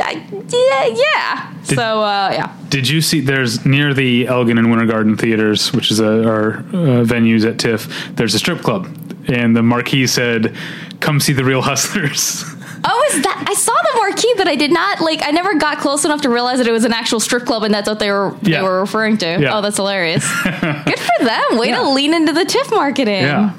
I- 0.00 0.24
yeah, 0.48 0.86
yeah. 1.14 1.52
Did- 1.66 1.76
so 1.76 2.00
uh, 2.02 2.30
yeah. 2.32 2.56
Did 2.68 2.88
you 2.88 3.00
see? 3.00 3.20
There's 3.20 3.64
near 3.66 3.92
the 3.94 4.26
Elgin 4.26 4.58
and 4.58 4.70
Winter 4.70 4.86
Garden 4.86 5.16
theaters, 5.16 5.72
which 5.72 5.90
is 5.90 6.00
uh 6.00 6.22
our 6.24 6.58
uh, 6.58 7.04
venues 7.04 7.44
at 7.48 7.58
TIFF. 7.58 8.14
There's 8.16 8.34
a 8.34 8.38
strip 8.38 8.60
club, 8.60 8.86
and 9.28 9.54
the 9.54 9.62
marquee 9.62 10.06
said, 10.06 10.54
"Come 11.00 11.20
see 11.20 11.32
the 11.32 11.44
real 11.44 11.62
hustlers." 11.70 12.44
Oh, 12.84 13.10
is 13.14 13.22
that? 13.22 13.44
I 13.48 13.54
saw 13.54 13.72
the 13.72 13.98
marquee, 14.00 14.32
but 14.36 14.48
I 14.48 14.56
did 14.56 14.72
not 14.72 15.00
like. 15.00 15.20
I 15.22 15.30
never 15.30 15.54
got 15.54 15.78
close 15.78 16.04
enough 16.04 16.22
to 16.22 16.28
realize 16.30 16.58
that 16.58 16.66
it 16.66 16.72
was 16.72 16.84
an 16.84 16.92
actual 16.92 17.20
strip 17.20 17.44
club, 17.44 17.62
and 17.62 17.72
that's 17.72 17.88
what 17.88 17.98
they 18.00 18.10
were 18.10 18.34
Yeah. 18.42 18.58
they 18.58 18.62
were 18.66 18.80
referring 18.80 19.18
to. 19.18 19.26
Yeah. 19.40 19.56
Oh, 19.56 19.60
that's 19.60 19.76
hilarious. 19.76 20.24
Good 20.44 20.98
for 20.98 21.24
them. 21.24 21.58
Way 21.58 21.68
Yeah. 21.68 21.76
to 21.82 21.88
lean 21.90 22.12
into 22.14 22.32
the 22.32 22.44
TIFF 22.44 22.70
marketing. 22.72 23.22
yeah. 23.22 23.52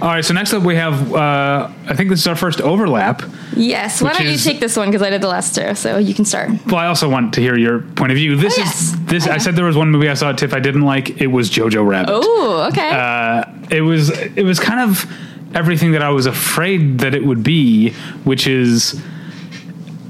All 0.00 0.08
right. 0.08 0.24
So 0.24 0.32
next 0.34 0.52
up, 0.54 0.62
we 0.62 0.76
have. 0.76 1.12
Uh, 1.14 1.70
I 1.86 1.94
think 1.94 2.10
this 2.10 2.20
is 2.20 2.26
our 2.26 2.36
first 2.36 2.60
overlap. 2.60 3.22
Yes. 3.54 4.00
Why 4.02 4.12
don't 4.14 4.26
is- 4.26 4.44
you 4.46 4.52
take 4.52 4.60
this 4.60 4.76
one 4.76 4.88
because 4.88 5.02
I 5.02 5.10
did 5.10 5.20
the 5.22 5.28
last 5.28 5.54
two, 5.54 5.74
so 5.74 5.98
you 5.98 6.14
can 6.14 6.24
start. 6.24 6.50
Well, 6.66 6.76
I 6.76 6.86
also 6.86 7.08
want 7.08 7.34
to 7.34 7.40
hear 7.40 7.56
your 7.58 7.80
point 7.80 8.12
of 8.12 8.16
view. 8.16 8.36
This 8.36 8.58
Oh, 8.58 8.62
yes. 8.62 8.80
is 8.82 9.04
this. 9.06 9.26
I 9.26 9.38
said 9.38 9.56
there 9.56 9.64
was 9.64 9.76
one 9.76 9.90
movie 9.90 10.08
I 10.08 10.14
saw 10.14 10.30
at 10.30 10.38
TIFF 10.38 10.52
I 10.54 10.60
didn't 10.60 10.82
like. 10.82 11.20
It 11.20 11.28
was 11.28 11.50
Jojo 11.50 11.86
Rabbit. 11.86 12.12
Oh, 12.14 12.68
okay. 12.72 12.90
Uh, 12.90 13.44
it 13.70 13.80
was 13.82 14.10
it 14.10 14.44
was 14.44 14.58
kind 14.60 14.80
of 14.80 15.06
everything 15.54 15.92
that 15.92 16.02
I 16.02 16.10
was 16.10 16.26
afraid 16.26 16.98
that 17.00 17.14
it 17.14 17.24
would 17.24 17.42
be, 17.42 17.90
which 18.24 18.46
is, 18.46 19.00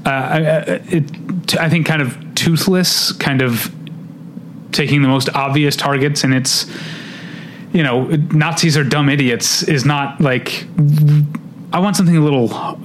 uh, 0.05 0.09
I, 0.09 0.37
I- 0.37 0.81
it, 0.89 1.57
I 1.59 1.69
think, 1.69 1.85
kind 1.85 2.01
of 2.01 2.17
toothless, 2.35 3.11
kind 3.13 3.41
of 3.41 3.71
taking 4.73 5.01
the 5.01 5.07
most 5.07 5.29
obvious 5.33 5.75
targets, 5.75 6.23
and 6.23 6.33
it's, 6.33 6.65
you 7.73 7.83
know, 7.83 8.05
Nazis 8.31 8.77
are 8.77 8.83
dumb 8.83 9.09
idiots 9.09 9.63
is 9.63 9.85
not 9.85 10.21
like. 10.21 10.65
I 11.73 11.79
want 11.79 11.97
something 11.97 12.15
a 12.15 12.21
little 12.21 12.45
uh, 12.53 12.75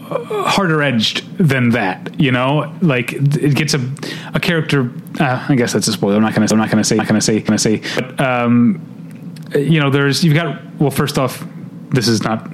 harder 0.49 0.83
edged 0.83 1.39
than 1.39 1.71
that, 1.71 2.19
you 2.21 2.33
know. 2.33 2.75
Like 2.83 3.13
it 3.13 3.55
gets 3.55 3.75
a 3.75 3.93
a 4.35 4.41
character. 4.41 4.91
Uh, 5.21 5.47
I 5.49 5.55
guess 5.55 5.73
that's 5.73 5.87
a 5.87 5.93
spoiler. 5.93 6.17
I'm 6.17 6.23
not 6.23 6.35
gonna. 6.35 6.49
I'm 6.51 6.59
not 6.59 6.71
gonna 6.71 6.83
say. 6.85 6.97
I'm 6.97 6.99
Not 6.99 7.09
gonna 7.09 7.21
say. 7.21 7.37
I'm 7.39 7.45
Gonna 7.45 7.59
say. 7.59 7.83
But 7.95 8.21
um, 8.21 9.35
you 9.55 9.81
know, 9.81 9.91
there's 9.91 10.25
you've 10.25 10.35
got 10.35 10.61
well, 10.81 10.91
first 10.91 11.19
off, 11.19 11.45
this 11.91 12.09
is 12.09 12.23
not 12.23 12.51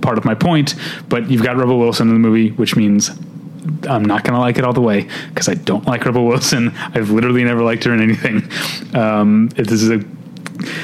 part 0.00 0.18
of 0.18 0.24
my 0.24 0.34
point, 0.34 0.74
but 1.08 1.30
you've 1.30 1.42
got 1.42 1.56
Rebel 1.56 1.78
Wilson 1.78 2.08
in 2.08 2.14
the 2.14 2.20
movie, 2.20 2.50
which 2.50 2.74
means 2.74 3.10
I'm 3.88 4.04
not 4.04 4.24
gonna 4.24 4.40
like 4.40 4.58
it 4.58 4.64
all 4.64 4.72
the 4.72 4.80
way 4.80 5.08
because 5.28 5.48
I 5.48 5.54
don't 5.54 5.86
like 5.86 6.04
Rebel 6.04 6.24
Wilson. 6.24 6.72
I've 6.76 7.10
literally 7.10 7.44
never 7.44 7.62
liked 7.62 7.84
her 7.84 7.92
in 7.92 8.00
anything. 8.00 8.48
Um, 8.98 9.48
this 9.48 9.82
is 9.82 9.90
a 9.90 9.98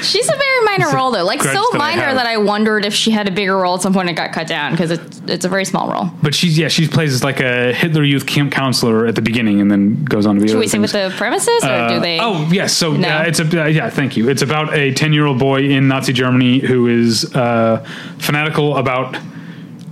She's 0.01 0.27
a 0.27 0.31
very 0.31 0.61
minor 0.65 0.89
role 0.95 1.11
though, 1.11 1.23
like 1.25 1.41
so 1.41 1.51
that 1.53 1.69
minor 1.77 2.13
that 2.13 2.25
I 2.25 2.37
wondered 2.37 2.85
if 2.85 2.93
she 2.93 3.11
had 3.11 3.27
a 3.27 3.31
bigger 3.31 3.57
role 3.57 3.75
at 3.75 3.81
some 3.81 3.93
point 3.93 4.07
and 4.09 4.17
got 4.17 4.31
cut 4.31 4.47
down 4.47 4.71
because 4.71 4.91
it's 4.91 5.21
it's 5.27 5.45
a 5.45 5.49
very 5.49 5.65
small 5.65 5.89
role. 5.91 6.09
but 6.21 6.35
she's 6.35 6.57
yeah 6.57 6.67
she 6.67 6.87
plays 6.87 7.13
as 7.13 7.23
like 7.23 7.39
a 7.39 7.73
Hitler 7.73 8.03
Youth 8.03 8.25
camp 8.25 8.51
counselor 8.51 9.05
at 9.07 9.15
the 9.15 9.21
beginning 9.21 9.61
and 9.61 9.71
then 9.71 10.03
goes 10.05 10.25
on 10.25 10.35
to 10.35 10.41
be. 10.41 10.47
Should 10.47 10.59
we 10.59 10.67
things. 10.67 10.93
what 10.93 11.09
the 11.11 11.15
premises 11.17 11.63
or 11.63 11.67
Uh, 11.69 11.89
do 11.89 11.99
they? 11.99 12.19
Oh 12.19 12.47
yes, 12.51 12.73
so 12.73 12.93
No. 12.93 13.07
uh, 13.07 13.23
it's 13.23 13.39
a 13.39 13.63
uh, 13.63 13.65
yeah. 13.67 13.89
Thank 13.89 14.17
you. 14.17 14.29
It's 14.29 14.41
about 14.41 14.73
a 14.73 14.93
ten-year-old 14.93 15.39
boy 15.39 15.61
in 15.63 15.87
Nazi 15.87 16.13
Germany 16.13 16.59
who 16.59 16.87
is 16.87 17.33
uh, 17.35 17.85
fanatical 18.19 18.77
about 18.77 19.17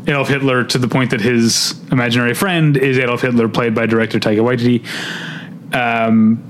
Adolf 0.07 0.29
Hitler 0.29 0.63
to 0.65 0.77
the 0.77 0.88
point 0.88 1.11
that 1.11 1.21
his 1.21 1.75
imaginary 1.91 2.34
friend 2.34 2.75
is 2.75 2.97
Adolf 2.97 3.21
Hitler, 3.21 3.47
played 3.47 3.75
by 3.75 3.86
director 3.86 4.19
Taika 4.19 4.39
Waititi. 4.41 4.84
Um, 5.73 6.43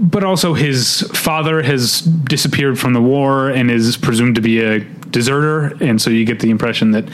but 0.00 0.24
also, 0.24 0.54
his 0.54 1.02
father 1.14 1.62
has 1.62 2.00
disappeared 2.00 2.78
from 2.78 2.92
the 2.92 3.02
war 3.02 3.48
and 3.48 3.70
is 3.70 3.96
presumed 3.96 4.34
to 4.36 4.40
be 4.40 4.60
a 4.60 4.80
deserter, 4.80 5.76
and 5.82 6.00
so 6.00 6.10
you 6.10 6.24
get 6.24 6.40
the 6.40 6.50
impression 6.50 6.90
that 6.92 7.04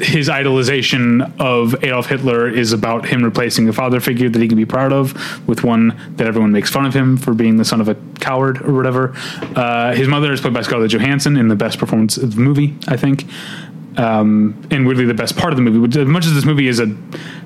his 0.00 0.28
idolization 0.28 1.32
of 1.40 1.82
Adolf 1.82 2.06
Hitler 2.06 2.48
is 2.48 2.72
about 2.72 3.06
him 3.06 3.22
replacing 3.24 3.68
a 3.68 3.72
father 3.72 4.00
figure 4.00 4.28
that 4.28 4.40
he 4.40 4.48
can 4.48 4.56
be 4.56 4.66
proud 4.66 4.92
of 4.92 5.48
with 5.48 5.64
one 5.64 5.98
that 6.16 6.26
everyone 6.26 6.52
makes 6.52 6.70
fun 6.70 6.84
of 6.84 6.94
him 6.94 7.16
for 7.16 7.34
being 7.34 7.56
the 7.56 7.64
son 7.64 7.80
of 7.80 7.88
a 7.88 7.96
coward 8.20 8.60
or 8.62 8.74
whatever. 8.74 9.14
Uh, 9.54 9.94
his 9.94 10.08
mother 10.08 10.32
is 10.32 10.40
played 10.40 10.54
by 10.54 10.62
Scarlett 10.62 10.90
Johansson 10.90 11.36
in 11.36 11.48
the 11.48 11.56
best 11.56 11.78
performance 11.78 12.16
of 12.16 12.34
the 12.34 12.40
movie, 12.40 12.76
I 12.88 12.96
think. 12.96 13.24
Um, 13.96 14.66
and 14.70 14.86
weirdly, 14.86 15.06
the 15.06 15.14
best 15.14 15.36
part 15.36 15.52
of 15.52 15.56
the 15.56 15.62
movie, 15.62 16.00
as 16.00 16.06
much 16.06 16.26
as 16.26 16.34
this 16.34 16.44
movie 16.44 16.68
is 16.68 16.80
a 16.80 16.94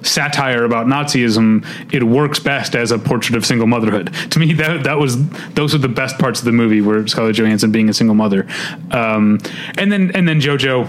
satire 0.03 0.65
about 0.65 0.87
Nazism, 0.87 1.65
it 1.93 2.03
works 2.03 2.39
best 2.39 2.75
as 2.75 2.91
a 2.91 2.99
portrait 2.99 3.37
of 3.37 3.47
single 3.47 3.67
motherhood. 3.67 4.13
To 4.31 4.39
me, 4.39 4.53
that 4.55 4.85
that 4.85 4.99
was 4.99 5.29
those 5.51 5.75
are 5.75 5.79
the 5.79 5.89
best 5.89 6.19
parts 6.19 6.41
of 6.41 6.45
the 6.45 6.53
movie, 6.53 6.81
were 6.81 7.07
Scarlett 7.07 7.37
Johansson 7.37 7.71
being 7.71 7.89
a 7.89 7.95
single 7.95 8.15
mother, 8.15 8.47
um, 8.91 9.39
and 9.79 9.93
then 9.93 10.11
and 10.15 10.29
then 10.29 10.41
JoJo 10.41 10.89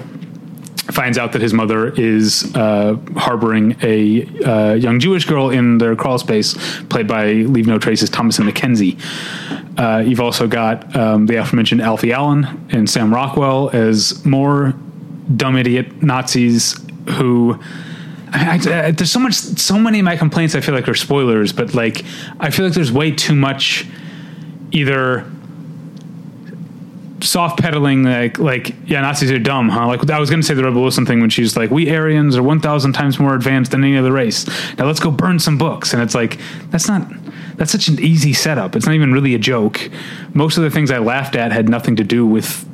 finds 0.91 1.17
out 1.17 1.31
that 1.33 1.41
his 1.41 1.53
mother 1.53 1.89
is 1.89 2.53
uh, 2.55 2.97
harboring 3.15 3.77
a 3.81 4.25
uh, 4.43 4.73
young 4.73 4.99
Jewish 4.99 5.25
girl 5.25 5.49
in 5.49 5.77
their 5.77 5.95
crawl 5.95 6.17
space, 6.17 6.55
played 6.85 7.07
by 7.07 7.33
Leave 7.33 7.67
No 7.67 7.77
Traces 7.77 8.09
Thomasin 8.09 8.49
McKenzie. 8.49 8.99
Uh, 9.77 9.99
you've 9.99 10.19
also 10.19 10.47
got 10.47 10.95
um, 10.95 11.27
the 11.27 11.37
aforementioned 11.37 11.81
Alfie 11.81 12.11
Allen 12.11 12.67
and 12.71 12.89
Sam 12.89 13.13
Rockwell 13.13 13.69
as 13.69 14.25
more 14.25 14.73
dumb 15.35 15.57
idiot 15.57 16.01
Nazis 16.01 16.75
who. 17.09 17.59
I, 18.33 18.61
I, 18.63 18.91
there's 18.91 19.11
so 19.11 19.19
much, 19.19 19.33
so 19.33 19.77
many 19.77 19.99
of 19.99 20.05
my 20.05 20.15
complaints. 20.15 20.55
I 20.55 20.61
feel 20.61 20.73
like 20.73 20.87
are 20.87 20.95
spoilers, 20.95 21.51
but 21.51 21.73
like 21.73 22.05
I 22.39 22.49
feel 22.49 22.65
like 22.65 22.73
there's 22.73 22.91
way 22.91 23.11
too 23.11 23.35
much 23.35 23.85
either 24.71 25.29
soft 27.23 27.59
pedaling 27.59 28.03
like 28.03 28.39
like 28.39 28.73
yeah 28.85 29.01
Nazis 29.01 29.31
are 29.31 29.39
dumb 29.39 29.69
huh 29.69 29.87
like 29.87 30.09
I 30.09 30.19
was 30.19 30.29
gonna 30.29 30.43
say 30.43 30.53
the 30.53 30.63
Rebel 30.63 30.81
Wilson 30.81 31.05
thing 31.05 31.21
when 31.21 31.29
she's 31.29 31.55
like 31.55 31.69
we 31.69 31.89
Aryans 31.89 32.35
are 32.35 32.43
1000 32.43 32.93
times 32.93 33.19
more 33.19 33.35
advanced 33.35 33.71
than 33.71 33.83
any 33.83 33.97
other 33.97 34.11
race 34.11 34.47
now 34.77 34.85
let's 34.85 34.99
go 34.99 35.11
burn 35.11 35.39
some 35.39 35.57
books 35.57 35.93
and 35.93 36.01
it's 36.01 36.15
like 36.15 36.39
that's 36.69 36.87
not 36.87 37.07
that's 37.57 37.71
such 37.71 37.87
an 37.87 37.99
easy 37.99 38.33
setup 38.33 38.75
it's 38.75 38.85
not 38.85 38.95
even 38.95 39.13
really 39.13 39.35
a 39.35 39.39
joke 39.39 39.89
most 40.33 40.57
of 40.57 40.63
the 40.63 40.69
things 40.69 40.89
I 40.91 40.97
laughed 40.97 41.35
at 41.35 41.51
had 41.51 41.69
nothing 41.69 41.95
to 41.97 42.03
do 42.03 42.25
with 42.25 42.67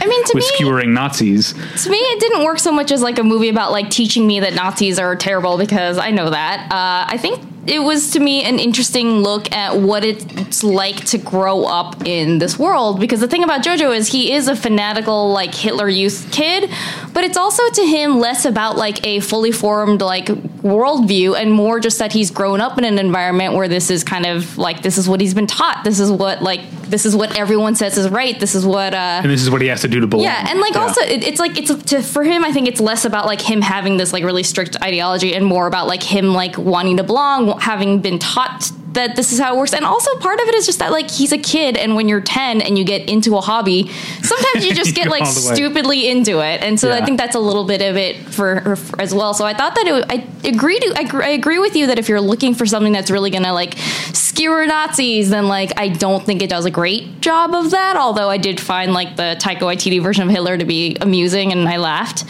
I 0.00 0.06
mean, 0.06 0.24
to 0.24 0.32
with 0.34 0.44
me, 0.44 0.50
skewering 0.56 0.92
Nazis 0.94 1.52
to 1.52 1.90
me, 1.90 1.98
it 1.98 2.20
didn't 2.20 2.44
work 2.44 2.58
so 2.58 2.72
much 2.72 2.92
as 2.92 3.02
like 3.02 3.18
a 3.18 3.24
movie 3.24 3.48
about 3.48 3.72
like 3.72 3.90
teaching 3.90 4.26
me 4.26 4.40
that 4.40 4.54
Nazis 4.54 4.98
are 4.98 5.16
terrible 5.16 5.58
because 5.58 5.98
I 5.98 6.10
know 6.10 6.30
that. 6.30 6.70
Uh, 6.70 7.12
I 7.12 7.18
think 7.18 7.42
it 7.68 7.80
was 7.80 8.10
to 8.12 8.20
me 8.20 8.42
an 8.42 8.58
interesting 8.58 9.20
look 9.22 9.52
at 9.52 9.76
what 9.76 10.04
it's 10.04 10.62
like 10.62 11.04
to 11.06 11.18
grow 11.18 11.64
up 11.64 12.06
in 12.06 12.38
this 12.38 12.58
world 12.58 13.00
because 13.00 13.20
the 13.20 13.28
thing 13.28 13.44
about 13.44 13.62
Jojo 13.62 13.94
is 13.94 14.08
he 14.08 14.32
is 14.32 14.48
a 14.48 14.56
fanatical 14.56 15.32
like 15.32 15.54
Hitler 15.54 15.88
youth 15.88 16.28
kid, 16.32 16.70
but 17.12 17.24
it's 17.24 17.36
also 17.36 17.62
to 17.70 17.86
him 17.86 18.18
less 18.18 18.44
about 18.44 18.76
like 18.76 19.06
a 19.06 19.20
fully 19.20 19.52
formed 19.52 20.00
like 20.00 20.26
worldview 20.26 21.40
and 21.40 21.52
more 21.52 21.80
just 21.80 21.98
that 21.98 22.12
he's 22.12 22.30
grown 22.30 22.60
up 22.60 22.78
in 22.78 22.84
an 22.84 22.98
environment 22.98 23.54
where 23.54 23.68
this 23.68 23.90
is 23.90 24.02
kind 24.02 24.26
of 24.26 24.58
like 24.58 24.82
this 24.82 24.98
is 24.98 25.08
what 25.08 25.20
he's 25.20 25.34
been 25.34 25.46
taught. 25.46 25.82
This 25.84 26.00
is 26.00 26.10
what 26.10 26.42
like 26.42 26.68
this 26.82 27.04
is 27.04 27.14
what 27.14 27.36
everyone 27.36 27.74
says 27.74 27.98
is 27.98 28.08
right. 28.08 28.38
This 28.38 28.54
is 28.54 28.64
what 28.64 28.94
uh 28.94 29.20
and 29.22 29.30
this 29.30 29.42
is 29.42 29.50
what 29.50 29.60
he 29.60 29.68
has 29.68 29.82
to 29.82 29.88
do 29.88 30.00
to 30.00 30.06
belong 30.06 30.24
yeah, 30.24 30.46
and 30.48 30.60
like 30.60 30.76
also 30.76 31.00
it, 31.02 31.22
it's 31.22 31.38
like 31.38 31.58
it's 31.58 31.74
to 31.84 32.02
for 32.02 32.24
him. 32.24 32.44
I 32.44 32.52
think 32.52 32.68
it's 32.68 32.80
less 32.80 33.04
about 33.04 33.26
like 33.26 33.40
him 33.40 33.60
having 33.60 33.96
this 33.96 34.12
like 34.12 34.24
really 34.24 34.42
strict 34.42 34.80
ideology 34.82 35.34
and 35.34 35.44
more 35.44 35.66
about 35.66 35.86
like 35.86 36.02
him 36.02 36.32
like 36.32 36.56
wanting 36.58 36.96
to 36.96 37.04
belong, 37.04 37.57
having 37.62 38.00
been 38.00 38.18
taught 38.18 38.72
that 38.98 39.16
this 39.16 39.32
is 39.32 39.38
how 39.38 39.54
it 39.54 39.58
works. 39.58 39.72
And 39.72 39.84
also 39.84 40.14
part 40.18 40.40
of 40.40 40.48
it 40.48 40.54
is 40.54 40.66
just 40.66 40.80
that 40.80 40.90
like 40.92 41.10
he's 41.10 41.32
a 41.32 41.38
kid, 41.38 41.76
and 41.76 41.94
when 41.94 42.08
you're 42.08 42.20
ten 42.20 42.60
and 42.60 42.76
you 42.76 42.84
get 42.84 43.08
into 43.08 43.36
a 43.36 43.40
hobby, 43.40 43.88
sometimes 44.22 44.66
you 44.66 44.74
just 44.74 44.94
get 45.00 45.08
like 45.08 45.22
all 45.22 45.32
the 45.32 45.48
way. 45.48 45.54
stupidly 45.54 46.08
into 46.08 46.40
it. 46.40 46.62
And 46.62 46.78
so 46.78 46.92
I 46.92 47.04
think 47.04 47.18
that's 47.18 47.36
a 47.36 47.40
little 47.40 47.64
bit 47.64 47.80
of 47.80 47.96
it 47.96 48.16
for, 48.28 48.76
for 48.76 49.00
as 49.00 49.14
well. 49.14 49.34
So 49.34 49.46
I 49.46 49.54
thought 49.54 49.74
that 49.76 49.86
it, 49.86 50.04
I 50.08 50.48
agree 50.48 50.78
to 50.78 50.94
I, 50.96 51.26
I 51.26 51.30
agree 51.30 51.58
with 51.58 51.76
you 51.76 51.86
that 51.86 51.98
if 51.98 52.08
you're 52.08 52.20
looking 52.20 52.54
for 52.54 52.66
something 52.66 52.92
that's 52.92 53.10
really 53.10 53.30
gonna 53.30 53.52
like 53.52 53.78
skewer 54.12 54.66
Nazis, 54.66 55.30
then 55.30 55.48
like 55.48 55.78
I 55.78 55.88
don't 55.88 56.24
think 56.24 56.42
it 56.42 56.50
does 56.50 56.64
a 56.64 56.70
great 56.70 57.20
job 57.20 57.54
of 57.54 57.70
that. 57.70 57.96
Although 57.96 58.28
I 58.28 58.38
did 58.38 58.60
find 58.60 58.92
like 58.92 59.16
the 59.16 59.36
Taika 59.40 59.60
Waititi 59.60 60.02
version 60.02 60.24
of 60.24 60.30
Hitler 60.30 60.58
to 60.58 60.64
be 60.64 60.96
amusing 61.00 61.52
and 61.52 61.68
I 61.68 61.76
laughed. 61.76 62.24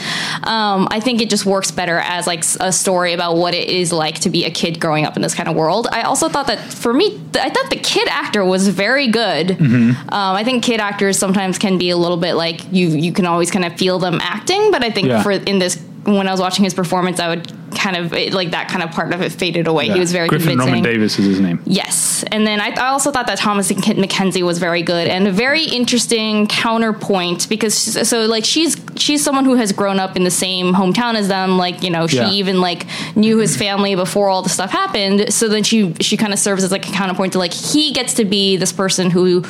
Um, 0.46 0.88
I 0.90 1.00
think 1.00 1.20
it 1.20 1.30
just 1.30 1.46
works 1.46 1.70
better 1.70 1.98
as 1.98 2.26
like 2.26 2.44
a 2.60 2.72
story 2.72 3.12
about 3.12 3.36
what 3.36 3.54
it 3.54 3.68
is 3.68 3.92
like 3.92 4.20
to 4.20 4.30
be 4.30 4.44
a 4.44 4.50
kid 4.50 4.80
growing 4.80 5.04
up 5.04 5.16
in 5.16 5.22
this 5.22 5.34
kind 5.34 5.48
of 5.48 5.54
world. 5.54 5.88
I 5.90 6.02
also 6.02 6.28
thought 6.28 6.46
that 6.48 6.57
for 6.58 6.92
me, 6.92 7.10
th- 7.10 7.36
I 7.44 7.50
thought 7.50 7.70
the 7.70 7.76
kid 7.76 8.08
actor 8.10 8.44
was 8.44 8.68
very 8.68 9.08
good. 9.08 9.52
Um, 9.60 9.96
I 10.10 10.44
think 10.44 10.62
kid 10.64 10.80
actors 10.80 11.18
sometimes 11.18 11.58
can 11.58 11.78
be 11.78 11.90
a 11.90 11.96
little 11.96 12.16
bit 12.16 12.34
like 12.34 12.60
you 12.72 12.88
you 12.88 13.12
can 13.12 13.26
always 13.26 13.50
kind 13.50 13.64
of 13.64 13.76
feel 13.76 13.98
them 13.98 14.18
acting, 14.22 14.70
but 14.70 14.84
I 14.84 14.90
think 14.90 15.08
Yeah. 15.08 15.22
for 15.22 15.30
in 15.32 15.58
this 15.58 15.78
when 16.04 16.26
I 16.26 16.30
was 16.30 16.40
watching 16.40 16.64
his 16.64 16.72
performance, 16.74 17.20
I 17.20 17.28
would 17.28 17.52
kind 17.78 17.96
of 17.96 18.12
it, 18.12 18.32
like 18.32 18.50
that 18.50 18.68
kind 18.68 18.82
of 18.82 18.90
part 18.90 19.12
of 19.14 19.22
it 19.22 19.32
faded 19.32 19.66
away. 19.66 19.86
Yeah. 19.86 19.94
He 19.94 20.00
was 20.00 20.12
very 20.12 20.28
Griffin 20.28 20.50
convincing. 20.58 20.74
Roman 20.74 20.82
Davis 20.92 21.18
is 21.18 21.26
his 21.26 21.40
name. 21.40 21.60
Yes, 21.64 22.24
and 22.32 22.46
then 22.46 22.60
I, 22.60 22.70
I 22.70 22.88
also 22.88 23.10
thought 23.10 23.26
that 23.28 23.38
Thomasin 23.38 23.76
McKenzie 23.78 24.42
was 24.42 24.58
very 24.58 24.82
good 24.82 25.08
and 25.08 25.26
a 25.26 25.32
very 25.32 25.64
interesting 25.64 26.46
counterpoint 26.48 27.48
because 27.48 27.74
so 27.74 28.26
like 28.26 28.44
she's 28.44 28.76
she's 28.96 29.22
someone 29.24 29.44
who 29.44 29.54
has 29.54 29.72
grown 29.72 29.98
up 29.98 30.16
in 30.16 30.24
the 30.24 30.30
same 30.30 30.74
hometown 30.74 31.14
as 31.14 31.28
them. 31.28 31.56
Like 31.58 31.82
you 31.82 31.90
know 31.90 32.06
she 32.06 32.16
Yeah. 32.18 32.30
even 32.30 32.60
like 32.60 32.86
knew 33.16 33.38
his 33.38 33.56
family 33.56 33.94
before 33.94 34.28
all 34.28 34.42
the 34.42 34.48
stuff 34.48 34.70
happened. 34.70 35.32
So 35.32 35.48
then 35.48 35.62
she 35.62 35.94
she 36.00 36.16
kind 36.16 36.32
of 36.32 36.38
serves 36.38 36.64
as 36.64 36.72
like 36.72 36.88
a 36.88 36.92
counterpoint 36.92 37.32
to 37.34 37.38
like 37.38 37.52
he 37.52 37.92
gets 37.92 38.14
to 38.14 38.24
be 38.24 38.56
this 38.56 38.72
person 38.72 39.10
who 39.10 39.44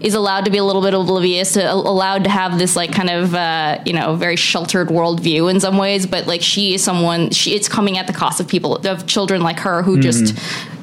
is 0.00 0.14
allowed 0.14 0.44
to 0.44 0.50
be 0.50 0.58
a 0.58 0.64
little 0.64 0.82
bit 0.82 0.92
oblivious, 0.94 1.52
to 1.54 1.72
allowed 1.72 2.24
to 2.24 2.30
have 2.30 2.58
this 2.58 2.76
like 2.76 2.92
kind 2.92 3.10
of 3.10 3.34
uh, 3.34 3.78
you 3.86 3.92
know 3.92 4.14
very 4.16 4.36
sheltered 4.36 4.88
worldview 4.88 5.50
in 5.50 5.60
some 5.60 5.78
ways, 5.78 6.06
but 6.06 6.26
like 6.26 6.42
she 6.42 6.74
is 6.74 6.82
someone 6.84 7.30
she 7.30 7.54
it's 7.54 7.68
coming 7.74 7.98
at 7.98 8.06
the 8.06 8.12
cost 8.12 8.38
of 8.38 8.46
people 8.46 8.76
of 8.76 9.04
children 9.06 9.42
like 9.42 9.58
her 9.58 9.82
who 9.82 9.98
just 9.98 10.32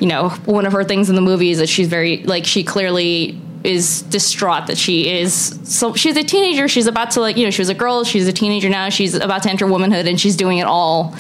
you 0.01 0.07
know 0.07 0.29
one 0.45 0.65
of 0.65 0.73
her 0.73 0.83
things 0.83 1.09
in 1.09 1.15
the 1.15 1.21
movie 1.21 1.49
is 1.49 1.59
that 1.59 1.69
she's 1.69 1.87
very 1.87 2.21
like 2.23 2.45
she 2.45 2.65
clearly 2.65 3.39
is 3.63 4.01
distraught 4.03 4.67
that 4.67 4.77
she 4.77 5.09
is 5.09 5.57
so 5.63 5.93
she's 5.93 6.17
a 6.17 6.23
teenager 6.23 6.67
she's 6.67 6.87
about 6.87 7.11
to 7.11 7.21
like 7.21 7.37
you 7.37 7.45
know 7.45 7.51
she 7.51 7.61
was 7.61 7.69
a 7.69 7.73
girl 7.73 8.03
she's 8.03 8.27
a 8.27 8.33
teenager 8.33 8.67
now 8.67 8.89
she's 8.89 9.13
about 9.13 9.43
to 9.43 9.49
enter 9.49 9.65
womanhood 9.65 10.05
and 10.05 10.19
she's 10.19 10.35
doing 10.35 10.57
it 10.57 10.65
all 10.65 11.15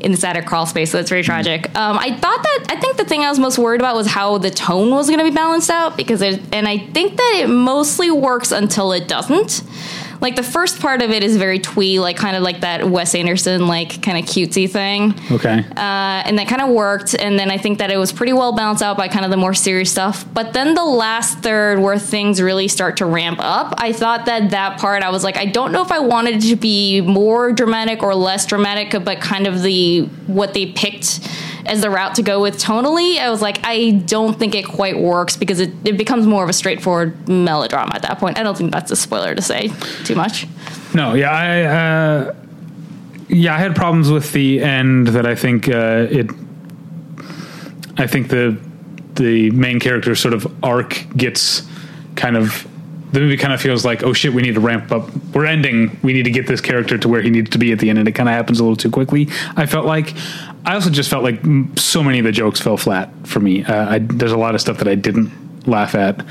in 0.00 0.12
this 0.12 0.22
attic 0.22 0.46
crawl 0.46 0.66
space 0.66 0.92
so 0.92 0.98
it's 1.00 1.08
very 1.08 1.24
tragic. 1.24 1.66
Um, 1.74 1.98
i 1.98 2.10
thought 2.10 2.42
that 2.42 2.66
i 2.68 2.78
think 2.78 2.96
the 2.98 3.04
thing 3.04 3.22
i 3.22 3.28
was 3.28 3.40
most 3.40 3.58
worried 3.58 3.80
about 3.80 3.96
was 3.96 4.06
how 4.06 4.38
the 4.38 4.50
tone 4.50 4.90
was 4.90 5.08
going 5.08 5.18
to 5.18 5.24
be 5.24 5.34
balanced 5.34 5.70
out 5.70 5.96
because 5.96 6.22
it 6.22 6.40
and 6.52 6.68
i 6.68 6.78
think 6.78 7.16
that 7.16 7.40
it 7.42 7.48
mostly 7.48 8.12
works 8.12 8.52
until 8.52 8.92
it 8.92 9.08
doesn't 9.08 9.62
like 10.20 10.36
the 10.36 10.42
first 10.42 10.80
part 10.80 11.02
of 11.02 11.10
it 11.10 11.22
is 11.22 11.36
very 11.36 11.58
twee 11.58 11.98
like 12.00 12.16
kind 12.16 12.36
of 12.36 12.42
like 12.42 12.60
that 12.60 12.88
wes 12.88 13.14
anderson 13.14 13.66
like 13.66 14.02
kind 14.02 14.18
of 14.18 14.24
cutesy 14.24 14.68
thing 14.70 15.14
Okay. 15.30 15.58
uh, 15.76 16.22
and 16.26 16.38
that 16.38 16.48
kind 16.48 16.62
of 16.62 16.68
worked. 16.70 17.14
And 17.14 17.38
then 17.38 17.50
I 17.50 17.58
think 17.58 17.78
that 17.78 17.90
it 17.90 17.96
was 17.96 18.12
pretty 18.12 18.32
well 18.32 18.52
balanced 18.54 18.82
out 18.82 18.96
by 18.96 19.08
kind 19.08 19.24
of 19.24 19.30
the 19.30 19.36
more 19.36 19.54
serious 19.54 19.90
stuff. 19.90 20.24
But 20.32 20.52
then 20.52 20.74
the 20.74 20.84
last 20.84 21.38
third, 21.40 21.78
where 21.78 21.98
things 21.98 22.40
really 22.40 22.68
start 22.68 22.96
to 22.98 23.06
ramp 23.06 23.38
up, 23.40 23.74
I 23.78 23.92
thought 23.92 24.26
that 24.26 24.50
that 24.50 24.78
part, 24.78 25.02
I 25.02 25.10
was 25.10 25.24
like, 25.24 25.36
I 25.36 25.46
don't 25.46 25.72
know 25.72 25.82
if 25.82 25.92
I 25.92 25.98
wanted 25.98 26.36
it 26.44 26.48
to 26.48 26.56
be 26.56 27.00
more 27.00 27.52
dramatic 27.52 28.02
or 28.02 28.14
less 28.14 28.46
dramatic, 28.46 28.92
but 29.04 29.20
kind 29.20 29.46
of 29.46 29.62
the 29.62 30.02
what 30.26 30.54
they 30.54 30.66
picked 30.72 31.20
as 31.66 31.82
the 31.82 31.90
route 31.90 32.14
to 32.16 32.22
go 32.22 32.40
with 32.40 32.56
tonally. 32.56 33.18
I 33.18 33.30
was 33.30 33.42
like, 33.42 33.58
I 33.64 33.90
don't 34.06 34.38
think 34.38 34.54
it 34.54 34.66
quite 34.66 34.98
works 34.98 35.36
because 35.36 35.60
it, 35.60 35.72
it 35.84 35.96
becomes 35.96 36.26
more 36.26 36.42
of 36.42 36.50
a 36.50 36.52
straightforward 36.52 37.28
melodrama 37.28 37.94
at 37.94 38.02
that 38.02 38.18
point. 38.18 38.38
I 38.38 38.42
don't 38.42 38.56
think 38.56 38.72
that's 38.72 38.90
a 38.90 38.96
spoiler 38.96 39.34
to 39.34 39.42
say 39.42 39.68
too 40.04 40.14
much. 40.14 40.46
No, 40.94 41.14
yeah, 41.14 41.30
I 41.30 41.62
uh, 41.62 42.34
yeah, 43.28 43.54
I 43.54 43.58
had 43.58 43.74
problems 43.74 44.10
with 44.10 44.32
the 44.32 44.62
end 44.62 45.08
that 45.08 45.26
I 45.26 45.34
think 45.34 45.68
uh, 45.68 46.06
it. 46.10 46.30
I 47.98 48.06
think 48.06 48.28
the 48.28 48.58
the 49.14 49.50
main 49.50 49.80
character 49.80 50.14
sort 50.14 50.34
of 50.34 50.46
arc 50.62 51.06
gets 51.16 51.62
kind 52.14 52.36
of 52.36 52.66
the 53.12 53.20
movie 53.20 53.36
kind 53.36 53.52
of 53.52 53.60
feels 53.60 53.84
like 53.84 54.02
oh 54.02 54.12
shit 54.12 54.32
we 54.32 54.42
need 54.42 54.54
to 54.54 54.60
ramp 54.60 54.90
up. 54.92 55.14
We're 55.34 55.46
ending. 55.46 55.98
We 56.02 56.12
need 56.12 56.24
to 56.24 56.30
get 56.30 56.46
this 56.46 56.60
character 56.60 56.98
to 56.98 57.08
where 57.08 57.22
he 57.22 57.30
needs 57.30 57.50
to 57.50 57.58
be 57.58 57.72
at 57.72 57.78
the 57.78 57.90
end 57.90 57.98
and 57.98 58.08
it 58.08 58.12
kind 58.12 58.28
of 58.28 58.34
happens 58.34 58.60
a 58.60 58.62
little 58.62 58.76
too 58.76 58.90
quickly 58.90 59.28
I 59.56 59.66
felt 59.66 59.86
like. 59.86 60.14
I 60.64 60.74
also 60.74 60.90
just 60.90 61.08
felt 61.08 61.22
like 61.22 61.40
so 61.76 62.02
many 62.02 62.18
of 62.18 62.24
the 62.24 62.32
jokes 62.32 62.60
fell 62.60 62.76
flat 62.76 63.08
for 63.24 63.38
me. 63.38 63.64
Uh, 63.64 63.94
I, 63.94 63.98
there's 64.00 64.32
a 64.32 64.36
lot 64.36 64.56
of 64.56 64.60
stuff 64.60 64.78
that 64.78 64.88
I 64.88 64.96
didn't 64.96 65.30
laugh 65.68 65.94
at 65.94 66.24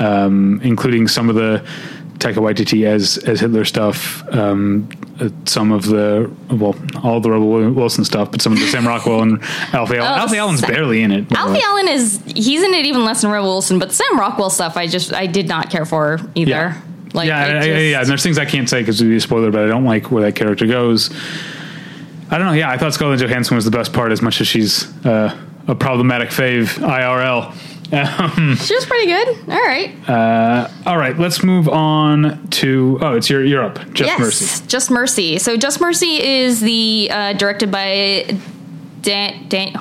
um, 0.00 0.60
including 0.62 1.06
some 1.06 1.28
of 1.28 1.36
the 1.36 1.64
Taika 2.20 2.34
Waititi 2.36 2.86
as 2.86 3.16
as 3.18 3.40
Hitler 3.40 3.64
stuff, 3.64 4.22
um, 4.34 4.88
uh, 5.20 5.28
some 5.46 5.72
of 5.72 5.86
the 5.86 6.30
well, 6.50 6.76
all 7.02 7.20
the 7.20 7.30
Rebel 7.30 7.70
Wilson 7.72 8.04
stuff, 8.04 8.30
but 8.30 8.40
some 8.42 8.52
of 8.52 8.58
the 8.60 8.66
Sam 8.66 8.86
Rockwell 8.86 9.22
and 9.22 9.42
Alfie 9.72 9.96
Allen. 9.96 10.00
Oh, 10.12 10.22
Alfie 10.22 10.36
Allen's 10.38 10.60
Sam- 10.60 10.70
barely 10.70 11.02
in 11.02 11.10
it. 11.12 11.28
by 11.28 11.40
the 11.40 11.46
way. 11.52 11.60
Alfie 11.60 11.62
Allen 11.66 11.88
is 11.88 12.22
he's 12.26 12.62
in 12.62 12.74
it 12.74 12.86
even 12.86 13.04
less 13.04 13.22
than 13.22 13.30
Rebel 13.30 13.48
Wilson, 13.48 13.78
but 13.78 13.90
Sam 13.92 14.18
Rockwell 14.18 14.50
stuff 14.50 14.76
I 14.76 14.86
just 14.86 15.12
I 15.12 15.26
did 15.26 15.48
not 15.48 15.70
care 15.70 15.84
for 15.84 16.20
either. 16.34 16.50
Yeah. 16.50 16.80
Like 17.12 17.26
yeah, 17.26 17.38
I- 17.38 17.58
I- 17.58 17.64
yeah. 17.64 18.00
And 18.00 18.08
there's 18.08 18.22
things 18.22 18.38
I 18.38 18.44
can't 18.44 18.68
say 18.68 18.80
because 18.82 19.00
it 19.00 19.04
would 19.04 19.10
be 19.10 19.16
a 19.16 19.20
spoiler, 19.20 19.50
but 19.50 19.64
I 19.64 19.66
don't 19.66 19.84
like 19.84 20.10
where 20.12 20.22
that 20.24 20.36
character 20.36 20.66
goes. 20.66 21.10
I 22.30 22.38
don't 22.38 22.46
know. 22.46 22.52
Yeah, 22.52 22.70
I 22.70 22.76
thought 22.78 22.94
Scarlett 22.94 23.18
Johansson 23.20 23.56
was 23.56 23.64
the 23.64 23.72
best 23.72 23.92
part, 23.92 24.12
as 24.12 24.22
much 24.22 24.40
as 24.40 24.46
she's 24.46 24.86
uh, 25.04 25.36
a 25.66 25.74
problematic 25.74 26.28
fave 26.28 26.66
IRL. 26.78 27.52
Um, 27.92 28.56
She 28.56 28.74
was 28.74 28.86
pretty 28.86 29.06
good. 29.06 29.28
All 29.48 29.60
right. 29.62 29.94
all 30.86 30.96
right, 30.96 31.18
let's 31.18 31.42
move 31.42 31.68
on 31.68 32.46
to 32.50 32.98
oh, 33.00 33.16
it's 33.16 33.28
your 33.28 33.44
you're 33.44 33.64
up. 33.64 33.78
Just 33.92 34.08
yes, 34.08 34.20
Mercy. 34.20 34.66
Just 34.68 34.90
Mercy. 34.90 35.38
So 35.38 35.56
Just 35.56 35.80
Mercy 35.80 36.22
is 36.22 36.60
the 36.60 37.08
uh, 37.10 37.32
directed 37.34 37.70
by 37.72 38.38
Dan. 39.02 39.48
Dan 39.48 39.72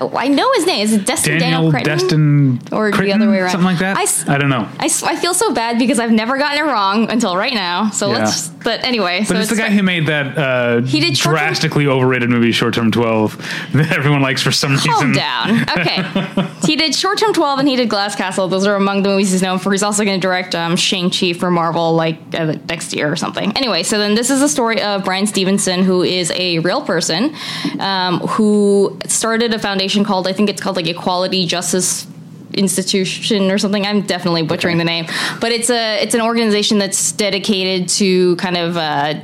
oh, 0.00 0.12
I 0.16 0.28
know 0.28 0.52
his 0.54 0.66
name. 0.66 0.82
Is 0.82 0.92
it 0.92 1.06
Destin 1.06 1.38
Daniel 1.38 1.70
Daniel? 1.70 1.84
Destin 1.96 2.60
Or 2.72 2.90
the 2.92 3.12
other 3.12 3.28
way 3.30 3.38
around. 3.38 3.50
something 3.50 3.66
like 3.66 3.78
that. 3.78 3.96
I 4.28 4.38
don't 4.38 4.50
know. 4.50 4.68
I 4.78 4.88
feel 5.16 5.34
so 5.34 5.52
bad 5.52 5.78
because 5.78 5.98
I've 5.98 6.12
never 6.12 6.38
gotten 6.38 6.58
it 6.66 6.70
wrong 6.70 7.10
until 7.10 7.36
right 7.36 7.54
now. 7.54 7.90
So 7.90 8.10
Yeah. 8.10 8.18
let's. 8.18 8.50
But 8.62 8.84
anyway, 8.84 9.20
But 9.20 9.28
so 9.28 9.34
it's 9.36 9.50
the 9.50 9.56
guy 9.56 9.70
who 9.70 9.82
made 9.82 10.06
that 10.06 10.36
uh, 10.36 10.80
He 10.82 11.00
did 11.00 11.16
Short 11.16 11.36
Term- 11.36 11.44
drastically 11.46 11.86
overrated 11.86 12.28
movie, 12.30 12.52
Short 12.52 12.74
Term 12.74 12.90
12, 12.90 13.36
that 13.72 13.92
everyone 13.96 14.20
likes 14.22 14.42
for 14.42 14.52
some 14.52 14.76
Calm 14.76 15.06
reason. 15.08 15.12
down. 15.12 15.62
Okay. 15.62 16.46
he 16.66 16.76
did 16.76 16.94
Short 16.94 17.18
Term 17.18 17.32
12 17.32 17.60
and 17.60 17.68
he 17.68 17.76
did 17.76 17.88
Glass 17.88 18.14
Castle. 18.14 18.48
Those 18.48 18.66
are 18.66 18.74
among 18.76 19.02
the 19.02 19.08
movies 19.08 19.32
he's 19.32 19.42
known 19.42 19.58
for. 19.58 19.72
He's 19.72 19.82
also 19.82 20.04
going 20.04 20.20
to 20.20 20.26
direct 20.26 20.54
um, 20.54 20.76
Shang-Chi 20.76 21.32
for 21.32 21.50
Marvel 21.50 21.94
like 21.94 22.18
uh, 22.34 22.54
next 22.68 22.92
year 22.92 23.10
or 23.10 23.16
something. 23.16 23.56
Anyway, 23.56 23.82
so 23.82 23.98
then 23.98 24.14
this 24.14 24.30
is 24.30 24.40
the 24.40 24.48
story 24.48 24.80
of 24.82 25.04
Bryan 25.04 25.26
Stevenson, 25.26 25.82
who 25.82 26.02
is 26.02 26.30
a 26.32 26.58
real 26.60 26.82
person 26.82 27.34
um, 27.78 28.20
who 28.20 28.98
started 29.06 29.54
a 29.54 29.58
foundation 29.58 30.04
called, 30.04 30.26
I 30.28 30.32
think 30.32 30.50
it's 30.50 30.60
called 30.60 30.76
like 30.76 30.86
Equality 30.86 31.46
Justice 31.46 32.06
institution 32.54 33.50
or 33.50 33.58
something. 33.58 33.86
I'm 33.86 34.02
definitely 34.02 34.42
butchering 34.42 34.78
the 34.78 34.84
name, 34.84 35.06
but 35.40 35.52
it's 35.52 35.70
a 35.70 36.02
it's 36.02 36.14
an 36.14 36.20
organization 36.20 36.78
that's 36.78 37.12
dedicated 37.12 37.88
to 37.90 38.36
kind 38.36 38.56
of 38.56 38.76
uh, 38.76 39.14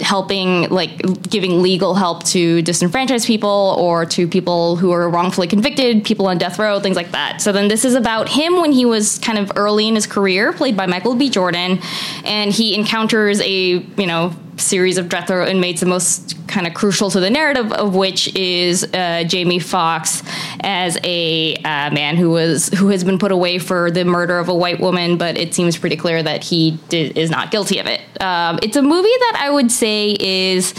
helping 0.00 0.68
like 0.70 0.98
giving 1.22 1.62
legal 1.62 1.94
help 1.94 2.24
to 2.24 2.62
disenfranchised 2.62 3.26
people 3.26 3.76
or 3.78 4.04
to 4.04 4.26
people 4.26 4.76
who 4.76 4.90
are 4.90 5.08
wrongfully 5.08 5.46
convicted, 5.46 6.04
people 6.04 6.26
on 6.26 6.38
death 6.38 6.58
row, 6.58 6.80
things 6.80 6.96
like 6.96 7.12
that. 7.12 7.40
So 7.40 7.52
then 7.52 7.68
this 7.68 7.84
is 7.84 7.94
about 7.94 8.28
him 8.28 8.60
when 8.60 8.72
he 8.72 8.84
was 8.84 9.18
kind 9.20 9.38
of 9.38 9.52
early 9.56 9.88
in 9.88 9.94
his 9.94 10.06
career, 10.06 10.52
played 10.52 10.76
by 10.76 10.86
Michael 10.86 11.14
B. 11.14 11.30
Jordan, 11.30 11.80
and 12.24 12.52
he 12.52 12.74
encounters 12.74 13.40
a 13.40 13.50
you 13.50 14.06
know 14.06 14.34
series 14.56 14.98
of 14.98 15.08
death 15.08 15.30
row 15.30 15.46
inmates, 15.46 15.80
the 15.80 15.86
most 15.86 16.43
kind 16.54 16.66
of 16.68 16.72
crucial 16.72 17.10
to 17.10 17.18
the 17.18 17.30
narrative 17.30 17.72
of 17.72 17.96
which 17.96 18.34
is 18.36 18.84
uh, 18.94 19.24
Jamie 19.24 19.58
Foxx 19.58 20.22
as 20.60 20.96
a 21.02 21.56
uh, 21.56 21.90
man 21.90 22.16
who 22.16 22.30
was 22.30 22.68
who 22.68 22.88
has 22.88 23.02
been 23.02 23.18
put 23.18 23.32
away 23.32 23.58
for 23.58 23.90
the 23.90 24.04
murder 24.04 24.38
of 24.38 24.48
a 24.48 24.54
white 24.54 24.78
woman, 24.78 25.18
but 25.18 25.36
it 25.36 25.52
seems 25.52 25.76
pretty 25.76 25.96
clear 25.96 26.22
that 26.22 26.44
he 26.44 26.78
did, 26.88 27.18
is 27.18 27.28
not 27.28 27.50
guilty 27.50 27.80
of 27.80 27.86
it. 27.86 28.00
Um, 28.22 28.60
it's 28.62 28.76
a 28.76 28.82
movie 28.82 29.08
that 29.08 29.36
I 29.40 29.50
would 29.50 29.70
say 29.70 30.16
is. 30.20 30.74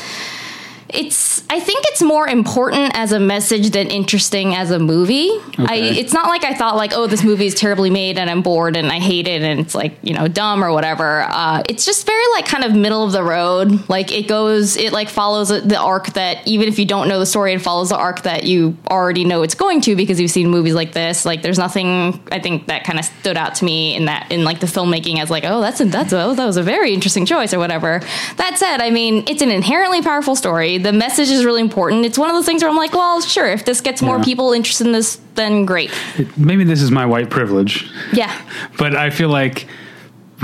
It's. 0.89 1.43
I 1.49 1.59
think 1.59 1.85
it's 1.87 2.01
more 2.01 2.27
important 2.27 2.91
as 2.95 3.11
a 3.11 3.19
message 3.19 3.71
than 3.71 3.87
interesting 3.87 4.55
as 4.55 4.71
a 4.71 4.79
movie. 4.79 5.29
I, 5.57 5.75
it's 5.75 6.13
not 6.13 6.27
like 6.27 6.43
I 6.43 6.53
thought 6.53 6.75
like, 6.75 6.91
oh, 6.93 7.07
this 7.07 7.23
movie 7.23 7.45
is 7.45 7.55
terribly 7.55 7.89
made 7.89 8.17
and 8.17 8.29
I'm 8.29 8.41
bored 8.41 8.75
and 8.75 8.91
I 8.91 8.99
hate 8.99 9.27
it 9.27 9.41
and 9.41 9.59
it's 9.59 9.75
like 9.75 9.97
you 10.01 10.13
know 10.13 10.27
dumb 10.27 10.63
or 10.63 10.71
whatever. 10.71 11.21
Uh, 11.21 11.63
it's 11.69 11.85
just 11.85 12.05
very 12.05 12.23
like 12.33 12.45
kind 12.45 12.63
of 12.63 12.73
middle 12.75 13.03
of 13.03 13.11
the 13.11 13.23
road. 13.23 13.89
Like 13.89 14.11
it 14.11 14.27
goes, 14.27 14.77
it 14.77 14.93
like 14.93 15.09
follows 15.09 15.49
the 15.49 15.77
arc 15.77 16.13
that 16.13 16.47
even 16.47 16.67
if 16.67 16.79
you 16.79 16.85
don't 16.85 17.07
know 17.07 17.19
the 17.19 17.25
story, 17.25 17.53
it 17.53 17.61
follows 17.61 17.89
the 17.89 17.97
arc 17.97 18.23
that 18.23 18.43
you 18.43 18.77
already 18.89 19.25
know 19.25 19.43
it's 19.43 19.55
going 19.55 19.81
to 19.81 19.95
because 19.95 20.19
you've 20.19 20.31
seen 20.31 20.49
movies 20.49 20.73
like 20.73 20.93
this. 20.93 21.25
Like 21.25 21.41
there's 21.41 21.57
nothing 21.57 22.21
I 22.31 22.39
think 22.39 22.67
that 22.67 22.83
kind 22.83 22.99
of 22.99 23.05
stood 23.05 23.37
out 23.37 23.55
to 23.55 23.65
me 23.65 23.95
in 23.95 24.05
that 24.05 24.31
in 24.31 24.43
like 24.43 24.59
the 24.59 24.67
filmmaking 24.67 25.19
as 25.19 25.29
like, 25.29 25.43
oh, 25.45 25.61
that's 25.61 25.81
a, 25.81 25.85
that's 25.85 26.13
a, 26.13 26.33
that 26.35 26.45
was 26.45 26.57
a 26.57 26.63
very 26.63 26.93
interesting 26.93 27.25
choice 27.25 27.53
or 27.53 27.59
whatever. 27.59 28.01
That 28.37 28.57
said, 28.57 28.81
I 28.81 28.89
mean, 28.89 29.23
it's 29.27 29.41
an 29.41 29.51
inherently 29.51 30.01
powerful 30.01 30.35
story. 30.35 30.77
The 30.85 30.93
message 30.93 31.29
is 31.31 31.43
really 31.43 31.61
important. 31.61 32.05
It's 32.05 32.15
one 32.15 32.29
of 32.29 32.35
those 32.35 32.45
things 32.45 32.61
where 32.61 32.69
I'm 32.69 32.77
like, 32.77 32.93
well, 32.93 33.19
sure, 33.19 33.47
if 33.47 33.65
this 33.65 33.81
gets 33.81 34.03
more 34.03 34.17
Yeah. 34.19 34.23
people 34.23 34.53
interested 34.53 34.85
in 34.85 34.93
this, 34.93 35.17
then 35.33 35.65
great. 35.65 35.89
Maybe 36.37 36.63
this 36.63 36.79
is 36.83 36.91
my 36.91 37.07
white 37.07 37.31
privilege, 37.31 37.89
Yeah. 38.13 38.31
but 38.77 38.95
I 38.95 39.09
feel 39.09 39.29
like 39.29 39.65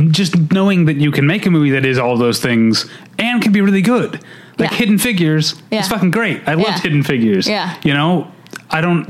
just 0.10 0.52
knowing 0.52 0.86
that 0.86 0.96
you 0.96 1.12
can 1.12 1.28
make 1.28 1.46
a 1.46 1.52
movie 1.52 1.70
that 1.70 1.86
is 1.86 2.00
all 2.00 2.18
those 2.18 2.40
things 2.40 2.88
and 3.20 3.40
can 3.40 3.52
be 3.52 3.62
really 3.62 3.84
good. 3.84 4.14
Like 4.58 4.72
Yeah. 4.72 4.78
Hidden 4.78 4.98
Figures, 4.98 5.54
Yeah. 5.70 5.78
it's 5.82 5.90
fucking 5.90 6.10
great. 6.10 6.42
I 6.48 6.56
loved. 6.56 6.80
Hidden 6.82 7.04
Figures. 7.04 7.48
Yeah. 7.48 7.76
You 7.84 7.94
know, 7.94 8.28
I 8.74 8.80
don't, 8.82 9.06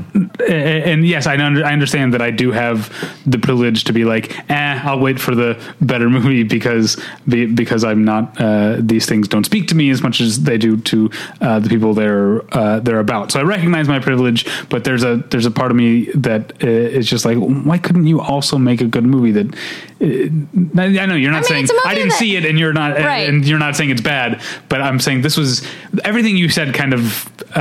and 0.48 1.06
yes, 1.06 1.26
I, 1.26 1.34
I 1.34 1.72
understand 1.72 2.14
that 2.14 2.20
I 2.22 2.30
do 2.30 2.50
have 2.52 2.92
the 3.24 3.38
privilege 3.38 3.84
to 3.84 3.92
be 3.92 4.04
like, 4.04 4.36
eh, 4.50 4.80
I'll 4.82 4.98
wait 4.98 5.20
for 5.20 5.34
the 5.34 5.56
better 5.80 6.10
movie 6.16 6.42
because 6.42 7.00
because 7.26 7.84
I'm 7.84 8.04
not 8.04 8.40
uh, 8.40 8.76
these 8.80 9.06
things 9.06 9.28
don't 9.28 9.44
speak 9.44 9.68
to 9.68 9.74
me 9.74 9.90
as 9.90 10.02
much 10.02 10.20
as 10.20 10.42
they 10.42 10.58
do 10.58 10.76
to 10.78 11.10
uh, 11.40 11.58
the 11.60 11.68
people 11.68 11.94
they're 11.94 12.42
uh, 12.56 12.80
they're 12.80 12.98
about. 13.00 13.30
So 13.32 13.40
I 13.40 13.44
recognize 13.44 13.88
my 13.88 14.00
privilege, 14.00 14.46
but 14.68 14.84
there's 14.84 15.04
a 15.04 15.16
there's 15.30 15.46
a 15.46 15.50
part 15.50 15.70
of 15.70 15.76
me 15.76 16.06
that 16.14 16.52
uh, 16.62 17.00
just 17.00 17.24
like, 17.24 17.38
why 17.38 17.78
couldn't 17.78 18.06
you 18.06 18.20
also 18.20 18.58
make 18.58 18.80
a 18.80 18.86
good 18.86 19.04
movie 19.04 19.32
that? 19.32 19.54
Uh, 20.00 20.80
I 20.80 21.06
know 21.06 21.14
you're 21.14 21.30
not 21.30 21.38
I 21.38 21.40
mean, 21.40 21.44
saying 21.44 21.62
it's 21.64 21.70
a 21.72 21.74
movie 21.74 21.88
I 21.88 21.94
didn't 21.94 22.08
that- 22.10 22.18
see 22.18 22.34
it, 22.36 22.44
and 22.44 22.58
you're 22.58 22.72
not, 22.72 22.96
Right. 22.98 23.28
and 23.28 23.44
you're 23.46 23.60
not 23.60 23.76
saying 23.76 23.90
it's 23.90 24.00
bad, 24.00 24.40
but 24.68 24.80
I'm 24.82 24.98
saying 24.98 25.22
this 25.22 25.36
was 25.36 25.64
everything 26.04 26.36
you 26.36 26.48
said 26.48 26.74
kind 26.74 26.92
of 26.92 27.30
uh, 27.56 27.60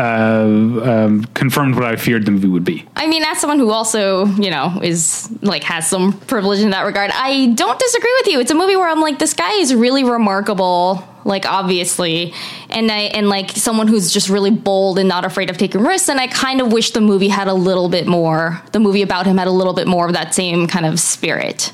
um, 0.83 1.25
confirmed 1.35 1.75
what 1.75 1.83
I 1.83 1.90
feared 1.95 2.25
the 2.25 2.31
movie 2.31 2.47
would 2.47 2.65
be. 2.65 2.85
I 2.95 3.07
mean, 3.07 3.23
as 3.23 3.39
someone 3.39 3.59
who 3.59 3.71
also, 3.71 4.25
you 4.25 4.49
know, 4.49 4.79
is 4.81 5.29
like 5.41 5.63
has 5.63 5.87
some 5.87 6.13
privilege 6.13 6.59
in 6.59 6.71
that 6.71 6.83
regard, 6.83 7.11
I 7.13 7.47
don't 7.53 7.79
disagree 7.79 8.13
with 8.19 8.27
you. 8.27 8.39
It's 8.39 8.51
a 8.51 8.55
movie 8.55 8.75
where 8.75 8.87
I'm 8.87 9.01
like, 9.01 9.19
this 9.19 9.33
guy 9.33 9.53
is 9.53 9.73
really 9.73 10.03
remarkable, 10.03 11.03
like 11.25 11.45
obviously, 11.45 12.33
and 12.69 12.91
I 12.91 12.99
and 12.99 13.29
like 13.29 13.51
someone 13.51 13.87
who's 13.87 14.11
just 14.11 14.29
really 14.29 14.51
bold 14.51 14.99
and 14.99 15.09
not 15.09 15.25
afraid 15.25 15.49
of 15.49 15.57
taking 15.57 15.81
risks. 15.81 16.09
And 16.09 16.19
I 16.19 16.27
kind 16.27 16.61
of 16.61 16.71
wish 16.71 16.91
the 16.91 17.01
movie 17.01 17.27
had 17.29 17.47
a 17.47 17.53
little 17.53 17.89
bit 17.89 18.07
more. 18.07 18.61
The 18.71 18.79
movie 18.79 19.01
about 19.01 19.25
him 19.25 19.37
had 19.37 19.47
a 19.47 19.51
little 19.51 19.73
bit 19.73 19.87
more 19.87 20.07
of 20.07 20.13
that 20.13 20.33
same 20.33 20.67
kind 20.67 20.85
of 20.85 20.99
spirit. 20.99 21.71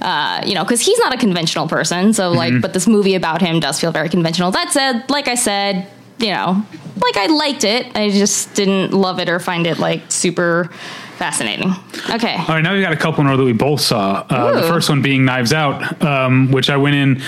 Uh, 0.00 0.42
you 0.44 0.54
know, 0.54 0.64
because 0.64 0.82
he's 0.82 0.98
not 0.98 1.14
a 1.14 1.16
conventional 1.16 1.66
person. 1.66 2.12
So, 2.12 2.30
like, 2.30 2.60
but 2.60 2.74
this 2.74 2.86
movie 2.86 3.14
about 3.14 3.40
him 3.40 3.58
does 3.58 3.80
feel 3.80 3.90
very 3.90 4.10
conventional. 4.10 4.50
That 4.50 4.70
said, 4.70 5.08
like 5.08 5.28
I 5.28 5.34
said, 5.34 5.88
you 6.24 6.30
know, 6.30 6.64
like 6.96 7.16
I 7.18 7.26
liked 7.26 7.64
it. 7.64 7.94
I 7.94 8.08
just 8.08 8.54
didn't 8.54 8.92
love 8.92 9.18
it 9.18 9.28
or 9.28 9.38
find 9.38 9.66
it 9.66 9.78
like 9.78 10.10
super 10.10 10.70
fascinating. 11.18 11.70
Okay. 12.10 12.34
All 12.34 12.46
right, 12.46 12.62
now 12.62 12.74
we 12.74 12.80
got 12.80 12.94
a 12.94 12.96
couple 12.96 13.20
in 13.20 13.26
a 13.26 13.30
row 13.30 13.36
that 13.36 13.44
we 13.44 13.52
both 13.52 13.82
saw. 13.82 14.26
Uh, 14.30 14.60
the 14.60 14.66
first 14.66 14.88
one 14.88 15.02
being 15.02 15.24
Knives 15.26 15.52
Out, 15.52 16.02
um, 16.02 16.50
which 16.50 16.70
I 16.70 16.78
went 16.78 16.96
in. 16.96 17.22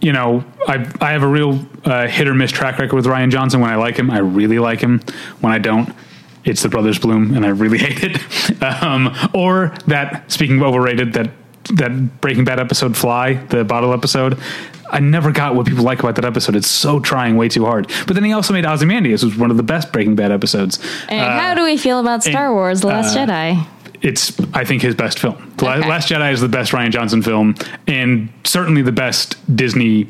You 0.00 0.12
know, 0.12 0.44
I 0.68 0.88
I 1.00 1.10
have 1.10 1.24
a 1.24 1.28
real 1.28 1.66
uh, 1.84 2.06
hit 2.06 2.28
or 2.28 2.34
miss 2.34 2.52
track 2.52 2.78
record 2.78 2.94
with 2.94 3.06
Rian 3.06 3.30
Johnson. 3.32 3.60
When 3.60 3.70
I 3.70 3.76
like 3.76 3.96
him, 3.96 4.10
I 4.10 4.18
really 4.18 4.60
like 4.60 4.80
him. 4.80 5.00
When 5.40 5.52
I 5.52 5.58
don't, 5.58 5.92
it's 6.44 6.62
the 6.62 6.68
Brothers 6.68 7.00
Bloom, 7.00 7.34
and 7.34 7.44
I 7.44 7.48
really 7.48 7.78
hate 7.86 8.14
it. 8.14 8.62
Um, 8.62 9.12
or 9.34 9.74
that 9.88 10.30
speaking 10.30 10.58
of 10.58 10.62
overrated, 10.62 11.14
that 11.14 11.30
that 11.74 12.20
Breaking 12.20 12.44
Bad 12.44 12.60
episode, 12.60 12.96
Fly, 12.96 13.34
the 13.34 13.64
bottle 13.64 13.92
episode. 13.92 14.38
I 14.90 15.00
never 15.00 15.32
got 15.32 15.54
what 15.54 15.66
people 15.66 15.84
like 15.84 16.00
about 16.00 16.14
that 16.16 16.24
episode. 16.24 16.54
It's 16.56 16.68
so 16.68 17.00
trying 17.00 17.36
way 17.36 17.48
too 17.48 17.64
hard. 17.64 17.90
But 18.06 18.14
then 18.14 18.24
he 18.24 18.32
also 18.32 18.52
made 18.52 18.64
Ozymandias, 18.64 19.24
which 19.24 19.32
was 19.34 19.40
one 19.40 19.50
of 19.50 19.56
the 19.56 19.62
best 19.62 19.92
Breaking 19.92 20.14
Bad 20.14 20.30
episodes. 20.32 20.78
And 21.08 21.20
Uh, 21.20 21.38
how 21.40 21.54
do 21.54 21.64
we 21.64 21.76
feel 21.76 21.98
about 22.00 22.22
Star 22.22 22.46
and, 22.46 22.54
Wars: 22.54 22.80
The 22.80 22.88
Last 22.88 23.16
uh, 23.16 23.26
Jedi? 23.26 23.66
it's 24.02 24.38
I 24.54 24.64
think 24.64 24.82
his 24.82 24.94
best 24.94 25.18
film. 25.18 25.52
The 25.56 25.68
Okay. 25.68 25.88
Last 25.88 26.08
Jedi 26.08 26.32
is 26.32 26.40
the 26.40 26.48
best 26.48 26.72
Rian 26.72 26.90
Johnson 26.90 27.22
film, 27.22 27.54
and 27.86 28.28
certainly 28.44 28.82
the 28.82 28.92
best 28.92 29.36
Disney 29.56 30.06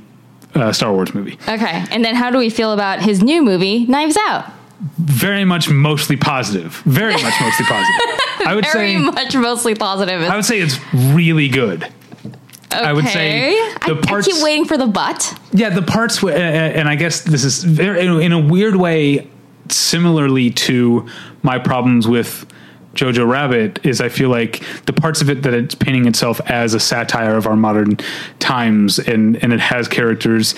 uh, 0.54 0.72
Star 0.72 0.92
Wars 0.92 1.14
movie. 1.14 1.38
Okay. 1.48 1.84
And 1.90 2.04
then 2.04 2.14
how 2.14 2.30
do 2.30 2.38
we 2.38 2.50
feel 2.50 2.72
about 2.72 3.00
his 3.00 3.22
new 3.22 3.42
movie, 3.42 3.86
Knives 3.86 4.16
Out? 4.28 4.52
Very 4.98 5.44
much 5.44 5.70
mostly 5.70 6.16
positive. 6.16 6.82
Very 6.84 7.14
much 7.14 7.34
mostly 7.40 7.64
positive. 7.66 8.00
I 8.46 8.54
would 8.54 8.66
Very 8.72 8.94
say 8.94 8.98
much 8.98 9.34
mostly 9.34 9.74
positive. 9.74 10.22
I 10.22 10.36
would 10.36 10.44
say 10.44 10.60
it's 10.60 10.78
really 10.94 11.48
good. 11.48 11.90
I 12.84 12.92
would 12.92 13.06
say 13.08 13.50
the 13.86 13.94
I- 13.96 14.00
parts- 14.00 14.28
I 14.28 14.30
keep 14.32 14.42
waiting 14.42 14.64
for 14.64 14.76
the 14.76 14.86
but. 14.86 15.38
Yeah, 15.52 15.70
the 15.70 15.82
parts, 15.82 16.22
uh, 16.22 16.28
and 16.28 16.88
I 16.88 16.96
guess 16.96 17.20
this 17.22 17.44
is 17.44 17.62
very, 17.64 18.04
in 18.06 18.20
in 18.20 18.32
a 18.32 18.38
weird 18.38 18.76
way, 18.76 19.28
similarly 19.68 20.50
to 20.50 21.06
my 21.42 21.58
problems 21.58 22.06
with 22.08 22.46
Jojo 22.94 23.28
Rabbit, 23.28 23.80
is 23.84 24.00
I 24.00 24.08
feel 24.08 24.30
like 24.30 24.62
the 24.86 24.92
parts 24.92 25.20
of 25.20 25.28
it 25.28 25.42
that 25.42 25.52
it's 25.54 25.74
painting 25.74 26.06
itself 26.06 26.40
as 26.46 26.72
a 26.74 26.80
satire 26.80 27.36
of 27.36 27.46
our 27.46 27.56
modern 27.56 27.96
times, 28.38 28.98
and 28.98 29.36
and 29.42 29.52
it 29.52 29.60
has 29.60 29.88
characters. 29.88 30.54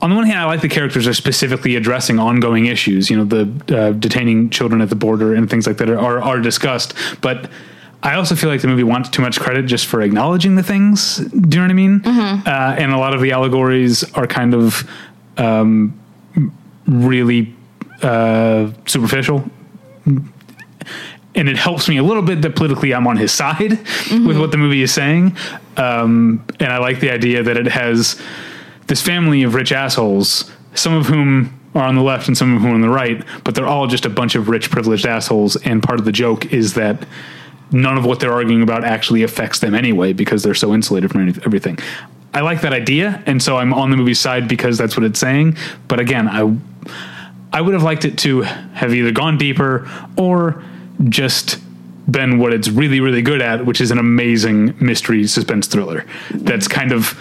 On 0.00 0.10
the 0.10 0.16
one 0.16 0.26
hand, 0.26 0.40
I 0.40 0.46
like 0.46 0.62
the 0.62 0.68
characters 0.68 1.06
are 1.06 1.14
specifically 1.14 1.76
addressing 1.76 2.18
ongoing 2.18 2.66
issues. 2.66 3.08
You 3.08 3.18
know, 3.18 3.24
the 3.24 3.76
uh, 3.78 3.92
detaining 3.92 4.50
children 4.50 4.80
at 4.80 4.88
the 4.88 4.96
border 4.96 5.32
and 5.32 5.48
things 5.48 5.64
like 5.66 5.76
that 5.76 5.88
are, 5.88 5.98
are 5.98 6.20
are 6.20 6.40
discussed, 6.40 6.94
but. 7.20 7.48
I 8.02 8.14
also 8.14 8.34
feel 8.34 8.50
like 8.50 8.60
the 8.60 8.68
movie 8.68 8.82
wants 8.82 9.08
too 9.08 9.22
much 9.22 9.38
credit 9.38 9.66
just 9.66 9.86
for 9.86 10.02
acknowledging 10.02 10.56
the 10.56 10.62
things. 10.62 11.18
Do 11.18 11.26
you 11.36 11.40
know 11.40 11.62
what 11.62 11.70
I 11.70 11.74
mean? 11.74 12.02
Uh, 12.46 12.76
and 12.78 12.92
a 12.92 12.98
lot 12.98 13.14
of 13.14 13.20
the 13.20 13.30
allegories 13.32 14.02
are 14.14 14.26
kind 14.26 14.54
of 14.54 14.88
um, 15.36 15.98
really 16.86 17.54
uh, 18.02 18.72
superficial. 18.86 19.44
And 21.34 21.48
it 21.48 21.56
helps 21.56 21.88
me 21.88 21.96
a 21.96 22.02
little 22.02 22.22
bit 22.22 22.42
that 22.42 22.56
politically 22.56 22.92
I'm 22.92 23.06
on 23.06 23.16
his 23.16 23.32
side 23.32 23.78
with 24.26 24.38
what 24.38 24.50
the 24.50 24.58
movie 24.58 24.82
is 24.82 24.92
saying. 24.92 25.36
Um, 25.76 26.44
and 26.60 26.72
I 26.72 26.78
like 26.78 27.00
the 27.00 27.10
idea 27.10 27.42
that 27.42 27.56
it 27.56 27.66
has 27.66 28.20
this 28.88 29.00
family 29.00 29.42
of 29.44 29.54
rich 29.54 29.72
assholes, 29.72 30.50
some 30.74 30.92
of 30.92 31.06
whom 31.06 31.58
are 31.74 31.84
on 31.84 31.94
the 31.94 32.02
left 32.02 32.28
and 32.28 32.36
some 32.36 32.54
of 32.54 32.60
whom 32.62 32.72
are 32.72 32.74
on 32.74 32.80
the 32.82 32.88
right, 32.88 33.24
but 33.44 33.54
they're 33.54 33.66
all 33.66 33.86
just 33.86 34.04
a 34.04 34.10
bunch 34.10 34.34
of 34.34 34.48
rich, 34.48 34.70
privileged 34.70 35.06
assholes. 35.06 35.56
And 35.56 35.82
part 35.82 35.98
of 35.98 36.04
the 36.04 36.12
joke 36.12 36.52
is 36.52 36.74
that 36.74 37.06
none 37.72 37.96
of 37.96 38.04
what 38.04 38.20
they're 38.20 38.32
arguing 38.32 38.62
about 38.62 38.84
actually 38.84 39.22
affects 39.22 39.60
them 39.60 39.74
anyway 39.74 40.12
because 40.12 40.42
they're 40.42 40.54
so 40.54 40.74
insulated 40.74 41.10
from 41.10 41.22
any- 41.22 41.38
everything. 41.44 41.78
I 42.34 42.40
like 42.40 42.62
that 42.62 42.72
idea, 42.72 43.22
and 43.26 43.42
so 43.42 43.58
I'm 43.58 43.74
on 43.74 43.90
the 43.90 43.96
movie's 43.96 44.20
side 44.20 44.48
because 44.48 44.78
that's 44.78 44.96
what 44.96 45.04
it's 45.04 45.20
saying. 45.20 45.56
But 45.88 46.00
again, 46.00 46.28
I 46.28 46.56
I 47.52 47.60
would 47.60 47.74
have 47.74 47.82
liked 47.82 48.04
it 48.06 48.16
to 48.18 48.42
have 48.42 48.94
either 48.94 49.12
gone 49.12 49.36
deeper 49.36 49.88
or 50.16 50.62
just 51.08 51.58
been 52.10 52.38
what 52.38 52.52
it's 52.52 52.68
really, 52.68 53.00
really 53.00 53.22
good 53.22 53.42
at, 53.42 53.66
which 53.66 53.80
is 53.80 53.90
an 53.90 53.98
amazing 53.98 54.74
mystery 54.80 55.26
suspense 55.26 55.66
thriller. 55.66 56.06
That's 56.30 56.66
kind 56.66 56.92
of 56.92 57.18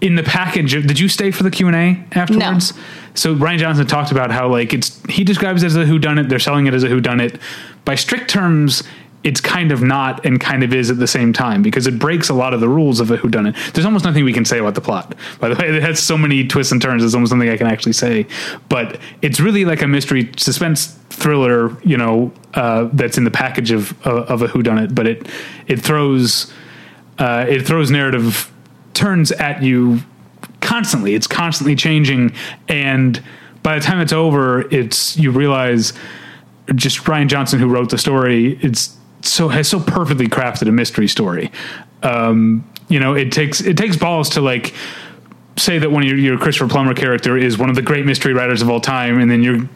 in 0.00 0.14
the 0.14 0.22
package. 0.22 0.74
Of, 0.74 0.86
did 0.86 1.00
you 1.00 1.08
stay 1.08 1.32
for 1.32 1.42
the 1.42 1.50
Q 1.50 1.66
and 1.66 1.76
A 1.76 2.04
afterwards? 2.16 2.72
So 3.14 3.34
Rian 3.34 3.58
Johnson 3.58 3.86
talked 3.86 4.12
about 4.12 4.30
how 4.30 4.48
like 4.48 4.72
it's 4.72 5.02
he 5.08 5.24
describes 5.24 5.64
it 5.64 5.66
as 5.66 5.76
a 5.76 5.84
whodunit. 5.84 6.28
They're 6.28 6.38
selling 6.38 6.66
it 6.68 6.74
as 6.74 6.84
a 6.84 6.88
whodunit. 6.88 7.40
By 7.84 7.96
strict 7.96 8.30
terms, 8.30 8.84
it's 9.24 9.40
kind 9.40 9.72
of 9.72 9.82
not 9.82 10.24
and 10.24 10.40
kind 10.40 10.62
of 10.62 10.72
is 10.72 10.90
at 10.90 10.98
the 10.98 11.06
same 11.06 11.32
time 11.32 11.62
because 11.62 11.86
it 11.86 11.98
breaks 11.98 12.28
a 12.28 12.34
lot 12.34 12.54
of 12.54 12.60
the 12.60 12.68
rules 12.68 13.00
of 13.00 13.10
a 13.10 13.18
whodunit. 13.18 13.72
There's 13.72 13.84
almost 13.84 14.04
nothing 14.04 14.24
we 14.24 14.32
can 14.32 14.44
say 14.44 14.58
about 14.58 14.74
the 14.74 14.80
plot. 14.80 15.14
By 15.40 15.48
the 15.48 15.54
way, 15.60 15.68
it 15.76 15.82
has 15.82 16.00
so 16.00 16.16
many 16.16 16.46
twists 16.46 16.72
and 16.72 16.80
turns. 16.80 17.02
It's 17.02 17.14
almost 17.14 17.30
something 17.30 17.48
I 17.48 17.56
can 17.56 17.66
actually 17.66 17.94
say. 17.94 18.26
But 18.68 19.00
it's 19.22 19.40
really 19.40 19.64
like 19.64 19.82
a 19.82 19.88
mystery 19.88 20.30
suspense 20.36 20.96
thriller, 21.10 21.76
you 21.82 21.96
know, 21.96 22.32
uh, 22.54 22.88
that's 22.92 23.18
in 23.18 23.24
the 23.24 23.30
package 23.30 23.72
of 23.72 24.06
uh, 24.06 24.22
of 24.24 24.42
a 24.42 24.48
whodunit. 24.48 24.94
But 24.94 25.06
it 25.06 25.28
it 25.66 25.80
throws 25.80 26.52
uh, 27.18 27.44
it 27.48 27.66
throws 27.66 27.90
narrative 27.90 28.52
turns 28.94 29.32
at 29.32 29.62
you 29.62 30.00
constantly. 30.60 31.14
It's 31.14 31.26
constantly 31.26 31.74
changing, 31.74 32.32
and 32.68 33.22
by 33.64 33.78
the 33.78 33.84
time 33.84 34.00
it's 34.00 34.12
over, 34.12 34.62
it's 34.72 35.16
you 35.16 35.32
realize 35.32 35.92
just 36.74 36.98
Rian 37.04 37.28
Johnson, 37.28 37.58
who 37.58 37.68
wrote 37.68 37.90
the 37.90 37.98
story, 37.98 38.58
it's 38.60 38.97
so 39.22 39.48
has 39.48 39.68
so 39.68 39.80
perfectly 39.80 40.28
crafted 40.28 40.68
a 40.68 40.72
mystery 40.72 41.08
story. 41.08 41.50
Um, 42.02 42.68
you 42.88 43.00
know, 43.00 43.14
it 43.14 43.32
takes 43.32 43.60
it 43.60 43.76
takes 43.76 43.96
balls 43.96 44.30
to 44.30 44.40
like 44.40 44.74
say 45.58 45.78
that 45.78 45.90
one 45.90 46.02
of 46.02 46.08
your, 46.08 46.18
your 46.18 46.38
Christopher 46.38 46.68
Plummer 46.70 46.94
character 46.94 47.36
is 47.36 47.58
one 47.58 47.68
of 47.68 47.76
the 47.76 47.82
great 47.82 48.06
mystery 48.06 48.32
writers 48.32 48.62
of 48.62 48.70
all 48.70 48.80
time, 48.80 49.18
and 49.18 49.30
then 49.30 49.42
you're, 49.42 49.68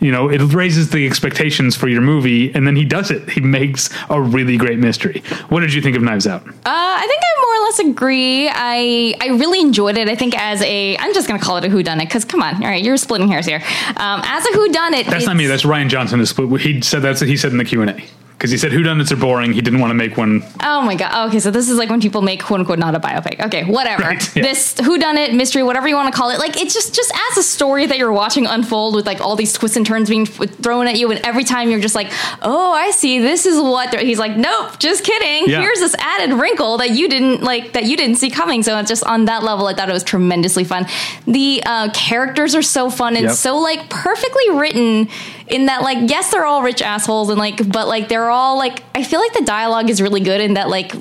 you 0.00 0.10
know, 0.10 0.28
it 0.28 0.40
raises 0.52 0.90
the 0.90 1.06
expectations 1.06 1.76
for 1.76 1.88
your 1.88 2.00
movie, 2.00 2.52
and 2.54 2.66
then 2.66 2.76
he 2.76 2.84
does 2.84 3.10
it. 3.10 3.28
He 3.30 3.40
makes 3.40 3.90
a 4.08 4.20
really 4.20 4.56
great 4.56 4.78
mystery. 4.78 5.22
What 5.48 5.60
did 5.60 5.74
you 5.74 5.82
think 5.82 5.96
of 5.96 6.02
Knives 6.02 6.26
Out? 6.26 6.46
Uh, 6.46 6.52
I 6.64 7.06
think 7.06 7.22
I 7.22 7.42
more 7.42 7.54
or 7.54 7.64
less 7.66 7.78
agree. 7.78 8.48
I 8.48 9.14
I 9.20 9.28
really 9.36 9.60
enjoyed 9.60 9.96
it. 9.98 10.08
I 10.08 10.16
think 10.16 10.36
as 10.38 10.62
a 10.62 10.96
I'm 10.96 11.14
just 11.14 11.28
gonna 11.28 11.40
call 11.40 11.58
it 11.58 11.64
a 11.64 11.68
whodunit 11.68 12.00
because 12.00 12.24
come 12.24 12.42
on, 12.42 12.54
all 12.56 12.68
right, 12.68 12.82
you're 12.82 12.96
splitting 12.96 13.28
hairs 13.28 13.46
here. 13.46 13.62
Um, 13.96 14.20
as 14.24 14.44
a 14.46 14.50
whodunit, 14.50 15.06
That's 15.06 15.26
not 15.26 15.36
me. 15.36 15.46
That's 15.46 15.64
Rian 15.64 15.88
Johnson. 15.88 16.24
Split. 16.24 16.60
He 16.60 16.80
said 16.80 17.02
that's 17.02 17.20
what 17.20 17.28
he 17.28 17.36
said 17.36 17.52
in 17.52 17.58
the 17.58 17.64
Q 17.64 17.82
and 17.82 17.90
A 17.90 18.04
because 18.50 18.52
he 18.52 18.58
said 18.58 18.72
whodunits 18.72 19.10
are 19.12 19.16
boring. 19.16 19.52
He 19.52 19.60
didn't 19.60 19.80
want 19.80 19.90
to 19.90 19.94
make 19.94 20.16
one. 20.16 20.42
Oh 20.62 20.80
my 20.82 20.94
god. 20.94 21.28
Okay, 21.28 21.40
so 21.40 21.50
this 21.50 21.68
is 21.68 21.76
like 21.78 21.90
when 21.90 22.00
people 22.00 22.22
make 22.22 22.42
quote 22.42 22.60
unquote 22.60 22.78
not 22.78 22.94
a 22.94 23.00
biopic. 23.00 23.44
Okay, 23.46 23.64
whatever. 23.64 24.02
Right, 24.02 24.36
yeah. 24.36 24.42
This 24.42 24.74
whodunit 24.74 25.34
mystery, 25.34 25.62
whatever 25.62 25.88
you 25.88 25.94
want 25.96 26.12
to 26.12 26.16
call 26.16 26.30
it, 26.30 26.38
like 26.38 26.56
it's 26.60 26.72
just 26.74 26.94
just 26.94 27.12
as 27.32 27.38
a 27.38 27.42
story 27.42 27.86
that 27.86 27.98
you're 27.98 28.12
watching 28.12 28.46
unfold 28.46 28.94
with 28.94 29.06
like 29.06 29.20
all 29.20 29.36
these 29.36 29.52
twists 29.52 29.76
and 29.76 29.84
turns 29.86 30.08
being 30.08 30.22
f- 30.28 30.48
thrown 30.62 30.86
at 30.86 30.96
you, 30.96 31.10
and 31.10 31.20
every 31.26 31.44
time 31.44 31.70
you're 31.70 31.80
just 31.80 31.94
like, 31.94 32.08
oh, 32.42 32.72
I 32.72 32.90
see. 32.92 33.18
This 33.18 33.46
is 33.46 33.60
what 33.60 33.94
he's 34.00 34.18
like. 34.18 34.36
Nope, 34.36 34.78
just 34.78 35.04
kidding. 35.04 35.48
Yeah. 35.50 35.60
Here's 35.60 35.78
this 35.80 35.94
added 35.98 36.34
wrinkle 36.34 36.78
that 36.78 36.90
you 36.90 37.08
didn't 37.08 37.42
like 37.42 37.72
that 37.72 37.84
you 37.84 37.96
didn't 37.96 38.16
see 38.16 38.30
coming. 38.30 38.62
So 38.62 38.78
it's 38.78 38.88
just 38.88 39.04
on 39.04 39.24
that 39.26 39.42
level, 39.42 39.66
I 39.66 39.74
thought 39.74 39.88
it 39.88 39.92
was 39.92 40.04
tremendously 40.04 40.64
fun. 40.64 40.86
The 41.26 41.62
uh, 41.66 41.90
characters 41.92 42.54
are 42.54 42.62
so 42.62 42.90
fun 42.90 43.16
and 43.16 43.24
Yep. 43.26 43.34
so 43.34 43.56
like 43.58 43.88
perfectly 43.90 44.50
written 44.50 45.08
in 45.48 45.66
that 45.66 45.82
like 45.82 46.10
yes 46.10 46.30
they're 46.30 46.44
all 46.44 46.62
rich 46.62 46.82
assholes 46.82 47.28
and 47.28 47.38
like 47.38 47.56
but 47.70 47.86
like 47.86 48.08
they're 48.08 48.30
all 48.30 48.58
like 48.58 48.82
I 48.94 49.02
feel 49.02 49.20
like 49.20 49.32
the 49.32 49.44
dialogue 49.44 49.90
is 49.90 50.02
really 50.02 50.20
good 50.20 50.40
in 50.40 50.54
that 50.54 50.68
like 50.68 50.92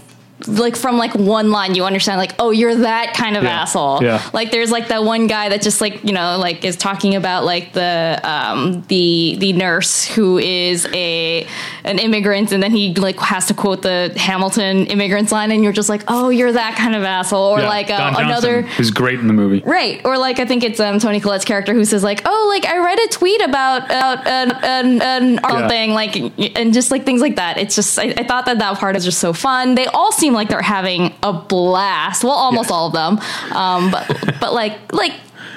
like 0.47 0.75
from 0.75 0.97
like 0.97 1.15
one 1.15 1.49
line 1.49 1.75
you 1.75 1.85
understand 1.85 2.17
like 2.17 2.33
oh 2.39 2.51
you're 2.51 2.75
that 2.75 3.13
kind 3.13 3.37
of 3.37 3.43
Yeah. 3.43 3.61
asshole 3.61 4.03
Yeah. 4.03 4.21
like 4.33 4.51
there's 4.51 4.69
like 4.69 4.89
that 4.89 5.03
one 5.05 5.27
guy 5.27 5.47
that 5.49 5.61
just 5.61 5.79
like 5.79 6.03
you 6.03 6.11
know 6.11 6.37
like 6.37 6.65
is 6.65 6.75
talking 6.75 7.15
about 7.15 7.45
like 7.45 7.71
the 7.71 8.19
um 8.23 8.83
the 8.89 9.37
the 9.39 9.53
nurse 9.53 10.03
who 10.05 10.37
is 10.37 10.85
a 10.93 11.47
an 11.85 11.99
immigrant 11.99 12.51
and 12.51 12.61
then 12.61 12.71
he 12.71 12.93
like 12.95 13.17
has 13.19 13.45
to 13.47 13.53
quote 13.53 13.81
the 13.81 14.11
hamilton 14.17 14.85
immigrants 14.87 15.31
line 15.31 15.51
and 15.51 15.63
you're 15.63 15.71
just 15.71 15.87
like 15.87 16.03
oh 16.09 16.27
you're 16.29 16.51
that 16.51 16.75
kind 16.75 16.95
of 16.95 17.03
asshole 17.03 17.55
or 17.55 17.61
Yeah, 17.61 17.69
like 17.69 17.89
uh, 17.89 17.97
Johnson, 17.97 18.25
another 18.25 18.61
who's 18.63 18.91
great 18.91 19.19
in 19.19 19.27
the 19.27 19.33
movie. 19.33 19.61
Right, 19.65 20.01
or 20.05 20.17
like 20.17 20.39
I 20.39 20.45
think 20.45 20.63
it's 20.63 20.79
um, 20.81 20.99
Toni 20.99 21.19
Collette's 21.21 21.45
character 21.45 21.73
who 21.73 21.85
says 21.85 22.03
like, 22.03 22.21
"Oh, 22.25 22.45
like 22.49 22.65
I 22.65 22.77
read 22.77 22.99
a 22.99 23.07
tweet 23.07 23.41
about 23.41 23.85
about 23.85 24.27
an 24.27 24.51
an, 24.63 25.01
an 25.01 25.39
art 25.43 25.59
Yeah. 25.61 25.67
thing, 25.67 25.91
like, 25.91 26.15
and 26.57 26.73
just 26.73 26.91
like 26.91 27.05
things 27.05 27.21
like 27.21 27.37
that." 27.37 27.57
It's 27.57 27.75
just 27.75 27.97
I, 27.97 28.13
I 28.17 28.23
thought 28.25 28.45
that 28.47 28.59
that 28.59 28.77
part 28.79 28.95
is 28.95 29.05
just 29.05 29.19
so 29.19 29.31
fun. 29.33 29.75
They 29.75 29.85
all 29.87 30.11
seem 30.11 30.24
like 30.33 30.49
they're 30.49 30.61
having 30.61 31.13
a 31.23 31.33
blast. 31.33 32.23
Well, 32.23 32.33
almost 32.33 32.69
Yeah. 32.69 32.75
all 32.75 32.87
of 32.87 32.93
them, 32.93 33.19
um, 33.55 33.91
but 33.91 34.35
but 34.39 34.53
like 34.53 34.91
like. 34.93 35.13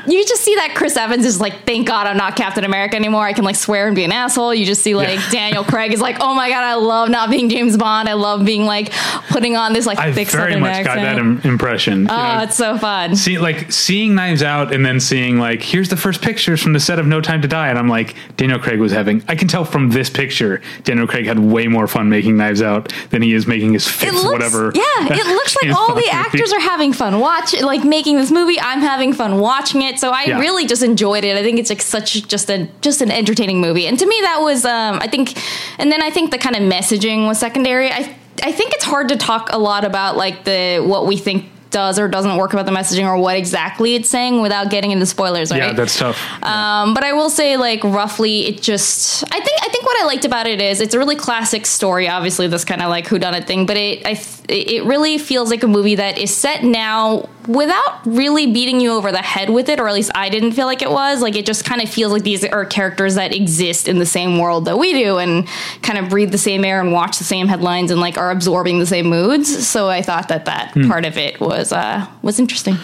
You 0.06 0.24
just 0.26 0.42
see 0.42 0.54
that 0.56 0.74
Chris 0.74 0.96
Evans 0.96 1.24
is 1.24 1.40
like, 1.40 1.64
thank 1.66 1.86
God 1.86 2.06
I'm 2.06 2.16
not 2.16 2.36
Captain 2.36 2.64
America 2.64 2.96
anymore. 2.96 3.24
I 3.26 3.32
can 3.32 3.44
like 3.44 3.56
swear 3.56 3.86
and 3.86 3.96
be 3.96 4.04
an 4.04 4.12
asshole. 4.12 4.54
You 4.54 4.64
just 4.64 4.82
see 4.82 4.94
like 4.94 5.08
Yeah. 5.08 5.30
Daniel 5.30 5.64
Craig 5.64 5.92
is 5.92 6.00
like, 6.00 6.16
oh 6.20 6.34
my 6.34 6.48
God, 6.48 6.64
I 6.64 6.74
love 6.74 7.08
not 7.08 7.30
being 7.30 7.48
James 7.48 7.76
Bond. 7.76 8.08
I 8.08 8.14
love 8.14 8.44
being 8.44 8.64
like 8.64 8.92
putting 9.28 9.56
on 9.56 9.72
this 9.72 9.86
like 9.86 9.98
I 9.98 10.12
thick 10.12 10.28
very 10.28 10.56
much 10.56 10.70
accent. 10.70 10.86
got 10.86 11.02
that 11.02 11.18
Im- 11.18 11.40
impression. 11.44 12.06
Oh, 12.10 12.14
you 12.16 12.20
oh, 12.22 12.36
know, 12.38 12.42
it's 12.44 12.56
so 12.56 12.78
fun. 12.78 13.16
see 13.16 13.38
like 13.38 13.70
seeing 13.72 14.14
knives 14.14 14.42
out 14.42 14.72
and 14.72 14.84
then 14.84 15.00
seeing 15.00 15.38
like 15.38 15.62
here's 15.62 15.88
the 15.88 15.96
first 15.96 16.22
pictures 16.22 16.62
from 16.62 16.72
the 16.72 16.80
set 16.80 16.98
of 16.98 17.06
no 17.06 17.20
time 17.20 17.42
to 17.42 17.48
die 17.48 17.68
and 17.68 17.78
i'm 17.78 17.88
like 17.88 18.14
daniel 18.36 18.58
craig 18.58 18.78
was 18.78 18.92
having 18.92 19.22
i 19.28 19.34
can 19.34 19.48
tell 19.48 19.64
from 19.64 19.90
this 19.90 20.10
picture 20.10 20.60
daniel 20.84 21.06
craig 21.06 21.26
had 21.26 21.38
way 21.38 21.66
more 21.66 21.86
fun 21.86 22.08
making 22.08 22.36
knives 22.36 22.62
out 22.62 22.92
than 23.10 23.22
he 23.22 23.32
is 23.32 23.46
making 23.46 23.72
his 23.72 23.86
it 23.86 23.90
fifth 23.90 24.14
looks, 24.14 24.24
whatever 24.32 24.72
Yeah, 24.74 24.82
it 25.10 25.26
looks 25.26 25.56
like 25.62 25.74
all 25.74 25.94
the 25.94 26.08
actors 26.10 26.52
are 26.52 26.60
having 26.60 26.92
fun 26.92 27.20
watch 27.20 27.58
like 27.60 27.84
making 27.84 28.16
this 28.16 28.30
movie. 28.30 28.58
I'm 28.60 28.80
having 28.80 29.12
fun 29.12 29.38
watching 29.38 29.82
it, 29.82 29.87
so 29.96 30.10
I 30.10 30.24
Yeah. 30.24 30.40
really 30.40 30.66
just 30.66 30.82
enjoyed 30.82 31.24
it. 31.24 31.36
I 31.36 31.42
think 31.42 31.58
it's 31.58 31.70
like 31.70 31.82
such 31.82 32.26
just 32.28 32.50
a 32.50 32.68
just 32.80 33.00
an 33.00 33.10
entertaining 33.10 33.60
movie, 33.60 33.86
and 33.86 33.98
to 33.98 34.06
me 34.06 34.16
that 34.22 34.40
was 34.40 34.64
um, 34.64 34.98
I 35.00 35.06
think, 35.08 35.38
and 35.78 35.90
then 35.92 36.02
I 36.02 36.10
think 36.10 36.30
the 36.30 36.38
kind 36.38 36.56
of 36.56 36.62
messaging 36.62 37.26
was 37.26 37.38
secondary. 37.38 37.90
I 37.90 38.16
I 38.42 38.52
think 38.52 38.72
it's 38.74 38.84
hard 38.84 39.08
to 39.08 39.16
talk 39.16 39.50
a 39.52 39.58
lot 39.58 39.84
about 39.84 40.16
like 40.16 40.44
the 40.44 40.82
what 40.84 41.06
we 41.06 41.16
think 41.16 41.44
does 41.70 41.98
or 41.98 42.08
doesn't 42.08 42.36
work 42.36 42.52
about 42.52 42.66
the 42.66 42.72
messaging 42.72 43.04
or 43.06 43.16
what 43.16 43.36
exactly 43.36 43.94
it's 43.94 44.08
saying 44.08 44.40
without 44.40 44.70
getting 44.70 44.90
into 44.90 45.06
spoilers. 45.06 45.50
Right? 45.50 45.58
yeah 45.58 45.72
that's 45.72 45.98
tough 45.98 46.18
Um, 46.42 46.94
but 46.94 47.04
I 47.04 47.12
will 47.12 47.30
say, 47.30 47.56
like 47.56 47.82
roughly, 47.84 48.46
it 48.46 48.62
just 48.62 49.24
I 49.32 49.40
think 49.40 49.60
I 49.62 49.68
think 49.68 49.84
what 49.84 50.00
I 50.02 50.06
liked 50.06 50.24
about 50.24 50.46
it 50.46 50.60
is 50.60 50.80
it's 50.80 50.94
a 50.94 50.98
really 50.98 51.16
classic 51.16 51.66
story. 51.66 52.08
Obviously, 52.08 52.46
this 52.48 52.64
kind 52.64 52.82
of 52.82 52.88
like 52.88 53.06
whodunit 53.06 53.46
thing, 53.46 53.66
but 53.66 53.76
it 53.76 54.06
I 54.06 54.20
it 54.48 54.84
really 54.84 55.18
feels 55.18 55.50
like 55.50 55.62
a 55.62 55.68
movie 55.68 55.96
that 55.96 56.16
is 56.18 56.34
set 56.34 56.64
now 56.64 57.28
without 57.46 58.00
really 58.06 58.52
beating 58.52 58.80
you 58.80 58.92
over 58.92 59.10
the 59.10 59.22
head 59.22 59.50
with 59.50 59.68
it, 59.68 59.80
or 59.80 59.88
at 59.88 59.94
least 59.94 60.10
I 60.14 60.28
didn't 60.28 60.52
feel 60.52 60.66
like 60.66 60.82
it 60.82 60.90
was. 60.90 61.22
Like 61.22 61.36
it 61.36 61.46
just 61.46 61.64
kind 61.64 61.82
of 61.82 61.88
feels 61.88 62.12
like 62.12 62.22
these 62.22 62.44
are 62.44 62.64
characters 62.64 63.14
that 63.16 63.34
exist 63.34 63.88
in 63.88 63.98
the 63.98 64.06
same 64.06 64.38
world 64.38 64.64
that 64.66 64.78
we 64.78 64.92
do, 64.92 65.18
and 65.18 65.46
kind 65.82 65.98
of 65.98 66.08
breathe 66.08 66.32
the 66.32 66.38
same 66.38 66.64
air 66.64 66.80
and 66.80 66.92
watch 66.92 67.18
the 67.18 67.24
same 67.24 67.48
headlines 67.48 67.90
and 67.90 68.00
like 68.00 68.16
are 68.16 68.30
absorbing 68.30 68.78
the 68.78 68.86
same 68.86 69.06
moods. 69.06 69.66
So 69.68 69.88
I 69.88 70.02
thought 70.02 70.28
that 70.28 70.44
that 70.46 70.72
part 70.88 71.04
of 71.04 71.18
it 71.18 71.40
was 71.40 71.57
uh 71.58 72.06
was 72.22 72.38
interesting. 72.38 72.76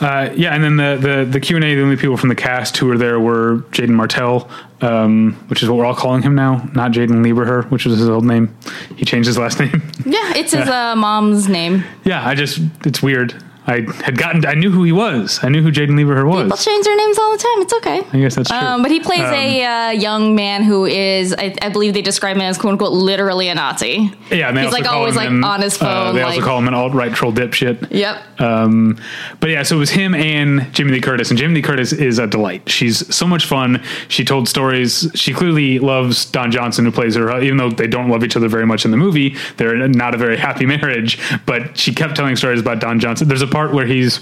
Uh, 0.00 0.30
yeah, 0.36 0.54
and 0.54 0.62
then 0.62 0.76
the 0.76 0.96
the 1.00 1.24
the 1.24 1.40
Q 1.40 1.56
and 1.56 1.64
A. 1.64 1.74
The 1.74 1.82
only 1.82 1.96
people 1.96 2.16
from 2.16 2.28
the 2.28 2.34
cast 2.36 2.76
who 2.76 2.86
were 2.86 2.96
there 2.98 3.18
were 3.18 3.64
Jaeden 3.72 3.90
Martell, 3.90 4.48
um, 4.80 5.32
which 5.48 5.62
is 5.62 5.68
what 5.68 5.76
we're 5.78 5.84
all 5.86 5.94
calling 5.94 6.22
him 6.22 6.34
now, 6.36 6.68
not 6.72 6.92
Jaeden 6.92 7.24
Lieberher, 7.24 7.68
which 7.70 7.84
was 7.84 7.98
his 7.98 8.08
old 8.08 8.24
name. 8.24 8.54
He 8.96 9.04
changed 9.04 9.26
his 9.26 9.38
last 9.38 9.58
name. 9.62 9.82
Yeah, 10.06 10.34
it's 10.36 10.52
his 10.52 10.68
uh, 10.68 10.94
mom's 10.94 11.48
name. 11.48 11.82
yeah, 12.04 12.26
I 12.26 12.34
just 12.34 12.60
it's 12.84 13.02
weird. 13.02 13.34
I 13.68 13.82
had 14.02 14.16
gotten. 14.16 14.46
I 14.46 14.54
knew 14.54 14.70
who 14.70 14.82
he 14.82 14.92
was. 14.92 15.40
I 15.42 15.50
knew 15.50 15.62
who 15.62 15.70
Jaeden 15.70 15.90
Lieberher 15.90 16.26
was. 16.26 16.44
People 16.44 16.56
change 16.56 16.86
their 16.86 16.96
names 16.96 17.18
all 17.18 17.32
the 17.32 17.38
time. 17.38 17.62
It's 17.62 17.74
okay. 17.74 17.98
I 18.12 18.20
guess 18.20 18.34
that's 18.34 18.48
true. 18.48 18.58
Um, 18.58 18.80
but 18.80 18.90
he 18.90 18.98
plays 18.98 19.20
Um, 19.20 19.34
a 19.34 19.64
uh, 19.64 19.90
young 19.90 20.34
man 20.34 20.62
who 20.62 20.86
is, 20.86 21.34
I, 21.34 21.54
I 21.60 21.68
believe 21.68 21.92
they 21.92 22.00
describe 22.00 22.36
him 22.36 22.42
as 22.42 22.56
"quote 22.56 22.72
unquote" 22.72 22.92
literally 22.92 23.48
a 23.48 23.54
Nazi. 23.54 24.10
Yeah, 24.30 24.58
he's 24.58 24.72
like 24.72 24.86
always 24.86 25.16
like 25.16 25.28
on 25.28 25.60
his 25.60 25.76
uh, 25.76 25.84
phone. 25.84 26.14
they 26.14 26.24
like, 26.24 26.36
also 26.36 26.46
call 26.46 26.58
him 26.58 26.68
an 26.68 26.74
alt 26.74 26.94
right 26.94 27.12
troll 27.12 27.32
dipshit. 27.32 27.88
Yep. 27.90 28.40
Um, 28.40 28.98
but 29.40 29.50
yeah, 29.50 29.62
so 29.62 29.76
it 29.76 29.80
was 29.80 29.90
him 29.90 30.14
and 30.14 30.72
Jamie 30.72 30.92
Lee 30.92 31.00
Curtis, 31.02 31.28
and 31.30 31.38
Jamie 31.38 31.56
Lee 31.56 31.62
Curtis 31.62 31.92
is 31.92 32.18
a 32.18 32.26
delight. 32.26 32.68
She's 32.70 33.14
so 33.14 33.26
much 33.26 33.44
fun. 33.44 33.82
She 34.08 34.24
told 34.24 34.48
stories. 34.48 35.10
She 35.14 35.34
clearly 35.34 35.78
loves 35.78 36.24
Don 36.24 36.50
Johnson, 36.50 36.86
who 36.86 36.90
plays 36.90 37.16
her, 37.16 37.38
even 37.42 37.58
though 37.58 37.70
they 37.70 37.86
don't 37.86 38.08
love 38.08 38.24
each 38.24 38.36
other 38.36 38.48
very 38.48 38.64
much 38.64 38.86
in 38.86 38.92
the 38.92 38.96
movie. 38.96 39.36
They're 39.58 39.88
not 39.88 40.14
a 40.14 40.16
very 40.16 40.38
happy 40.38 40.64
marriage, 40.74 41.18
but 41.44 41.76
she 41.76 41.92
kept 41.92 42.16
telling 42.16 42.34
stories 42.36 42.60
about 42.60 42.80
Don 42.80 42.98
Johnson. 42.98 43.28
There's 43.28 43.42
a 43.42 43.46
part 43.58 43.74
where 43.74 43.86
he's 43.86 44.20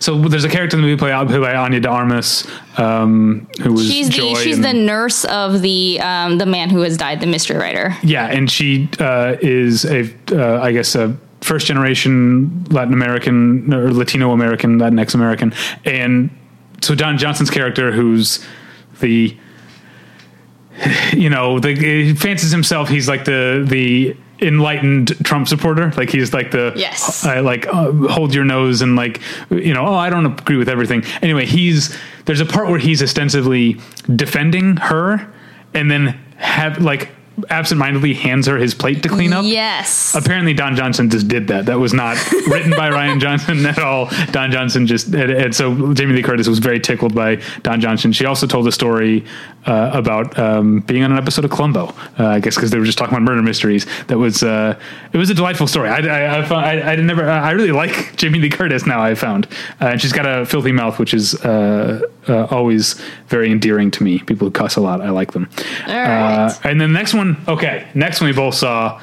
so 0.00 0.18
there's 0.18 0.44
a 0.44 0.48
character 0.48 0.76
in 0.76 0.82
the 0.82 0.88
movie 0.88 0.98
played 0.98 1.28
played 1.28 1.42
by 1.42 1.54
Ana 1.54 1.78
de 1.78 1.88
Armas, 1.88 2.48
um, 2.78 3.46
who 3.60 3.74
was 3.74 3.86
she's 3.86 4.08
Joy 4.08 4.34
the 4.34 4.42
she's 4.42 4.56
and- 4.56 4.64
the 4.64 4.72
nurse 4.72 5.26
of 5.26 5.60
the 5.60 6.00
um, 6.00 6.38
the 6.38 6.46
man 6.46 6.70
who 6.70 6.80
has 6.80 6.96
died, 6.96 7.20
the 7.20 7.26
mystery 7.26 7.58
writer. 7.58 7.94
Yeah, 8.02 8.26
and 8.26 8.50
she 8.50 8.88
uh, 8.98 9.36
is 9.42 9.84
a, 9.84 10.10
uh, 10.32 10.62
I 10.62 10.72
guess, 10.72 10.94
a 10.94 11.14
first 11.42 11.66
generation 11.66 12.64
Latin 12.70 12.94
American 12.94 13.72
or 13.74 13.92
Latino 13.92 14.32
American, 14.32 14.78
Latinx 14.78 15.14
American, 15.14 15.52
and 15.84 16.30
so 16.80 16.94
Don 16.94 17.18
Johnson's 17.18 17.50
character, 17.50 17.92
who's 17.92 18.42
the, 19.00 19.36
you 21.12 21.28
know, 21.28 21.58
the 21.58 21.74
he 21.74 22.14
fancies 22.14 22.52
himself, 22.52 22.88
he's 22.88 23.08
like 23.08 23.26
the 23.26 23.66
the 23.68 24.16
enlightened 24.40 25.08
Trump 25.24 25.48
supporter, 25.48 25.92
like 25.96 26.10
he's 26.10 26.32
like 26.32 26.50
the 26.50 26.72
Yes. 26.76 27.24
I 27.24 27.40
like 27.40 27.66
uh, 27.66 27.92
hold 28.08 28.34
your 28.34 28.44
nose 28.44 28.82
and 28.82 28.96
like 28.96 29.20
you 29.50 29.74
know, 29.74 29.86
oh, 29.86 29.94
I 29.94 30.10
don't 30.10 30.26
agree 30.26 30.56
with 30.56 30.68
everything. 30.68 31.04
Anyway, 31.22 31.46
he's 31.46 31.96
there's 32.24 32.40
a 32.40 32.46
part 32.46 32.68
where 32.68 32.78
he's 32.78 33.02
ostensibly 33.02 33.80
defending 34.14 34.76
her, 34.76 35.32
and 35.74 35.90
then 35.90 36.08
have 36.36 36.80
like 36.80 37.10
absentmindedly 37.50 38.14
hands 38.14 38.46
her 38.46 38.56
his 38.56 38.74
plate 38.74 39.02
to 39.02 39.08
clean 39.08 39.32
up. 39.32 39.44
Yes. 39.44 40.14
Apparently, 40.14 40.54
Don 40.54 40.76
Johnson 40.76 41.10
just 41.10 41.28
did 41.28 41.48
that. 41.48 41.66
That 41.66 41.78
was 41.78 41.92
not 41.92 42.16
written 42.48 42.70
by 42.70 42.90
Rian 42.90 43.20
Johnson 43.20 43.64
at 43.66 43.78
all. 43.78 44.08
Don 44.32 44.50
Johnson 44.50 44.86
just, 44.86 45.08
and, 45.08 45.30
and 45.30 45.54
so 45.54 45.94
Jamie 45.94 46.14
Lee 46.14 46.22
Curtis 46.22 46.48
was 46.48 46.58
very 46.58 46.80
tickled 46.80 47.14
by 47.14 47.40
Don 47.62 47.80
Johnson. 47.80 48.12
She 48.12 48.24
also 48.24 48.46
told 48.46 48.66
a 48.66 48.72
story 48.72 49.24
uh, 49.68 49.90
about 49.92 50.38
um, 50.38 50.80
being 50.80 51.04
on 51.04 51.12
an 51.12 51.18
episode 51.18 51.44
of 51.44 51.50
Columbo, 51.50 51.88
uh, 52.18 52.26
I 52.26 52.40
guess 52.40 52.54
because 52.54 52.70
they 52.70 52.78
were 52.78 52.86
just 52.86 52.96
talking 52.96 53.14
about 53.14 53.22
murder 53.22 53.42
mysteries. 53.42 53.86
That 54.06 54.16
was, 54.16 54.42
uh, 54.42 54.80
it 55.12 55.18
was 55.18 55.28
a 55.28 55.34
delightful 55.34 55.66
story. 55.66 55.90
I, 55.90 55.98
I, 55.98 56.38
I, 56.38 56.44
found, 56.44 56.64
I, 56.64 56.92
I 56.92 56.96
never, 56.96 57.28
I 57.28 57.50
really 57.50 57.72
like 57.72 58.16
Jamie 58.16 58.38
Lee 58.38 58.48
Curtis 58.48 58.86
now. 58.86 59.02
I 59.02 59.14
found, 59.14 59.46
uh, 59.80 59.88
and 59.88 60.00
she's 60.00 60.12
got 60.12 60.24
a 60.24 60.46
filthy 60.46 60.72
mouth, 60.72 60.98
which 60.98 61.12
is 61.12 61.34
uh, 61.44 62.00
uh, 62.28 62.46
always 62.46 62.94
very 63.28 63.52
endearing 63.52 63.90
to 63.92 64.02
me. 64.02 64.20
People 64.20 64.46
who 64.46 64.50
cuss 64.50 64.76
a 64.76 64.80
lot, 64.80 65.02
I 65.02 65.10
like 65.10 65.32
them. 65.32 65.48
All 65.86 65.94
right. 65.94 66.58
And 66.64 66.80
then 66.80 66.92
next 66.92 67.12
one, 67.12 67.36
okay, 67.46 67.86
next 67.94 68.20
one 68.20 68.30
we 68.30 68.36
both 68.36 68.54
saw 68.54 69.00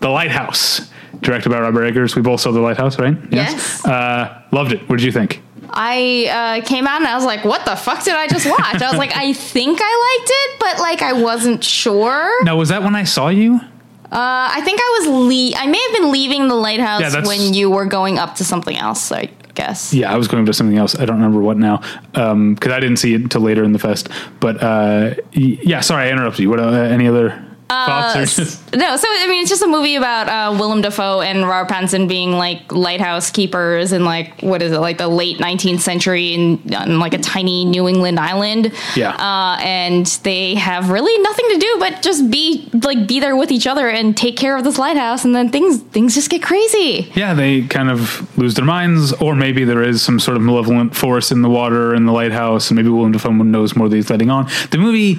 The 0.00 0.08
Lighthouse, 0.08 0.88
directed 1.20 1.50
by 1.50 1.58
Robert 1.58 1.84
Eggers. 1.84 2.14
We 2.14 2.22
both 2.22 2.40
saw 2.40 2.52
The 2.52 2.60
Lighthouse, 2.60 2.98
right? 2.98 3.16
Yes. 3.30 3.84
Uh, 3.84 4.42
loved 4.52 4.72
it. 4.72 4.88
What 4.88 4.98
did 4.98 5.04
you 5.04 5.12
think? 5.12 5.42
I 5.70 6.60
uh, 6.62 6.66
came 6.66 6.86
out 6.86 6.96
and 7.00 7.06
I 7.06 7.14
was 7.14 7.24
like, 7.24 7.44
"What 7.44 7.64
the 7.64 7.76
fuck 7.76 8.04
did 8.04 8.14
I 8.14 8.26
just 8.28 8.46
watch?" 8.46 8.80
I 8.82 8.88
was 8.90 8.98
like, 8.98 9.16
"I 9.16 9.32
think 9.32 9.78
I 9.82 10.18
liked 10.18 10.30
it, 10.32 10.60
but 10.60 10.78
like 10.80 11.02
I 11.02 11.12
wasn't 11.12 11.62
sure." 11.62 12.44
Now, 12.44 12.56
was 12.56 12.68
that 12.70 12.82
when 12.82 12.94
I 12.94 13.04
saw 13.04 13.28
you? 13.28 13.60
Uh, 14.06 14.48
I 14.52 14.60
think 14.62 14.80
I 14.80 14.98
was 15.00 15.08
le- 15.08 15.58
I 15.58 15.66
may 15.66 15.78
have 15.88 15.92
been 16.00 16.12
leaving 16.12 16.48
the 16.48 16.54
lighthouse 16.54 17.00
Yeah, 17.00 17.26
when 17.26 17.52
you 17.54 17.70
were 17.70 17.86
going 17.86 18.18
up 18.18 18.36
to 18.36 18.44
something 18.44 18.76
else. 18.76 19.10
I 19.10 19.28
guess. 19.54 19.92
Yeah, 19.92 20.12
I 20.12 20.16
was 20.16 20.28
going 20.28 20.46
to 20.46 20.52
something 20.52 20.76
else. 20.78 20.94
I 20.98 21.04
don't 21.06 21.16
remember 21.16 21.40
what 21.40 21.56
now 21.56 21.78
because 22.12 22.72
I 22.72 22.78
didn't 22.80 22.98
see 22.98 23.14
it 23.14 23.20
until 23.22 23.40
later 23.40 23.64
in 23.64 23.72
the 23.72 23.78
fest. 23.78 24.08
But 24.38 24.62
uh, 24.62 25.14
y- 25.34 25.58
yeah, 25.62 25.80
sorry, 25.80 26.08
I 26.08 26.12
interrupted 26.12 26.40
you. 26.40 26.50
What? 26.50 26.60
Uh, 26.60 26.70
any 26.70 27.08
other 27.08 27.42
just, 27.68 28.72
No, 28.76 28.96
so 28.96 29.08
I 29.08 29.26
mean, 29.28 29.42
it's 29.42 29.50
just 29.50 29.62
a 29.62 29.66
movie 29.66 29.96
about 29.96 30.28
uh, 30.28 30.56
Willem 30.58 30.82
Dafoe 30.82 31.20
and 31.20 31.46
Robert 31.48 31.72
Pattinson 31.72 32.08
being 32.08 32.32
like 32.32 32.72
lighthouse 32.72 33.30
keepers 33.30 33.92
in 33.92 34.04
like 34.04 34.40
what 34.42 34.62
is 34.62 34.72
it, 34.72 34.78
like 34.78 34.98
the 34.98 35.08
late 35.08 35.38
19th 35.38 35.80
century 35.80 36.34
in, 36.34 36.74
on 36.74 36.98
like 36.98 37.14
a 37.14 37.18
tiny 37.18 37.64
New 37.64 37.88
England 37.88 38.20
island. 38.20 38.72
Yeah. 38.94 39.10
uh, 39.16 39.58
and 39.60 40.06
they 40.22 40.54
have 40.54 40.90
really 40.90 41.16
nothing 41.22 41.46
to 41.50 41.58
do 41.58 41.76
but 41.78 42.02
just 42.02 42.30
be 42.30 42.68
like 42.84 43.06
be 43.06 43.20
there 43.20 43.36
with 43.36 43.50
each 43.50 43.66
other 43.66 43.88
and 43.88 44.16
take 44.16 44.36
care 44.36 44.56
of 44.56 44.64
this 44.64 44.78
lighthouse, 44.78 45.24
and 45.24 45.34
then 45.34 45.50
things 45.50 45.80
things 45.80 46.14
just 46.14 46.30
get 46.30 46.42
crazy. 46.42 47.10
yeah, 47.14 47.34
they 47.34 47.62
kind 47.62 47.90
of 47.90 48.36
lose 48.38 48.54
their 48.54 48.64
minds, 48.64 49.12
or 49.14 49.34
maybe 49.34 49.64
there 49.64 49.82
is 49.82 50.02
some 50.02 50.20
sort 50.20 50.36
of 50.36 50.42
malevolent 50.42 50.94
force 50.94 51.30
in 51.32 51.42
the 51.42 51.50
water 51.50 51.94
in 51.94 52.06
the 52.06 52.12
lighthouse, 52.12 52.70
and 52.70 52.76
maybe 52.76 52.88
Willem 52.88 53.12
Dafoe 53.12 53.30
knows 53.32 53.74
more 53.76 53.88
than 53.88 53.96
he's 53.96 54.10
letting 54.10 54.30
on. 54.30 54.48
The 54.70 54.78
movie. 54.78 55.18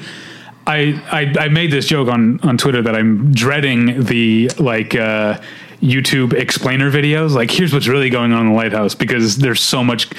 I, 0.67 1.01
I, 1.11 1.45
I 1.45 1.47
made 1.47 1.71
this 1.71 1.85
joke 1.87 2.09
on, 2.09 2.39
on 2.41 2.57
Twitter 2.57 2.81
that 2.81 2.93
I'm 2.93 3.33
dreading 3.33 4.03
the 4.03 4.49
like 4.59 4.95
uh, 4.95 5.39
YouTube 5.81 6.33
explainer 6.33 6.91
videos. 6.91 7.33
Like, 7.33 7.49
here's 7.49 7.73
what's 7.73 7.87
really 7.87 8.09
going 8.09 8.33
on 8.33 8.47
in 8.47 8.51
the 8.51 8.57
lighthouse 8.57 8.93
because 8.93 9.37
there's 9.37 9.61
so 9.61 9.83
much. 9.83 10.09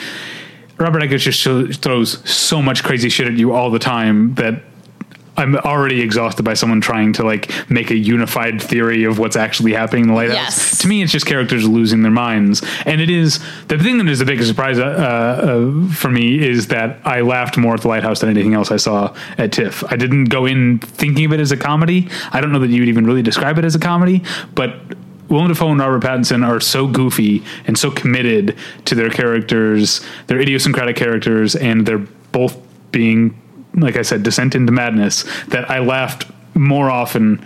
Robert 0.78 1.02
Eggers 1.02 1.24
just 1.24 1.82
throws 1.82 2.30
so 2.30 2.62
much 2.62 2.84
crazy 2.84 3.08
shit 3.08 3.26
at 3.26 3.34
you 3.34 3.52
all 3.52 3.70
the 3.70 3.80
time 3.80 4.34
that 4.34 4.62
I'm 5.38 5.56
already 5.56 6.00
exhausted 6.00 6.42
by 6.42 6.54
someone 6.54 6.80
trying 6.80 7.12
to 7.14 7.24
like 7.24 7.50
make 7.70 7.90
a 7.90 7.96
unified 7.96 8.60
theory 8.60 9.04
of 9.04 9.18
what's 9.18 9.36
actually 9.36 9.72
happening 9.72 10.04
in 10.04 10.08
the 10.08 10.14
lighthouse. 10.14 10.36
Yes. 10.36 10.78
To 10.78 10.88
me, 10.88 11.02
it's 11.02 11.12
just 11.12 11.26
characters 11.26 11.66
losing 11.66 12.02
their 12.02 12.12
minds, 12.12 12.62
and 12.84 13.00
it 13.00 13.10
is 13.10 13.38
the 13.68 13.78
thing 13.78 13.98
that 13.98 14.08
is 14.08 14.18
the 14.18 14.24
biggest 14.24 14.48
surprise 14.48 14.78
uh, 14.78 14.84
uh, 14.84 15.88
for 15.92 16.10
me 16.10 16.38
is 16.46 16.66
that 16.68 16.98
I 17.04 17.20
laughed 17.20 17.56
more 17.56 17.74
at 17.74 17.82
the 17.82 17.88
lighthouse 17.88 18.20
than 18.20 18.30
anything 18.30 18.54
else 18.54 18.70
I 18.70 18.76
saw 18.76 19.14
at 19.38 19.52
TIFF. 19.52 19.84
I 19.90 19.96
didn't 19.96 20.24
go 20.24 20.44
in 20.44 20.78
thinking 20.78 21.24
of 21.24 21.32
it 21.32 21.40
as 21.40 21.52
a 21.52 21.56
comedy. 21.56 22.08
I 22.32 22.40
don't 22.40 22.52
know 22.52 22.58
that 22.58 22.68
you 22.68 22.82
would 22.82 22.88
even 22.88 23.06
really 23.06 23.22
describe 23.22 23.58
it 23.58 23.64
as 23.64 23.74
a 23.74 23.78
comedy, 23.78 24.22
but 24.54 24.74
Willem 25.28 25.48
Dafoe 25.48 25.70
and 25.70 25.80
Robert 25.80 26.02
Pattinson 26.02 26.46
are 26.46 26.60
so 26.60 26.86
goofy 26.86 27.44
and 27.66 27.78
so 27.78 27.90
committed 27.90 28.56
to 28.86 28.94
their 28.94 29.10
characters, 29.10 30.00
their 30.26 30.40
idiosyncratic 30.40 30.96
characters, 30.96 31.54
and 31.54 31.86
they're 31.86 31.98
both 32.32 32.58
being, 32.92 33.38
like 33.80 33.96
I 33.96 34.02
said, 34.02 34.22
descent 34.22 34.54
into 34.54 34.72
madness. 34.72 35.24
That 35.46 35.70
I 35.70 35.78
laughed 35.78 36.26
more 36.54 36.90
often 36.90 37.44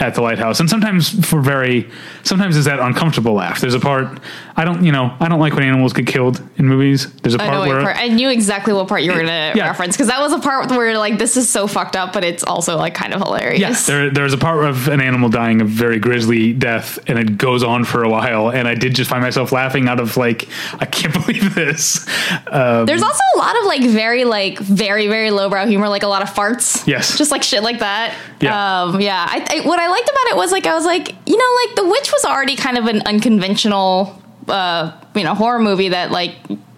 at 0.00 0.14
the 0.14 0.20
lighthouse, 0.20 0.58
and 0.60 0.68
sometimes 0.68 1.24
for 1.26 1.40
very, 1.40 1.88
sometimes 2.24 2.56
is 2.56 2.64
that 2.64 2.80
uncomfortable 2.80 3.32
laugh. 3.32 3.60
There's 3.60 3.74
a 3.74 3.80
part 3.80 4.18
I 4.56 4.64
don't, 4.64 4.84
you 4.84 4.92
know, 4.92 5.16
I 5.18 5.28
don't 5.28 5.40
like 5.40 5.54
when 5.54 5.64
animals 5.64 5.92
get 5.92 6.06
killed 6.06 6.40
in 6.56 6.68
movies. 6.68 7.12
There's 7.14 7.34
a 7.34 7.38
part 7.38 7.58
what 7.58 7.68
where 7.68 7.82
part. 7.82 7.96
I 7.96 8.06
knew 8.06 8.28
exactly 8.28 8.72
what 8.72 8.86
part 8.86 9.02
you 9.02 9.10
were 9.10 9.18
gonna 9.18 9.52
Yeah. 9.56 9.66
reference 9.66 9.96
because 9.96 10.06
that 10.08 10.20
was 10.20 10.32
a 10.32 10.38
part 10.38 10.70
where 10.70 10.96
like 10.96 11.18
this 11.18 11.36
is 11.36 11.48
so 11.48 11.66
fucked 11.66 11.96
up, 11.96 12.12
but 12.12 12.22
it's 12.24 12.44
also 12.44 12.76
like 12.76 12.94
kind 12.94 13.12
of 13.14 13.20
hilarious. 13.20 13.58
Yes, 13.60 13.86
there, 13.86 14.10
there's 14.10 14.32
a 14.32 14.38
part 14.38 14.64
of 14.64 14.86
an 14.88 15.00
animal 15.00 15.28
dying 15.28 15.60
a 15.60 15.64
very 15.64 15.98
grisly 15.98 16.52
death, 16.52 16.98
and 17.08 17.18
it 17.18 17.36
goes 17.36 17.62
on 17.64 17.84
for 17.84 18.04
a 18.04 18.08
while. 18.08 18.50
And 18.50 18.68
I 18.68 18.74
did 18.74 18.94
just 18.94 19.10
find 19.10 19.22
myself 19.22 19.50
laughing 19.50 19.88
out 19.88 19.98
of 19.98 20.16
like, 20.16 20.48
I 20.78 20.86
can't 20.86 21.12
believe 21.26 21.54
this. 21.54 22.06
Um, 22.46 22.86
There's 22.86 23.02
also 23.02 23.20
a 23.34 23.38
lot 23.38 23.58
of 23.58 23.64
like 23.66 23.82
very 23.82 24.24
like 24.24 24.58
very 24.60 25.08
very 25.08 25.30
lowbrow 25.32 25.66
humor, 25.66 25.88
like 25.88 26.04
a 26.04 26.08
lot 26.08 26.22
of 26.22 26.30
farts. 26.30 26.86
Yes. 26.86 27.18
just 27.18 27.30
like 27.32 27.42
shit 27.42 27.62
like 27.64 27.80
that. 27.80 28.14
Yeah. 28.40 28.82
um, 28.84 29.00
yeah. 29.00 29.26
I, 29.28 29.44
I, 29.62 29.66
what 29.66 29.80
I 29.80 29.83
liked 29.88 30.08
about 30.08 30.26
it 30.32 30.36
was 30.36 30.52
like 30.52 30.66
I 30.66 30.74
was 30.74 30.84
like, 30.84 31.14
you 31.26 31.36
know, 31.36 31.50
like 31.66 31.76
The 31.76 31.84
Witch 31.88 32.10
was 32.12 32.24
already 32.24 32.56
kind 32.56 32.78
of 32.78 32.86
an 32.86 33.02
unconventional, 33.06 34.20
uh, 34.48 34.92
you 35.14 35.24
know, 35.24 35.34
horror 35.34 35.58
movie 35.58 35.88
that 35.90 36.10
like 36.10 36.34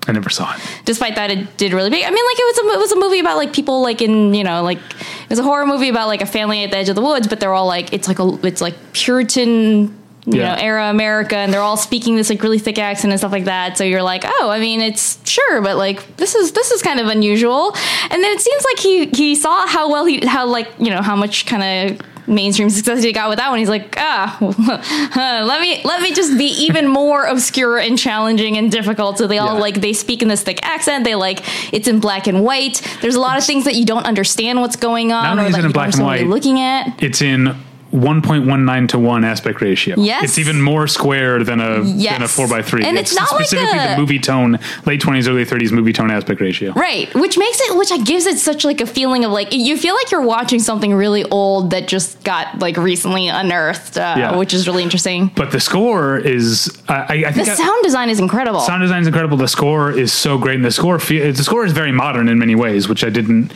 I 0.08 0.12
never 0.12 0.30
saw 0.30 0.54
it. 0.54 0.60
despite 0.84 1.16
that 1.16 1.30
it 1.30 1.56
did 1.56 1.72
really 1.72 1.90
big. 1.90 2.04
I 2.04 2.10
mean, 2.10 2.24
like 2.24 2.38
it 2.38 2.44
was 2.44 2.58
a 2.58 2.78
it 2.78 2.80
was 2.80 2.92
a 2.92 2.98
movie 2.98 3.18
about 3.18 3.36
like 3.36 3.52
people 3.52 3.82
like 3.82 4.00
in 4.02 4.34
you 4.34 4.44
know 4.44 4.62
like 4.62 4.78
it 4.78 5.30
was 5.30 5.38
a 5.38 5.42
horror 5.42 5.66
movie 5.66 5.88
about 5.88 6.06
like 6.06 6.22
a 6.22 6.26
family 6.26 6.62
at 6.64 6.70
the 6.70 6.76
edge 6.76 6.88
of 6.88 6.94
the 6.96 7.02
woods, 7.02 7.26
but 7.26 7.40
they're 7.40 7.52
all 7.54 7.66
like 7.66 7.92
it's 7.92 8.06
like 8.08 8.18
a 8.18 8.38
it's 8.46 8.60
like 8.60 8.74
Puritan. 8.92 9.96
You 10.28 10.40
Yeah. 10.40 10.56
know, 10.56 10.60
era 10.60 10.90
America, 10.90 11.36
and 11.36 11.52
they're 11.54 11.60
all 11.60 11.76
speaking 11.76 12.16
this 12.16 12.30
like 12.30 12.42
really 12.42 12.58
thick 12.58 12.80
accent 12.80 13.12
and 13.12 13.20
stuff 13.20 13.30
like 13.30 13.44
that. 13.44 13.78
So 13.78 13.84
you're 13.84 14.02
like, 14.02 14.24
oh, 14.26 14.50
I 14.50 14.58
mean, 14.58 14.80
it's 14.80 15.20
sure, 15.24 15.60
but 15.60 15.76
like 15.76 16.16
this 16.16 16.34
is 16.34 16.50
this 16.50 16.72
is 16.72 16.82
kind 16.82 16.98
of 16.98 17.06
unusual. 17.06 17.72
And 18.10 18.24
then 18.24 18.32
it 18.36 18.40
seems 18.40 18.64
like 18.64 18.78
he 18.80 19.06
he 19.06 19.36
saw 19.36 19.68
how 19.68 19.88
well 19.88 20.04
he 20.04 20.26
how 20.26 20.46
like 20.46 20.68
you 20.80 20.90
know 20.90 21.00
how 21.00 21.14
much 21.14 21.46
kind 21.46 21.62
of 21.92 22.00
mainstream 22.26 22.70
success 22.70 23.02
he 23.02 23.12
got 23.12 23.28
with 23.28 23.38
that 23.38 23.50
one. 23.50 23.58
He's 23.58 23.68
like, 23.68 23.94
ah, 23.96 24.36
let 25.46 25.60
me 25.60 25.80
let 25.84 26.00
me 26.02 26.12
just 26.12 26.36
be 26.38 26.46
even 26.64 26.88
more 26.88 27.24
obscure 27.24 27.78
and 27.78 27.98
challenging 27.98 28.56
and 28.56 28.70
difficult. 28.70 29.18
So 29.18 29.26
they 29.26 29.38
all 29.38 29.54
Yeah. 29.54 29.60
like 29.60 29.80
they 29.80 29.92
speak 29.92 30.22
in 30.22 30.28
this 30.28 30.42
thick 30.42 30.58
accent. 30.64 31.04
They 31.04 31.14
like 31.14 31.42
it's 31.72 31.88
in 31.88 32.00
black 32.00 32.26
and 32.26 32.42
white. 32.44 32.80
There's 33.00 33.14
a 33.16 33.20
lot 33.20 33.38
of 33.38 33.44
things 33.44 33.64
that 33.64 33.74
you 33.74 33.84
don't 33.84 34.04
understand 34.06 34.60
what's 34.60 34.76
going 34.76 35.12
on, 35.12 35.24
Not 35.24 35.32
only 35.38 35.44
or 35.44 35.48
is 35.48 35.56
it 35.58 35.64
in 35.64 35.72
black 35.72 35.92
and 35.94 35.94
understand 36.02 36.06
what 36.06 36.18
you're 36.20 36.28
white, 36.28 36.34
looking 36.34 36.60
at. 36.60 37.02
It's 37.02 37.22
in 37.22 37.56
1.19 37.92 38.88
to 38.88 38.98
1 38.98 39.24
aspect 39.24 39.60
ratio. 39.60 39.94
Yes. 39.98 40.24
It's 40.24 40.38
even 40.38 40.60
more 40.60 40.86
square 40.86 41.42
than 41.44 41.60
a 41.60 41.82
Yes. 41.84 42.14
than 42.14 42.22
a 42.22 42.28
4 42.28 42.48
by 42.48 42.62
3 42.62 42.84
And 42.84 42.98
it's 42.98 43.14
not 43.14 43.30
like 43.32 43.46
specifically 43.46 43.78
a- 43.78 43.90
the 43.94 43.96
movie 44.00 44.18
tone, 44.18 44.58
late 44.84 45.00
20s, 45.00 45.28
early 45.28 45.44
30s 45.44 45.72
movie 45.72 45.92
tone 45.92 46.10
aspect 46.10 46.40
ratio. 46.40 46.72
Right, 46.72 47.12
which 47.14 47.38
makes 47.38 47.60
it, 47.60 47.76
which 47.76 47.90
gives 48.04 48.26
it 48.26 48.38
such 48.38 48.64
like 48.64 48.80
a 48.80 48.86
feeling 48.86 49.24
of 49.24 49.30
like 49.32 49.52
you 49.52 49.76
feel 49.76 49.94
like 49.94 50.10
you're 50.10 50.22
watching 50.22 50.58
something 50.58 50.94
really 50.94 51.24
old 51.30 51.70
that 51.70 51.86
just 51.88 52.22
got 52.24 52.58
like 52.58 52.76
recently 52.76 53.28
unearthed, 53.28 53.96
uh, 53.96 54.14
Yeah. 54.18 54.36
which 54.36 54.52
is 54.52 54.66
really 54.66 54.82
interesting. 54.82 55.30
But 55.34 55.50
the 55.52 55.60
score 55.60 56.18
is, 56.18 56.76
I, 56.88 56.94
I 56.94 56.98
I 56.98 57.30
The 57.30 57.32
think. 57.44 57.48
I- 57.48 57.54
sound 57.54 57.82
design 57.84 58.10
is 58.10 58.18
incredible. 58.20 58.60
sound 58.60 58.82
design 58.82 59.00
is 59.02 59.06
incredible. 59.06 59.36
The 59.36 59.48
score 59.48 59.90
is 59.92 60.12
so 60.12 60.38
great, 60.38 60.56
and 60.56 60.64
the 60.64 60.70
score 60.70 60.98
fe- 60.98 61.30
the 61.30 61.44
score 61.44 61.64
is 61.64 61.72
very 61.72 61.92
modern 61.92 62.28
in 62.28 62.38
many 62.38 62.54
ways, 62.54 62.88
which 62.88 63.04
I 63.04 63.10
didn't. 63.10 63.52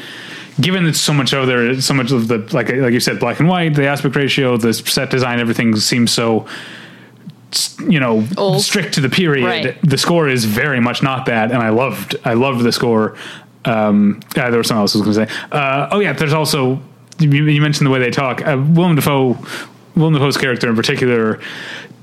Given 0.61 0.85
that 0.85 0.95
so 0.95 1.13
much 1.13 1.33
of 1.33 1.47
there, 1.47 1.81
so 1.81 1.95
much 1.95 2.11
of 2.11 2.29
the 2.29 2.39
like 2.53 2.69
like 2.69 2.93
you 2.93 3.01
said, 3.01 3.19
black 3.21 3.41
and 3.41 3.49
white, 3.49 3.75
the 3.75 3.87
aspect 3.87 4.17
ratio, 4.17 4.57
the 4.57 4.73
set 4.75 5.11
design, 5.11 5.41
everything 5.41 5.75
seems 5.77 6.13
so, 6.13 6.47
you 7.89 8.01
know, 8.01 8.27
Old. 8.37 8.63
strict 8.63 8.95
to 8.95 9.01
the 9.01 9.09
period. 9.09 9.47
Right. 9.47 9.81
The 9.83 9.99
score 9.99 10.29
is 10.29 10.45
very 10.45 10.81
much 10.81 11.03
not 11.03 11.27
that, 11.27 11.51
and 11.51 11.63
I 11.63 11.71
loved 11.71 12.17
I 12.25 12.35
loved 12.35 12.63
the 12.65 12.73
score. 12.73 13.17
Um, 13.65 14.21
uh, 14.37 14.51
there 14.51 14.59
was 14.59 14.69
something 14.69 14.81
else 14.81 14.95
I 14.95 14.99
was 14.99 15.17
going 15.17 15.29
to 15.29 15.33
say. 15.33 15.49
Uh, 15.53 15.89
oh 15.93 16.01
yeah, 16.01 16.13
there's 16.13 16.33
also 16.33 16.81
you, 17.21 17.31
you 17.31 17.61
mentioned 17.61 17.87
the 17.87 17.91
way 17.91 17.99
they 17.99 18.11
talk. 18.11 18.47
Uh, 18.47 18.57
Willem 18.57 18.97
Dafoe, 18.97 19.39
Willem 19.95 20.15
Dafoe's 20.15 20.37
character 20.37 20.69
in 20.69 20.77
particular. 20.77 21.41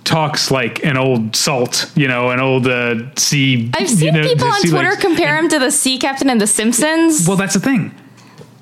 Talks 0.03 0.51
like 0.51 0.85
an 0.85 0.95
old 0.95 1.35
salt, 1.35 1.91
you 1.95 2.07
know, 2.07 2.29
an 2.29 2.39
old 2.39 2.65
uh, 2.65 3.13
sea. 3.15 3.69
I've 3.73 3.81
you 3.81 3.87
seen 3.87 4.13
know, 4.13 4.23
people 4.23 4.47
on 4.47 4.61
Twitter 4.61 4.89
legs. 4.89 5.01
compare 5.01 5.37
him 5.37 5.49
to 5.49 5.59
the 5.59 5.69
sea 5.69 5.97
captain 5.97 6.29
in 6.29 6.37
The 6.37 6.47
Simpsons. 6.47 7.27
Well, 7.27 7.35
that's 7.35 7.55
the 7.55 7.59
thing. 7.59 7.93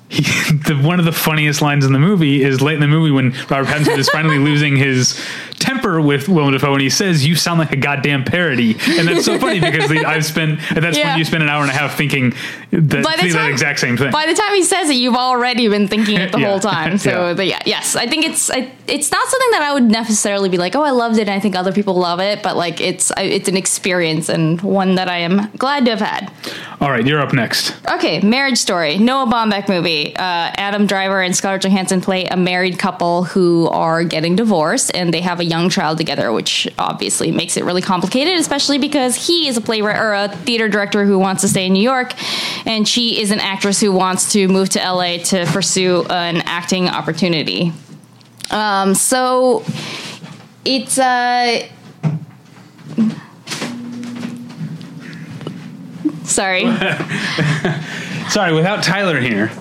He, 0.08 0.22
the, 0.52 0.80
one 0.82 0.98
of 0.98 1.04
the 1.04 1.12
funniest 1.12 1.62
lines 1.62 1.84
in 1.84 1.92
the 1.92 1.98
movie 1.98 2.42
is 2.42 2.60
late 2.60 2.74
in 2.74 2.80
the 2.80 2.86
movie 2.86 3.10
when 3.10 3.32
Robert 3.48 3.66
Pattinson 3.66 3.98
is 3.98 4.08
finally 4.08 4.38
losing 4.38 4.76
his 4.76 5.20
temper 5.58 6.00
with 6.00 6.28
Willem 6.28 6.52
Dafoe, 6.52 6.72
and 6.74 6.82
he 6.82 6.90
says, 6.90 7.26
"You 7.26 7.34
sound 7.34 7.58
like 7.58 7.72
a 7.72 7.76
goddamn 7.76 8.24
parody," 8.24 8.72
and 8.98 9.08
that's 9.08 9.24
so 9.24 9.38
funny 9.38 9.60
because 9.68 9.88
the, 9.88 10.04
I've 10.04 10.24
spent 10.24 10.60
at 10.72 10.82
that 10.82 10.96
Yeah. 10.96 11.06
point 11.08 11.18
you 11.18 11.24
spend 11.24 11.42
an 11.42 11.48
hour 11.48 11.62
and 11.62 11.70
a 11.70 11.74
half 11.74 11.96
thinking 11.96 12.34
that, 12.70 13.02
By 13.04 13.16
the 13.16 13.30
time- 13.30 13.50
exact 13.50 13.80
same 13.80 13.96
thing. 13.96 14.10
By 14.10 14.26
the 14.26 14.34
time 14.34 14.54
he 14.54 14.62
says 14.62 14.90
it, 14.90 14.94
you've 14.96 15.14
already 15.16 15.68
been 15.68 15.88
thinking 15.88 16.18
it 16.20 16.32
the 16.32 16.38
Yeah. 16.40 16.46
whole 16.48 16.60
time. 16.60 16.98
So, 17.06 17.28
Yeah. 17.28 17.32
the, 17.34 17.44
yeah, 17.46 17.58
yes, 17.66 17.96
I 17.96 18.06
think 18.06 18.24
it's 18.24 18.50
I, 18.50 18.70
it's 18.88 19.10
not 19.10 19.26
something 19.26 19.50
that 19.52 19.62
I 19.62 19.72
would 19.74 19.84
necessarily 19.90 20.48
be 20.48 20.58
like, 20.58 20.74
oh, 20.76 20.82
I 20.82 20.90
loved 20.90 21.16
it, 21.18 21.22
and 21.22 21.30
I 21.30 21.40
think 21.40 21.54
other 21.56 21.72
people 21.72 21.94
love 21.94 22.20
it. 22.20 22.42
But 22.42 22.56
like, 22.56 22.80
it's 22.80 23.10
it's 23.16 23.48
an 23.48 23.56
experience 23.56 24.28
and 24.28 24.60
one 24.62 24.94
that 24.96 25.08
I 25.08 25.18
am 25.18 25.50
glad 25.56 25.84
to 25.86 25.90
have 25.96 26.00
had. 26.00 26.32
All 26.80 26.90
right, 26.90 27.04
you're 27.06 27.20
up 27.20 27.32
next. 27.32 27.74
Okay, 27.90 28.20
Marriage 28.20 28.58
Story, 28.58 28.98
Noah 28.98 29.26
Baumbach 29.26 29.68
movie. 29.68 30.14
Uh, 30.16 30.52
Adam 30.56 30.86
Driver 30.86 31.22
and 31.22 31.34
Scarlett 31.34 31.62
Johansson 31.62 32.00
play 32.00 32.26
a 32.26 32.36
married 32.36 32.78
couple 32.78 33.24
who 33.24 33.68
are 33.68 34.04
getting 34.04 34.36
divorced, 34.36 34.90
and 34.94 35.12
they 35.14 35.20
have 35.22 35.40
a 35.40 35.44
young 35.46 35.70
child 35.70 35.98
together, 35.98 36.32
which 36.32 36.68
obviously 36.78 37.30
makes 37.30 37.56
it 37.56 37.64
really 37.64 37.82
complicated, 37.82 38.38
especially 38.38 38.78
because 38.78 39.26
he 39.26 39.48
is 39.48 39.56
a 39.56 39.60
playwright 39.60 39.98
or 39.98 40.12
a 40.12 40.28
theater 40.28 40.68
director 40.68 41.04
who 41.04 41.18
wants 41.18 41.42
to 41.42 41.48
stay 41.48 41.66
in 41.66 41.72
New 41.72 41.82
York, 41.82 42.14
and 42.66 42.86
she 42.86 43.20
is 43.20 43.30
an 43.30 43.40
actress 43.40 43.80
who 43.80 43.92
wants 43.92 44.32
to 44.32 44.48
move 44.48 44.68
to 44.70 44.78
LA 44.78 45.18
to 45.18 45.46
pursue 45.46 46.04
an 46.10 46.42
acting 46.46 46.88
opportunity. 46.88 47.72
Um, 48.50 48.94
so 48.94 49.64
it's 50.64 50.98
uh 50.98 51.66
sorry. 56.24 56.64
Sorry, 58.28 58.52
without 58.52 58.82
Tyler 58.82 59.20
here. 59.20 59.52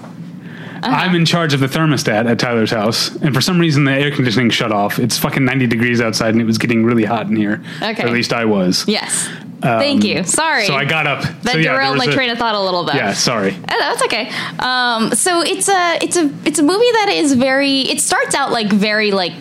I'm 0.83 1.15
in 1.15 1.25
charge 1.25 1.53
of 1.53 1.59
the 1.59 1.67
thermostat 1.67 2.29
at 2.29 2.39
Tyler's 2.39 2.71
house, 2.71 3.15
and 3.17 3.33
for 3.33 3.41
some 3.41 3.59
reason 3.59 3.83
the 3.85 3.91
air 3.91 4.11
conditioning 4.11 4.49
shut 4.49 4.71
off. 4.71 4.99
It's 4.99 5.17
fucking 5.17 5.43
90 5.45 5.67
degrees 5.67 6.01
outside, 6.01 6.29
and 6.33 6.41
it 6.41 6.45
was 6.45 6.57
getting 6.57 6.83
really 6.83 7.05
hot 7.05 7.27
in 7.27 7.35
here. 7.35 7.61
Okay. 7.81 8.03
Or 8.03 8.07
at 8.07 8.11
least 8.13 8.33
I 8.33 8.45
was. 8.45 8.85
Yes. 8.87 9.29
Thank 9.61 10.03
you. 10.03 10.23
Sorry. 10.23 10.61
Um, 10.61 10.67
So 10.67 10.75
I 10.75 10.85
got 10.85 11.07
up. 11.07 11.23
that 11.23 11.53
so, 11.53 11.57
yeah, 11.57 11.71
derailed 11.71 11.97
my 11.97 12.05
a- 12.05 12.11
train 12.13 12.29
of 12.29 12.37
thought 12.37 12.53
a 12.53 12.59
little 12.61 12.85
bit. 12.85 12.95
Yeah, 12.95 13.13
sorry. 13.13 13.55
Oh, 13.55 13.79
that's 13.79 14.03
okay. 14.03 14.29
Um, 14.59 15.11
so 15.15 15.41
it's 15.41 15.67
a 15.67 15.97
it's 16.03 16.17
a 16.17 16.31
it's 16.45 16.59
a 16.59 16.63
movie 16.63 16.91
that 16.93 17.09
is 17.15 17.33
very. 17.33 17.79
It 17.81 17.99
starts 17.99 18.35
out 18.35 18.51
like 18.51 18.67
very 18.71 19.11
like. 19.11 19.31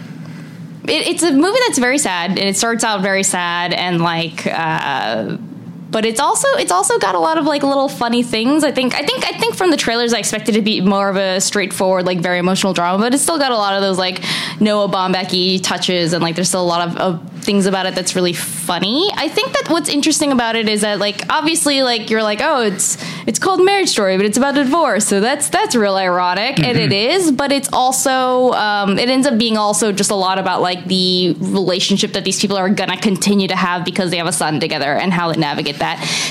It, 0.85 1.09
it's 1.09 1.23
a 1.23 1.33
movie 1.33 1.59
that's 1.67 1.79
very 1.79 1.99
sad, 1.99 2.31
and 2.31 2.39
it 2.49 2.57
starts 2.57 2.85
out 2.85 3.03
very 3.03 3.23
sad, 3.23 3.75
and 3.75 4.01
like. 4.01 4.47
Uh, 4.47 5.37
but 5.95 6.05
it's 6.05 6.19
also 6.19 6.49
it's 6.55 6.73
also 6.73 6.99
got 6.99 7.15
a 7.15 7.21
lot 7.21 7.39
of 7.39 7.45
like 7.45 7.63
little 7.63 7.89
funny 7.89 8.25
things. 8.25 8.65
I 8.65 8.73
think 8.73 8.97
I 8.97 9.03
think 9.03 9.25
I 9.25 9.39
think 9.39 9.55
from 9.55 9.71
the 9.71 9.77
trailers 9.77 10.13
I 10.13 10.19
expected 10.19 10.57
it 10.57 10.59
to 10.59 10.65
be 10.65 10.81
more 10.81 11.09
of 11.09 11.15
a 11.15 11.41
straightforward 11.41 12.05
like 12.05 12.19
very 12.19 12.41
emotional 12.41 12.73
drama, 12.73 12.99
but 12.99 13.15
it's 13.15 13.23
still 13.23 13.39
got 13.39 13.53
a 13.53 13.57
lot 13.57 13.75
of 13.75 13.81
those 13.81 13.97
like 13.97 14.21
Noah 14.61 14.89
Baumbach 14.89 15.63
touches 15.63 16.13
and 16.13 16.21
like 16.21 16.35
there's 16.35 16.49
still 16.49 16.65
a 16.65 16.67
lot 16.67 16.89
of, 16.89 16.97
of 16.97 17.31
things 17.45 17.67
about 17.67 17.87
it 17.87 17.95
that's 17.95 18.17
really 18.17 18.33
funny. 18.33 19.09
I 19.15 19.29
think 19.29 19.53
that 19.53 19.71
what's 19.71 19.89
interesting 19.89 20.33
about 20.33 20.57
it 20.57 20.69
is 20.69 20.81
that 20.81 20.99
like 20.99 21.21
obviously 21.31 21.85
like 21.85 22.11
you're 22.11 22.25
like 22.25 22.41
oh 22.43 22.63
it's 22.63 22.99
it's 23.29 23.39
called 23.39 23.65
Marriage 23.65 23.89
Story, 23.89 24.17
but 24.17 24.27
it's 24.27 24.37
about 24.37 24.57
divorce, 24.57 25.07
so 25.07 25.21
that's 25.21 25.49
that's 25.49 25.77
real 25.77 25.97
ironic, 25.97 26.59
and 26.59 26.77
it 26.77 26.93
is. 26.93 27.31
But 27.31 27.53
it's 27.53 27.69
also 27.73 28.51
um, 28.53 28.99
it 28.99 29.09
ends 29.09 29.27
up 29.27 29.39
being 29.39 29.57
also 29.57 29.93
just 29.93 30.11
a 30.11 30.15
lot 30.15 30.39
about 30.39 30.61
like 30.61 30.85
the 30.87 31.37
relationship 31.39 32.13
that 32.15 32.25
these 32.25 32.41
people 32.41 32.57
are 32.57 32.69
gonna 32.69 33.01
continue 33.01 33.47
to 33.49 33.57
have 33.57 33.85
because 33.85 34.11
they 34.11 34.19
have 34.19 34.27
a 34.27 34.33
son 34.33 34.59
together 34.59 34.93
and 34.93 35.13
how 35.13 35.33
they 35.33 35.39
navigate 35.39 35.79
that. 35.79 35.84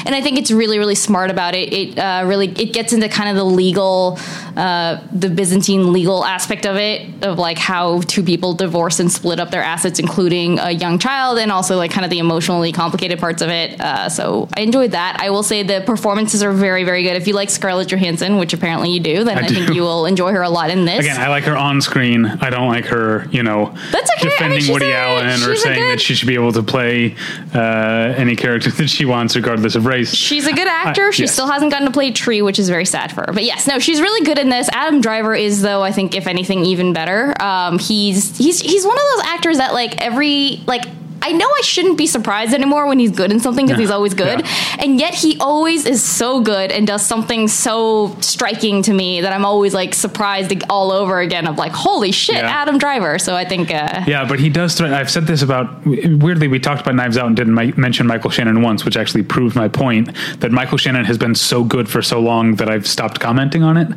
And 0.05 0.15
I 0.15 0.21
think 0.21 0.37
it's 0.37 0.51
really 0.51 0.79
really 0.79 0.95
smart 0.95 1.31
about 1.31 1.55
it. 1.55 1.71
It 1.73 1.97
uh, 1.97 2.23
really 2.25 2.47
it 2.47 2.73
gets 2.73 2.93
into 2.93 3.07
kind 3.09 3.29
of 3.29 3.35
the 3.35 3.43
legal, 3.43 4.17
uh, 4.55 5.01
the 5.11 5.29
Byzantine 5.29 5.93
legal 5.93 6.25
aspect 6.25 6.65
of 6.65 6.75
it 6.75 7.23
of 7.23 7.37
like 7.39 7.57
how 7.57 8.01
two 8.01 8.23
people 8.23 8.53
divorce 8.53 8.99
and 8.99 9.11
split 9.11 9.39
up 9.39 9.51
their 9.51 9.63
assets, 9.63 9.99
including 9.99 10.59
a 10.59 10.71
young 10.71 10.99
child 10.99 11.39
and 11.39 11.51
also 11.51 11.77
like 11.77 11.91
kind 11.91 12.03
of 12.05 12.09
the 12.11 12.19
emotionally 12.19 12.71
complicated 12.71 13.19
parts 13.19 13.41
of 13.41 13.49
it. 13.49 13.79
Uh, 13.79 14.09
so 14.09 14.47
I 14.55 14.61
enjoyed 14.61 14.91
that. 14.91 15.17
I 15.19 15.29
will 15.29 15.43
say 15.43 15.63
the 15.63 15.81
performances 15.85 16.43
are 16.43 16.51
very, 16.51 16.83
very 16.83 17.03
good. 17.03 17.15
If 17.15 17.27
you 17.27 17.33
like 17.33 17.49
Scarlett 17.49 17.87
Johansson, 17.89 18.37
which 18.37 18.53
apparently 18.53 18.91
you 18.91 18.99
do, 18.99 19.23
then 19.23 19.37
I, 19.37 19.41
I 19.41 19.47
think 19.47 19.73
you 19.73 19.81
will 19.81 20.05
enjoy 20.05 20.31
her 20.33 20.41
a 20.41 20.49
lot 20.49 20.69
in 20.69 20.85
this. 20.85 21.01
Again, 21.01 21.19
I 21.19 21.29
like 21.29 21.43
her 21.45 21.55
on 21.55 21.81
screen. 21.81 22.25
I 22.25 22.49
don't 22.49 22.67
like 22.67 22.85
her, 22.85 23.27
you 23.31 23.43
know, 23.43 23.73
That's 23.91 24.09
okay. 24.17 24.29
I 24.39 24.47
mean, 24.49 24.59
defending 24.59 24.73
Woody 24.73 24.91
a- 24.91 24.97
Allen 24.97 25.43
or 25.43 25.55
saying 25.55 25.79
good- 25.79 25.91
that 25.91 26.01
she 26.01 26.15
should 26.15 26.27
be 26.27 26.35
able 26.35 26.53
to 26.53 26.63
play 26.63 27.15
uh, 27.53 28.13
any 28.17 28.35
character 28.35 28.69
that 28.77 28.89
she 28.89 29.05
wants, 29.05 29.35
regardless 29.43 29.75
of 29.75 29.85
race. 29.85 30.13
She's 30.13 30.47
a 30.47 30.53
good 30.53 30.67
actor. 30.67 31.11
she 31.11 31.23
yes. 31.23 31.33
still 31.33 31.47
hasn't 31.47 31.71
gotten 31.71 31.87
to 31.87 31.91
play 31.91 32.11
Tree, 32.11 32.41
which 32.41 32.59
is 32.59 32.69
very 32.69 32.85
sad 32.85 33.11
for 33.11 33.21
her. 33.27 33.33
But 33.33 33.43
yes, 33.43 33.67
no, 33.67 33.79
she's 33.79 33.99
really 34.01 34.25
good 34.25 34.39
in 34.39 34.49
this. 34.49 34.69
Adam 34.71 35.01
Driver 35.01 35.35
is, 35.35 35.61
though, 35.61 35.83
I 35.83 35.91
think 35.91 36.15
if 36.15 36.27
anything, 36.27 36.65
even 36.65 36.93
better. 36.93 37.33
Um, 37.41 37.77
he's 37.77 38.37
he's 38.37 38.61
he's 38.61 38.85
one 38.85 38.97
of 38.97 39.03
those 39.15 39.25
actors 39.25 39.57
that 39.57 39.73
like 39.73 40.01
every 40.01 40.61
like. 40.65 40.83
I 41.25 41.31
know 41.31 41.45
I 41.47 41.61
shouldn't 41.61 41.97
be 41.97 42.05
surprised 42.07 42.53
anymore 42.53 42.85
when 42.87 42.99
he's 42.99 43.11
good 43.11 43.31
in 43.31 43.39
something 43.39 43.65
because 43.65 43.79
Yeah. 43.79 43.83
he's 43.85 43.91
always 43.91 44.13
good, 44.13 44.41
Yeah. 44.41 44.75
and 44.83 44.99
yet 44.99 45.13
he 45.15 45.37
always 45.39 45.85
is 45.85 46.03
so 46.03 46.41
good 46.41 46.71
and 46.71 46.85
does 46.85 47.05
something 47.05 47.47
so 47.47 48.15
striking 48.19 48.81
to 48.83 48.93
me 48.93 49.21
that 49.21 49.31
I'm 49.33 49.45
always 49.45 49.73
like 49.73 49.93
surprised 49.93 50.53
all 50.69 50.91
over 50.91 51.19
again. 51.21 51.47
Of 51.47 51.57
like, 51.57 51.71
holy 51.71 52.11
shit, 52.11 52.35
Yeah. 52.35 52.61
Adam 52.61 52.77
Driver. 52.77 53.17
So 53.19 53.35
I 53.35 53.45
think, 53.45 53.73
uh, 53.73 54.01
Yeah, 54.05 54.25
but 54.25 54.39
he 54.39 54.49
does. 54.49 54.75
Threat- 54.75 54.93
I've 54.93 55.09
said 55.09 55.25
this 55.25 55.41
about 55.41 55.85
weirdly. 55.85 56.47
We 56.49 56.59
talked 56.59 56.81
about 56.81 56.95
Knives 56.95 57.17
Out 57.17 57.27
and 57.27 57.35
didn't 57.35 57.55
mi- 57.55 57.73
mention 57.77 58.05
Michael 58.05 58.29
Shannon 58.29 58.61
once, 58.61 58.83
which 58.85 58.97
actually 58.97 59.23
proved 59.23 59.55
my 59.55 59.67
point 59.69 60.09
that 60.41 60.51
Michael 60.51 60.77
Shannon 60.77 61.05
has 61.05 61.17
been 61.17 61.35
so 61.35 61.63
good 61.63 61.87
for 61.87 62.01
so 62.01 62.19
long 62.19 62.55
that 62.55 62.69
I've 62.69 62.85
stopped 62.87 63.19
commenting 63.21 63.63
on 63.63 63.77
it. 63.77 63.87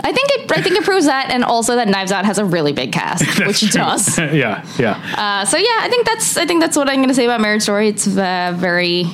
I 0.00 0.12
think 0.12 0.28
it 0.30 0.52
I 0.52 0.62
think 0.62 0.76
it 0.76 0.84
proves 0.84 1.06
that, 1.06 1.30
and 1.30 1.44
also 1.44 1.76
that 1.76 1.88
Knives 1.88 2.12
Out 2.12 2.24
has 2.24 2.38
a 2.38 2.44
really 2.44 2.72
big 2.72 2.92
cast, 2.92 3.24
which 3.46 3.62
it 3.62 3.72
does. 3.72 4.18
yeah, 4.18 4.64
yeah. 4.78 4.92
Uh, 5.16 5.44
so 5.44 5.56
yeah, 5.56 5.78
I 5.80 5.88
think 5.88 6.06
that's 6.06 6.36
I 6.36 6.46
think 6.46 6.60
that's 6.60 6.76
what 6.76 6.88
I'm 6.88 6.96
going 6.96 7.08
to 7.08 7.14
say 7.14 7.24
about 7.24 7.40
Marriage 7.40 7.62
Story. 7.62 7.88
It's 7.88 8.06
uh, 8.06 8.54
very, 8.56 9.04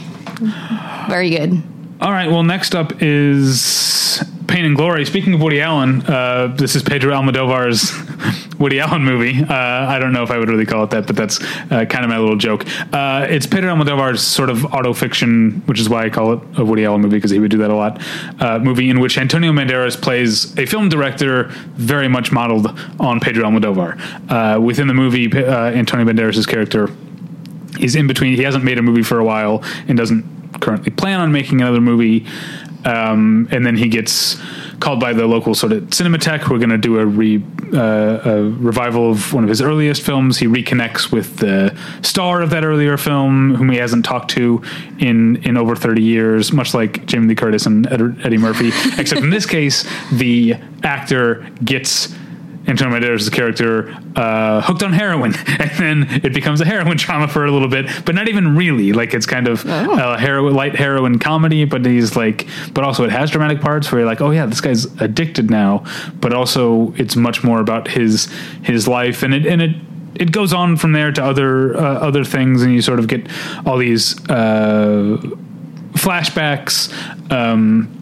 very 1.08 1.30
good. 1.30 1.62
All 2.02 2.10
right. 2.10 2.28
Well, 2.28 2.42
next 2.42 2.74
up 2.74 3.00
is 3.00 4.20
Pain 4.48 4.64
and 4.64 4.74
Glory. 4.74 5.04
Speaking 5.04 5.34
of 5.34 5.40
Woody 5.40 5.60
Allen, 5.60 6.02
uh, 6.02 6.48
this 6.48 6.74
is 6.74 6.82
Pedro 6.82 7.14
Almodovar's 7.14 7.92
Woody 8.58 8.80
Allen 8.80 9.04
movie. 9.04 9.40
Uh, 9.40 9.54
I 9.54 10.00
don't 10.00 10.12
know 10.12 10.24
if 10.24 10.32
I 10.32 10.36
would 10.36 10.48
really 10.48 10.66
call 10.66 10.82
it 10.82 10.90
that, 10.90 11.06
but 11.06 11.14
that's 11.14 11.40
uh, 11.70 11.84
kind 11.84 12.04
of 12.04 12.08
my 12.08 12.18
little 12.18 12.34
joke. 12.34 12.66
Uh, 12.92 13.28
it's 13.30 13.46
Pedro 13.46 13.72
Almodovar's 13.72 14.20
sort 14.20 14.50
of 14.50 14.64
auto 14.74 14.92
fiction, 14.92 15.62
which 15.66 15.78
is 15.78 15.88
why 15.88 16.04
I 16.04 16.10
call 16.10 16.32
it 16.32 16.40
a 16.56 16.64
Woody 16.64 16.84
Allen 16.84 17.02
movie 17.02 17.18
because 17.18 17.30
he 17.30 17.38
would 17.38 17.52
do 17.52 17.58
that 17.58 17.70
a 17.70 17.76
lot. 17.76 18.02
Uh, 18.40 18.58
movie 18.58 18.90
in 18.90 18.98
which 18.98 19.16
Antonio 19.16 19.52
Banderas 19.52 19.94
plays 19.94 20.58
a 20.58 20.66
film 20.66 20.88
director 20.88 21.50
very 21.74 22.08
much 22.08 22.32
modeled 22.32 22.66
on 22.98 23.20
Pedro 23.20 23.44
Almodovar. 23.44 24.28
Uh, 24.28 24.60
within 24.60 24.88
the 24.88 24.94
movie, 24.94 25.26
Antonio 25.32 26.04
Banderas' 26.04 26.48
character 26.48 26.88
he's 27.78 27.94
in 27.94 28.08
between. 28.08 28.34
He 28.34 28.42
hasn't 28.42 28.64
made 28.64 28.78
a 28.78 28.82
movie 28.82 29.04
for 29.04 29.20
a 29.20 29.24
while 29.24 29.62
and 29.86 29.96
doesn't 29.96 30.41
currently 30.60 30.90
plan 30.90 31.20
on 31.20 31.32
making 31.32 31.60
another 31.60 31.80
movie. 31.80 32.26
Um, 32.84 33.48
and 33.52 33.64
then 33.64 33.76
he 33.76 33.88
gets 33.88 34.40
called 34.80 34.98
by 34.98 35.12
the 35.12 35.26
local 35.26 35.54
sort 35.54 35.72
of 35.72 35.84
Cinematheque. 35.84 36.50
We're 36.50 36.58
going 36.58 36.70
to 36.70 36.78
do 36.78 36.98
a, 36.98 37.06
re, 37.06 37.42
uh, 37.72 37.78
a 38.24 38.42
revival 38.42 39.10
of 39.10 39.32
one 39.32 39.44
of 39.44 39.48
his 39.48 39.62
earliest 39.62 40.02
films. 40.02 40.38
He 40.38 40.46
reconnects 40.46 41.12
with 41.12 41.36
the 41.36 41.76
star 42.02 42.42
of 42.42 42.50
that 42.50 42.64
earlier 42.64 42.96
film, 42.96 43.54
whom 43.54 43.70
he 43.70 43.76
hasn't 43.76 44.04
talked 44.04 44.30
to 44.32 44.62
in 44.98 45.36
in 45.44 45.56
over 45.56 45.76
thirty 45.76 46.02
years, 46.02 46.52
much 46.52 46.74
like 46.74 47.06
Jamie 47.06 47.28
Lee 47.28 47.34
Curtis 47.36 47.66
and 47.66 47.86
Ed, 47.86 48.18
Eddie 48.24 48.38
Murphy. 48.38 48.68
Except 49.00 49.22
in 49.22 49.30
this 49.30 49.46
case, 49.46 49.88
the 50.10 50.56
actor 50.82 51.48
gets 51.64 52.12
Antonio 52.72 52.98
Banderas' 52.98 53.30
character 53.30 53.94
uh, 54.16 54.62
hooked 54.62 54.82
on 54.82 54.92
heroin, 54.92 55.34
and 55.46 55.70
then 55.78 56.20
it 56.24 56.32
becomes 56.32 56.60
a 56.60 56.64
heroin 56.64 56.98
trauma 56.98 57.28
for 57.28 57.44
a 57.44 57.50
little 57.50 57.68
bit, 57.68 57.86
but 58.04 58.14
not 58.14 58.28
even 58.28 58.56
really. 58.56 58.92
Like 58.92 59.14
it's 59.14 59.26
kind 59.26 59.46
of 59.46 59.64
a 59.66 60.18
heroin, 60.18 60.54
light 60.54 60.74
heroin 60.74 61.18
comedy, 61.18 61.64
but 61.64 61.84
he's 61.84 62.16
like, 62.16 62.48
but 62.72 62.82
also 62.82 63.04
it 63.04 63.10
has 63.10 63.30
dramatic 63.30 63.60
parts 63.60 63.92
where 63.92 64.00
you're 64.00 64.08
like, 64.08 64.20
oh 64.20 64.30
yeah, 64.30 64.46
this 64.46 64.60
guy's 64.60 64.86
addicted 65.00 65.50
now, 65.50 65.84
but 66.20 66.32
also 66.32 66.92
it's 66.96 67.14
much 67.14 67.44
more 67.44 67.60
about 67.60 67.88
his 67.88 68.32
his 68.62 68.88
life, 68.88 69.22
and 69.22 69.34
it 69.34 69.46
and 69.46 69.62
it. 69.62 69.76
It 70.14 70.30
goes 70.30 70.52
on 70.52 70.76
from 70.76 70.92
there 70.92 71.10
to 71.10 71.24
other 71.24 71.74
uh, 71.74 71.80
other 71.80 72.22
things, 72.22 72.62
and 72.62 72.74
you 72.74 72.82
sort 72.82 72.98
of 72.98 73.08
get 73.08 73.26
all 73.64 73.78
these 73.78 74.14
uh, 74.28 75.16
flashbacks. 75.94 76.92
Um, 77.32 78.01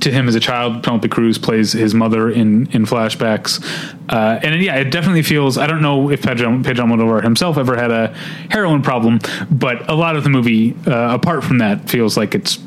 to 0.00 0.10
him 0.10 0.28
as 0.28 0.34
a 0.34 0.40
child. 0.40 0.82
Penelope 0.82 1.08
Cruz 1.08 1.38
plays 1.38 1.72
his 1.72 1.94
mother 1.94 2.30
in 2.30 2.70
in 2.72 2.86
flashbacks, 2.86 3.62
uh, 4.08 4.40
and 4.42 4.62
yeah, 4.62 4.76
it 4.76 4.90
definitely 4.90 5.22
feels. 5.22 5.58
I 5.58 5.66
don't 5.66 5.82
know 5.82 6.10
if 6.10 6.22
Pedro, 6.22 6.62
Pedro 6.62 6.86
Almodovar 6.86 7.22
himself 7.22 7.56
ever 7.58 7.76
had 7.76 7.90
a 7.90 8.14
heroin 8.50 8.82
problem, 8.82 9.20
but 9.50 9.88
a 9.88 9.94
lot 9.94 10.16
of 10.16 10.24
the 10.24 10.30
movie, 10.30 10.74
uh, 10.86 11.14
apart 11.14 11.44
from 11.44 11.58
that, 11.58 11.88
feels 11.88 12.16
like 12.16 12.34
it's 12.34 12.58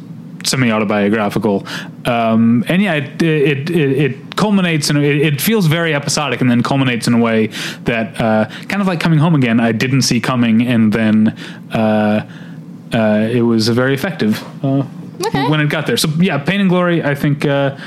semi 0.46 0.72
autobiographical. 0.72 1.66
Um, 2.06 2.64
and 2.68 2.82
yeah, 2.82 2.96
it 2.96 3.22
it, 3.22 3.70
it, 3.70 3.92
it 3.92 4.36
culminates 4.36 4.90
and 4.90 4.98
it, 5.00 5.22
it 5.22 5.42
feels 5.42 5.68
very 5.68 5.94
episodic, 5.94 6.42
and 6.42 6.50
then 6.50 6.64
culminates 6.64 7.08
in 7.08 7.14
a 7.14 7.20
way 7.20 7.48
that 7.84 8.20
uh, 8.20 8.46
kind 8.68 8.82
of 8.82 8.88
like 8.88 9.00
coming 9.00 9.20
home 9.20 9.36
again. 9.36 9.60
I 9.60 9.72
didn't 9.72 10.04
see 10.04 10.20
coming, 10.20 10.62
and 10.68 10.92
then. 10.94 11.30
Uh, 11.72 12.30
uh, 12.94 13.28
it 13.32 13.42
was 13.42 13.70
very 13.70 13.96
effective 13.96 14.40
uh, 14.64 14.86
Okay. 15.28 15.50
when 15.50 15.60
it 15.60 15.70
got 15.70 15.88
there. 15.88 15.98
So 15.98 16.10
yeah, 16.18 16.38
Pain 16.38 16.62
and 16.62 16.70
Glory, 16.70 17.04
I 17.04 17.16
think 17.16 17.46
uh, 17.46 17.78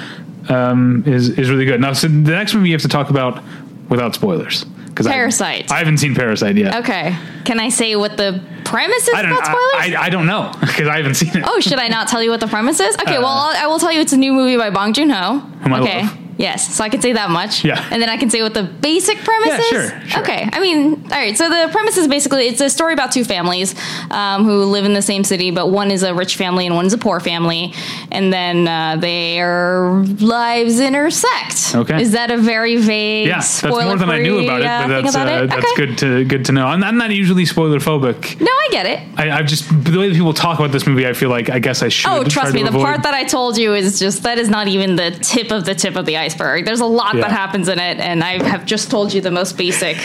um, 0.49 1.05
is 1.07 1.31
is 1.31 1.51
really 1.51 1.65
good. 1.65 1.81
Now, 1.81 1.93
so 1.93 2.09
the 2.09 2.33
next 2.33 2.55
movie 2.55 2.69
you 2.69 2.75
have 2.75 2.83
to 2.83 2.89
talk 2.89 3.11
about 3.11 3.43
without 3.89 4.15
spoilers 4.15 4.65
because 4.65 5.07
Parasite. 5.07 5.71
I, 5.71 5.79
haven't 5.79 5.99
seen 5.99 6.15
Parasite 6.15 6.57
yet. 6.57 6.77
Okay, 6.77 7.17
can 7.45 7.61
I 7.61 7.69
say 7.69 7.97
what 7.97 8.17
the 8.17 8.43
premise 8.65 9.09
is 9.09 9.15
I 9.15 9.23
don't. 9.23 9.33
about 9.33 9.45
spoilers? 9.45 9.75
I, 9.75 9.95
I, 9.99 10.05
I 10.07 10.11
don't 10.11 10.27
know 10.27 10.53
because 10.61 10.89
I 10.89 10.97
haven't 10.97 11.15
seen 11.15 11.37
it. 11.37 11.45
oh, 11.47 11.61
should 11.61 11.79
I 11.79 11.89
not 11.89 12.09
tell 12.09 12.23
you 12.23 12.31
what 12.31 12.41
the 12.41 12.49
premise 12.49 12.81
is? 12.81 12.97
Okay, 12.97 13.19
well 13.19 13.27
I'll, 13.27 13.57
I 13.57 13.67
will 13.67 13.79
tell 13.79 13.93
you 13.93 14.01
it's 14.01 14.13
a 14.13 14.17
new 14.17 14.33
movie 14.33 14.57
by 14.57 14.71
Bong 14.71 14.93
Joon 14.93 15.11
Ho. 15.11 15.39
Whom 15.39 15.73
I 15.73 15.81
okay. 15.81 16.03
love. 16.03 16.26
Yes, 16.39 16.75
so 16.75 16.85
I 16.85 16.89
can 16.91 17.01
say 17.01 17.13
that 17.15 17.31
much. 17.31 17.65
Yeah. 17.65 17.83
And 17.91 18.03
then 18.03 18.11
I 18.11 18.17
can 18.19 18.29
say 18.29 18.43
what 18.43 18.53
the 18.53 18.63
basic 18.63 19.19
premise 19.19 19.49
Yeah, 19.49 19.59
is. 19.59 19.67
sure, 19.69 20.01
sure. 20.09 20.21
Okay. 20.23 20.49
I 20.53 20.61
mean, 20.61 21.03
all 21.05 21.09
right. 21.11 21.37
So 21.37 21.49
the 21.49 21.69
premise 21.73 21.97
is 21.97 22.09
basically 22.09 22.47
it's 22.47 22.61
a 22.61 22.69
story 22.69 22.93
about 22.93 23.11
two 23.13 23.25
families 23.25 23.75
um, 24.11 24.45
who 24.45 24.65
live 24.65 24.85
in 24.85 24.93
the 24.93 25.01
same 25.03 25.25
city, 25.25 25.51
but 25.51 25.71
one 25.71 25.91
is 25.91 26.03
a 26.03 26.15
rich 26.15 26.37
family 26.37 26.67
and 26.67 26.75
one 26.75 26.85
is 26.87 26.93
a 26.93 26.99
poor 26.99 27.21
family, 27.21 27.73
and 28.13 28.33
then 28.33 28.69
uh, 28.69 28.97
their 28.97 30.03
lives 30.21 30.79
intersect. 30.79 31.75
Okay. 31.75 32.03
Is 32.03 32.13
that 32.13 32.31
a 32.31 32.37
very 32.37 32.77
vague? 32.77 33.29
Yeah, 33.29 33.37
that's 33.39 33.63
more 33.63 33.97
than 33.97 34.11
I 34.11 34.19
knew 34.19 34.41
about 34.41 34.61
it, 34.61 34.65
spoiler-free, 34.65 35.03
but 35.03 35.07
uh, 35.07 35.13
that's 35.13 35.17
uh, 35.17 35.45
it? 35.45 35.47
that's 35.51 35.73
Okay. 35.73 35.87
good 35.87 35.99
to 35.99 36.25
good 36.27 36.45
to 36.47 36.53
know. 36.53 36.67
I'm, 36.67 36.85
I'm 36.85 36.99
not 36.99 37.11
usually 37.11 37.47
spoiler 37.47 37.79
phobic. 37.79 38.39
No, 38.41 38.51
I 38.51 38.69
get 38.71 38.87
it. 38.87 39.01
I, 39.17 39.31
I've 39.31 39.47
just 39.47 39.69
the 39.71 39.99
way 39.99 40.09
that 40.09 40.15
people 40.15 40.35
talk 40.35 40.59
about 40.59 40.71
this 40.73 40.87
movie. 40.87 41.07
I 41.07 41.15
feel 41.15 41.31
like 41.31 41.49
I 41.49 41.59
guess 41.61 41.83
I 41.83 41.89
should. 41.89 42.11
Oh, 42.11 42.25
trust 42.25 42.53
me, 42.55 42.63
the 42.63 42.69
avoid. 42.69 42.85
part 42.85 43.03
that 43.05 43.15
I 43.15 43.25
told 43.25 43.57
you 43.57 43.75
is 43.75 43.99
just 43.99 44.23
that 44.25 44.37
is 44.37 44.51
not 44.51 44.69
even 44.69 44.97
the 44.97 45.13
tip 45.23 45.51
of 45.51 45.65
the 45.65 45.75
tip 45.75 45.97
of 45.97 46.05
the 46.05 46.17
iceberg. 46.19 46.26
There's 46.35 46.81
a 46.81 46.87
lot 46.87 47.15
Yeah. 47.15 47.23
that 47.23 47.31
happens 47.33 47.69
in 47.69 47.79
it, 47.79 47.99
and 47.99 48.23
I 48.25 48.43
have 48.49 48.65
just 48.67 48.91
told 48.91 49.13
you 49.13 49.21
the 49.21 49.31
most 49.31 49.57
basic 49.57 49.97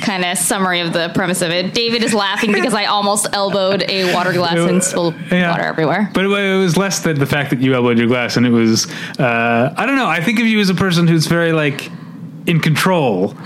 kind 0.00 0.24
of 0.24 0.38
summary 0.38 0.80
of 0.80 0.92
the 0.92 1.10
premise 1.14 1.42
of 1.42 1.50
it. 1.50 1.74
David 1.74 2.02
is 2.02 2.14
laughing 2.14 2.52
because 2.52 2.74
I 2.74 2.86
almost 2.86 3.28
elbowed 3.32 3.84
a 3.88 4.12
water 4.14 4.32
glass 4.32 4.58
and 4.58 4.82
spilled 4.82 5.14
Yeah. 5.30 5.50
water 5.50 5.62
everywhere. 5.62 6.10
But 6.14 6.24
it, 6.24 6.30
it 6.30 6.56
was 6.58 6.76
less 6.76 7.00
than 7.00 7.18
the 7.18 7.26
fact 7.26 7.50
that 7.50 7.60
you 7.60 7.74
elbowed 7.74 7.98
your 7.98 8.06
glass, 8.08 8.36
and 8.36 8.46
it 8.46 8.50
was 8.50 8.90
uh, 9.18 9.74
I 9.76 9.86
don't 9.86 9.96
know. 9.96 10.06
I 10.08 10.20
think 10.22 10.40
of 10.40 10.46
you 10.46 10.58
as 10.60 10.70
a 10.70 10.74
person 10.74 11.06
who's 11.06 11.26
very 11.26 11.52
like 11.52 11.90
in 12.46 12.58
control, 12.58 13.34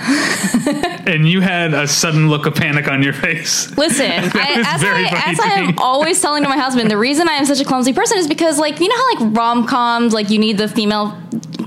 and 1.07 1.29
you 1.29 1.41
had 1.41 1.75
a 1.75 1.87
sudden 1.87 2.31
look 2.31 2.47
of 2.47 2.55
panic 2.55 2.89
on 2.89 3.03
your 3.03 3.13
face. 3.13 3.77
Listen, 3.77 4.07
I, 4.11 4.63
as, 4.65 4.85
I, 4.85 5.31
as 5.31 5.41
I 5.41 5.47
am 5.59 5.79
always 5.79 6.21
telling 6.23 6.45
to 6.45 6.49
my 6.49 6.57
husband, 6.57 6.91
the 6.91 6.97
reason 6.97 7.29
I 7.29 7.33
am 7.35 7.45
such 7.45 7.61
a 7.61 7.65
clumsy 7.65 7.93
person 7.93 8.19
is 8.19 8.29
because, 8.29 8.59
like, 8.59 8.79
you 8.81 8.89
know 8.89 8.97
how 8.97 9.27
like 9.27 9.37
rom 9.37 9.67
coms, 9.67 10.13
like 10.15 10.31
you 10.31 10.39
need 10.39 10.59
the 10.59 10.69
female 10.69 11.19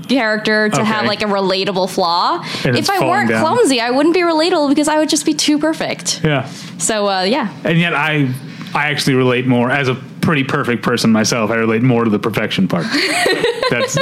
character 0.08 0.68
to 0.68 0.84
have 0.84 1.06
like 1.06 1.22
a 1.22 1.26
relatable 1.26 1.90
flaw. 1.90 2.42
And 2.64 2.76
if 2.76 2.90
I 2.90 3.06
weren't 3.06 3.28
down. 3.28 3.40
clumsy, 3.40 3.80
I 3.80 3.90
wouldn't 3.90 4.14
be 4.14 4.22
relatable 4.22 4.68
because 4.68 4.88
I 4.88 4.98
would 4.98 5.08
just 5.08 5.26
be 5.26 5.34
too 5.34 5.58
perfect. 5.58 6.22
Yeah, 6.24 6.46
So 6.78 7.08
uh, 7.08 7.22
yeah, 7.22 7.52
and 7.64 7.78
yet 7.78 7.94
I 7.94 8.32
I 8.74 8.90
actually 8.90 9.14
relate 9.14 9.46
more 9.46 9.70
as 9.70 9.88
a 9.88 9.94
pretty 9.94 10.44
perfect 10.44 10.82
person 10.82 11.10
myself. 11.10 11.50
I 11.50 11.54
relate 11.56 11.82
more 11.82 12.04
to 12.04 12.10
the 12.10 12.18
perfection 12.18 12.68
part. 12.68 12.86
That's 13.70 13.96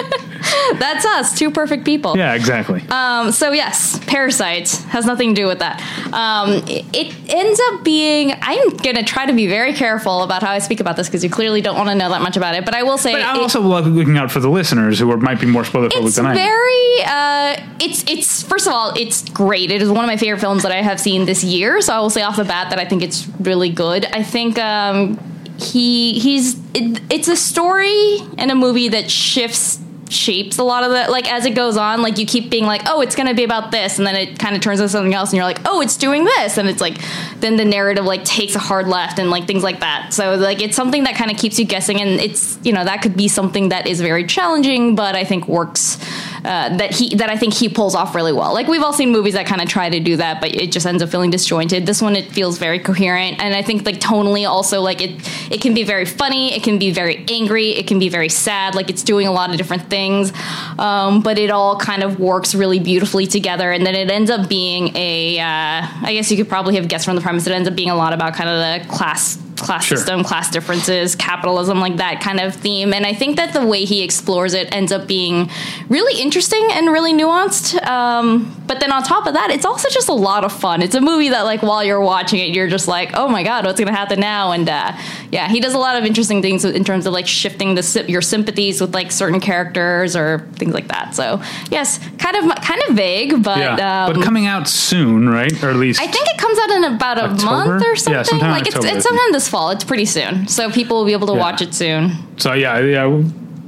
that's 0.78 1.04
us, 1.04 1.38
two 1.38 1.50
perfect 1.50 1.84
people. 1.84 2.16
yeah, 2.16 2.34
exactly. 2.34 2.82
Um, 2.88 3.32
so 3.32 3.52
yes, 3.52 3.98
Parasite 4.06 4.70
has 4.88 5.06
nothing 5.06 5.34
to 5.34 5.42
do 5.42 5.46
with 5.46 5.58
that. 5.60 5.80
Um, 6.12 6.62
it, 6.66 7.14
ends 7.28 7.60
up 7.72 7.84
being. 7.84 8.32
I'm 8.40 8.70
gonna 8.76 9.02
try 9.02 9.26
to 9.26 9.32
be 9.32 9.46
very 9.46 9.72
careful 9.72 10.22
about 10.22 10.42
how 10.42 10.50
I 10.50 10.58
speak 10.58 10.80
about 10.80 10.96
this 10.96 11.08
because 11.08 11.24
you 11.24 11.30
clearly 11.30 11.60
don't 11.60 11.76
want 11.76 11.88
to 11.88 11.94
know 11.94 12.08
that 12.08 12.22
much 12.22 12.36
about 12.36 12.54
it. 12.54 12.64
But 12.64 12.74
I 12.74 12.82
will 12.82 12.98
say, 12.98 13.12
but 13.12 13.22
I'm 13.22 13.36
it- 13.36 13.42
also 13.42 13.60
lo- 13.60 13.80
looking 13.80 14.16
out 14.16 14.30
for 14.30 14.40
the 14.40 14.48
listeners 14.48 14.98
who 14.98 15.10
are, 15.10 15.16
might 15.16 15.40
be 15.40 15.46
more 15.46 15.64
spoiler 15.64 15.88
phobic 15.88 16.06
it's 16.06 16.16
than 16.16 16.26
I 16.26 16.30
am. 16.30 16.36
very. 16.36 17.04
Uh, 17.04 17.76
it's 17.80 18.04
it's 18.10 18.42
first 18.42 18.66
of 18.66 18.72
all, 18.72 18.92
it's 18.96 19.28
great. 19.30 19.70
It 19.70 19.82
is 19.82 19.90
one 19.90 20.04
of 20.04 20.08
my 20.08 20.16
favorite 20.16 20.40
films 20.40 20.62
that 20.62 20.72
I 20.72 20.82
have 20.82 21.00
seen 21.00 21.24
this 21.26 21.42
year. 21.44 21.80
So 21.80 21.94
I 21.94 21.98
will 22.00 22.10
say 22.10 22.22
off 22.22 22.36
the 22.36 22.44
bat 22.44 22.70
that 22.70 22.78
I 22.78 22.84
think 22.84 23.02
it's 23.02 23.28
really 23.40 23.70
good. 23.70 24.06
I 24.06 24.22
think. 24.22 24.58
Um, 24.58 25.18
he 25.58 26.18
he's 26.18 26.58
it, 26.74 27.00
it's 27.08 27.28
a 27.28 27.36
story 27.36 28.18
and 28.36 28.50
a 28.50 28.54
movie 28.54 28.88
that 28.90 29.10
shifts 29.10 29.78
shapes 30.08 30.58
a 30.58 30.64
lot 30.64 30.84
of 30.84 30.90
the 30.90 31.10
like 31.10 31.30
as 31.32 31.44
it 31.44 31.50
goes 31.50 31.76
on 31.76 32.00
like 32.00 32.16
you 32.16 32.24
keep 32.24 32.48
being 32.48 32.64
like 32.64 32.82
oh 32.86 33.00
it's 33.00 33.16
going 33.16 33.26
to 33.26 33.34
be 33.34 33.42
about 33.42 33.72
this 33.72 33.98
and 33.98 34.06
then 34.06 34.14
it 34.14 34.38
kind 34.38 34.54
of 34.54 34.62
turns 34.62 34.78
into 34.78 34.88
something 34.88 35.14
else 35.14 35.30
and 35.30 35.36
you're 35.36 35.44
like 35.44 35.58
oh 35.64 35.80
it's 35.80 35.96
doing 35.96 36.24
this 36.24 36.58
and 36.58 36.68
it's 36.68 36.80
like 36.80 36.96
then 37.40 37.56
the 37.56 37.64
narrative 37.64 38.04
like 38.04 38.24
takes 38.24 38.54
a 38.54 38.58
hard 38.58 38.86
left 38.86 39.18
and 39.18 39.30
like 39.30 39.46
things 39.46 39.62
like 39.62 39.80
that. 39.80 40.12
So 40.12 40.36
like 40.36 40.62
it's 40.62 40.76
something 40.76 41.04
that 41.04 41.16
kind 41.16 41.30
of 41.30 41.36
keeps 41.36 41.58
you 41.58 41.64
guessing 41.64 42.00
and 42.00 42.20
it's 42.20 42.58
you 42.62 42.72
know 42.72 42.84
that 42.84 43.02
could 43.02 43.16
be 43.16 43.28
something 43.28 43.70
that 43.70 43.86
is 43.86 44.00
very 44.00 44.24
challenging 44.26 44.94
but 44.94 45.14
i 45.14 45.24
think 45.24 45.48
works 45.48 45.98
uh, 46.46 46.76
that 46.76 46.92
he 46.92 47.14
that 47.16 47.28
I 47.28 47.36
think 47.36 47.54
he 47.54 47.68
pulls 47.68 47.96
off 47.96 48.14
really 48.14 48.32
well. 48.32 48.54
Like 48.54 48.68
we've 48.68 48.82
all 48.82 48.92
seen 48.92 49.10
movies 49.10 49.34
that 49.34 49.46
kind 49.46 49.60
of 49.60 49.68
try 49.68 49.90
to 49.90 49.98
do 49.98 50.16
that, 50.16 50.40
but 50.40 50.54
it 50.54 50.70
just 50.70 50.86
ends 50.86 51.02
up 51.02 51.08
feeling 51.08 51.30
disjointed. 51.30 51.86
This 51.86 52.00
one 52.00 52.14
it 52.14 52.30
feels 52.30 52.58
very 52.58 52.78
coherent, 52.78 53.40
and 53.40 53.54
I 53.54 53.62
think 53.62 53.84
like 53.84 53.96
tonally 53.96 54.48
also 54.48 54.80
like 54.80 55.00
it 55.00 55.28
it 55.50 55.60
can 55.60 55.74
be 55.74 55.82
very 55.82 56.04
funny, 56.04 56.54
it 56.54 56.62
can 56.62 56.78
be 56.78 56.92
very 56.92 57.24
angry, 57.28 57.70
it 57.70 57.88
can 57.88 57.98
be 57.98 58.08
very 58.08 58.28
sad. 58.28 58.76
Like 58.76 58.90
it's 58.90 59.02
doing 59.02 59.26
a 59.26 59.32
lot 59.32 59.50
of 59.50 59.56
different 59.56 59.90
things, 59.90 60.32
um, 60.78 61.20
but 61.20 61.36
it 61.36 61.50
all 61.50 61.78
kind 61.78 62.04
of 62.04 62.20
works 62.20 62.54
really 62.54 62.78
beautifully 62.78 63.26
together, 63.26 63.72
and 63.72 63.84
then 63.84 63.96
it 63.96 64.10
ends 64.10 64.30
up 64.30 64.48
being 64.48 64.96
a. 64.96 65.40
Uh, 65.40 65.86
I 66.02 66.12
guess 66.12 66.30
you 66.30 66.36
could 66.36 66.48
probably 66.48 66.76
have 66.76 66.86
guessed 66.86 67.04
from 67.04 67.16
the 67.16 67.22
premise. 67.22 67.46
It 67.46 67.52
ends 67.52 67.68
up 67.68 67.74
being 67.74 67.90
a 67.90 67.96
lot 67.96 68.12
about 68.12 68.34
kind 68.34 68.48
of 68.48 68.58
the 68.58 68.94
class 68.94 69.38
class 69.56 69.84
Sure. 69.84 69.96
system, 69.96 70.22
class 70.24 70.50
differences, 70.50 71.14
capitalism, 71.14 71.80
like 71.80 71.96
that 71.96 72.20
kind 72.20 72.40
of 72.40 72.54
theme. 72.54 72.92
And 72.92 73.06
I 73.06 73.14
think 73.14 73.36
that 73.36 73.52
the 73.52 73.64
way 73.64 73.84
he 73.84 74.02
explores 74.02 74.54
it 74.54 74.74
ends 74.74 74.92
up 74.92 75.06
being 75.06 75.50
really 75.88 76.20
interesting 76.20 76.68
and 76.72 76.88
really 76.92 77.12
nuanced. 77.12 77.82
Um, 77.86 78.54
but 78.66 78.80
then 78.80 78.92
on 78.92 79.02
top 79.02 79.26
of 79.26 79.34
that, 79.34 79.50
it's 79.50 79.64
also 79.64 79.88
just 79.88 80.08
a 80.08 80.12
lot 80.12 80.44
of 80.44 80.52
fun. 80.52 80.82
It's 80.82 80.94
a 80.94 81.00
movie 81.00 81.28
that, 81.30 81.42
like, 81.42 81.62
while 81.62 81.82
you're 81.84 82.00
watching 82.00 82.40
it, 82.40 82.54
you're 82.54 82.68
just 82.68 82.88
like, 82.88 83.12
oh 83.14 83.28
my 83.28 83.42
god, 83.42 83.64
what's 83.64 83.78
going 83.78 83.88
to 83.88 83.94
happen 83.94 84.20
now? 84.20 84.52
And 84.52 84.68
uh, 84.68 84.92
yeah, 85.30 85.48
he 85.48 85.60
does 85.60 85.74
a 85.74 85.78
lot 85.78 85.96
of 85.96 86.04
interesting 86.04 86.42
things 86.42 86.64
in 86.64 86.84
terms 86.84 87.06
of 87.06 87.12
like 87.12 87.26
shifting 87.26 87.74
the 87.76 88.04
your 88.08 88.20
sympathies 88.22 88.80
with 88.80 88.92
like 88.94 89.10
certain 89.12 89.40
characters 89.40 90.16
or 90.16 90.40
things 90.54 90.74
like 90.74 90.88
that. 90.88 91.14
So 91.14 91.40
yes, 91.70 91.98
kind 92.18 92.36
of 92.36 92.54
kind 92.62 92.80
of 92.88 92.96
vague, 92.96 93.42
but 93.42 93.58
Yeah, 93.58 94.06
um, 94.06 94.12
but 94.14 94.22
coming 94.24 94.46
out 94.46 94.68
soon, 94.68 95.28
right? 95.28 95.52
Or 95.62 95.70
at 95.70 95.76
least 95.76 96.00
I 96.00 96.06
think 96.06 96.26
it 96.28 96.38
comes 96.38 96.58
out 96.58 96.70
in 96.70 96.84
about 96.94 97.18
a 97.18 97.22
October? 97.24 97.44
month 97.50 97.84
or 97.86 97.96
something. 97.96 98.38
in 98.40 98.50
like 98.50 98.66
it's, 98.66 98.76
October, 98.76 98.96
it's 98.96 99.04
sometime 99.04 99.32
this 99.32 99.45
fall. 99.48 99.70
It's 99.70 99.84
pretty 99.84 100.04
soon, 100.06 100.46
so 100.48 100.70
people 100.70 100.98
will 100.98 101.04
be 101.06 101.12
able 101.12 101.26
to 101.28 101.32
Yeah. 101.34 101.38
watch 101.40 101.62
it 101.62 101.74
soon. 101.74 102.12
So 102.38 102.52
yeah, 102.52 102.78
yeah. 102.80 103.22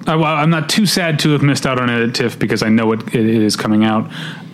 I, 0.06 0.16
well, 0.16 0.24
I'm 0.34 0.48
not 0.50 0.70
too 0.70 0.86
sad 0.86 1.18
to 1.20 1.30
have 1.32 1.42
missed 1.42 1.66
out 1.66 1.78
on 1.78 1.90
it 1.90 2.00
at 2.08 2.14
TIFF 2.14 2.38
because 2.38 2.62
I 2.62 2.70
know 2.70 2.92
it, 2.92 3.14
it 3.14 3.26
is 3.26 3.56
coming 3.56 3.84
out 3.84 4.10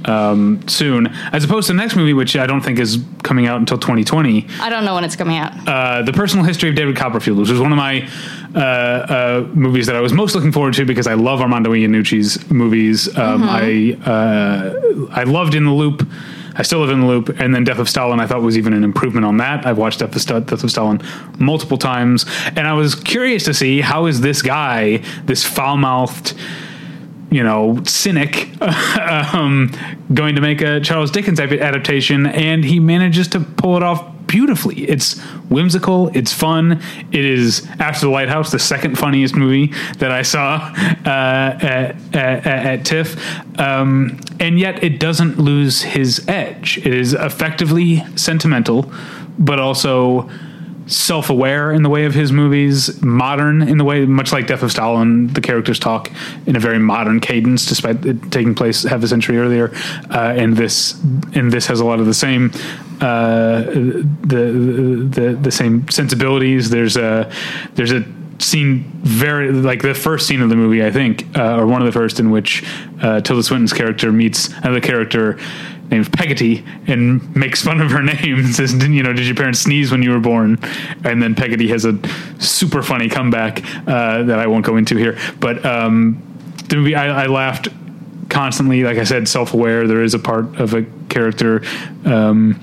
um, 0.06 0.66
soon, 0.66 1.06
as 1.32 1.44
opposed 1.44 1.68
to 1.68 1.72
the 1.74 1.76
next 1.76 1.94
movie, 1.94 2.12
which 2.12 2.36
I 2.36 2.46
don't 2.46 2.60
think 2.60 2.80
is 2.80 2.98
coming 3.22 3.46
out 3.46 3.58
until 3.60 3.78
2020. 3.78 4.46
I 4.60 4.68
don't 4.68 4.84
know 4.84 4.94
when 4.96 5.04
it's 5.04 5.14
coming 5.14 5.36
out. 5.36 5.52
Uh, 5.68 6.02
the 6.02 6.12
Personal 6.12 6.44
History 6.44 6.70
of 6.70 6.74
David 6.74 6.96
Copperfield, 6.96 7.38
which 7.38 7.50
was 7.50 7.60
one 7.60 7.70
of 7.70 7.78
my 7.78 8.08
uh, 8.54 8.58
uh, 8.58 9.48
movies 9.54 9.86
that 9.86 9.94
I 9.94 10.00
was 10.00 10.12
most 10.12 10.34
looking 10.34 10.50
forward 10.50 10.74
to 10.74 10.84
because 10.84 11.06
I 11.06 11.14
love 11.14 11.40
Armando 11.40 11.70
Iannucci's 11.72 12.50
movies. 12.50 13.16
Um, 13.16 13.44
I 13.44 13.96
uh, 14.04 15.06
I 15.12 15.22
loved 15.22 15.54
In 15.54 15.64
the 15.66 15.72
Loop. 15.72 16.06
I 16.56 16.62
still 16.62 16.80
live 16.80 16.90
in 16.90 17.00
the 17.00 17.06
loop, 17.06 17.28
and 17.40 17.54
then 17.54 17.64
Death 17.64 17.78
of 17.78 17.88
Stalin. 17.88 18.20
I 18.20 18.26
thought 18.26 18.42
was 18.42 18.56
even 18.56 18.72
an 18.72 18.84
improvement 18.84 19.26
on 19.26 19.38
that. 19.38 19.66
I've 19.66 19.78
watched 19.78 20.00
Death 20.00 20.14
of, 20.14 20.22
Sta- 20.22 20.40
Death 20.40 20.62
of 20.62 20.70
Stalin 20.70 21.00
multiple 21.38 21.78
times, 21.78 22.26
and 22.46 22.60
I 22.60 22.74
was 22.74 22.94
curious 22.94 23.44
to 23.44 23.54
see 23.54 23.80
how 23.80 24.06
is 24.06 24.20
this 24.20 24.42
guy, 24.42 25.02
this 25.24 25.44
foul 25.44 25.76
mouthed, 25.76 26.34
you 27.30 27.42
know, 27.42 27.82
cynic, 27.84 28.50
um, 28.62 29.72
going 30.12 30.36
to 30.36 30.40
make 30.40 30.60
a 30.60 30.80
Charles 30.80 31.10
Dickens 31.10 31.40
adaptation, 31.40 32.26
and 32.26 32.64
he 32.64 32.78
manages 32.78 33.26
to 33.28 33.40
pull 33.40 33.76
it 33.76 33.82
off 33.82 34.13
beautifully. 34.34 34.82
It's 34.88 35.20
whimsical, 35.48 36.08
it's 36.08 36.32
fun. 36.32 36.82
It 37.12 37.24
is 37.24 37.64
After 37.78 38.06
the 38.06 38.10
Lighthouse, 38.10 38.50
the 38.50 38.58
second 38.58 38.98
funniest 38.98 39.36
movie 39.36 39.72
that 39.98 40.10
I 40.10 40.22
saw 40.22 40.56
uh, 41.06 41.58
at, 41.62 41.94
at, 42.12 42.44
at 42.44 42.84
TIFF, 42.84 43.16
um, 43.60 44.18
and 44.40 44.58
yet 44.58 44.82
it 44.82 44.98
doesn't 44.98 45.38
lose 45.38 45.82
his 45.82 46.26
edge. 46.26 46.78
It 46.78 46.92
is 46.92 47.12
effectively 47.12 48.02
sentimental, 48.16 48.92
but 49.38 49.60
also 49.60 50.28
self-aware 50.86 51.72
in 51.72 51.82
the 51.82 51.88
way 51.88 52.04
of 52.04 52.14
his 52.14 52.30
movies, 52.32 53.00
modern 53.02 53.62
in 53.62 53.78
the 53.78 53.84
way, 53.84 54.04
much 54.04 54.32
like 54.32 54.46
Death 54.46 54.62
of 54.62 54.70
Stalin, 54.70 55.28
the 55.28 55.40
characters 55.40 55.78
talk 55.78 56.10
in 56.46 56.56
a 56.56 56.60
very 56.60 56.78
modern 56.78 57.20
cadence, 57.20 57.66
despite 57.66 58.04
it 58.04 58.30
taking 58.30 58.54
place 58.54 58.82
half 58.82 59.02
a 59.02 59.08
century 59.08 59.38
earlier. 59.38 59.72
Uh, 60.10 60.34
and 60.36 60.56
this, 60.56 61.00
and 61.34 61.52
this 61.52 61.66
has 61.66 61.80
a 61.80 61.84
lot 61.84 62.00
of 62.00 62.06
the 62.06 62.14
same, 62.14 62.50
uh, 63.00 63.62
the, 63.62 65.08
the 65.10 65.38
the 65.40 65.50
same 65.50 65.88
sensibilities. 65.88 66.70
There's 66.70 66.96
a 66.96 67.30
there's 67.74 67.92
a 67.92 68.04
scene 68.38 68.84
very 69.02 69.52
like 69.52 69.82
the 69.82 69.94
first 69.94 70.26
scene 70.26 70.42
of 70.42 70.48
the 70.48 70.56
movie, 70.56 70.84
I 70.84 70.90
think, 70.90 71.36
uh, 71.36 71.56
or 71.56 71.66
one 71.66 71.82
of 71.82 71.86
the 71.86 71.92
first 71.92 72.20
in 72.20 72.30
which 72.30 72.64
uh, 73.00 73.20
Tilda 73.20 73.42
Swinton's 73.42 73.72
character 73.72 74.12
meets 74.12 74.48
another 74.48 74.80
character 74.80 75.38
named 75.90 76.12
Peggotty 76.12 76.64
and 76.86 77.34
makes 77.36 77.62
fun 77.62 77.80
of 77.80 77.90
her 77.90 78.02
name 78.02 78.38
and 78.38 78.54
says, 78.54 78.72
"Didn't 78.72 78.94
you 78.94 79.02
know? 79.02 79.12
Did 79.12 79.26
your 79.26 79.36
parents 79.36 79.60
sneeze 79.60 79.90
when 79.90 80.02
you 80.02 80.10
were 80.10 80.20
born?" 80.20 80.58
And 81.04 81.22
then 81.22 81.34
Peggotty 81.34 81.68
has 81.68 81.84
a 81.84 81.98
super 82.38 82.82
funny 82.82 83.08
comeback 83.08 83.62
uh, 83.86 84.22
that 84.24 84.38
I 84.38 84.46
won't 84.46 84.64
go 84.64 84.76
into 84.76 84.96
here. 84.96 85.18
But 85.40 85.64
um, 85.64 86.22
the 86.68 86.76
movie, 86.76 86.94
I, 86.94 87.24
I 87.24 87.26
laughed 87.26 87.68
constantly. 88.28 88.84
Like 88.84 88.98
I 88.98 89.04
said, 89.04 89.28
self-aware. 89.28 89.86
There 89.86 90.02
is 90.02 90.14
a 90.14 90.18
part 90.18 90.60
of 90.60 90.74
a 90.74 90.84
character, 91.08 91.62
um, 92.04 92.60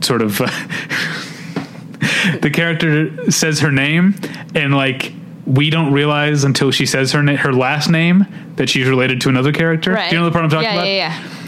sort 0.00 0.22
of. 0.22 0.38
the 2.40 2.50
character 2.52 3.30
says 3.30 3.60
her 3.60 3.72
name, 3.72 4.14
and 4.54 4.74
like 4.74 5.12
we 5.46 5.70
don't 5.70 5.92
realize 5.92 6.44
until 6.44 6.70
she 6.70 6.86
says 6.86 7.12
her 7.12 7.22
na- 7.22 7.36
her 7.36 7.52
last 7.52 7.88
name 7.88 8.26
that 8.56 8.68
she's 8.68 8.86
related 8.86 9.20
to 9.22 9.28
another 9.28 9.52
character. 9.52 9.92
Right. 9.92 10.10
Do 10.10 10.16
you 10.16 10.20
know 10.20 10.26
the 10.26 10.32
part 10.32 10.44
I'm 10.44 10.50
talking 10.50 10.64
yeah, 10.64 10.74
about? 10.74 10.86
Yeah, 10.86 11.18
yeah, 11.18 11.39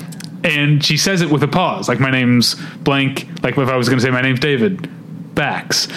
and 0.44 0.85
she 0.85 0.97
says 0.97 1.23
it 1.23 1.31
with 1.31 1.43
a 1.43 1.48
pause, 1.48 1.89
like 1.89 2.01
my 2.01 2.10
name's 2.10 2.55
blank. 2.78 3.27
Like 3.43 3.56
if 3.59 3.69
I 3.69 3.77
was 3.77 3.89
going 3.89 3.98
to 3.98 4.05
say 4.05 4.10
my 4.10 4.23
name's 4.23 4.40
David 4.40 4.89
Bax, 5.35 5.89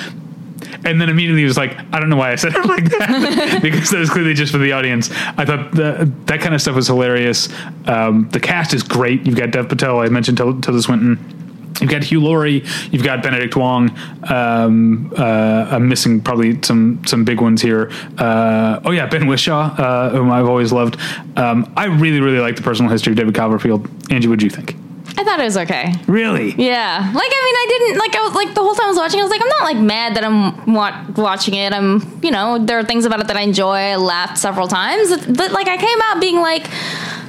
and 0.84 1.02
then 1.02 1.10
immediately 1.10 1.44
was 1.44 1.58
like, 1.58 1.78
I 1.94 2.00
don't 2.00 2.10
know 2.10 2.16
why 2.16 2.32
I 2.32 2.36
said 2.36 2.56
it 2.56 2.66
like 2.66 2.86
that 2.86 3.60
because 3.62 3.90
that 3.90 4.00
was 4.00 4.10
clearly 4.10 4.34
just 4.34 4.52
for 4.52 4.58
the 4.58 4.72
audience. 4.72 5.10
I 5.12 5.46
thought 5.46 5.72
the, 5.72 6.12
that 6.26 6.42
kind 6.42 6.54
of 6.54 6.62
stuff 6.62 6.76
was 6.76 6.88
hilarious. 6.88 7.50
Um, 7.86 8.30
the 8.30 8.40
cast 8.40 8.74
is 8.74 8.84
great. 8.84 9.26
You've 9.26 9.36
got 9.36 9.52
Dev 9.52 9.68
Patel. 9.70 10.00
I 10.00 10.10
mentioned 10.10 10.38
Til- 10.38 10.62
Tilda 10.62 10.82
Swinton. 10.82 11.45
You've 11.81 11.91
got 11.91 12.03
Hugh 12.03 12.22
Laurie. 12.22 12.64
You've 12.91 13.03
got 13.03 13.22
Benedict 13.22 13.56
Wong. 13.56 13.97
Um, 14.30 15.14
uh, 15.18 15.68
I'm 15.72 15.89
missing 15.89 16.22
probably 16.22 16.61
some 16.61 17.02
some 17.06 17.26
big 17.26 17.41
ones 17.41 17.61
here. 17.61 17.91
Uh, 18.18 18.80
oh 18.85 18.91
yeah, 18.91 19.06
Ben 19.07 19.23
Whishaw, 19.23 19.77
uh, 19.77 20.10
whom 20.11 20.31
I've 20.31 20.47
always 20.47 20.72
loved. 20.72 20.97
Um, 21.35 21.72
I 21.76 21.85
really 21.85 22.22
really 22.22 22.39
like 22.39 22.56
the 22.56 22.61
personal 22.64 22.89
history 22.91 23.11
of 23.11 23.18
David 23.18 23.35
Copperfield. 23.35 23.89
Angie, 24.11 24.27
what 24.27 24.39
do 24.39 24.45
you 24.45 24.52
think? 24.52 24.76
I 25.18 25.23
thought 25.23 25.39
it 25.39 25.43
was 25.43 25.57
okay. 25.57 25.93
Really? 26.07 26.52
Yeah, 26.57 26.97
like 27.14 27.31
I 27.34 27.41
mean, 27.45 27.56
I 27.56 27.65
didn't 27.69 27.99
like 27.99 28.15
I 28.15 28.22
was 28.22 28.34
like 28.35 28.53
the 28.53 28.61
whole 28.61 28.73
time 28.76 28.85
I 28.85 28.89
was 28.89 28.97
watching. 28.97 29.19
I 29.19 29.23
was 29.23 29.31
like, 29.31 29.41
I'm 29.41 29.47
not 29.49 29.64
like 29.64 29.77
mad 29.77 30.15
that 30.15 30.23
I'm 30.26 30.73
wa- 30.73 31.06
watching 31.15 31.53
it. 31.53 31.73
I'm, 31.73 32.19
you 32.22 32.31
know, 32.31 32.57
there 32.60 32.80
are 32.80 32.84
things 32.84 33.06
about 33.06 33.19
it 33.22 33.27
that 33.27 33.38
I 33.38 33.41
enjoy. 33.41 33.76
I 33.76 33.95
laughed 33.95 34.38
several 34.38 34.68
times, 34.68 35.10
but 35.27 35.52
like 35.52 35.68
I 35.68 35.77
came 35.77 36.02
out 36.03 36.19
being 36.19 36.39
like, 36.41 36.68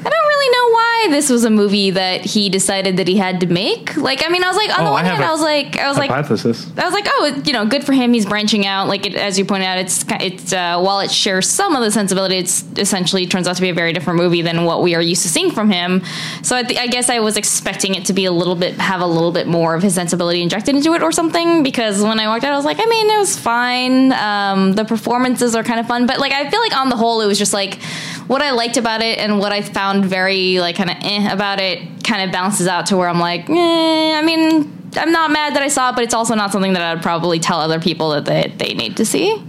I 0.07 0.09
don't 0.09 0.28
really 0.28 0.51
know 0.51 0.73
why 0.73 1.07
this 1.16 1.31
was 1.31 1.45
a 1.45 1.51
movie 1.51 1.91
that 1.91 2.24
he 2.24 2.49
decided 2.49 2.97
that 2.99 3.09
he 3.09 3.16
had 3.16 3.41
to 3.41 3.47
make. 3.47 3.97
Like, 3.97 4.24
I 4.24 4.28
mean, 4.28 4.45
I 4.45 4.49
was 4.49 4.57
like, 4.57 4.70
on 4.78 4.85
the 4.85 4.91
Oh, 4.91 4.95
I 4.95 5.03
one 5.03 5.05
have 5.05 5.15
hand, 5.16 5.24
I 5.24 5.33
was 5.33 5.41
like, 5.41 5.77
I 5.77 5.89
was 5.89 5.99
like, 5.99 6.11
I 6.78 6.85
was 6.85 6.95
like, 6.95 7.07
oh, 7.09 7.43
you 7.45 7.53
know, 7.53 7.66
good 7.66 7.83
for 7.85 7.93
him. 7.93 8.12
He's 8.12 8.24
branching 8.24 8.66
out. 8.66 8.87
Like, 8.87 9.05
it, 9.05 9.16
as 9.16 9.37
you 9.39 9.45
pointed 9.45 9.66
out, 9.66 9.78
it's 9.78 10.05
it's 10.20 10.53
uh, 10.53 10.81
while 10.81 11.01
it 11.01 11.11
shares 11.11 11.51
some 11.51 11.74
of 11.74 11.83
the 11.83 11.91
sensibility, 11.91 12.37
it's 12.37 12.65
essentially 12.78 13.27
turns 13.27 13.49
out 13.49 13.57
to 13.57 13.62
be 13.62 13.69
a 13.70 13.74
very 13.74 13.93
different 13.93 14.19
movie 14.19 14.43
than 14.43 14.65
what 14.65 14.83
we 14.83 14.95
are 14.95 15.03
used 15.03 15.23
to 15.23 15.28
seeing 15.28 15.51
from 15.51 15.70
him. 15.70 16.03
So 16.43 16.55
I, 16.55 16.62
th- 16.62 16.78
I 16.78 16.87
guess 16.87 17.11
I 17.11 17.19
was 17.19 17.37
expecting 17.37 17.97
it 17.97 18.05
to 18.07 18.12
be 18.12 18.27
a 18.27 18.33
little 18.33 18.55
bit 18.55 18.74
have 18.74 19.01
a 19.01 19.07
little 19.07 19.33
bit 19.33 19.49
more 19.49 19.74
of 19.74 19.83
his 19.83 19.95
sensibility 19.97 20.41
injected 20.41 20.77
into 20.77 20.93
it 20.95 21.03
or 21.03 21.11
something. 21.11 21.65
Because 21.65 22.01
when 22.03 22.20
I 22.20 22.28
walked 22.28 22.45
out, 22.45 22.53
I 22.53 22.57
was 22.57 22.65
like, 22.65 22.78
I 22.81 22.87
mean, 22.87 23.11
it 23.11 23.19
was 23.19 23.37
fine. 23.37 24.12
Um, 24.12 24.74
the 24.74 24.85
performances 24.85 25.55
are 25.57 25.65
kind 25.65 25.81
of 25.81 25.87
fun, 25.89 26.07
but 26.07 26.20
like 26.20 26.33
I 26.33 26.49
feel 26.49 26.61
like 26.61 26.77
on 26.77 26.91
the 26.91 26.97
whole, 26.97 27.20
it 27.23 27.27
was 27.27 27.39
just 27.39 27.53
like 27.53 27.78
what 28.27 28.43
I 28.43 28.51
liked 28.53 28.77
about 28.77 29.03
it 29.03 29.19
and 29.19 29.39
what 29.39 29.53
I 29.53 29.62
found 29.62 30.05
very 30.05 30.59
like 30.61 30.77
kind 30.77 30.90
of 30.90 30.97
eh 31.01 31.32
about 31.32 31.61
it 31.61 32.05
kind 32.05 32.23
of 32.23 32.32
balances 32.32 32.66
out 32.66 32.86
to 32.86 32.97
where 32.97 33.09
I'm 33.09 33.20
like, 33.20 33.48
eh, 33.48 34.19
I 34.19 34.23
mean, 34.23 34.90
I'm 34.97 35.12
not 35.12 35.31
mad 35.31 35.55
that 35.55 35.62
I 35.62 35.69
saw 35.69 35.90
it, 35.90 35.94
but 35.94 36.05
it's 36.05 36.15
also 36.15 36.35
not 36.35 36.53
something 36.53 36.73
that 36.73 36.82
I'd 36.82 37.03
probably 37.03 37.39
tell 37.39 37.61
other 37.61 37.81
people 37.81 38.11
that 38.11 38.24
they, 38.24 38.53
they 38.57 38.74
need 38.74 38.97
to 38.97 39.05
see. 39.05 39.43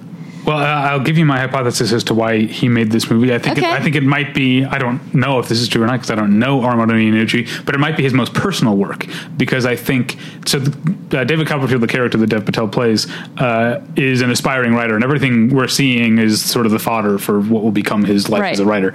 Well, 0.47 0.57
I'll 0.59 1.01
give 1.01 1.17
you 1.17 1.25
my 1.25 1.39
hypothesis 1.39 1.91
as 1.91 2.05
to 2.05 2.13
why 2.13 2.39
he 2.45 2.69
made 2.69 2.89
this 2.89 3.09
movie. 3.11 3.33
I 3.33 3.37
think 3.37 3.57
Okay. 3.57 3.67
it, 3.67 3.73
I 3.73 3.81
think 3.81 3.97
it 3.97 4.03
might 4.03 4.33
be. 4.33 4.63
I 4.63 4.77
don't 4.77 5.13
know 5.13 5.39
if 5.39 5.49
this 5.49 5.59
is 5.59 5.67
true 5.67 5.83
or 5.83 5.87
not 5.87 5.97
because 5.97 6.09
I 6.09 6.15
don't 6.15 6.39
know 6.39 6.63
Armando 6.63 6.93
Iannucci, 6.95 7.65
but 7.65 7.75
it 7.75 7.79
might 7.79 7.97
be 7.97 8.03
his 8.03 8.13
most 8.13 8.33
personal 8.33 8.77
work 8.77 9.05
because 9.35 9.65
I 9.65 9.75
think 9.75 10.15
so. 10.45 10.59
The, 10.59 11.19
uh, 11.19 11.23
David 11.25 11.47
Copperfield, 11.47 11.81
the 11.81 11.87
character 11.87 12.17
that 12.17 12.27
Dev 12.27 12.45
Patel 12.45 12.69
plays, 12.69 13.11
uh, 13.37 13.81
is 13.97 14.21
an 14.21 14.31
aspiring 14.31 14.73
writer, 14.73 14.95
and 14.95 15.03
everything 15.03 15.49
we're 15.49 15.67
seeing 15.67 16.17
is 16.17 16.41
sort 16.43 16.65
of 16.65 16.71
the 16.71 16.79
fodder 16.79 17.17
for 17.17 17.41
what 17.41 17.61
will 17.61 17.71
become 17.71 18.05
his 18.05 18.29
life 18.29 18.41
Right. 18.41 18.53
as 18.53 18.61
a 18.61 18.65
writer. 18.65 18.93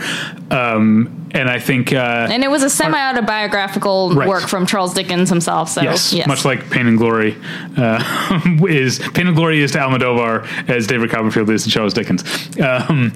Um, 0.51 1.22
and 1.35 1.49
I 1.49 1.59
think, 1.59 1.93
uh, 1.93 2.29
And 2.31 2.45
it 2.45 2.51
was 2.51 2.63
a 2.63 2.71
semi 2.71 2.99
autobiographical 2.99 4.13
Right. 4.15 4.29
work 4.29 4.49
from 4.49 4.67
Charles 4.67 4.93
Dickens 4.95 5.29
himself. 5.29 5.69
So 5.71 5.83
Yes, 5.83 6.13
yes, 6.13 6.27
much 6.27 6.45
like 6.45 6.69
Pain 6.71 6.87
and 6.87 6.99
Glory 6.99 7.37
uh, 7.77 8.41
is 8.69 8.99
Pain 9.15 9.27
and 9.27 9.37
Glory 9.37 9.61
is 9.63 9.73
to 9.73 9.79
Almodovar 9.79 10.47
as 10.69 10.87
David 10.87 11.11
Copperfield 11.11 11.49
is 11.51 11.65
to 11.65 11.71
Charles 11.71 11.95
Dickens. 11.95 12.23
Um, 12.61 13.13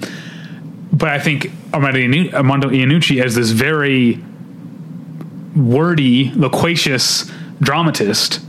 but 0.91 1.09
I 1.09 1.19
think 1.19 1.51
Armando, 1.73 1.99
Iannu- 1.99 2.33
Armando 2.33 2.69
Iannucci 2.69 3.23
as 3.23 3.35
this 3.35 3.51
very 3.51 4.19
wordy, 5.55 6.31
loquacious 6.35 7.31
dramatist 7.61 8.39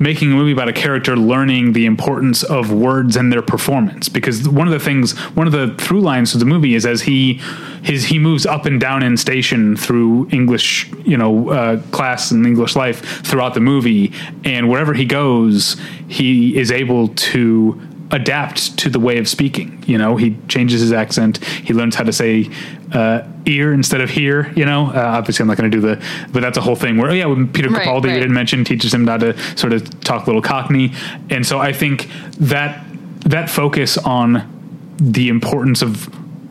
making 0.00 0.32
a 0.32 0.34
movie 0.34 0.50
about 0.50 0.66
a 0.66 0.72
character 0.72 1.14
learning 1.14 1.74
the 1.74 1.84
importance 1.84 2.42
of 2.42 2.72
words 2.72 3.16
and 3.16 3.30
their 3.30 3.42
performance. 3.42 4.08
Because 4.08 4.48
one 4.48 4.66
of 4.66 4.72
the 4.72 4.80
things 4.80 5.16
one 5.36 5.46
of 5.46 5.52
the 5.52 5.74
through 5.76 6.00
lines 6.00 6.34
of 6.34 6.40
the 6.40 6.46
movie 6.46 6.74
is 6.74 6.84
as 6.86 7.02
he 7.02 7.34
his 7.82 8.06
he 8.06 8.18
moves 8.18 8.46
up 8.46 8.64
and 8.64 8.80
down 8.80 9.02
in 9.02 9.16
station 9.16 9.76
through 9.76 10.28
english 10.32 10.90
you 11.04 11.16
know 11.16 11.50
uh, 11.50 11.80
class 11.90 12.30
and 12.30 12.46
english 12.46 12.74
life 12.74 13.24
throughout 13.24 13.54
the 13.54 13.60
movie. 13.60 14.12
And 14.42 14.68
wherever 14.68 14.94
he 14.94 15.04
goes 15.04 15.76
he 16.08 16.58
is 16.58 16.72
able 16.72 17.08
to 17.08 17.80
adapt 18.12 18.76
to 18.78 18.90
the 18.90 18.98
way 18.98 19.18
of 19.18 19.28
speaking 19.28 19.82
you 19.86 19.96
know 19.96 20.16
he 20.16 20.36
changes 20.48 20.80
his 20.80 20.92
accent 20.92 21.44
he 21.44 21.72
learns 21.72 21.94
how 21.94 22.02
to 22.02 22.12
say 22.12 22.48
uh, 22.92 23.22
ear 23.46 23.72
instead 23.72 24.00
of 24.00 24.10
here 24.10 24.52
you 24.56 24.64
know 24.64 24.86
uh, 24.86 25.14
obviously 25.18 25.42
i'm 25.42 25.46
not 25.46 25.56
going 25.56 25.70
to 25.70 25.76
do 25.76 25.80
the 25.80 26.02
but 26.32 26.40
that's 26.42 26.58
a 26.58 26.60
whole 26.60 26.74
thing 26.76 26.96
where 26.96 27.10
oh 27.10 27.14
yeah 27.14 27.26
when 27.26 27.46
peter 27.46 27.68
Right, 27.70 27.86
capaldi 27.86 28.04
we 28.04 28.10
right. 28.10 28.18
didn't 28.20 28.34
mention 28.34 28.64
teaches 28.64 28.92
him 28.92 29.06
how 29.06 29.16
to 29.18 29.36
sort 29.56 29.72
of 29.72 30.00
talk 30.00 30.24
a 30.24 30.26
little 30.26 30.42
cockney 30.42 30.92
and 31.30 31.46
so 31.46 31.58
i 31.60 31.72
think 31.72 32.08
that 32.38 32.84
that 33.20 33.48
focus 33.48 33.96
on 33.98 34.96
the 34.96 35.28
importance 35.28 35.80
of 35.82 36.08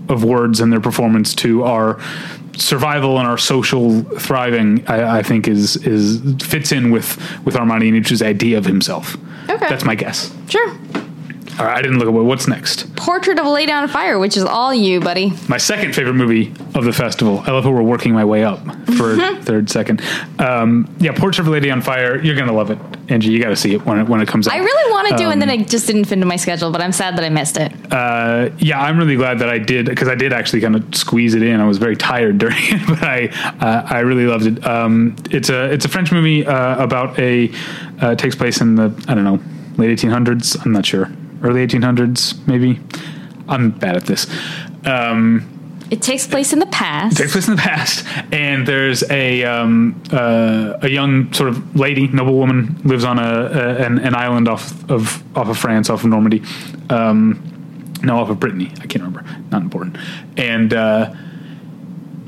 of 0.10 0.23
words 0.23 0.60
and 0.61 0.72
their 0.72 0.80
performance 0.80 1.36
to 1.36 1.64
our 1.64 1.99
survival 2.56 3.19
and 3.19 3.27
our 3.27 3.38
social 3.38 4.02
thriving 4.18 4.86
I, 4.88 5.19
I 5.19 5.23
think 5.23 5.48
is 5.48 5.76
is 5.86 6.22
fits 6.41 6.72
in 6.72 6.90
with 6.91 7.18
with 7.45 7.56
Armando 7.56 7.86
Iannucci's 7.86 8.22
idea 8.22 8.57
of 8.57 8.65
himself 8.65 9.18
Okay. 9.49 9.68
that's 9.69 9.84
my 9.84 9.95
guess 9.95 10.34
Sure. 10.48 10.76
All 11.60 11.65
right 11.65 11.77
i 11.77 11.81
didn't 11.81 11.99
look 11.99 12.07
at 12.07 12.14
what's 12.14 12.48
next 12.48 12.95
Portrait 12.95 13.40
of 13.40 13.45
a 13.45 13.49
Lady 13.49 13.72
on 13.72 13.88
Fire, 13.88 14.19
which 14.19 14.36
is 14.38 14.44
all 14.44 14.73
you, 14.73 14.99
buddy. 14.99 15.31
my 15.48 15.57
second 15.57 15.95
favorite 15.95 16.14
movie 16.14 16.53
of 16.76 16.84
the 16.84 16.91
festival. 16.94 17.40
I 17.45 17.52
love 17.52 17.64
how 17.64 17.72
we're 17.72 17.81
working 17.81 18.14
my 18.14 18.26
way 18.26 18.44
up 18.44 18.60
for 18.98 19.15
third, 19.41 19.69
second. 19.69 20.02
Um, 20.38 20.94
yeah, 20.99 21.11
Portrait 21.14 21.40
of 21.40 21.48
a 21.48 21.49
Lady 21.49 21.72
on 21.72 21.81
Fire. 21.81 22.22
You're 22.22 22.36
gonna 22.36 22.53
love 22.53 22.69
it, 22.72 22.77
Angie. 23.10 23.31
You 23.31 23.41
got 23.41 23.49
to 23.49 23.56
see 23.56 23.73
it 23.73 23.86
when 23.86 23.99
it 23.99 24.07
when 24.07 24.22
it 24.22 24.27
comes 24.27 24.48
out. 24.48 24.53
I 24.53 24.57
really 24.60 24.91
want 24.91 25.07
to 25.10 25.15
do, 25.18 25.30
and 25.30 25.41
then 25.41 25.49
Um, 25.49 25.61
it 25.61 25.69
just 25.69 25.88
didn't 25.88 26.06
fit 26.06 26.14
into 26.15 26.26
my 26.27 26.36
schedule. 26.36 26.72
But 26.72 26.81
I'm 26.81 26.91
sad 26.91 27.18
that 27.18 27.23
I 27.23 27.30
missed 27.30 27.57
it. 27.57 27.72
uh, 27.91 28.49
yeah, 28.60 28.80
I'm 28.81 28.98
really 28.98 29.15
glad 29.15 29.40
that 29.40 29.49
I 29.49 29.57
did 29.57 29.86
because 29.88 30.10
I 30.10 30.15
did 30.15 30.34
actually 30.34 30.61
kind 30.61 30.76
of 30.76 30.94
squeeze 30.94 31.34
it 31.34 31.41
in. 31.41 31.60
I 31.60 31.65
was 31.65 31.77
very 31.77 31.95
tired 31.95 32.38
during 32.44 32.57
it, 32.60 32.86
but 32.88 33.02
I 33.02 33.30
uh, 33.61 33.88
I 33.90 33.99
really 33.99 34.27
loved 34.27 34.45
it. 34.45 34.64
Um, 34.68 35.15
it's 35.31 35.49
a 35.49 35.72
it's 35.72 35.86
a 35.86 35.90
French 35.90 36.11
movie 36.11 36.45
uh, 36.45 36.84
about 36.84 37.18
a 37.18 37.49
uh, 38.02 38.14
takes 38.15 38.36
place 38.36 38.61
in 38.61 38.76
the 38.76 38.94
I 39.07 39.15
don't 39.15 39.23
know 39.23 39.40
late 39.77 39.98
1800s. 39.98 40.64
I'm 40.65 40.73
not 40.73 40.86
sure, 40.86 41.10
early 41.41 41.66
1800s 41.66 42.45
maybe. 42.48 42.80
I'm 43.48 43.72
bad 43.72 43.95
at 43.98 44.06
this. 44.06 44.28
Um, 44.86 45.48
It 45.90 46.03
takes 46.03 46.28
place 46.28 46.53
in 46.53 46.60
the 46.60 46.68
past. 46.68 47.18
takes 47.18 47.32
place 47.32 47.48
in 47.48 47.56
the 47.56 47.61
past, 47.61 48.06
and 48.32 48.68
there's 48.68 49.02
a 49.10 49.44
um, 49.44 49.99
uh, 50.11 50.78
a 50.84 50.88
young 50.88 51.34
sort 51.34 51.49
of 51.49 51.76
lady, 51.76 52.07
noble 52.07 52.36
woman, 52.38 52.80
lives 52.84 53.03
on 53.03 53.18
a, 53.18 53.24
a 53.24 53.86
an, 53.86 53.98
an 53.99 54.14
island 54.14 54.48
off 54.48 54.72
of 54.90 55.24
off 55.36 55.49
of 55.49 55.57
France, 55.57 55.90
off 55.90 56.03
of 56.03 56.10
Normandy, 56.11 56.44
um, 56.91 57.41
no, 58.03 58.20
off 58.20 58.30
of 58.30 58.40
Brittany. 58.40 58.72
I 58.82 58.86
can't 58.86 59.03
remember. 59.03 59.24
Not 59.52 59.64
important. 59.64 59.98
And 60.38 60.74
uh, 60.76 61.11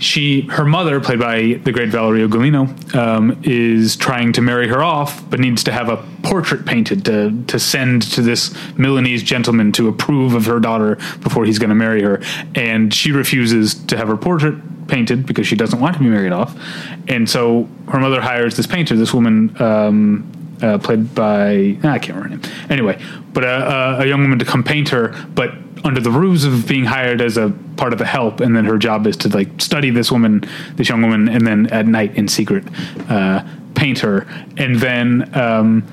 she, 0.01 0.41
her 0.41 0.65
mother, 0.65 0.99
played 0.99 1.19
by 1.19 1.59
the 1.63 1.71
great 1.71 1.89
Valeria 1.89 2.27
Golino, 2.27 2.95
um, 2.95 3.39
is 3.43 3.95
trying 3.95 4.33
to 4.33 4.41
marry 4.41 4.67
her 4.67 4.81
off, 4.81 5.29
but 5.29 5.39
needs 5.39 5.63
to 5.65 5.71
have 5.71 5.89
a 5.89 5.97
portrait 6.23 6.65
painted 6.65 7.05
to 7.05 7.43
to 7.45 7.59
send 7.59 8.01
to 8.13 8.21
this 8.21 8.53
Milanese 8.77 9.21
gentleman 9.21 9.71
to 9.73 9.87
approve 9.87 10.33
of 10.33 10.45
her 10.45 10.59
daughter 10.59 10.95
before 11.21 11.45
he's 11.45 11.59
going 11.59 11.69
to 11.69 11.75
marry 11.75 12.01
her. 12.01 12.19
And 12.55 12.91
she 12.91 13.11
refuses 13.11 13.75
to 13.85 13.97
have 13.97 14.07
her 14.07 14.17
portrait 14.17 14.87
painted 14.87 15.27
because 15.27 15.45
she 15.45 15.55
doesn't 15.55 15.79
want 15.79 15.95
to 15.95 15.99
be 15.99 16.09
married 16.09 16.31
off. 16.31 16.59
And 17.07 17.29
so 17.29 17.69
her 17.87 17.99
mother 17.99 18.21
hires 18.21 18.57
this 18.57 18.67
painter, 18.67 18.95
this 18.95 19.13
woman. 19.13 19.61
Um, 19.61 20.31
uh, 20.61 20.77
played 20.77 21.15
by 21.15 21.75
I 21.83 21.97
can't 21.97 22.09
remember 22.09 22.21
her 22.21 22.29
name. 22.29 22.41
Anyway, 22.69 23.03
but 23.33 23.43
a, 23.43 23.47
a, 23.47 23.99
a 24.01 24.05
young 24.05 24.21
woman 24.21 24.37
to 24.37 24.45
come 24.45 24.63
paint 24.63 24.89
her, 24.89 25.07
but 25.33 25.55
under 25.83 25.99
the 25.99 26.11
ruse 26.11 26.45
of 26.45 26.67
being 26.67 26.85
hired 26.85 27.21
as 27.21 27.37
a 27.37 27.49
part 27.77 27.93
of 27.93 27.99
the 27.99 28.05
help, 28.05 28.39
and 28.39 28.55
then 28.55 28.65
her 28.65 28.77
job 28.77 29.07
is 29.07 29.17
to 29.17 29.29
like 29.29 29.61
study 29.61 29.89
this 29.89 30.11
woman, 30.11 30.43
this 30.75 30.89
young 30.89 31.01
woman, 31.01 31.29
and 31.29 31.45
then 31.45 31.67
at 31.67 31.87
night 31.87 32.15
in 32.15 32.27
secret 32.27 32.63
uh, 33.09 33.47
paint 33.75 33.99
her, 33.99 34.27
and 34.57 34.77
then. 34.77 35.37
Um, 35.37 35.87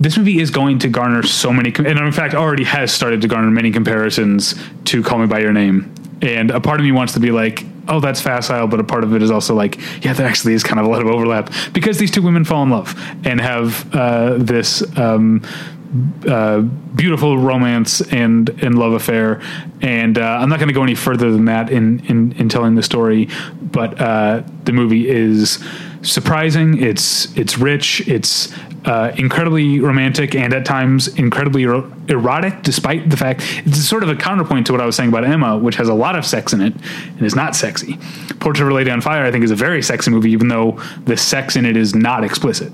this 0.00 0.18
movie 0.18 0.40
is 0.40 0.50
going 0.50 0.80
to 0.80 0.88
garner 0.88 1.22
so 1.22 1.52
many, 1.52 1.72
and 1.72 1.86
in 1.86 2.12
fact, 2.12 2.34
already 2.34 2.64
has 2.64 2.92
started 2.92 3.22
to 3.22 3.28
garner 3.28 3.50
many 3.50 3.70
comparisons 3.70 4.56
to 4.86 5.04
Call 5.04 5.18
Me 5.18 5.26
by 5.26 5.38
Your 5.38 5.52
Name. 5.52 5.94
And 6.20 6.50
a 6.50 6.60
part 6.60 6.80
of 6.80 6.84
me 6.84 6.90
wants 6.90 7.12
to 7.14 7.20
be 7.20 7.30
like, 7.30 7.64
oh, 7.88 8.00
that's 8.00 8.20
facile, 8.20 8.66
but 8.66 8.80
a 8.80 8.84
part 8.84 9.04
of 9.04 9.14
it 9.14 9.22
is 9.22 9.30
also 9.30 9.54
like, 9.54 9.78
yeah, 10.04 10.12
there 10.12 10.26
actually 10.26 10.54
is 10.54 10.62
kind 10.62 10.80
of 10.80 10.86
a 10.86 10.88
lot 10.88 11.00
of 11.00 11.08
overlap 11.08 11.52
because 11.72 11.98
these 11.98 12.10
two 12.10 12.22
women 12.22 12.44
fall 12.44 12.62
in 12.62 12.70
love 12.70 12.98
and 13.24 13.40
have 13.40 13.94
uh, 13.94 14.36
this 14.38 14.82
um, 14.98 15.42
uh, 16.28 16.60
beautiful 16.60 17.38
romance 17.38 18.00
and 18.00 18.48
and 18.62 18.78
love 18.78 18.92
affair. 18.92 19.40
And 19.80 20.18
uh, 20.18 20.38
I'm 20.40 20.48
not 20.48 20.58
going 20.58 20.68
to 20.68 20.74
go 20.74 20.82
any 20.82 20.94
further 20.94 21.30
than 21.30 21.44
that 21.46 21.70
in 21.70 22.00
in, 22.06 22.32
in 22.32 22.48
telling 22.48 22.74
the 22.74 22.82
story, 22.82 23.28
but 23.62 24.00
uh, 24.00 24.42
the 24.64 24.72
movie 24.72 25.08
is 25.08 25.62
surprising. 26.02 26.80
It's 26.80 27.36
it's 27.36 27.58
rich. 27.58 28.06
It's 28.08 28.52
uh, 28.84 29.12
incredibly 29.16 29.80
romantic 29.80 30.34
and 30.34 30.52
at 30.52 30.64
times 30.66 31.08
incredibly 31.08 31.62
ero- 31.62 31.90
erotic, 32.08 32.62
despite 32.62 33.08
the 33.08 33.16
fact 33.16 33.40
it's 33.64 33.78
sort 33.88 34.02
of 34.02 34.10
a 34.10 34.14
counterpoint 34.16 34.66
to 34.66 34.72
what 34.72 34.80
I 34.80 34.86
was 34.86 34.94
saying 34.94 35.08
about 35.08 35.24
Emma, 35.24 35.56
which 35.56 35.76
has 35.76 35.88
a 35.88 35.94
lot 35.94 36.16
of 36.16 36.26
sex 36.26 36.52
in 36.52 36.60
it 36.60 36.74
and 37.16 37.22
is 37.22 37.34
not 37.34 37.56
sexy. 37.56 37.98
Portrait 38.40 38.66
of 38.66 38.72
a 38.72 38.74
Lady 38.74 38.90
on 38.90 39.00
Fire, 39.00 39.24
I 39.24 39.30
think, 39.32 39.42
is 39.42 39.50
a 39.50 39.54
very 39.56 39.82
sexy 39.82 40.10
movie, 40.10 40.30
even 40.32 40.48
though 40.48 40.78
the 41.04 41.16
sex 41.16 41.56
in 41.56 41.64
it 41.64 41.76
is 41.78 41.94
not 41.94 42.24
explicit. 42.24 42.72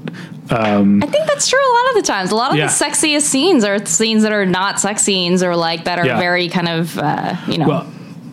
Um, 0.51 1.01
I 1.01 1.07
think 1.07 1.29
that's 1.29 1.47
true 1.49 1.61
a 1.61 1.75
lot 1.75 1.89
of 1.91 1.95
the 1.95 2.03
times. 2.03 2.33
A 2.33 2.35
lot 2.35 2.51
of 2.51 2.57
Yeah. 2.57 2.67
the 2.67 2.73
sexiest 2.73 3.23
scenes 3.23 3.63
are 3.65 3.85
scenes 3.87 4.25
that 4.25 4.33
are 4.33 4.45
not 4.47 4.81
sex 4.81 5.03
scenes 5.03 5.45
or 5.45 5.55
like 5.55 5.85
that 5.85 6.01
are 6.01 6.07
Yeah. 6.07 6.19
very 6.19 6.49
kind 6.49 6.69
of 6.69 6.99
uh, 6.99 7.37
you 7.47 7.59
know 7.59 7.69
well, 7.69 7.87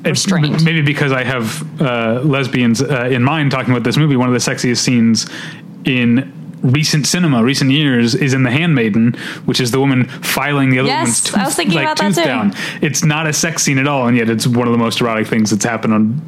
restrained. 0.04 0.64
maybe 0.66 0.82
because 0.82 1.12
I 1.12 1.24
have 1.24 1.64
uh, 1.80 2.22
lesbians 2.24 2.82
uh, 2.82 3.08
in 3.12 3.22
mind 3.22 3.52
talking 3.52 3.72
about 3.72 3.84
this 3.84 3.98
movie. 3.98 4.16
One 4.16 4.28
of 4.28 4.34
the 4.34 4.52
sexiest 4.52 4.78
scenes 4.78 5.28
in 5.86 6.34
recent 6.62 7.08
cinema, 7.08 7.44
recent 7.44 7.72
years, 7.72 8.16
is 8.16 8.34
in 8.34 8.44
The 8.44 8.52
Handmaiden, 8.52 9.14
which 9.46 9.60
is 9.60 9.72
the 9.72 9.80
woman 9.80 10.06
filing 10.08 10.70
the 10.70 10.80
other 10.80 10.88
Yes, 10.88 11.00
woman's 11.02 11.24
tooth, 11.24 11.38
I 11.38 11.46
was 11.46 11.56
thinking 11.56 11.76
like, 11.76 11.84
about 11.86 11.98
that 11.98 12.14
tooth 12.14 12.24
too. 12.24 12.24
down. 12.24 12.54
It's 12.82 13.04
not 13.04 13.28
a 13.28 13.34
sex 13.34 13.64
scene 13.64 13.78
at 13.78 13.88
all, 13.88 14.08
and 14.08 14.18
yet 14.18 14.30
it's 14.30 14.48
one 14.48 14.68
of 14.68 14.72
the 14.72 14.78
most 14.80 15.02
erotic 15.02 15.28
things 15.28 15.52
that's 15.52 15.66
happened 15.66 15.94
on 15.94 16.22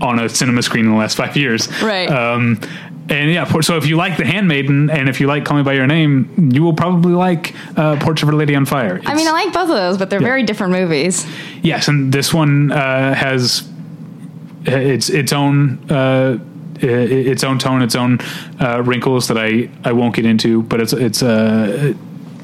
on 0.00 0.18
a 0.18 0.28
cinema 0.28 0.62
screen 0.62 0.84
in 0.86 0.90
the 0.92 0.96
last 0.98 1.16
five 1.16 1.36
years. 1.36 1.68
Right. 1.82 2.10
Um, 2.10 2.60
and 3.08 3.30
yeah, 3.30 3.60
so 3.60 3.76
if 3.76 3.86
you 3.86 3.96
like 3.96 4.16
The 4.16 4.24
Handmaiden 4.26 4.90
and 4.90 5.08
if 5.08 5.20
you 5.20 5.28
like 5.28 5.44
Call 5.44 5.56
Me 5.56 5.62
by 5.62 5.74
Your 5.74 5.86
Name, 5.86 6.50
you 6.52 6.64
will 6.64 6.72
probably 6.74 7.12
like 7.12 7.54
uh, 7.78 7.96
Portrait 8.00 8.24
of 8.28 8.34
a 8.34 8.36
Lady 8.36 8.56
on 8.56 8.66
Fire. 8.66 9.00
I 9.06 9.14
mean, 9.14 9.28
I 9.28 9.30
like 9.30 9.52
both 9.52 9.70
of 9.70 9.76
those, 9.76 9.96
but 9.96 10.10
they're 10.10 10.18
very 10.20 10.42
different 10.42 10.72
movies. 10.72 11.24
Yes, 11.62 11.86
and 11.86 12.12
this 12.12 12.34
one 12.34 12.72
uh, 12.72 13.14
has 13.14 13.68
its 14.64 15.08
its 15.08 15.32
own 15.32 15.88
uh, 15.90 16.38
its 16.82 17.44
own 17.44 17.58
tone, 17.58 17.82
its 17.82 17.94
own 17.94 18.18
uh, 18.60 18.82
wrinkles 18.84 19.28
that 19.28 19.38
I, 19.38 19.68
I 19.84 19.92
won't 19.92 20.14
get 20.14 20.24
into, 20.26 20.62
but 20.62 20.80
it's 20.80 20.92
it's 20.92 21.22
uh, 21.22 21.94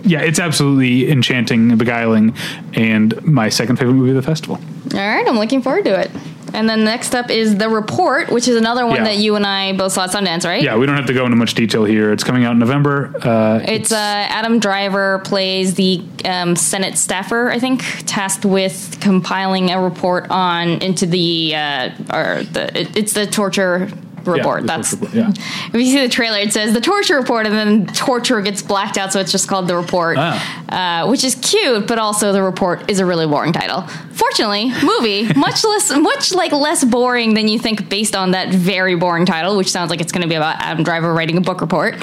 yeah, 0.04 0.20
it's 0.20 0.40
absolutely 0.40 1.10
enchanting 1.10 1.70
and 1.70 1.78
beguiling, 1.78 2.34
and 2.74 3.22
my 3.24 3.48
second 3.48 3.76
favorite 3.76 3.94
movie 3.94 4.10
of 4.10 4.16
the 4.16 4.22
festival. 4.22 4.58
All 4.94 4.98
right, 4.98 5.26
I'm 5.26 5.38
looking 5.38 5.62
forward 5.62 5.84
to 5.84 5.98
it. 6.00 6.10
And 6.54 6.68
then 6.68 6.84
next 6.84 7.14
up 7.14 7.30
is 7.30 7.56
The 7.56 7.68
Report, 7.70 8.28
which 8.30 8.46
is 8.46 8.56
another 8.56 8.84
one 8.86 8.96
Yeah. 8.96 9.04
that 9.04 9.16
you 9.16 9.36
and 9.36 9.46
I 9.46 9.72
both 9.72 9.92
saw 9.92 10.04
at 10.04 10.10
Sundance, 10.10 10.44
right? 10.44 10.62
Yeah, 10.62 10.76
we 10.76 10.84
don't 10.84 10.96
have 10.96 11.06
to 11.06 11.14
go 11.14 11.24
into 11.24 11.36
much 11.36 11.54
detail 11.54 11.84
here. 11.86 12.12
It's 12.12 12.24
coming 12.24 12.44
out 12.44 12.52
in 12.52 12.58
November. 12.58 13.14
Uh, 13.22 13.60
It's 13.66 13.90
uh, 13.90 13.96
Adam 13.96 14.58
Driver 14.58 15.20
plays 15.20 15.74
the 15.74 16.04
um, 16.26 16.54
Senate 16.54 16.98
staffer, 16.98 17.48
I 17.50 17.58
think, 17.58 17.82
tasked 18.04 18.44
with 18.44 18.98
compiling 19.00 19.70
a 19.70 19.80
report 19.80 20.26
on 20.28 20.68
into 20.82 21.06
the 21.06 21.54
uh, 21.54 21.90
or 22.12 22.42
the 22.42 22.78
it, 22.78 22.96
it's 22.98 23.14
the 23.14 23.26
torture 23.26 23.88
report. 24.24 24.62
the 24.62 24.66
That's 24.68 24.92
report, 24.92 25.14
if 25.38 25.74
you 25.74 25.84
see 25.86 26.00
the 26.00 26.08
trailer, 26.08 26.38
it 26.38 26.52
says 26.52 26.72
the 26.74 26.80
torture 26.80 27.16
report, 27.16 27.46
and 27.46 27.54
then 27.54 27.86
torture 27.94 28.40
gets 28.40 28.62
blacked 28.62 28.96
out, 28.98 29.12
so 29.12 29.20
it's 29.20 29.32
just 29.32 29.48
called 29.48 29.68
the 29.68 29.76
report, 29.76 30.16
Ah. 30.18 31.02
uh, 31.04 31.08
which 31.08 31.24
is 31.24 31.34
cute, 31.36 31.86
but 31.86 31.98
also 31.98 32.32
the 32.32 32.42
report 32.42 32.90
is 32.90 32.98
a 33.00 33.06
really 33.06 33.26
boring 33.26 33.52
title. 33.52 33.82
Fortunately, 34.12 34.70
movie 34.84 35.32
much 35.36 35.64
less 35.64 35.90
much 35.96 36.32
like 36.32 36.52
less 36.52 36.84
boring 36.84 37.34
than 37.34 37.48
you 37.48 37.58
think 37.58 37.88
based 37.88 38.14
on 38.14 38.32
that 38.32 38.48
very 38.50 38.94
boring 38.94 39.26
title, 39.26 39.56
which 39.56 39.70
sounds 39.70 39.90
like 39.90 40.00
it's 40.00 40.12
going 40.12 40.22
to 40.22 40.28
be 40.28 40.34
about 40.34 40.56
Adam 40.60 40.84
Driver 40.84 41.12
writing 41.14 41.36
a 41.36 41.40
book 41.40 41.60
report. 41.60 41.94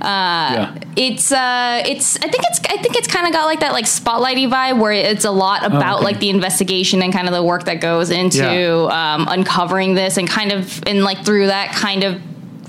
Uh, 0.00 0.48
Yeah. 0.48 0.74
It's 0.96 1.30
uh, 1.30 1.82
it's 1.86 2.16
I 2.16 2.28
think 2.28 2.42
it's 2.50 2.60
I 2.68 2.76
think 2.82 2.96
it's 2.96 3.06
kind 3.06 3.26
of 3.26 3.32
got 3.32 3.44
like 3.46 3.60
that 3.60 3.72
like 3.72 3.84
spotlighty 3.84 4.48
vibe 4.50 4.80
where 4.80 4.90
it's 4.92 5.24
a 5.24 5.30
lot 5.30 5.64
about 5.64 5.96
okay. 5.96 6.04
like 6.06 6.18
the 6.20 6.28
investigation 6.30 7.02
and 7.02 7.12
kind 7.12 7.28
of 7.28 7.34
the 7.34 7.42
work 7.42 7.64
that 7.64 7.80
goes 7.80 8.10
into 8.10 8.38
Yeah. 8.38 9.14
um, 9.14 9.28
uncovering 9.28 9.94
this 9.94 10.16
and 10.16 10.28
kind 10.28 10.50
of 10.50 10.82
and 10.88 11.04
like 11.04 11.24
through 11.24 11.46
that 11.46 11.67
kind 11.72 12.04
of 12.04 12.20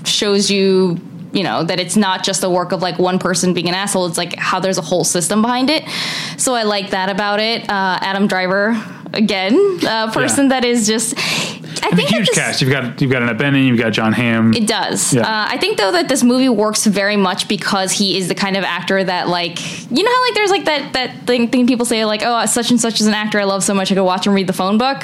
shows 0.04 0.50
you 0.50 0.98
you 1.32 1.42
know 1.44 1.62
that 1.62 1.78
it's 1.78 1.96
not 1.96 2.24
just 2.24 2.40
the 2.40 2.50
work 2.50 2.72
of 2.72 2.82
like 2.82 2.98
one 2.98 3.18
person 3.18 3.54
being 3.54 3.68
an 3.68 3.74
asshole 3.74 4.06
it's 4.06 4.18
like 4.18 4.34
how 4.36 4.58
there's 4.58 4.78
a 4.78 4.82
whole 4.82 5.04
system 5.04 5.42
behind 5.42 5.70
it 5.70 5.84
so 6.36 6.54
i 6.54 6.64
like 6.64 6.90
that 6.90 7.08
about 7.08 7.38
it 7.38 7.62
uh, 7.70 7.98
adam 8.00 8.26
driver 8.26 8.74
again, 9.12 9.54
a 9.88 10.08
person 10.12 10.44
Yeah. 10.44 10.60
that 10.60 10.64
is 10.64 10.86
just. 10.86 11.14
I 11.18 11.88
And 11.88 11.96
think 11.96 12.10
that 12.10 12.14
huge 12.16 12.26
this- 12.28 12.38
cast. 12.38 12.62
You've 12.62 12.70
got 12.70 13.00
you've 13.00 13.10
got 13.10 13.22
Annette 13.22 13.38
Bening, 13.38 13.66
you've 13.66 13.76
got 13.78 13.90
Jon 13.90 14.12
Hamm. 14.12 14.54
It 14.54 14.68
does. 14.68 15.12
Yeah. 15.12 15.22
Uh, 15.22 15.46
I 15.48 15.56
think 15.58 15.78
though 15.78 15.90
that 15.90 16.08
this 16.08 16.22
movie 16.22 16.48
works 16.48 16.86
very 16.86 17.16
much 17.16 17.48
because 17.48 17.90
he 17.90 18.16
is 18.16 18.28
the 18.28 18.36
kind 18.36 18.56
of 18.56 18.62
actor 18.62 19.02
that 19.02 19.26
like 19.28 19.58
you 19.90 20.04
know 20.04 20.10
how 20.14 20.24
like 20.26 20.34
there's 20.34 20.50
like 20.50 20.64
that 20.66 20.92
that 20.92 21.26
thing, 21.26 21.48
thing 21.48 21.66
people 21.66 21.84
say 21.86 22.04
like 22.04 22.22
oh 22.24 22.46
such 22.46 22.70
and 22.70 22.80
such 22.80 23.00
is 23.00 23.08
an 23.08 23.14
actor 23.14 23.40
I 23.40 23.44
love 23.44 23.64
so 23.64 23.74
much 23.74 23.90
I 23.90 23.96
could 23.96 24.04
watch 24.04 24.28
him 24.28 24.32
read 24.32 24.46
the 24.46 24.52
phone 24.52 24.78
book. 24.78 25.02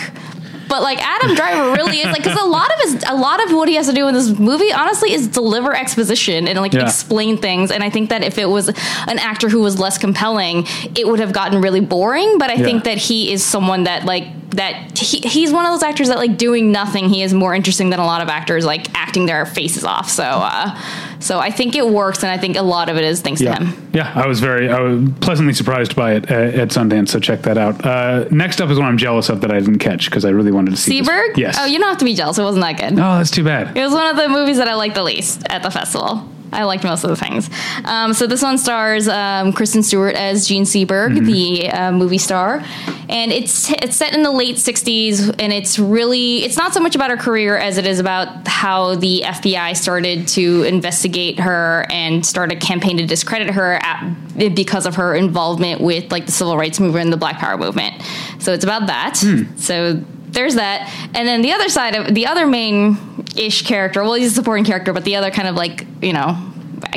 But 0.69 0.83
like 0.83 0.99
Adam 1.01 1.35
Driver 1.35 1.73
really 1.73 1.99
is 1.99 2.07
like 2.07 2.23
because 2.25 2.41
a 2.41 2.45
lot 2.45 2.69
of 2.75 2.81
his 2.81 3.05
a 3.09 3.15
lot 3.15 3.45
of 3.45 3.53
what 3.55 3.69
he 3.69 3.75
has 3.77 3.87
to 3.87 3.93
do 3.93 4.09
in 4.09 4.15
this 4.15 4.29
movie 4.39 4.73
honestly 4.73 5.13
is 5.13 5.29
deliver 5.29 5.75
exposition 5.77 6.49
and 6.49 6.59
like 6.61 6.73
Yeah. 6.73 6.83
explain 6.85 7.37
things 7.39 7.71
and 7.71 7.83
I 7.85 7.91
think 7.91 8.11
that 8.11 8.23
if 8.25 8.37
it 8.39 8.47
was 8.49 8.69
an 8.69 9.19
actor 9.19 9.49
who 9.49 9.61
was 9.61 9.79
less 9.79 9.97
compelling 9.99 10.67
it 10.95 11.07
would 11.07 11.21
have 11.21 11.33
gotten 11.33 11.61
really 11.63 11.81
boring 11.81 12.39
but 12.39 12.51
I 12.51 12.55
Yeah. 12.55 12.65
think 12.65 12.85
that 12.85 12.99
he 12.99 13.33
is 13.33 13.45
someone 13.45 13.85
that 13.85 14.05
like 14.05 14.27
that 14.51 14.99
he, 14.99 15.21
he's 15.21 15.53
one 15.53 15.67
of 15.67 15.73
those 15.73 15.83
actors 15.83 16.09
that 16.09 16.19
like 16.19 16.37
doing 16.39 16.73
nothing 16.73 17.09
he 17.09 17.23
is 17.23 17.33
more 17.35 17.55
interesting 17.55 17.91
than 17.91 17.99
a 18.01 18.07
lot 18.07 18.23
of 18.23 18.29
actors 18.29 18.65
like 18.65 18.87
acting 18.95 19.27
their 19.27 19.45
faces 19.47 19.85
off 19.85 20.09
so 20.11 20.23
uh 20.25 20.77
so 21.19 21.39
i 21.39 21.51
think 21.51 21.75
it 21.75 21.87
works 21.89 22.23
and 22.23 22.31
i 22.31 22.39
think 22.39 22.57
a 22.57 22.63
lot 22.63 22.89
of 22.89 22.97
it 22.97 23.05
is 23.05 23.21
thanks 23.21 23.41
Yeah, 23.41 23.55
to 23.57 23.65
him 23.65 23.91
yeah. 23.93 24.13
I 24.15 24.27
was 24.27 24.41
very, 24.41 24.69
I 24.71 24.81
was 24.81 25.09
pleasantly 25.21 25.55
surprised 25.55 25.97
by 25.97 26.15
it 26.17 26.31
at, 26.31 26.55
at 26.55 26.69
Sundance. 26.69 27.09
So 27.09 27.19
check 27.19 27.41
that 27.43 27.57
out. 27.57 27.83
Uh, 27.83 28.27
next 28.31 28.61
up 28.61 28.69
is 28.69 28.79
one 28.79 28.87
I'm 28.89 28.99
jealous 28.99 29.31
of 29.31 29.41
that 29.41 29.51
I 29.51 29.59
didn't 29.59 29.79
catch 29.79 30.11
because 30.11 30.27
I 30.27 30.31
really 30.31 30.53
wanted 30.53 30.73
to 30.73 30.77
see. 30.77 31.01
this. 31.01 31.09
Yes. 31.39 31.57
oh 31.59 31.65
you 31.65 31.79
don't 31.79 31.89
have 31.89 31.99
to 31.99 32.05
be 32.05 32.15
jealous 32.15 32.37
it 32.39 32.43
wasn't 32.43 32.63
that 32.65 32.79
good 32.79 32.93
Oh, 32.99 33.17
that's 33.17 33.31
too 33.31 33.45
bad. 33.45 33.75
It 33.77 33.81
was 33.83 33.93
one 33.95 34.07
of 34.07 34.17
the 34.17 34.29
movies 34.29 34.59
that 34.59 34.69
I 34.69 34.75
liked 34.75 34.95
the 34.97 35.03
least 35.03 35.45
at 35.49 35.63
the 35.63 35.71
festival. 35.71 36.29
I 36.53 36.65
liked 36.65 36.85
most 36.85 37.05
of 37.05 37.11
the 37.11 37.17
things. 37.17 37.51
Um, 37.85 38.15
so 38.15 38.27
this 38.27 38.43
one 38.43 38.59
stars 38.59 39.09
um, 39.09 39.53
Kristen 39.53 39.83
Stewart 39.83 40.15
as 40.15 40.47
Jean 40.47 40.65
Seberg, 40.65 41.27
the 41.27 41.71
uh, 41.71 41.93
movie 41.93 42.19
star, 42.19 42.63
and 43.09 43.33
it's 43.33 43.71
it's 43.71 43.97
set 43.97 44.15
in 44.15 44.23
the 44.23 44.31
late 44.31 44.57
'60s, 44.57 45.35
and 45.39 45.53
it's 45.53 45.79
really 45.79 46.45
it's 46.45 46.57
not 46.57 46.73
so 46.73 46.81
much 46.81 46.95
about 46.95 47.11
her 47.11 47.17
career 47.17 47.57
as 47.57 47.79
it 47.79 47.87
is 47.87 47.99
about 47.99 48.47
how 48.47 48.95
the 48.95 49.23
FBI 49.25 49.77
started 49.77 50.29
to 50.29 50.63
investigate 50.63 51.41
her 51.41 51.87
and 51.91 52.25
start 52.25 52.53
a 52.53 52.57
campaign 52.57 52.97
to 52.99 53.07
discredit 53.07 53.51
her 53.51 53.75
at, 53.83 54.55
because 54.55 54.87
of 54.87 54.97
her 54.97 55.15
involvement 55.15 55.81
with 55.81 56.11
like 56.11 56.27
the 56.27 56.33
civil 56.33 56.57
rights 56.57 56.81
movement 56.81 57.05
and 57.05 57.13
the 57.13 57.17
Black 57.17 57.39
Power 57.39 57.57
movement. 57.57 58.03
So 58.39 58.53
it's 58.53 58.65
about 58.65 58.87
that. 58.87 59.17
So 59.57 60.03
there's 60.29 60.55
that. 60.57 60.93
And 61.15 61.27
then 61.27 61.43
the 61.43 61.53
other 61.53 61.69
side 61.69 61.95
of 61.95 62.15
the 62.15 62.27
other 62.27 62.47
main 62.47 62.99
ish 63.37 63.63
character 63.67 64.03
well 64.03 64.15
he's 64.15 64.33
a 64.33 64.35
supporting 64.35 64.65
character 64.65 64.93
but 64.93 65.05
the 65.05 65.17
other 65.17 65.31
kind 65.31 65.47
of 65.47 65.55
like 65.55 65.87
you 66.01 66.13
know 66.13 66.37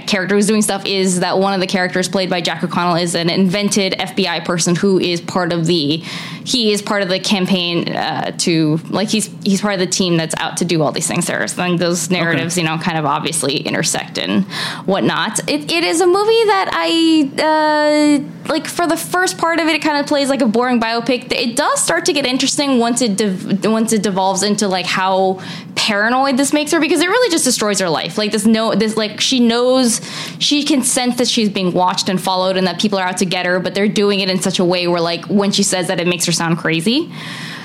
character 0.07 0.35
who's 0.35 0.47
doing 0.47 0.61
stuff 0.61 0.85
is 0.85 1.19
that 1.19 1.37
one 1.37 1.53
of 1.53 1.59
the 1.59 1.67
characters 1.67 2.09
played 2.09 2.29
by 2.29 2.41
Jack 2.41 2.63
O'Connell 2.63 2.95
is 2.95 3.15
an 3.15 3.29
invented 3.29 3.93
FBI 3.93 4.43
person 4.43 4.75
who 4.75 4.99
is 4.99 5.21
part 5.21 5.53
of 5.53 5.67
the 5.67 6.03
he 6.49 6.71
is 6.71 6.81
part 6.81 7.03
of 7.03 7.09
the 7.09 7.19
campaign 7.19 7.95
uh, 7.95 8.31
to 8.39 8.77
like 8.89 9.09
he's 9.09 9.29
he's 9.43 9.61
part 9.61 9.75
of 9.75 9.79
the 9.79 9.87
team 9.87 10.17
that's 10.17 10.33
out 10.37 10.57
to 10.57 10.65
do 10.65 10.81
all 10.81 10.91
these 10.91 11.07
things 11.07 11.27
there. 11.27 11.45
And 11.59 11.77
those 11.77 12.09
narratives 12.09 12.57
you 12.57 12.63
know 12.63 12.77
kind 12.77 12.97
of 12.97 13.05
obviously 13.05 13.57
intersect 13.57 14.17
and 14.17 14.45
whatnot. 14.85 15.39
It, 15.47 15.71
it 15.71 15.83
is 15.83 16.01
a 16.01 16.07
movie 16.07 16.43
that 16.45 16.69
I 16.73 18.23
uh, 18.23 18.49
like 18.49 18.65
for 18.65 18.87
the 18.87 18.97
first 18.97 19.37
part 19.37 19.59
of 19.59 19.67
it 19.67 19.75
it 19.75 19.81
kind 19.81 19.97
of 19.97 20.07
plays 20.07 20.29
like 20.29 20.41
a 20.41 20.47
boring 20.47 20.79
biopic. 20.79 21.31
It 21.31 21.55
does 21.55 21.83
start 21.83 22.05
to 22.05 22.13
get 22.13 22.25
interesting 22.25 22.79
once 22.79 23.01
it 23.01 23.21
once 23.65 23.93
it 23.93 24.01
devolves 24.01 24.41
into 24.41 24.67
like 24.67 24.87
how 24.87 25.41
paranoid 25.75 26.37
this 26.37 26.51
makes 26.51 26.71
her 26.71 26.79
because 26.79 27.01
it 27.01 27.09
really 27.09 27.31
just 27.31 27.45
destroys 27.45 27.79
her 27.79 27.89
life. 27.89 28.17
Like 28.17 28.31
this 28.31 28.45
no 28.45 28.73
this 28.73 28.97
like 28.97 29.21
she 29.21 29.39
knows 29.39 30.01
she 30.39 30.63
can 30.63 30.81
sense 30.81 31.17
that 31.17 31.27
she's 31.27 31.49
being 31.49 31.73
watched 31.73 32.09
and 32.09 32.19
followed 32.19 32.57
and 32.57 32.65
that 32.65 32.79
people 32.79 32.97
are 32.97 33.07
out 33.07 33.17
to 33.17 33.25
get 33.25 33.45
her 33.45 33.59
but 33.59 33.75
they're 33.75 33.87
doing 33.87 34.19
it 34.19 34.29
in 34.29 34.41
such 34.41 34.57
a 34.57 34.65
way 34.65 34.87
where 34.87 35.01
like 35.01 35.25
when 35.25 35.51
she 35.51 35.63
says 35.63 35.87
that 35.87 35.99
it 35.99 36.07
makes 36.07 36.25
her 36.25 36.31
sound 36.39 36.57
crazy 36.57 37.11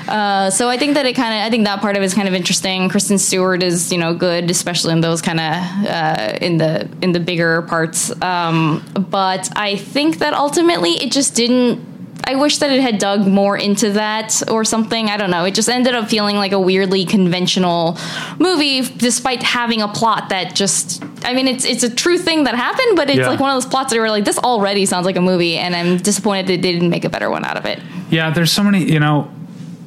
uh, 0.08 0.50
so 0.50 0.68
I 0.68 0.76
think 0.76 0.94
that 0.94 1.06
it 1.06 1.14
kind 1.14 1.34
of, 1.34 1.46
I 1.46 1.50
think 1.50 1.64
that 1.64 1.80
part 1.80 1.96
of 1.96 2.02
it 2.02 2.06
is 2.06 2.14
kind 2.14 2.28
of 2.28 2.34
interesting. 2.34 2.88
Kristen 2.88 3.18
Stewart 3.18 3.62
is, 3.62 3.90
you 3.92 3.98
know, 3.98 4.14
good, 4.14 4.50
especially 4.50 4.92
in 4.92 5.00
those 5.00 5.22
kind 5.22 5.40
of 5.40 5.86
uh, 5.86 6.38
in 6.40 6.58
the 6.58 6.88
in 7.00 7.12
the 7.12 7.20
bigger 7.20 7.62
parts. 7.62 8.10
Um, 8.22 8.84
but 9.10 9.50
I 9.56 9.76
think 9.76 10.18
that 10.18 10.34
ultimately 10.34 10.90
it 10.90 11.12
just 11.12 11.34
didn't. 11.34 11.93
I 12.26 12.36
wish 12.36 12.58
that 12.58 12.70
it 12.70 12.80
had 12.80 12.98
dug 12.98 13.26
more 13.26 13.56
into 13.56 13.92
that 13.92 14.42
or 14.50 14.64
something. 14.64 15.08
I 15.08 15.16
don't 15.18 15.30
know. 15.30 15.44
It 15.44 15.54
just 15.54 15.68
ended 15.68 15.94
up 15.94 16.08
feeling 16.08 16.36
like 16.36 16.52
a 16.52 16.58
weirdly 16.60 17.04
conventional 17.04 17.98
movie, 18.38 18.80
despite 18.82 19.42
having 19.42 19.82
a 19.82 19.88
plot 19.88 20.30
that 20.30 20.54
just. 20.54 21.02
I 21.24 21.34
mean, 21.34 21.48
it's 21.48 21.64
it's 21.64 21.82
a 21.82 21.94
true 21.94 22.18
thing 22.18 22.44
that 22.44 22.54
happened, 22.54 22.96
but 22.96 23.08
it's 23.10 23.18
Yeah. 23.18 23.28
like 23.28 23.40
one 23.40 23.50
of 23.50 23.56
those 23.56 23.66
plots 23.70 23.92
that 23.92 23.98
were 23.98 24.08
like, 24.10 24.24
this 24.24 24.38
already 24.38 24.86
sounds 24.86 25.04
like 25.06 25.16
a 25.16 25.20
movie, 25.20 25.56
and 25.58 25.74
I'm 25.76 25.98
disappointed 25.98 26.46
that 26.46 26.62
they 26.62 26.72
didn't 26.72 26.90
make 26.90 27.04
a 27.04 27.10
better 27.10 27.30
one 27.30 27.44
out 27.44 27.56
of 27.56 27.66
it. 27.66 27.80
Yeah, 28.10 28.30
there's 28.30 28.52
so 28.52 28.62
many. 28.62 28.84
You 28.90 29.00
know, 29.00 29.30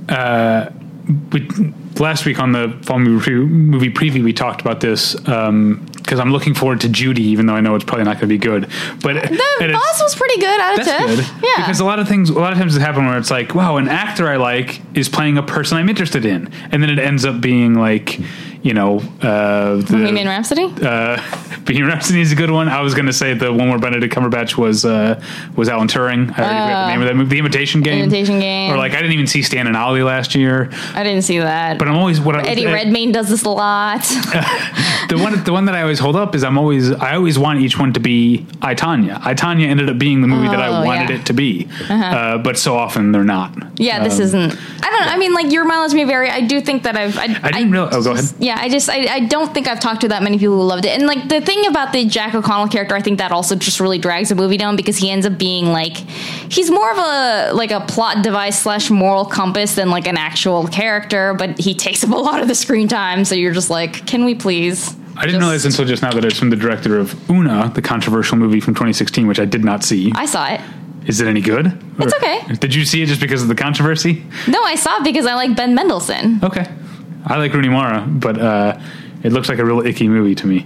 uh, 0.09 0.69
we, 1.31 1.47
last 1.99 2.25
week 2.25 2.39
on 2.39 2.51
the 2.51 2.77
fall 2.83 2.99
movie, 2.99 3.31
movie 3.33 3.89
preview, 3.91 4.23
we 4.23 4.33
talked 4.33 4.61
about 4.61 4.79
this 4.79 5.15
because 6.07 6.21
I'm 6.21 6.31
looking 6.31 6.53
forward 6.53 6.79
to 6.81 6.89
Judy, 6.89 7.23
even 7.23 7.47
though 7.47 7.53
I 7.55 7.59
know 7.59 7.75
it's 7.75 7.83
probably 7.83 8.05
not 8.05 8.13
going 8.13 8.21
to 8.21 8.27
be 8.27 8.37
good. 8.37 8.69
But 9.03 9.21
The 9.29 9.69
boss 9.73 10.01
was 10.01 10.15
pretty 10.15 10.39
good 10.39 10.59
out 10.61 10.79
of 10.79 10.85
That's 10.85 10.97
10. 10.99 11.07
good. 11.17 11.25
Yeah. 11.43 11.65
Because 11.65 11.81
a 11.81 11.85
lot 11.85 11.99
of 11.99 12.07
things, 12.07 12.29
a 12.29 12.33
lot 12.39 12.53
of 12.53 12.57
times 12.57 12.77
it 12.77 12.79
happens 12.79 13.05
where 13.05 13.17
it's 13.17 13.29
like, 13.29 13.53
wow, 13.53 13.75
an 13.75 13.89
actor 13.89 14.25
I 14.29 14.37
like 14.37 14.79
is 14.95 15.09
playing 15.09 15.37
a 15.37 15.43
person 15.43 15.77
I'm 15.77 15.89
interested 15.89 16.23
in, 16.25 16.49
and 16.71 16.81
then 16.81 16.89
it 16.89 16.97
ends 16.97 17.25
up 17.25 17.41
being 17.41 17.73
like, 17.73 18.19
you 18.63 18.73
know, 18.73 18.99
uh, 19.21 19.75
the, 19.75 19.83
Bohemian 19.91 20.27
Rhapsody? 20.27 20.63
uh, 20.81 21.21
Bohemian 21.65 21.87
Rhapsody 21.87 22.21
is 22.21 22.31
a 22.31 22.35
good 22.35 22.49
one. 22.51 22.69
I 22.69 22.81
was 22.81 22.93
going 22.93 23.05
to 23.05 23.13
say 23.13 23.33
the 23.33 23.51
one 23.53 23.69
where 23.69 23.77
Benedict 23.79 24.13
Cumberbatch 24.13 24.57
was 24.57 24.85
uh, 24.85 25.21
was 25.55 25.67
Alan 25.69 25.87
Turing. 25.87 26.31
I 26.37 26.43
already 26.43 26.59
forgot 26.59 26.85
the 26.85 26.91
name 26.91 27.01
of 27.01 27.07
that 27.07 27.15
movie, 27.15 27.29
The 27.29 27.39
Imitation 27.39 27.81
Game. 27.81 28.01
Uh, 28.01 28.03
Imitation 28.05 28.39
Game. 28.39 28.73
Or 28.73 28.77
like 28.77 28.93
I 28.93 28.97
didn't 28.97 29.11
even 29.13 29.27
see 29.27 29.41
Stan 29.41 29.67
and 29.67 29.75
Ollie 29.77 30.03
last 30.03 30.33
year, 30.35 30.69
I 30.93 31.03
didn't 31.03 31.23
see 31.23 31.39
that. 31.39 31.77
but 31.77 31.87
I'm 31.87 31.97
always 31.97 32.19
what 32.21 32.35
I, 32.35 32.47
Eddie 32.47 32.65
uh, 32.65 32.73
Redmayne 32.73 33.11
does 33.11 33.29
this 33.29 33.43
a 33.43 33.49
lot. 33.49 34.01
the 35.09 35.17
one 35.21 35.43
the 35.43 35.53
one 35.53 35.65
that 35.65 35.75
I 35.75 35.81
always 35.81 35.96
hold 35.99 36.15
up 36.15 36.35
is 36.35 36.43
I'm 36.43 36.57
always 36.57 36.91
I 36.91 37.15
always 37.15 37.37
want 37.39 37.59
each 37.61 37.77
one 37.79 37.93
to 37.93 37.99
be 37.99 38.45
I 38.61 38.75
Tonya. 38.75 39.19
I 39.23 39.33
Tonya 39.33 39.67
ended 39.67 39.89
up 39.89 39.97
being 39.97 40.21
the 40.21 40.27
movie 40.27 40.47
that 40.47 40.59
I 40.59 40.67
Oh, 40.67 40.85
wanted 40.85 41.09
yeah. 41.09 41.15
Uh-huh. 41.15 41.21
it 41.21 41.25
to 41.27 41.33
be, 41.33 41.67
uh, 41.89 42.37
but 42.39 42.57
so 42.57 42.75
often 42.75 43.11
they're 43.11 43.23
not. 43.23 43.53
yeah, 43.79 44.03
this 44.03 44.15
Um, 44.15 44.21
isn't. 44.23 44.57
I 44.83 44.89
don't 44.89 45.01
know. 45.01 45.07
I 45.13 45.17
mean, 45.17 45.33
like, 45.33 45.51
your 45.51 45.65
mileage 45.65 45.93
may 45.93 46.03
vary. 46.05 46.29
I 46.29 46.41
do 46.41 46.61
think 46.61 46.83
that 46.83 46.95
I've. 46.97 47.17
I, 47.17 47.23
I 47.43 47.51
didn't 47.51 47.71
realize. 47.71 47.93
Oh, 47.95 48.01
go 48.03 48.11
ahead. 48.11 48.25
Yeah, 48.39 48.57
I 48.59 48.69
just. 48.69 48.89
I, 48.89 49.05
I 49.07 49.19
don't 49.21 49.53
think 49.53 49.67
I've 49.67 49.79
talked 49.79 50.01
to 50.01 50.07
that 50.09 50.23
many 50.23 50.37
people 50.39 50.55
who 50.55 50.63
loved 50.63 50.85
it. 50.85 50.97
And, 50.97 51.07
like, 51.07 51.27
the 51.29 51.41
thing 51.41 51.65
about 51.67 51.93
the 51.93 52.05
Jack 52.05 52.33
O'Connell 52.35 52.67
character, 52.69 52.95
I 52.95 53.01
think 53.01 53.17
that 53.19 53.31
also 53.31 53.55
just 53.55 53.79
really 53.79 53.97
drags 53.99 54.29
the 54.29 54.35
movie 54.35 54.57
down 54.57 54.75
because 54.75 54.97
he 54.97 55.09
ends 55.11 55.25
up 55.25 55.37
being, 55.37 55.67
like. 55.67 55.97
He's 55.97 56.71
more 56.71 56.89
of 56.91 56.97
a, 56.97 57.51
like, 57.53 57.71
a 57.71 57.81
plot 57.81 58.23
device 58.23 58.61
slash 58.61 58.89
moral 58.89 59.25
compass 59.25 59.75
than, 59.75 59.89
like, 59.89 60.07
an 60.07 60.17
actual 60.17 60.67
character, 60.67 61.33
but 61.33 61.59
he 61.59 61.73
takes 61.73 62.03
up 62.03 62.11
a 62.11 62.15
lot 62.15 62.41
of 62.41 62.47
the 62.47 62.55
screen 62.55 62.87
time. 62.87 63.25
So 63.25 63.35
you're 63.35 63.53
just 63.53 63.69
like, 63.69 64.05
can 64.07 64.23
we 64.25 64.33
please. 64.35 64.95
I 65.17 65.21
didn't 65.21 65.33
just- 65.33 65.39
realize 65.41 65.65
until 65.65 65.85
just 65.85 66.03
now 66.03 66.11
that 66.11 66.23
it's 66.25 66.37
from 66.37 66.49
the 66.49 66.55
director 66.55 66.97
of 66.99 67.15
Una, 67.29 67.71
the 67.73 67.81
controversial 67.81 68.37
movie 68.37 68.59
from 68.59 68.73
2016, 68.75 69.27
which 69.27 69.39
I 69.39 69.45
did 69.45 69.63
not 69.65 69.83
see. 69.83 70.11
I 70.15 70.25
saw 70.25 70.47
it. 70.47 70.61
Is 71.05 71.21
it 71.21 71.27
any 71.27 71.41
good? 71.41 71.67
It's 71.99 72.13
Or- 72.13 72.17
okay. 72.17 72.53
Did 72.59 72.75
you 72.75 72.83
see 72.85 73.01
it 73.01 73.07
just 73.07 73.21
because 73.21 73.41
of 73.41 73.47
the 73.47 73.55
controversy? 73.55 74.23
No, 74.47 74.61
I 74.63 74.75
saw 74.75 74.97
it 74.97 75.03
because 75.03 75.25
I 75.25 75.33
like 75.35 75.55
Ben 75.55 75.73
Mendelsohn. 75.73 76.39
Okay. 76.43 76.65
I 77.25 77.37
like 77.37 77.53
Rooney 77.53 77.69
Mara, 77.69 78.01
but 78.07 78.39
uh, 78.39 78.77
it 79.23 79.31
looks 79.33 79.49
like 79.49 79.59
a 79.59 79.65
real 79.65 79.85
icky 79.85 80.07
movie 80.07 80.35
to 80.35 80.47
me. 80.47 80.65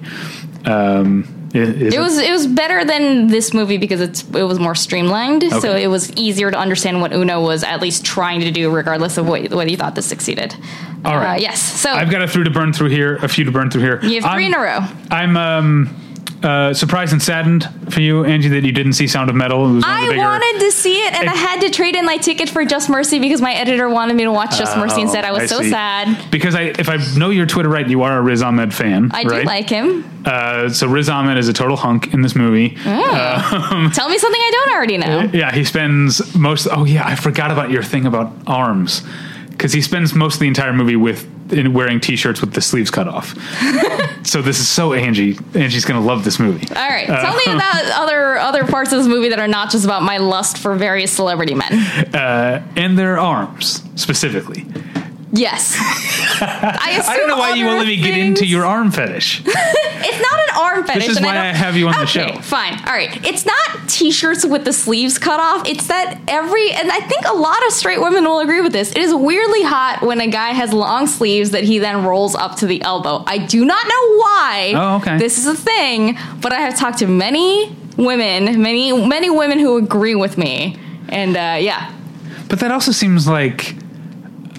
Um, 0.65 1.25
is 1.53 1.93
It 1.93 1.99
was 1.99 2.17
it 2.17 2.31
was 2.31 2.47
better 2.47 2.85
than 2.85 3.27
this 3.27 3.53
movie 3.53 3.77
because 3.77 4.01
it's 4.01 4.23
it 4.29 4.43
was 4.43 4.59
more 4.59 4.75
streamlined, 4.75 5.43
so 5.61 5.75
it 5.75 5.87
was 5.87 6.11
easier 6.13 6.51
to 6.51 6.57
understand 6.57 7.01
what 7.01 7.13
Una 7.13 7.39
was 7.41 7.63
at 7.63 7.81
least 7.81 8.05
trying 8.05 8.41
to 8.41 8.51
do, 8.51 8.69
regardless 8.69 9.17
of 9.17 9.27
what 9.27 9.49
whether 9.51 9.69
you 9.69 9.77
thought 9.77 9.95
this 9.95 10.05
succeeded. 10.05 10.55
All 11.03 11.15
right. 11.15 11.37
Uh, 11.37 11.41
yes. 11.41 11.61
So 11.61 11.91
I've 11.91 12.11
got 12.11 12.21
a 12.21 12.27
few 12.27 12.43
to 12.43 12.51
burn 12.51 12.73
through 12.73 12.89
here, 12.89 13.15
a 13.17 13.27
few 13.27 13.43
to 13.45 13.51
burn 13.51 13.69
through 13.71 13.81
here. 13.81 13.99
you 14.03 14.21
have 14.21 14.31
3 14.31 14.43
I'm- 14.45 14.53
in 14.53 14.53
a 14.53 14.59
row. 14.59 14.79
I'm 15.09 15.37
um, 15.37 16.00
uh, 16.43 16.73
surprised 16.73 17.13
and 17.13 17.22
saddened 17.22 17.68
for 17.93 18.01
you, 18.01 18.26
Angie, 18.26 18.49
that 18.49 18.63
you 18.63 18.72
didn't 18.72 18.93
see 18.93 19.07
Sound 19.07 19.30
of 19.30 19.35
Metal. 19.35 19.59
It 19.69 19.73
was 19.76 19.84
one 19.84 19.91
of 19.93 19.99
I 19.99 20.07
bigger, 20.09 20.22
wanted 20.22 20.59
to 20.65 20.72
see 20.72 20.95
it, 21.05 21.13
and 21.13 21.30
I 21.30 21.35
had 21.35 21.61
to 21.61 21.69
trade 21.69 21.95
in 21.95 22.05
my 22.05 22.18
ticket 22.18 22.49
for 22.49 22.65
Just 22.65 22.89
Mercy 22.89 23.19
because 23.19 23.41
my 23.41 23.53
editor 23.53 23.88
wanted 23.89 24.15
me 24.15 24.23
to 24.23 24.31
watch 24.31 24.57
Just 24.57 24.76
Mercy 24.77 25.01
and 25.01 25.09
said 25.09 25.23
I 25.26 25.31
was 25.31 25.49
so 25.49 25.57
Oh, 25.57 25.61
see. 25.61 25.69
sad. 25.69 26.31
Because 26.31 26.55
I, 26.55 26.63
if 26.80 26.89
I 26.89 26.97
know 27.18 27.30
your 27.30 27.45
Twitter 27.45 27.69
right, 27.69 27.88
you 27.88 28.01
are 28.03 28.18
a 28.18 28.22
Riz 28.22 28.41
Ahmed 28.41 28.73
fan. 28.73 29.11
I 29.13 29.23
do 29.23 29.43
like 29.43 29.69
him. 29.69 30.03
Uh, 30.26 30.69
so 30.69 30.88
Riz 30.88 31.09
Ahmed 31.09 31.38
is 31.38 31.47
a 31.47 31.53
total 31.53 31.77
hunk 31.77 32.13
in 32.13 32.22
this 32.22 32.35
movie. 32.35 32.69
Tell 32.69 34.09
me 34.09 34.18
something 34.18 34.41
I 34.41 34.51
don't 34.53 34.76
already 34.76 34.97
know. 34.97 35.22
Yeah, 35.34 35.51
he 35.53 35.63
spends 35.63 36.35
most. 36.35 36.68
Oh 36.72 36.85
yeah, 36.85 37.05
I 37.05 37.15
forgot 37.15 37.51
about 37.51 37.69
your 37.72 37.84
thing 37.84 38.05
about 38.05 38.34
arms, 38.47 39.01
because 39.49 39.72
he 39.73 39.81
spends 39.81 40.13
most 40.13 40.35
of 40.35 40.39
the 40.41 40.47
entire 40.47 40.73
movie 40.73 40.95
with 40.95 41.27
wearing 41.73 41.99
t-shirts 41.99 42.41
with 42.41 42.53
the 42.53 42.61
sleeves 42.61 42.91
cut 42.91 43.07
off. 43.07 43.35
so 44.25 44.41
this 44.41 44.59
is 44.59 44.67
so 44.67 44.93
Angie. 44.93 45.37
Angie's 45.53 45.85
gonna 45.85 46.01
love 46.01 46.23
this 46.23 46.39
movie. 46.39 46.67
All 46.75 46.89
right, 46.89 47.07
tell 47.07 47.35
me 47.35 47.43
about 47.53 47.85
other 47.91 48.37
other 48.37 48.65
parts 48.65 48.91
of 48.91 48.99
this 48.99 49.07
movie 49.07 49.29
that 49.29 49.39
are 49.39 49.47
not 49.47 49.71
just 49.71 49.85
about 49.85 50.03
my 50.03 50.17
lust 50.17 50.57
for 50.57 50.75
various 50.75 51.11
celebrity 51.11 51.55
men. 51.55 51.73
Uh, 52.13 52.65
and 52.75 52.97
their 52.97 53.19
arms 53.19 53.83
specifically. 53.95 54.65
Yes. 55.33 55.75
I, 56.41 56.97
assume 56.99 57.13
I 57.13 57.17
don't 57.17 57.27
know 57.29 57.37
why 57.37 57.53
you 57.53 57.65
won't 57.65 57.77
let 57.79 57.87
me 57.87 57.95
get 57.97 58.17
into 58.17 58.45
your 58.45 58.65
arm 58.65 58.91
fetish. 58.91 59.43
It's 60.03 60.19
not 60.19 60.39
an 60.39 60.55
arm 60.57 60.83
fetish. 60.87 61.07
This 61.07 61.17
is 61.17 61.23
why 61.23 61.33
don't- 61.35 61.43
I 61.45 61.53
have 61.53 61.77
you 61.77 61.87
on 61.87 61.93
the 61.93 62.07
show. 62.07 62.33
Fine. 62.41 62.73
All 62.87 62.93
right. 62.93 63.23
It's 63.23 63.45
not 63.45 63.87
t-shirts 63.87 64.43
with 64.43 64.65
the 64.65 64.73
sleeves 64.73 65.19
cut 65.19 65.39
off. 65.39 65.67
It's 65.69 65.87
that 65.87 66.19
every 66.27 66.71
and 66.71 66.91
I 66.91 66.99
think 67.01 67.25
a 67.27 67.33
lot 67.35 67.63
of 67.67 67.71
straight 67.71 68.01
women 68.01 68.23
will 68.25 68.39
agree 68.39 68.61
with 68.61 68.73
this. 68.73 68.89
It 68.91 68.97
is 68.97 69.13
weirdly 69.13 69.61
hot 69.61 70.01
when 70.01 70.19
a 70.19 70.27
guy 70.27 70.49
has 70.49 70.73
long 70.73 71.05
sleeves 71.05 71.51
that 71.51 71.63
he 71.63 71.77
then 71.77 72.03
rolls 72.03 72.33
up 72.33 72.55
to 72.57 72.65
the 72.65 72.81
elbow. 72.81 73.23
I 73.27 73.37
do 73.37 73.63
not 73.63 73.85
know 73.87 74.17
why. 74.17 74.73
Oh, 74.75 74.95
okay. 75.01 75.19
This 75.19 75.37
is 75.37 75.45
a 75.45 75.55
thing, 75.55 76.17
but 76.41 76.51
I 76.51 76.61
have 76.61 76.75
talked 76.75 76.97
to 76.99 77.07
many 77.07 77.75
women, 77.95 78.59
many 78.59 78.91
many 79.07 79.29
women 79.29 79.59
who 79.59 79.77
agree 79.77 80.15
with 80.15 80.35
me. 80.35 80.79
And 81.09 81.37
uh, 81.37 81.57
yeah, 81.61 81.93
But 82.49 82.59
that 82.61 82.71
also 82.71 82.91
seems 82.91 83.27
like 83.27 83.75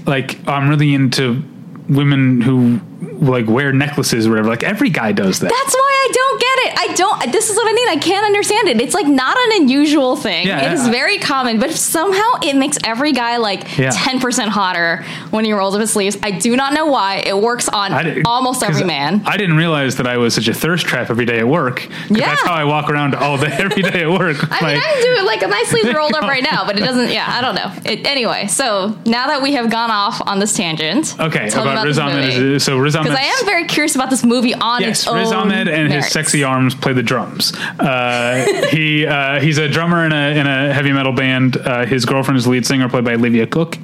like 0.07 0.37
I'm 0.49 0.69
really 0.69 0.95
into 0.95 1.43
women 1.89 2.41
who 2.41 2.81
like 3.03 3.47
wear 3.47 3.73
necklaces 3.73 4.27
or 4.27 4.31
whatever. 4.31 4.49
Like 4.49 4.63
every 4.63 4.91
guy 4.91 5.13
does 5.13 5.41
that. 5.41 5.49
That's 5.51 5.75
why 5.75 6.09
I 6.09 6.13
don't 6.13 6.41
get 6.41 6.59
it. 6.59 6.79
I 6.79 6.95
don't. 6.95 7.33
This 7.33 7.51
is 7.51 7.57
what 7.57 7.69
I 7.69 7.73
mean. 7.73 7.89
I 7.89 7.97
can't 7.97 8.25
understand 8.25 8.69
it. 8.69 8.81
It's 8.81 8.95
like 8.95 9.07
not 9.07 9.37
an 9.37 9.63
unusual 9.63 10.17
thing. 10.17 10.47
Yeah, 10.47 10.71
it 10.71 10.73
is 10.75 10.83
I- 10.83 10.91
very 10.91 11.19
common, 11.19 11.59
but 11.59 11.71
somehow 11.73 12.23
it 12.43 12.55
makes 12.57 12.79
every 12.85 13.13
guy 13.13 13.37
like 13.39 13.77
Yeah. 13.79 13.91
ten 13.93 14.21
percent 14.21 14.51
hotter 14.51 15.05
when 15.31 15.45
he 15.45 15.53
rolls 15.53 15.75
up 15.75 15.81
his 15.81 15.93
sleeves. 15.93 16.17
I 16.23 16.31
do 16.31 16.57
not 16.57 16.73
know 16.75 16.87
why. 16.87 17.23
It 17.27 17.37
works 17.37 17.69
on 17.69 17.93
I 17.93 18.03
di- 18.03 18.23
almost 18.25 18.63
every 18.63 18.85
man. 18.85 19.23
I 19.27 19.37
didn't 19.37 19.57
realize 19.57 19.97
that 19.97 20.07
I 20.07 20.17
was 20.19 20.35
such 20.35 20.49
a 20.49 20.55
thirst 20.55 20.87
trap 20.87 21.11
every 21.11 21.25
day 21.25 21.39
at 21.41 21.49
work. 21.49 21.87
Yeah. 22.09 22.27
That's 22.27 22.43
how 22.43 22.53
I 22.55 22.65
walk 22.65 22.89
around 22.91 23.15
all 23.15 23.37
day, 23.39 23.47
every 23.59 23.83
day 23.83 24.03
at 24.03 24.11
work. 24.11 24.37
I 24.51 24.67
mean, 24.67 24.81
I 24.83 25.01
do 25.03 25.15
doing 25.15 25.27
like 25.27 25.41
my 25.49 25.63
sleeves 25.67 25.95
rolled 25.95 26.15
up 26.15 26.23
right 26.35 26.43
now, 26.43 26.65
but 26.67 26.77
it 26.77 26.81
doesn't. 26.81 27.11
Yeah, 27.11 27.27
I 27.29 27.41
don't 27.41 27.55
know. 27.55 27.73
It, 27.91 28.07
anyway, 28.07 28.47
so 28.47 28.97
now 29.07 29.27
that 29.29 29.43
we 29.43 29.55
have 29.55 29.71
gone 29.71 29.91
off 29.91 30.21
on 30.27 30.39
this 30.39 30.55
tangent, 30.57 31.15
okay, 31.19 31.49
about 31.49 31.85
Riz 31.85 31.99
Ahmed. 31.99 32.61
So 32.63 32.79
Riz 32.79 32.92
Ahmed. 32.95 33.11
because 33.13 33.19
I 33.19 33.25
am 33.25 33.47
very 33.47 33.67
curious 33.67 33.95
about 33.95 34.11
this 34.11 34.25
movie 34.25 34.55
on 34.55 34.81
Yes, 34.81 35.01
its 35.01 35.09
own. 35.09 35.19
Riz 35.19 35.33
Ahmed 35.33 35.69
and 35.69 35.89
merits. 35.89 36.07
his 36.07 36.13
sexy 36.13 36.45
arms 36.45 36.75
play 36.75 36.93
the 36.93 37.03
drums. 37.03 37.53
Uh, 37.57 38.45
he 38.71 39.07
uh, 39.07 39.41
he's 39.41 39.59
a 39.59 39.69
drummer 39.69 40.05
in 40.05 40.13
a 40.13 40.39
in 40.41 40.47
a 40.47 40.73
heavy 40.73 40.93
metal 40.93 41.13
band. 41.13 41.57
Uh, 41.57 41.85
his 41.87 42.05
girlfriend 42.05 42.39
is 42.39 42.45
the 42.45 42.51
lead 42.51 42.67
singer, 42.67 42.89
played 42.89 43.05
by 43.05 43.15
Olivia 43.15 43.47
Cooke. 43.47 43.79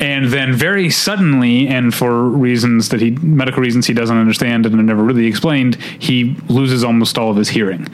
And 0.00 0.26
then 0.26 0.52
very 0.52 0.90
suddenly, 0.90 1.68
and 1.68 1.94
for 1.94 2.24
reasons 2.24 2.88
that 2.88 3.00
he 3.00 3.12
medical 3.12 3.62
reasons 3.62 3.86
he 3.86 3.94
doesn't 3.94 4.16
understand 4.16 4.66
and 4.66 4.74
are 4.74 4.82
never 4.82 5.02
really 5.04 5.26
explained, 5.26 5.76
he 5.76 6.36
loses 6.48 6.82
almost 6.82 7.16
all 7.16 7.30
of 7.30 7.36
his 7.36 7.48
hearing. 7.48 7.86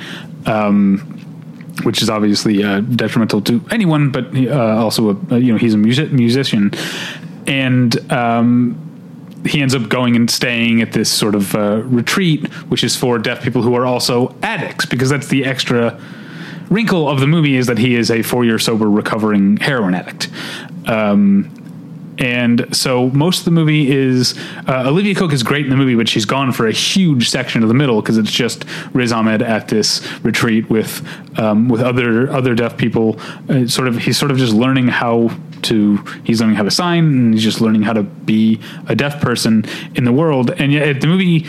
Um, 0.46 1.16
which 1.84 2.02
is 2.02 2.10
obviously 2.10 2.62
uh, 2.62 2.80
detrimental 2.80 3.40
to 3.42 3.62
anyone, 3.70 4.10
but 4.10 4.34
uh, 4.36 4.82
also 4.82 5.18
a, 5.30 5.38
you 5.38 5.52
know 5.52 5.58
he's 5.58 5.72
a 5.74 5.78
music, 5.78 6.12
musician, 6.12 6.70
and 7.46 8.12
um, 8.12 8.89
he 9.46 9.60
ends 9.62 9.74
up 9.74 9.88
going 9.88 10.16
and 10.16 10.30
staying 10.30 10.82
at 10.82 10.92
this 10.92 11.10
sort 11.10 11.34
of 11.34 11.54
uh, 11.54 11.82
retreat, 11.84 12.46
which 12.68 12.84
is 12.84 12.96
for 12.96 13.18
deaf 13.18 13.42
people 13.42 13.62
who 13.62 13.74
are 13.74 13.86
also 13.86 14.34
addicts, 14.42 14.86
because 14.86 15.08
that's 15.08 15.28
the 15.28 15.44
extra 15.44 16.00
wrinkle 16.68 17.08
of 17.08 17.20
the 17.20 17.26
movie 17.26 17.56
is 17.56 17.66
that 17.66 17.78
he 17.78 17.96
is 17.96 18.10
a 18.10 18.22
four 18.22 18.44
year 18.44 18.58
sober 18.58 18.88
recovering 18.88 19.56
heroin 19.58 19.94
addict. 19.94 20.28
Um, 20.86 21.52
and 22.20 22.76
so 22.76 23.08
most 23.10 23.40
of 23.40 23.44
the 23.46 23.50
movie 23.50 23.90
is 23.90 24.38
uh, 24.68 24.84
Olivia 24.86 25.14
Cooke 25.14 25.32
is 25.32 25.42
great 25.42 25.64
in 25.64 25.70
the 25.70 25.76
movie, 25.76 25.94
but 25.94 26.06
she's 26.06 26.26
gone 26.26 26.52
for 26.52 26.66
a 26.66 26.72
huge 26.72 27.30
section 27.30 27.62
of 27.62 27.68
the 27.68 27.74
middle 27.74 28.02
because 28.02 28.18
it's 28.18 28.30
just 28.30 28.64
Riz 28.92 29.10
Ahmed 29.10 29.40
at 29.40 29.68
this 29.68 30.06
retreat 30.22 30.68
with 30.68 31.02
um, 31.38 31.68
with 31.68 31.80
other 31.80 32.30
other 32.30 32.54
deaf 32.54 32.76
people. 32.76 33.18
Uh, 33.48 33.66
sort 33.66 33.88
of 33.88 33.96
he's 33.96 34.18
sort 34.18 34.30
of 34.30 34.36
just 34.36 34.52
learning 34.52 34.88
how 34.88 35.30
to 35.62 35.96
he's 36.22 36.42
learning 36.42 36.56
how 36.56 36.62
to 36.62 36.70
sign 36.70 37.04
and 37.04 37.34
he's 37.34 37.42
just 37.42 37.62
learning 37.62 37.82
how 37.82 37.94
to 37.94 38.02
be 38.02 38.60
a 38.86 38.94
deaf 38.94 39.20
person 39.22 39.64
in 39.94 40.04
the 40.04 40.12
world. 40.12 40.50
And 40.50 40.72
yet 40.72 41.00
the 41.00 41.06
movie 41.06 41.46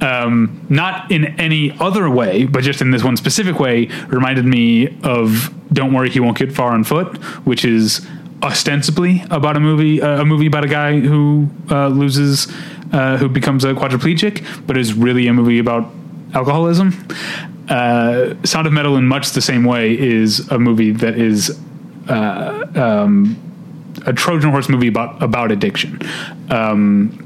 um, 0.00 0.66
not 0.70 1.10
in 1.12 1.38
any 1.38 1.70
other 1.78 2.08
way, 2.08 2.46
but 2.46 2.64
just 2.64 2.80
in 2.80 2.90
this 2.90 3.04
one 3.04 3.16
specific 3.18 3.60
way, 3.60 3.86
reminded 4.08 4.46
me 4.46 4.98
of 5.02 5.52
"Don't 5.70 5.92
Worry, 5.92 6.08
He 6.08 6.20
Won't 6.20 6.38
Get 6.38 6.50
Far 6.50 6.72
on 6.72 6.82
Foot," 6.82 7.16
which 7.46 7.64
is 7.66 8.06
ostensibly 8.42 9.24
about 9.30 9.56
a 9.56 9.60
movie, 9.60 10.02
uh, 10.02 10.20
a 10.20 10.24
movie 10.24 10.46
about 10.46 10.64
a 10.64 10.68
guy 10.68 11.00
who 11.00 11.48
uh, 11.70 11.88
loses, 11.88 12.46
uh, 12.92 13.16
who 13.16 13.28
becomes 13.28 13.64
a 13.64 13.72
quadriplegic, 13.72 14.66
but 14.66 14.76
is 14.76 14.94
really 14.94 15.26
a 15.26 15.32
movie 15.32 15.58
about 15.58 15.90
alcoholism. 16.34 16.92
Uh, 17.68 18.34
Sound 18.44 18.66
of 18.66 18.72
Metal, 18.72 18.96
in 18.96 19.06
much 19.06 19.30
the 19.30 19.40
same 19.40 19.64
way, 19.64 19.98
is 19.98 20.48
a 20.50 20.58
movie 20.58 20.90
that 20.90 21.18
is 21.18 21.58
uh, 22.08 22.66
um, 22.74 23.36
a 24.04 24.12
Trojan 24.12 24.50
horse 24.50 24.68
movie 24.68 24.88
about 24.88 25.22
about 25.22 25.50
addiction. 25.50 25.98
Um, 26.50 27.20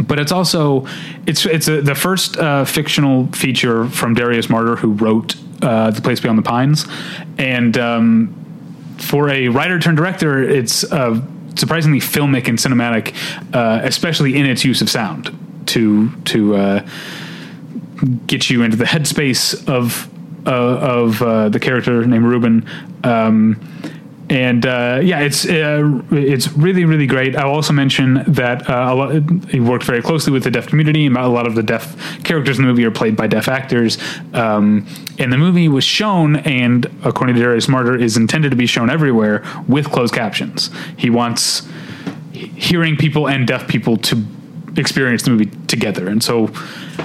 but 0.00 0.18
it's 0.18 0.32
also 0.32 0.86
it's 1.26 1.46
it's 1.46 1.68
a, 1.68 1.80
the 1.80 1.94
first 1.94 2.36
uh, 2.36 2.66
fictional 2.66 3.28
feature 3.28 3.86
from 3.88 4.14
Darius 4.14 4.48
Marder, 4.48 4.76
who 4.76 4.92
wrote 4.92 5.36
The 5.60 6.00
Place 6.02 6.20
Beyond 6.20 6.38
the 6.38 6.42
Pines, 6.42 6.86
and 7.38 7.78
um, 7.78 8.43
for 8.98 9.28
a 9.28 9.48
writer 9.48 9.78
turned 9.78 9.96
director, 9.96 10.42
it's 10.42 10.84
uh, 10.84 11.20
surprisingly 11.56 12.00
filmic 12.00 12.48
and 12.48 12.58
cinematic, 12.58 13.14
uh, 13.54 13.80
especially 13.84 14.36
in 14.36 14.46
its 14.46 14.64
use 14.64 14.80
of 14.80 14.90
sound 14.90 15.36
to 15.66 16.10
to 16.22 16.56
uh, 16.56 16.88
get 18.26 18.50
you 18.50 18.62
into 18.62 18.76
the 18.76 18.84
headspace 18.84 19.68
of 19.68 20.08
uh, 20.46 20.50
of 20.50 21.22
uh, 21.22 21.48
the 21.48 21.60
character 21.60 22.04
named 22.06 22.24
Ruben. 22.24 22.68
Um, 23.02 23.60
and 24.30 24.64
uh, 24.64 25.00
yeah, 25.02 25.20
it's 25.20 25.44
uh, 25.44 26.00
it's 26.10 26.52
really 26.52 26.84
really 26.84 27.06
great. 27.06 27.36
I'll 27.36 27.50
also 27.50 27.72
mention 27.72 28.24
that 28.26 28.68
uh, 28.68 28.94
lot, 28.94 29.12
he 29.50 29.60
worked 29.60 29.84
very 29.84 30.02
closely 30.02 30.32
with 30.32 30.44
the 30.44 30.50
deaf 30.50 30.66
community, 30.66 31.06
and 31.06 31.16
a 31.16 31.28
lot 31.28 31.46
of 31.46 31.54
the 31.54 31.62
deaf 31.62 32.22
characters 32.24 32.58
in 32.58 32.64
the 32.64 32.70
movie 32.70 32.84
are 32.84 32.90
played 32.90 33.16
by 33.16 33.26
deaf 33.26 33.48
actors. 33.48 33.98
Um, 34.32 34.86
and 35.18 35.32
the 35.32 35.38
movie 35.38 35.68
was 35.68 35.84
shown, 35.84 36.36
and 36.36 36.86
according 37.04 37.36
to 37.36 37.42
Darius 37.42 37.66
Marder, 37.66 38.00
is 38.00 38.16
intended 38.16 38.50
to 38.50 38.56
be 38.56 38.66
shown 38.66 38.90
everywhere 38.90 39.44
with 39.68 39.90
closed 39.90 40.14
captions. 40.14 40.70
He 40.96 41.10
wants 41.10 41.68
hearing 42.32 42.96
people 42.96 43.28
and 43.28 43.46
deaf 43.46 43.68
people 43.68 43.96
to 43.98 44.24
experience 44.76 45.22
the 45.22 45.30
movie 45.30 45.50
together. 45.66 46.08
And 46.08 46.22
so, 46.22 46.48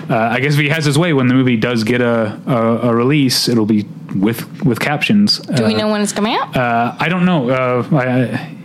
uh, 0.09 0.15
I 0.15 0.39
guess 0.39 0.53
if 0.53 0.59
he 0.59 0.69
has 0.69 0.85
his 0.85 0.97
way, 0.97 1.13
when 1.13 1.27
the 1.27 1.33
movie 1.33 1.57
does 1.57 1.83
get 1.83 2.01
a, 2.01 2.39
a, 2.47 2.89
a 2.89 2.95
release, 2.95 3.47
it'll 3.47 3.65
be 3.65 3.85
with 4.15 4.63
with 4.63 4.79
captions. 4.79 5.39
Do 5.39 5.65
we 5.65 5.75
know 5.75 5.89
when 5.91 6.01
it's 6.01 6.13
coming 6.13 6.35
out? 6.35 6.55
Uh, 6.55 6.95
I 6.99 7.09
don't 7.09 7.25
know. 7.25 7.49
Uh, 7.49 7.87
I, 7.91 8.55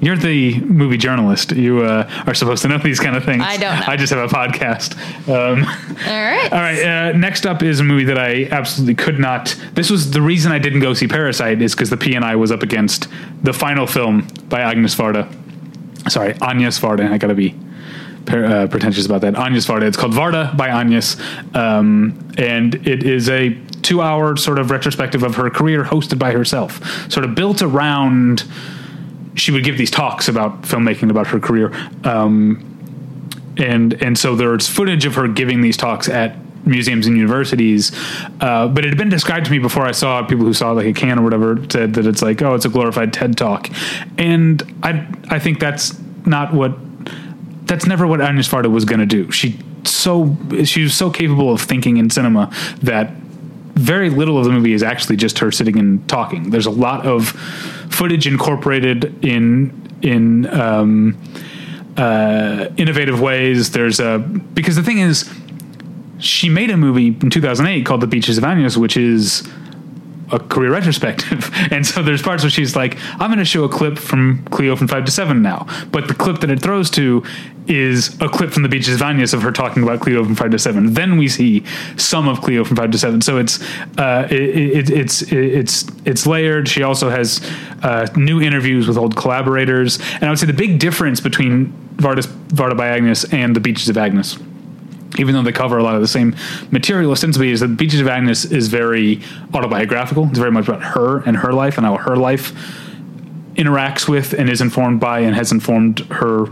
you're 0.00 0.16
the 0.16 0.58
movie 0.60 0.96
journalist. 0.96 1.52
You 1.52 1.82
uh, 1.82 2.10
are 2.26 2.34
supposed 2.34 2.62
to 2.62 2.68
know 2.68 2.78
these 2.78 2.98
kind 2.98 3.16
of 3.16 3.24
things. 3.24 3.42
I 3.46 3.58
don't 3.58 3.80
know. 3.80 3.84
I 3.86 3.96
just 3.96 4.12
have 4.12 4.30
a 4.30 4.34
podcast. 4.34 4.96
Um, 5.28 5.64
All 5.64 6.22
right. 6.22 6.48
all 6.52 6.58
right. 6.58 6.82
Uh, 6.82 7.12
next 7.12 7.44
up 7.44 7.62
is 7.62 7.80
a 7.80 7.84
movie 7.84 8.04
that 8.04 8.18
I 8.18 8.46
absolutely 8.46 8.94
could 8.94 9.18
not. 9.18 9.54
This 9.74 9.90
was 9.90 10.10
the 10.10 10.22
reason 10.22 10.52
I 10.52 10.58
didn't 10.58 10.80
go 10.80 10.94
see 10.94 11.06
Parasite 11.06 11.60
is 11.60 11.74
because 11.74 11.90
the 11.90 11.98
P&I 11.98 12.34
was 12.36 12.50
up 12.50 12.62
against 12.62 13.08
the 13.42 13.52
final 13.52 13.86
film 13.86 14.26
by 14.48 14.60
Agnes 14.60 14.94
Varda. 14.94 15.30
Sorry, 16.10 16.34
Agnes 16.40 16.80
Varda. 16.80 17.10
I 17.10 17.18
gotta 17.18 17.34
be 17.34 17.54
per, 18.30 18.44
uh, 18.44 18.66
pretentious 18.68 19.04
about 19.06 19.20
that. 19.22 19.34
Agnes 19.34 19.66
Varda. 19.66 19.82
It's 19.82 19.96
called 19.96 20.12
Varda 20.12 20.56
by 20.56 20.68
Agnes, 20.68 21.16
um, 21.54 22.32
and 22.38 22.74
it 22.86 23.02
is 23.02 23.28
a 23.28 23.50
two-hour 23.82 24.36
sort 24.36 24.58
of 24.58 24.70
retrospective 24.70 25.22
of 25.22 25.34
her 25.34 25.50
career, 25.50 25.84
hosted 25.84 26.18
by 26.18 26.30
herself, 26.32 27.10
sort 27.10 27.24
of 27.24 27.34
built 27.34 27.60
around. 27.60 28.44
She 29.34 29.52
would 29.52 29.64
give 29.64 29.78
these 29.78 29.90
talks 29.90 30.28
about 30.28 30.62
filmmaking, 30.62 31.10
about 31.10 31.26
her 31.28 31.40
career. 31.40 31.72
Um, 32.04 32.66
and 33.56 34.00
and 34.02 34.16
so 34.16 34.36
there's 34.36 34.68
footage 34.68 35.04
of 35.04 35.16
her 35.16 35.28
giving 35.28 35.60
these 35.60 35.76
talks 35.76 36.08
at 36.08 36.36
museums 36.64 37.06
and 37.06 37.16
universities 37.16 37.90
uh, 38.40 38.68
but 38.68 38.84
it 38.84 38.88
had 38.88 38.98
been 38.98 39.08
described 39.08 39.46
to 39.46 39.50
me 39.50 39.58
before 39.58 39.84
i 39.86 39.92
saw 39.92 40.22
people 40.22 40.44
who 40.44 40.52
saw 40.52 40.72
like 40.72 40.86
a 40.86 40.92
Cannes 40.92 41.18
or 41.18 41.22
whatever 41.22 41.56
said 41.70 41.94
that 41.94 42.06
it's 42.06 42.22
like 42.22 42.40
oh 42.42 42.54
it's 42.54 42.66
a 42.66 42.68
glorified 42.68 43.12
ted 43.12 43.36
talk 43.36 43.68
and 44.18 44.62
i 44.82 45.06
i 45.30 45.38
think 45.38 45.58
that's 45.58 45.98
not 46.26 46.52
what 46.52 46.72
that's 47.70 47.86
never 47.86 48.06
what 48.06 48.20
Agnes 48.20 48.48
Varda 48.48 48.70
was 48.70 48.84
going 48.84 49.00
to 49.00 49.06
do 49.06 49.30
she 49.30 49.58
so 49.84 50.36
she 50.64 50.82
was 50.82 50.94
so 50.94 51.10
capable 51.10 51.52
of 51.52 51.60
thinking 51.60 51.96
in 51.96 52.10
cinema 52.10 52.50
that 52.82 53.10
very 53.74 54.10
little 54.10 54.36
of 54.38 54.44
the 54.44 54.50
movie 54.50 54.74
is 54.74 54.82
actually 54.82 55.16
just 55.16 55.38
her 55.38 55.50
sitting 55.50 55.78
and 55.78 56.06
talking 56.08 56.50
there's 56.50 56.66
a 56.66 56.70
lot 56.70 57.06
of 57.06 57.28
footage 57.90 58.26
incorporated 58.26 59.24
in 59.24 59.80
in 60.02 60.46
um, 60.48 61.16
uh, 61.96 62.68
innovative 62.76 63.20
ways. 63.20 63.72
There's 63.72 64.00
a 64.00 64.18
because 64.18 64.76
the 64.76 64.82
thing 64.82 64.98
is, 64.98 65.30
she 66.18 66.48
made 66.48 66.70
a 66.70 66.76
movie 66.76 67.08
in 67.08 67.30
2008 67.30 67.84
called 67.84 68.00
The 68.00 68.06
Beaches 68.06 68.38
of 68.38 68.44
Agnes, 68.44 68.76
which 68.76 68.96
is 68.96 69.48
a 70.32 70.38
career 70.38 70.72
retrospective. 70.72 71.50
And 71.70 71.86
so 71.86 72.02
there's 72.02 72.22
parts 72.22 72.42
where 72.42 72.50
she's 72.50 72.74
like, 72.74 72.96
I'm 73.20 73.28
going 73.28 73.38
to 73.38 73.44
show 73.44 73.64
a 73.64 73.68
clip 73.68 73.98
from 73.98 74.44
Cleo 74.46 74.74
from 74.74 74.88
5 74.88 75.04
to 75.04 75.10
7 75.10 75.40
now. 75.40 75.66
But 75.92 76.08
the 76.08 76.14
clip 76.14 76.40
that 76.40 76.50
it 76.50 76.60
throws 76.60 76.90
to 76.90 77.22
is 77.66 78.20
a 78.20 78.28
clip 78.28 78.50
from 78.50 78.62
the 78.64 78.68
Beaches 78.68 78.94
of 78.94 79.02
Agnes 79.02 79.32
of 79.32 79.42
her 79.42 79.52
talking 79.52 79.82
about 79.82 80.00
Cleo 80.00 80.24
from 80.24 80.34
5 80.34 80.50
to 80.50 80.58
7. 80.58 80.94
Then 80.94 81.16
we 81.16 81.28
see 81.28 81.64
some 81.96 82.28
of 82.28 82.40
Cleo 82.40 82.64
from 82.64 82.76
5 82.76 82.90
to 82.90 82.98
7. 82.98 83.20
So 83.20 83.38
it's 83.38 83.62
uh, 83.98 84.26
it, 84.30 84.40
it, 84.40 84.90
it's 84.90 85.22
it's 85.30 85.86
it's 86.04 86.26
layered. 86.26 86.68
She 86.68 86.82
also 86.82 87.10
has 87.10 87.40
uh, 87.82 88.08
new 88.16 88.40
interviews 88.40 88.88
with 88.88 88.96
old 88.96 89.16
collaborators. 89.16 89.98
And 90.14 90.24
I 90.24 90.30
would 90.30 90.38
say 90.38 90.46
the 90.46 90.52
big 90.52 90.78
difference 90.80 91.20
between 91.20 91.72
Varda, 91.96 92.22
Varda 92.48 92.76
by 92.76 92.88
Agnes 92.88 93.24
and 93.32 93.54
the 93.54 93.60
Beaches 93.60 93.88
of 93.88 93.96
Agnes 93.96 94.38
even 95.20 95.34
though 95.34 95.42
they 95.42 95.52
cover 95.52 95.78
a 95.78 95.82
lot 95.82 95.94
of 95.94 96.00
the 96.00 96.08
same 96.08 96.34
material 96.70 97.12
ostensibly 97.12 97.50
is 97.50 97.60
that 97.60 97.76
beaches 97.76 98.00
of 98.00 98.08
agnes 98.08 98.44
is 98.44 98.68
very 98.68 99.20
autobiographical. 99.54 100.28
It's 100.28 100.38
very 100.38 100.50
much 100.50 100.66
about 100.68 100.82
her 100.82 101.18
and 101.20 101.36
her 101.36 101.52
life 101.52 101.76
and 101.76 101.86
how 101.86 101.96
her 101.96 102.16
life 102.16 102.52
interacts 103.54 104.08
with 104.08 104.32
and 104.32 104.48
is 104.48 104.60
informed 104.60 105.00
by 105.00 105.20
and 105.20 105.34
has 105.34 105.52
informed 105.52 106.00
her 106.10 106.46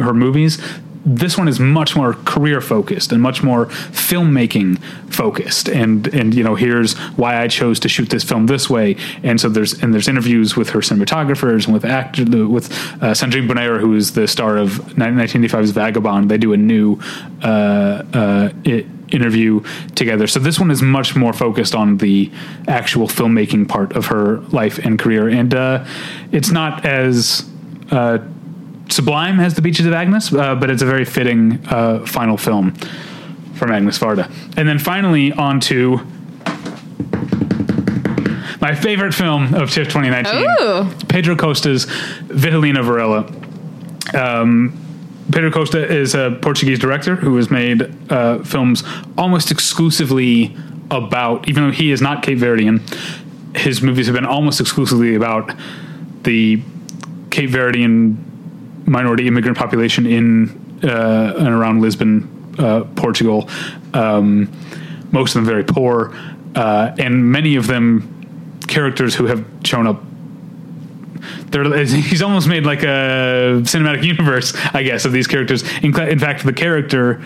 her 0.00 0.14
movies 0.14 0.58
this 1.04 1.38
one 1.38 1.48
is 1.48 1.60
much 1.60 1.96
more 1.96 2.14
career 2.14 2.60
focused 2.60 3.12
and 3.12 3.22
much 3.22 3.42
more 3.42 3.66
filmmaking 3.66 4.78
focused. 5.12 5.68
And 5.68 6.06
and 6.08 6.34
you 6.34 6.44
know 6.44 6.54
here's 6.54 6.96
why 7.16 7.40
I 7.40 7.48
chose 7.48 7.80
to 7.80 7.88
shoot 7.88 8.10
this 8.10 8.24
film 8.24 8.46
this 8.46 8.68
way. 8.68 8.96
And 9.22 9.40
so 9.40 9.48
there's 9.48 9.82
and 9.82 9.92
there's 9.92 10.08
interviews 10.08 10.56
with 10.56 10.70
her 10.70 10.80
cinematographers 10.80 11.64
and 11.64 11.74
with 11.74 11.84
actor 11.84 12.24
with 12.48 12.72
uh, 13.02 13.14
Bonnaire 13.46 13.78
who 13.78 13.94
is 13.94 14.12
the 14.12 14.26
star 14.28 14.56
of 14.56 14.70
1985's 14.70 15.70
Vagabond. 15.70 16.30
They 16.30 16.38
do 16.38 16.52
a 16.52 16.56
new 16.56 17.00
uh, 17.42 18.04
uh, 18.12 18.50
interview 19.10 19.62
together. 19.94 20.26
So 20.26 20.40
this 20.40 20.58
one 20.58 20.70
is 20.70 20.82
much 20.82 21.16
more 21.16 21.32
focused 21.32 21.74
on 21.74 21.98
the 21.98 22.30
actual 22.66 23.08
filmmaking 23.08 23.68
part 23.68 23.96
of 23.96 24.06
her 24.06 24.38
life 24.52 24.78
and 24.78 24.98
career, 24.98 25.28
and 25.28 25.54
uh, 25.54 25.84
it's 26.32 26.50
not 26.50 26.84
as 26.84 27.48
uh, 27.90 28.18
sublime 28.88 29.40
as 29.40 29.54
the 29.54 29.62
Beaches 29.62 29.86
of 29.86 29.92
Agnes, 29.92 30.32
uh, 30.32 30.54
but 30.54 30.70
it's 30.70 30.82
a 30.82 30.86
very 30.86 31.04
fitting 31.04 31.64
uh, 31.66 32.04
final 32.06 32.36
film 32.36 32.72
from 33.54 33.70
Agnes 33.70 33.98
Varda. 33.98 34.30
And 34.56 34.68
then 34.68 34.78
finally 34.78 35.32
on 35.32 35.60
to 35.60 36.00
my 38.60 38.74
favorite 38.74 39.14
film 39.14 39.54
of 39.54 39.70
TIFF 39.70 39.88
2019, 39.88 40.46
Ooh. 40.60 41.06
Pedro 41.08 41.36
Costa's 41.36 41.86
Vitalina 42.26 42.84
Varela. 42.84 43.26
Um, 44.14 44.76
Pedro 45.32 45.50
Costa 45.50 45.86
is 45.86 46.14
a 46.14 46.38
Portuguese 46.40 46.78
director 46.78 47.14
who 47.16 47.36
has 47.36 47.50
made 47.50 47.94
uh, 48.10 48.42
films 48.44 48.82
almost 49.16 49.50
exclusively 49.50 50.56
about, 50.90 51.48
even 51.48 51.64
though 51.64 51.70
he 51.70 51.92
is 51.92 52.00
not 52.00 52.22
Cape 52.22 52.38
Verdean, 52.38 52.80
his 53.56 53.82
movies 53.82 54.06
have 54.06 54.14
been 54.14 54.26
almost 54.26 54.60
exclusively 54.60 55.14
about 55.14 55.54
the 56.22 56.62
Cape 57.30 57.50
Verdean 57.50 58.16
minority 58.88 59.26
immigrant 59.26 59.56
population 59.56 60.06
in 60.06 60.80
uh, 60.82 61.34
and 61.38 61.48
around 61.48 61.80
Lisbon, 61.80 62.54
uh, 62.58 62.84
Portugal. 62.96 63.48
Um, 63.94 64.52
most 65.10 65.34
of 65.34 65.44
them 65.44 65.46
very 65.46 65.64
poor, 65.64 66.14
uh, 66.54 66.94
and 66.98 67.30
many 67.30 67.56
of 67.56 67.66
them 67.66 68.60
characters 68.68 69.14
who 69.14 69.26
have 69.26 69.44
shown 69.64 69.86
up. 69.86 70.02
They're, 71.46 71.84
he's 71.84 72.22
almost 72.22 72.46
made 72.46 72.64
like 72.64 72.82
a 72.82 73.62
cinematic 73.64 74.04
universe, 74.04 74.54
I 74.72 74.82
guess, 74.82 75.04
of 75.04 75.12
these 75.12 75.26
characters. 75.26 75.62
In, 75.82 75.98
in 76.00 76.18
fact, 76.18 76.44
the 76.44 76.52
character 76.52 77.22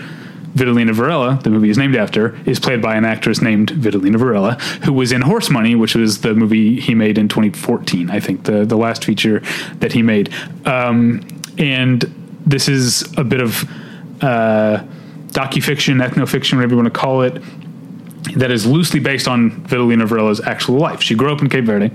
Vitalina 0.55 0.93
Varela, 0.93 1.40
the 1.43 1.51
movie 1.51 1.70
is 1.70 1.78
named 1.78 1.97
after, 1.97 2.39
is 2.47 2.60
played 2.60 2.82
by 2.82 2.94
an 2.94 3.05
actress 3.05 3.40
named 3.40 3.70
Vitalina 3.70 4.18
Varela, 4.18 4.55
who 4.84 4.93
was 4.93 5.10
in 5.12 5.22
Horse 5.22 5.51
Money, 5.51 5.74
which 5.74 5.94
was 5.94 6.20
the 6.20 6.34
movie 6.34 6.78
he 6.78 6.94
made 6.94 7.16
in 7.16 7.28
2014. 7.28 8.10
I 8.10 8.20
think 8.20 8.44
the 8.44 8.64
the 8.64 8.76
last 8.76 9.05
feature 9.05 9.43
that 9.78 9.93
he 9.93 10.02
made. 10.02 10.32
Um, 10.66 11.22
and 11.58 12.02
this 12.46 12.68
is 12.68 13.02
a 13.16 13.24
bit 13.24 13.40
of 13.40 13.62
uh, 14.22 14.84
docufiction, 15.28 16.04
ethnofiction, 16.04 16.54
whatever 16.54 16.74
you 16.74 16.76
want 16.76 16.92
to 16.92 16.98
call 16.98 17.22
it, 17.22 17.42
that 18.36 18.50
is 18.50 18.66
loosely 18.66 19.00
based 19.00 19.26
on 19.26 19.50
Vitalina 19.62 20.06
Varela's 20.06 20.40
actual 20.40 20.76
life. 20.76 21.02
She 21.02 21.14
grew 21.14 21.32
up 21.32 21.42
in 21.42 21.48
Cape 21.48 21.64
Verde, 21.64 21.90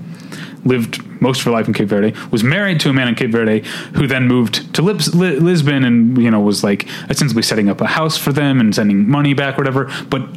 lived 0.65 1.03
most 1.21 1.39
of 1.39 1.45
her 1.45 1.51
life 1.51 1.67
in 1.67 1.73
Cape 1.73 1.87
Verde, 1.87 2.13
was 2.31 2.43
married 2.43 2.79
to 2.81 2.89
a 2.89 2.93
man 2.93 3.07
in 3.07 3.15
Cape 3.15 3.31
Verde 3.31 3.59
who 3.95 4.07
then 4.07 4.27
moved 4.27 4.73
to 4.75 4.81
Lis- 4.81 5.13
Lisbon 5.13 5.83
and 5.83 6.21
you 6.21 6.29
know 6.29 6.39
was 6.39 6.63
like 6.63 6.87
ostensibly 7.09 7.43
setting 7.43 7.69
up 7.69 7.81
a 7.81 7.87
house 7.87 8.17
for 8.17 8.31
them 8.31 8.59
and 8.59 8.75
sending 8.75 9.09
money 9.09 9.33
back, 9.33 9.57
whatever. 9.57 9.91
But 10.09 10.27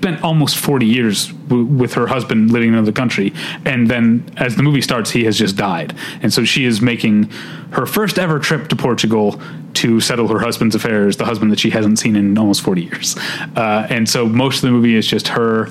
spent 0.00 0.22
almost 0.24 0.56
40 0.56 0.86
years 0.86 1.26
w- 1.26 1.66
with 1.66 1.92
her 1.92 2.06
husband 2.06 2.50
living 2.50 2.68
in 2.68 2.74
another 2.74 2.90
country 2.92 3.34
and 3.66 3.90
then 3.90 4.24
as 4.38 4.56
the 4.56 4.62
movie 4.62 4.80
starts 4.80 5.10
he 5.10 5.24
has 5.24 5.36
just 5.36 5.56
died. 5.56 5.94
And 6.22 6.32
so 6.32 6.42
she 6.42 6.64
is 6.64 6.80
making 6.80 7.24
her 7.72 7.84
first 7.84 8.18
ever 8.18 8.38
trip 8.38 8.68
to 8.68 8.76
portugal 8.76 9.38
to 9.74 10.00
settle 10.00 10.26
her 10.28 10.38
husband's 10.38 10.74
affairs 10.74 11.18
the 11.18 11.26
husband 11.26 11.52
that 11.52 11.60
she 11.60 11.68
hasn't 11.68 11.98
seen 11.98 12.16
in 12.16 12.38
almost 12.38 12.62
40 12.62 12.82
years. 12.82 13.16
Uh, 13.54 13.86
and 13.90 14.08
so 14.08 14.26
most 14.26 14.56
of 14.56 14.62
the 14.62 14.70
movie 14.70 14.94
is 14.94 15.06
just 15.06 15.28
her 15.28 15.68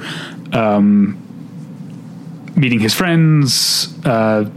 um, 0.53 1.17
meeting 2.55 2.79
his 2.79 2.93
friends 2.93 3.97
uh, 4.05 4.47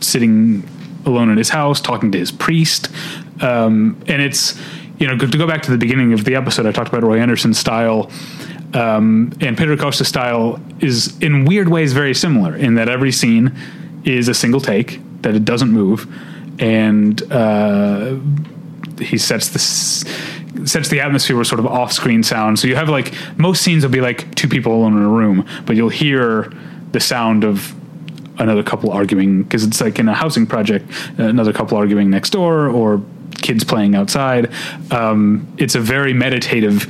sitting 0.00 0.66
alone 1.04 1.28
in 1.28 1.36
his 1.36 1.50
house 1.50 1.78
talking 1.78 2.10
to 2.12 2.18
his 2.18 2.32
priest. 2.32 2.88
Um, 3.42 4.02
and 4.08 4.22
it's 4.22 4.58
you 4.98 5.06
know 5.06 5.16
to 5.16 5.38
go 5.38 5.46
back 5.46 5.62
to 5.62 5.70
the 5.70 5.78
beginning 5.78 6.12
of 6.12 6.24
the 6.24 6.34
episode 6.34 6.66
i 6.66 6.72
talked 6.72 6.88
about 6.88 7.02
roy 7.02 7.18
andersson's 7.18 7.58
style 7.58 8.10
um, 8.74 9.32
and 9.40 9.56
Pedro 9.56 9.76
Costa's 9.76 10.08
style 10.08 10.60
is 10.80 11.18
in 11.20 11.44
weird 11.44 11.68
ways 11.68 11.92
very 11.92 12.14
similar 12.14 12.54
in 12.54 12.74
that 12.74 12.88
every 12.88 13.12
scene 13.12 13.56
is 14.04 14.28
a 14.28 14.34
single 14.34 14.60
take 14.60 15.00
that 15.22 15.34
it 15.34 15.44
doesn't 15.44 15.70
move, 15.70 16.06
and 16.60 17.20
uh, 17.32 18.16
he 19.00 19.18
sets 19.18 19.48
this 19.48 20.04
sets 20.64 20.88
the 20.88 21.00
atmosphere 21.00 21.36
with 21.36 21.46
sort 21.46 21.58
of 21.58 21.66
off-screen 21.66 22.22
sound. 22.22 22.58
So 22.58 22.66
you 22.66 22.76
have 22.76 22.88
like 22.88 23.14
most 23.38 23.62
scenes 23.62 23.84
will 23.84 23.90
be 23.90 24.00
like 24.00 24.34
two 24.34 24.48
people 24.48 24.74
alone 24.74 24.96
in 24.96 25.02
a 25.02 25.08
room, 25.08 25.46
but 25.64 25.76
you'll 25.76 25.88
hear 25.88 26.52
the 26.92 27.00
sound 27.00 27.44
of 27.44 27.74
another 28.38 28.62
couple 28.62 28.90
arguing 28.90 29.42
because 29.42 29.64
it's 29.64 29.80
like 29.80 29.98
in 29.98 30.08
a 30.08 30.14
housing 30.14 30.46
project, 30.46 30.90
another 31.18 31.52
couple 31.52 31.78
arguing 31.78 32.10
next 32.10 32.30
door 32.30 32.68
or 32.68 33.02
kids 33.42 33.64
playing 33.64 33.94
outside. 33.94 34.52
Um, 34.90 35.52
it's 35.58 35.74
a 35.74 35.80
very 35.80 36.12
meditative 36.12 36.86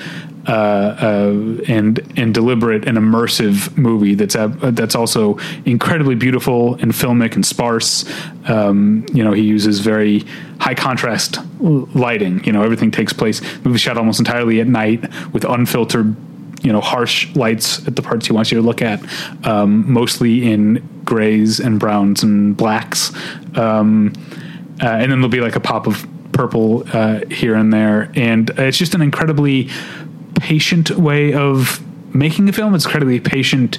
uh, 0.47 0.53
uh, 0.53 1.63
and 1.67 2.01
and 2.17 2.33
deliberate 2.33 2.87
and 2.87 2.97
immersive 2.97 3.77
movie 3.77 4.15
that's 4.15 4.37
uh, 4.37 4.47
that's 4.71 4.95
also 4.95 5.39
incredibly 5.65 6.15
beautiful 6.15 6.75
and 6.77 6.93
filmic 6.93 7.35
and 7.35 7.45
sparse. 7.45 8.05
Um, 8.49 9.05
you 9.13 9.25
know, 9.25 9.33
he 9.33 9.43
uses 9.43 9.81
very 9.81 10.25
high 10.61 10.77
contrast 10.77 11.41
lighting. 11.59 12.45
You 12.45 12.53
know, 12.53 12.63
everything 12.63 12.93
takes 12.93 13.13
place. 13.13 13.41
Movie 13.65 13.79
shot 13.79 13.99
almost 13.99 14.21
entirely 14.21 14.61
at 14.61 14.69
night 14.69 15.03
with 15.33 15.45
unfiltered 15.45 16.15
you 16.63 16.73
know 16.73 16.81
harsh 16.81 17.35
lights 17.35 17.85
at 17.87 17.97
the 17.97 18.03
parts 18.03 18.27
he 18.27 18.33
wants 18.33 18.53
you 18.53 18.61
to 18.61 18.65
look 18.65 18.83
at, 18.83 19.03
um, 19.45 19.91
mostly 19.93 20.49
in 20.49 21.03
grays 21.05 21.59
and 21.59 21.81
browns 21.81 22.23
and 22.23 22.57
blacks, 22.57 23.13
um, 23.57 24.13
uh, 24.81 24.87
and 24.87 25.11
then 25.11 25.19
there'll 25.19 25.29
be 25.29 25.41
like 25.41 25.57
a 25.57 25.61
pop 25.61 25.89
of 25.89 26.07
purple 26.37 26.85
uh, 26.93 27.21
here 27.31 27.55
and 27.55 27.73
there, 27.73 28.13
and 28.15 28.51
it's 28.59 28.77
just 28.77 28.95
an 28.95 29.01
incredibly 29.01 29.71
patient 30.39 30.91
way 30.91 31.33
of 31.33 31.83
making 32.15 32.49
a 32.49 32.53
film. 32.53 32.75
It's 32.75 32.85
incredibly 32.85 33.21
patient, 33.21 33.79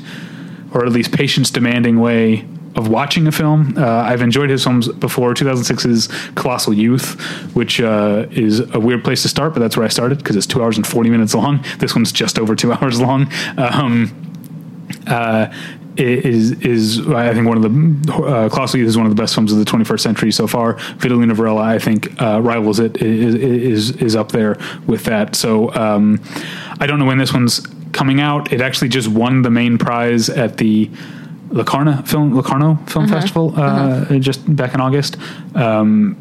or 0.74 0.86
at 0.86 0.92
least 0.92 1.12
patience 1.12 1.52
demanding 1.52 2.00
way 2.00 2.48
of 2.76 2.88
watching 2.88 3.28
a 3.28 3.32
film. 3.32 3.76
Uh, 3.78 3.86
I've 3.86 4.22
enjoyed 4.22 4.50
his 4.50 4.64
films 4.64 4.88
before. 4.88 5.34
2006's 5.34 6.08
Colossal 6.36 6.74
Youth, 6.74 7.20
which 7.56 7.80
uh, 7.82 8.28
is 8.32 8.60
a 8.60 8.80
weird 8.80 9.04
place 9.04 9.24
to 9.24 9.30
start, 9.30 9.54
but 9.54 9.60
that's 9.60 9.76
where 9.78 9.86
I 9.86 9.90
started 9.90 10.20
because 10.20 10.36
it's 10.36 10.46
two 10.46 10.62
hours 10.62 10.78
and 10.78 10.86
40 10.86 11.10
minutes 11.10 11.34
long. 11.34 11.64
This 11.80 11.96
one's 11.96 12.12
just 12.12 12.38
over 12.38 12.56
two 12.56 12.74
hours 12.82 13.00
long. 13.00 13.32
Um, 13.58 14.24
uh, 15.08 15.54
is 16.00 16.52
is 16.62 17.08
I 17.08 17.34
think 17.34 17.48
one 17.48 17.58
of 17.58 17.64
the 17.64 18.14
uh, 18.14 18.68
Youth 18.78 18.88
is 18.88 18.98
one 18.98 19.06
of 19.06 19.16
the 19.16 19.22
best 19.22 19.34
films 19.34 19.52
of 19.52 19.60
the 19.60 19.66
21st 19.66 20.00
century 20.00 20.32
so 20.32 20.48
far. 20.48 20.76
Vitalina 21.00 21.34
Varela, 21.34 21.62
I 21.62 21.80
think, 21.80 22.22
uh, 22.22 22.42
rivals 22.42 22.80
it 22.80 23.02
is, 23.02 23.36
is 23.36 23.92
is 23.98 24.16
up 24.16 24.32
there 24.32 24.58
with 24.86 25.06
that. 25.06 25.36
So 25.36 25.74
um, 25.74 26.22
I 26.80 26.88
don't 26.88 27.00
know 27.00 27.06
when 27.06 27.18
this 27.18 27.34
one's 27.34 27.66
coming 27.94 28.22
out. 28.22 28.52
It 28.54 28.62
actually 28.62 28.90
just 28.90 29.08
won 29.08 29.42
the 29.42 29.50
main 29.50 29.78
prize 29.78 30.30
at 30.30 30.58
the 30.58 30.90
Locarno 31.50 32.04
Film 32.04 32.34
Locarno 32.34 32.76
Film 32.88 33.08
Festival 33.08 33.54
uh, 33.56 34.20
just 34.20 34.56
back 34.56 34.74
in 34.74 34.82
August. 34.82 35.18
Um, 35.56 36.18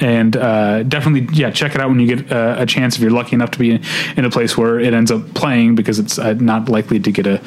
and 0.00 0.36
uh, 0.36 0.82
definitely, 0.82 1.28
yeah, 1.36 1.50
check 1.50 1.74
it 1.74 1.80
out 1.80 1.88
when 1.88 2.00
you 2.00 2.16
get 2.16 2.32
uh, 2.32 2.56
a 2.58 2.66
chance. 2.66 2.96
If 2.96 3.02
you're 3.02 3.12
lucky 3.12 3.34
enough 3.34 3.52
to 3.52 3.58
be 3.58 3.72
in, 3.72 3.84
in 4.16 4.24
a 4.24 4.30
place 4.30 4.56
where 4.56 4.80
it 4.80 4.92
ends 4.92 5.10
up 5.10 5.34
playing, 5.34 5.76
because 5.76 5.98
it's 5.98 6.18
uh, 6.18 6.32
not 6.34 6.68
likely 6.68 6.98
to 6.98 7.12
get 7.12 7.26
a, 7.26 7.40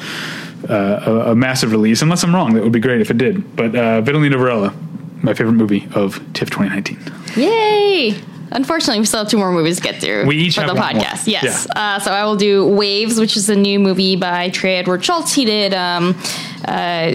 uh, 0.68 1.00
a 1.06 1.30
a 1.32 1.34
massive 1.34 1.72
release. 1.72 2.02
Unless 2.02 2.22
I'm 2.24 2.34
wrong, 2.34 2.54
that 2.54 2.62
would 2.62 2.72
be 2.72 2.80
great 2.80 3.00
if 3.00 3.10
it 3.10 3.18
did. 3.18 3.56
But 3.56 3.74
uh, 3.74 4.02
Vitalina 4.02 4.38
Varela, 4.38 4.74
my 5.22 5.34
favorite 5.34 5.52
movie 5.54 5.88
of 5.94 6.14
TIFF 6.32 6.50
2019. 6.50 6.98
Yay! 7.36 8.14
Unfortunately, 8.50 8.98
we 8.98 9.04
still 9.04 9.20
have 9.20 9.28
two 9.28 9.36
more 9.36 9.52
movies 9.52 9.76
to 9.76 9.82
get 9.82 10.00
through 10.00 10.24
We 10.26 10.36
each 10.36 10.54
for 10.54 10.62
have 10.62 10.70
the 10.74 10.80
one 10.80 10.94
more. 10.96 11.04
podcast. 11.04 11.26
Yes. 11.26 11.66
Yeah. 11.68 11.96
Uh, 11.96 11.98
so 11.98 12.10
I 12.12 12.24
will 12.24 12.36
do 12.36 12.66
Waves, 12.66 13.20
which 13.20 13.36
is 13.36 13.50
a 13.50 13.54
new 13.56 13.78
movie 13.78 14.16
by 14.16 14.48
Trey 14.48 14.76
Edward 14.76 15.02
Shults. 15.02 15.34
He 15.34 15.44
did 15.44 15.74
um, 15.74 16.16
uh, 16.64 17.12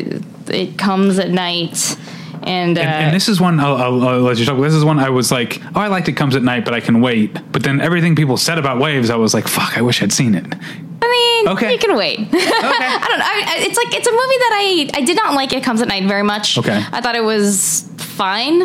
It 0.48 0.78
Comes 0.78 1.18
at 1.18 1.32
Night. 1.32 1.98
And, 2.44 2.78
uh, 2.78 2.82
And, 2.82 3.06
and 3.06 3.16
this 3.16 3.30
is 3.30 3.42
one 3.42 3.60
I'll, 3.60 3.78
I'll, 3.78 4.08
I'll 4.08 4.20
let 4.20 4.38
you 4.38 4.46
talk. 4.46 4.62
This 4.62 4.74
is 4.76 4.86
one 4.86 5.00
I 5.00 5.10
was 5.10 5.32
like, 5.32 5.60
oh, 5.76 5.80
I 5.80 5.88
liked 5.88 6.08
it 6.08 6.14
comes 6.14 6.36
at 6.36 6.44
night, 6.44 6.66
but 6.66 6.74
I 6.76 6.82
can 6.82 7.02
wait. 7.02 7.34
But 7.52 7.64
then 7.64 7.82
everything 7.82 8.16
people 8.16 8.38
said 8.38 8.60
about 8.60 8.80
Waves, 8.80 9.10
I 9.10 9.16
was 9.16 9.34
like, 9.34 9.48
fuck, 9.48 9.76
I 9.76 9.82
wish 9.82 10.04
I'd 10.04 10.14
seen 10.14 10.36
it. 10.36 10.46
I 11.06 11.44
mean, 11.46 11.54
Okay. 11.54 11.74
you 11.74 11.78
can 11.80 11.96
wait. 11.98 12.20
Okay, 12.20 12.30
I 12.40 13.06
don't 13.10 13.20
know. 13.20 13.26
I, 13.26 13.56
it's 13.60 13.78
like 13.78 13.94
it's 13.94 14.08
a 14.08 14.12
movie 14.12 14.40
that 14.40 14.54
I 14.54 14.90
I 15.00 15.02
did 15.02 15.18
not 15.18 15.34
like. 15.34 15.52
It 15.52 15.64
comes 15.64 15.82
at 15.82 15.88
night 15.90 16.06
very 16.08 16.24
much. 16.24 16.58
Okay. 16.58 16.82
I 16.92 17.02
thought 17.02 17.16
it 17.16 17.24
was 17.24 17.82
fine. 18.14 18.62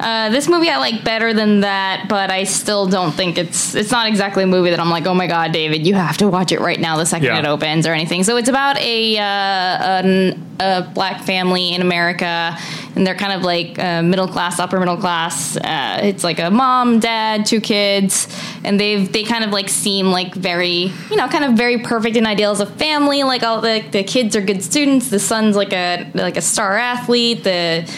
Uh, 0.00 0.30
this 0.30 0.48
movie 0.48 0.68
I 0.68 0.78
like 0.78 1.04
better 1.04 1.34
than 1.34 1.60
that, 1.60 2.06
but 2.08 2.30
I 2.30 2.44
still 2.44 2.86
don't 2.86 3.12
think 3.12 3.38
it's 3.38 3.74
it's 3.74 3.90
not 3.90 4.06
exactly 4.06 4.44
a 4.44 4.46
movie 4.46 4.70
that 4.70 4.80
I'm 4.80 4.90
like, 4.90 5.06
oh 5.06 5.14
my 5.14 5.26
god, 5.26 5.52
David, 5.52 5.86
you 5.86 5.94
have 5.94 6.16
to 6.18 6.28
watch 6.28 6.52
it 6.52 6.60
right 6.60 6.80
now 6.80 6.96
the 6.96 7.06
second 7.06 7.26
Yeah. 7.26 7.38
it 7.40 7.46
opens 7.46 7.86
or 7.86 7.92
anything. 7.92 8.24
So 8.24 8.36
it's 8.36 8.48
about 8.48 8.78
a 8.78 9.18
uh, 9.18 9.22
an, 9.22 10.46
a 10.60 10.82
black 10.94 11.22
family 11.24 11.74
in 11.74 11.80
America, 11.82 12.56
and 12.94 13.06
they're 13.06 13.16
kind 13.16 13.32
of 13.32 13.42
like 13.42 13.78
uh, 13.78 14.02
middle 14.02 14.28
class, 14.28 14.58
upper 14.60 14.78
middle 14.78 14.96
class. 14.96 15.56
Uh, 15.56 16.00
it's 16.02 16.22
like 16.24 16.38
a 16.38 16.50
mom, 16.50 17.00
dad, 17.00 17.44
two 17.46 17.60
kids, 17.60 18.28
and 18.64 18.78
they've 18.78 19.12
they 19.12 19.24
kind 19.24 19.44
of 19.44 19.50
like 19.50 19.68
seem 19.68 20.06
like 20.12 20.34
very 20.34 20.92
you 21.10 21.16
know 21.16 21.28
kind 21.28 21.44
of 21.44 21.54
very 21.54 21.78
perfect 21.78 22.16
in 22.16 22.26
ideals 22.26 22.60
of 22.60 22.72
family. 22.76 23.22
Like 23.24 23.42
all 23.42 23.60
the 23.60 23.82
the 23.90 24.04
kids 24.04 24.36
are 24.36 24.40
good 24.42 24.62
students. 24.62 25.10
The 25.10 25.18
son's 25.20 25.56
like 25.56 25.72
a 25.72 26.08
like 26.14 26.36
a 26.36 26.42
star 26.42 26.76
athlete. 26.78 27.42
The 27.44 27.90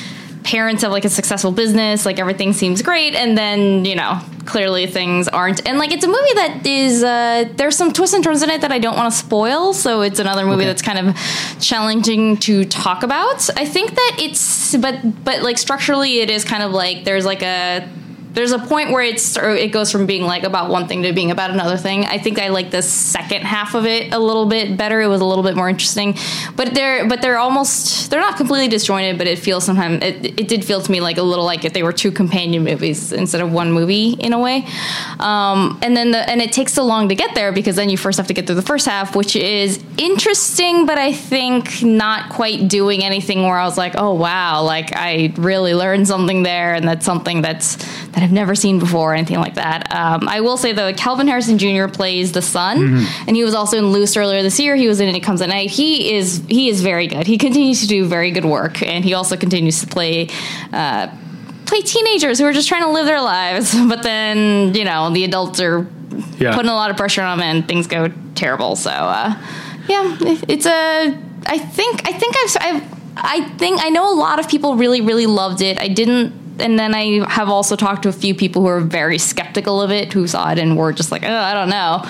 parents 0.44 0.82
have 0.82 0.92
like 0.92 1.04
a 1.04 1.10
successful 1.10 1.50
business. 1.50 2.06
Like 2.06 2.18
everything 2.18 2.52
seems 2.52 2.82
great, 2.82 3.14
and 3.14 3.36
then 3.36 3.84
you 3.84 3.96
know 3.96 4.20
clearly 4.44 4.86
things 4.86 5.26
aren't. 5.28 5.66
And 5.66 5.78
like 5.78 5.90
it's 5.90 6.04
a 6.04 6.08
movie 6.08 6.34
that 6.34 6.66
is 6.66 7.02
uh, 7.02 7.48
there's 7.56 7.76
some 7.76 7.92
twists 7.92 8.14
and 8.14 8.22
turns 8.22 8.42
in 8.42 8.50
it 8.50 8.60
that 8.60 8.70
I 8.72 8.78
don't 8.78 8.96
want 8.96 9.12
to 9.12 9.18
spoil. 9.18 9.72
So 9.72 10.02
it's 10.02 10.18
another 10.20 10.44
movie 10.44 10.56
Okay. 10.58 10.66
that's 10.66 10.82
kind 10.82 10.98
of 11.08 11.16
challenging 11.60 12.36
to 12.38 12.64
talk 12.66 13.02
about. 13.02 13.48
I 13.58 13.64
think 13.64 13.94
that 13.94 14.16
it's 14.20 14.76
but 14.76 15.24
but 15.24 15.42
like 15.42 15.58
structurally 15.58 16.20
it 16.20 16.30
is 16.30 16.44
kind 16.44 16.62
of 16.62 16.72
like 16.72 17.04
there's 17.04 17.24
like 17.24 17.42
a 17.42 17.88
there's 18.34 18.50
a 18.50 18.58
point 18.58 18.90
where 18.90 19.02
it's 19.02 19.36
it 19.36 19.68
goes 19.68 19.92
from 19.92 20.06
being 20.06 20.24
like 20.24 20.42
about 20.42 20.68
one 20.68 20.88
thing 20.88 21.04
to 21.04 21.12
being 21.12 21.30
about 21.30 21.50
another 21.50 21.76
thing. 21.76 22.04
I 22.04 22.18
think 22.18 22.40
I 22.40 22.48
like 22.48 22.72
the 22.72 22.82
second 22.82 23.42
half 23.42 23.74
of 23.74 23.86
it 23.86 24.12
a 24.12 24.18
little 24.18 24.46
bit 24.46 24.76
better. 24.76 25.00
It 25.00 25.06
was 25.06 25.20
a 25.20 25.24
little 25.24 25.44
bit 25.44 25.54
more 25.54 25.68
interesting, 25.68 26.16
but 26.56 26.74
they're 26.74 27.08
but 27.08 27.22
they're 27.22 27.38
almost 27.38 28.10
they're 28.10 28.20
not 28.20 28.36
completely 28.36 28.66
disjointed. 28.68 29.18
But 29.18 29.28
it 29.28 29.38
feels 29.38 29.64
sometimes 29.64 30.02
it, 30.02 30.40
it 30.40 30.48
did 30.48 30.64
feel 30.64 30.80
to 30.80 30.90
me 30.90 31.00
like 31.00 31.16
a 31.16 31.22
little 31.22 31.44
like 31.44 31.64
if 31.64 31.72
they 31.72 31.84
were 31.84 31.92
two 31.92 32.10
companion 32.10 32.64
movies 32.64 33.12
instead 33.12 33.40
of 33.40 33.52
one 33.52 33.70
movie 33.70 34.14
in 34.14 34.32
a 34.32 34.38
way. 34.38 34.66
Um, 35.20 35.78
and 35.80 35.96
then 35.96 36.10
the 36.10 36.28
and 36.28 36.42
it 36.42 36.52
takes 36.52 36.72
so 36.72 36.84
long 36.84 37.08
to 37.10 37.14
get 37.14 37.36
there 37.36 37.52
because 37.52 37.76
then 37.76 37.88
you 37.88 37.96
first 37.96 38.18
have 38.18 38.26
to 38.26 38.34
get 38.34 38.46
through 38.46 38.56
the 38.56 38.62
first 38.62 38.86
half, 38.86 39.14
which 39.14 39.36
is 39.36 39.82
interesting, 39.96 40.86
but 40.86 40.98
I 40.98 41.12
think 41.12 41.84
not 41.84 42.30
quite 42.30 42.66
doing 42.66 43.04
anything 43.04 43.44
where 43.44 43.58
I 43.58 43.64
was 43.64 43.78
like, 43.78 43.94
oh 43.96 44.14
wow, 44.14 44.64
like 44.64 44.90
I 44.92 45.32
really 45.36 45.72
learned 45.72 46.08
something 46.08 46.42
there, 46.42 46.74
and 46.74 46.88
that's 46.88 47.06
something 47.06 47.40
that's 47.40 47.76
that 48.08 48.23
I've 48.24 48.32
never 48.32 48.54
seen 48.54 48.78
before, 48.78 49.12
or 49.12 49.14
anything 49.14 49.36
like 49.38 49.54
that. 49.54 49.94
Um, 49.94 50.28
I 50.28 50.40
will 50.40 50.56
say 50.56 50.72
though, 50.72 50.92
Kelvin 50.94 51.28
Harrison 51.28 51.58
Jr. 51.58 51.86
plays 51.88 52.32
the 52.32 52.42
son, 52.42 53.06
and 53.26 53.36
he 53.36 53.44
was 53.44 53.54
also 53.54 53.76
in 53.78 53.86
Luce 53.92 54.16
earlier 54.16 54.42
this 54.42 54.58
year. 54.58 54.74
He 54.76 54.88
was 54.88 54.98
in 55.00 55.14
It 55.14 55.20
Comes 55.20 55.42
at 55.42 55.48
Night. 55.50 55.70
He 55.70 56.14
is 56.14 56.42
he 56.48 56.68
is 56.68 56.80
very 56.82 57.06
good. 57.06 57.26
He 57.26 57.36
continues 57.38 57.80
to 57.82 57.86
do 57.86 58.06
very 58.06 58.30
good 58.30 58.44
work, 58.44 58.82
and 58.82 59.04
he 59.04 59.12
also 59.14 59.36
continues 59.36 59.80
to 59.82 59.86
play. 59.86 60.28
Uh, 60.72 61.08
play 61.66 61.80
teenagers 61.80 62.38
who 62.38 62.44
are 62.44 62.52
just 62.52 62.68
trying 62.68 62.82
to 62.82 62.90
live 62.90 63.06
their 63.06 63.22
lives 63.22 63.74
but 63.88 64.02
then 64.02 64.74
you 64.74 64.84
know 64.84 65.08
the 65.10 65.24
adults 65.24 65.60
are 65.60 65.86
Yeah. 66.38 66.54
putting 66.54 66.70
a 66.70 66.74
lot 66.74 66.90
of 66.90 66.96
pressure 66.98 67.22
on 67.22 67.38
them 67.38 67.46
and 67.56 67.66
things 67.66 67.86
go 67.86 68.12
terrible 68.34 68.76
so 68.76 68.90
uh, 68.90 69.34
yeah 69.88 70.14
it's 70.46 70.66
a 70.66 71.18
i 71.46 71.56
think 71.58 72.06
i 72.06 72.12
think 72.12 72.34
I've, 72.36 72.56
I've 72.60 72.82
i 73.16 73.48
think 73.56 73.80
i 73.82 73.88
know 73.88 74.12
a 74.12 74.18
lot 74.26 74.38
of 74.40 74.46
people 74.46 74.76
really 74.76 75.00
really 75.00 75.24
loved 75.24 75.62
it 75.62 75.80
i 75.80 75.88
didn't 75.88 76.34
and 76.58 76.78
then 76.78 76.94
I 76.94 77.28
have 77.28 77.48
also 77.48 77.76
talked 77.76 78.02
to 78.04 78.08
a 78.08 78.12
few 78.12 78.34
people 78.34 78.62
who 78.62 78.68
are 78.68 78.80
very 78.80 79.18
skeptical 79.18 79.80
of 79.82 79.90
it, 79.90 80.12
who 80.12 80.26
saw 80.26 80.50
it 80.52 80.58
and 80.58 80.76
were 80.76 80.92
just 80.92 81.10
like, 81.10 81.22
oh, 81.24 81.28
I 81.34 81.54
don't 81.54 81.68
know. 81.68 82.02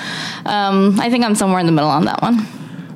Um, 0.50 1.00
I 1.00 1.10
think 1.10 1.24
I'm 1.24 1.34
somewhere 1.34 1.60
in 1.60 1.66
the 1.66 1.72
middle 1.72 1.90
on 1.90 2.04
that 2.06 2.20
one. 2.22 2.46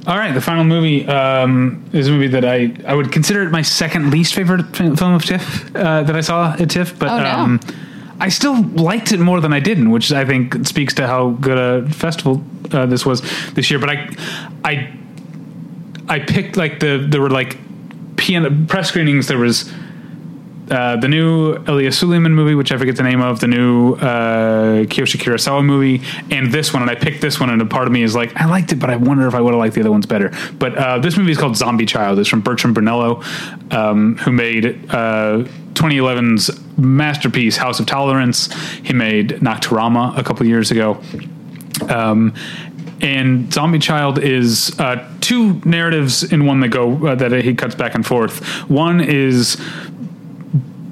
All 0.06 0.16
right, 0.16 0.32
the 0.32 0.40
final 0.40 0.64
movie 0.64 1.06
um, 1.06 1.84
is 1.92 2.08
a 2.08 2.10
movie 2.12 2.28
that 2.28 2.44
I, 2.44 2.74
I 2.86 2.94
would 2.94 3.12
consider 3.12 3.42
it 3.42 3.50
my 3.50 3.60
second 3.62 4.10
least 4.10 4.34
favorite 4.34 4.64
film 4.74 5.12
of 5.12 5.24
TIFF 5.24 5.74
uh, 5.76 6.02
that 6.02 6.16
I 6.16 6.22
saw 6.22 6.54
at 6.58 6.70
TIFF, 6.70 6.98
but 6.98 7.08
Oh, 7.10 7.18
no. 7.22 7.30
um, 7.30 7.60
I 8.20 8.30
still 8.30 8.62
liked 8.62 9.12
it 9.12 9.20
more 9.20 9.40
than 9.40 9.52
I 9.52 9.60
didn't, 9.60 9.90
which 9.90 10.10
I 10.10 10.24
think 10.24 10.66
speaks 10.66 10.94
to 10.94 11.06
how 11.06 11.30
good 11.30 11.58
a 11.58 11.88
festival 11.90 12.42
uh, 12.72 12.86
this 12.86 13.04
was 13.06 13.20
this 13.52 13.70
year. 13.70 13.78
But 13.78 13.90
I, 13.90 14.08
I, 14.64 14.92
I 16.08 16.18
picked 16.20 16.56
like 16.56 16.80
the 16.80 17.06
there 17.08 17.20
were 17.20 17.30
like 17.30 17.56
piano, 18.16 18.50
press 18.66 18.88
screenings. 18.88 19.28
There 19.28 19.38
was 19.38 19.72
uh, 20.70 20.96
the 20.96 21.08
new 21.08 21.54
Elia 21.66 21.92
Suleiman 21.92 22.34
movie, 22.34 22.54
which 22.54 22.72
I 22.72 22.76
forget 22.76 22.96
the 22.96 23.02
name 23.02 23.20
of, 23.20 23.40
the 23.40 23.48
new 23.48 23.94
uh, 23.94 24.84
Kiyoshi 24.84 25.18
Kurosawa 25.18 25.64
movie, 25.64 26.02
and 26.30 26.52
this 26.52 26.72
one. 26.72 26.82
And 26.82 26.90
I 26.90 26.94
picked 26.94 27.20
this 27.20 27.40
one, 27.40 27.50
and 27.50 27.62
a 27.62 27.66
part 27.66 27.86
of 27.86 27.92
me 27.92 28.02
is 28.02 28.14
like, 28.14 28.36
I 28.36 28.46
liked 28.46 28.72
it, 28.72 28.76
but 28.76 28.90
I 28.90 28.96
wonder 28.96 29.26
if 29.26 29.34
I 29.34 29.40
would 29.40 29.52
have 29.52 29.58
liked 29.58 29.74
the 29.74 29.80
other 29.80 29.90
ones 29.90 30.06
better. 30.06 30.32
But 30.58 30.76
uh, 30.76 30.98
this 30.98 31.16
movie 31.16 31.32
is 31.32 31.38
called 31.38 31.56
Zombie 31.56 31.86
Child. 31.86 32.18
It's 32.18 32.28
from 32.28 32.40
Bertrand 32.40 32.76
Bonello, 32.76 33.24
um, 33.72 34.16
who 34.18 34.32
made 34.32 34.66
uh, 34.90 35.44
2011's 35.74 36.50
masterpiece 36.78 37.56
House 37.56 37.80
of 37.80 37.86
Tolerance. 37.86 38.52
He 38.82 38.92
made 38.92 39.28
Nocturama 39.40 40.16
a 40.18 40.22
couple 40.22 40.46
years 40.46 40.70
ago. 40.70 41.00
Um, 41.88 42.34
and 43.00 43.52
Zombie 43.52 43.78
Child 43.78 44.18
is 44.18 44.78
uh, 44.80 45.08
two 45.20 45.60
narratives 45.64 46.24
in 46.24 46.46
one 46.46 46.60
that 46.60 46.68
go 46.68 47.06
uh, 47.06 47.14
that 47.14 47.32
he 47.44 47.54
cuts 47.54 47.74
back 47.74 47.94
and 47.94 48.04
forth. 48.04 48.44
One 48.68 49.00
is 49.00 49.56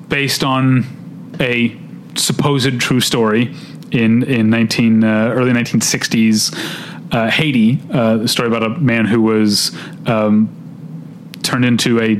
based 0.08 0.44
on 0.44 0.84
a 1.40 1.76
supposed 2.14 2.80
true 2.80 3.00
story 3.00 3.54
in 3.90 4.22
in 4.24 4.50
19 4.50 5.04
uh, 5.04 5.30
early 5.34 5.52
1960s 5.52 6.54
uh, 7.12 7.30
Haiti, 7.30 7.80
uh, 7.92 8.20
a 8.22 8.28
story 8.28 8.48
about 8.48 8.62
a 8.62 8.70
man 8.70 9.06
who 9.06 9.22
was 9.22 9.76
um, 10.06 10.48
turned 11.42 11.64
into 11.64 12.00
a 12.00 12.14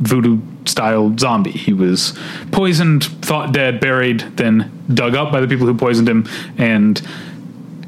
voodoo 0.00 0.40
style 0.64 1.16
zombie. 1.18 1.50
He 1.50 1.72
was 1.72 2.18
poisoned, 2.50 3.04
thought 3.04 3.52
dead, 3.52 3.80
buried, 3.80 4.20
then 4.36 4.70
dug 4.92 5.14
up 5.14 5.32
by 5.32 5.40
the 5.40 5.48
people 5.48 5.66
who 5.66 5.74
poisoned 5.74 6.08
him, 6.08 6.28
and 6.56 7.00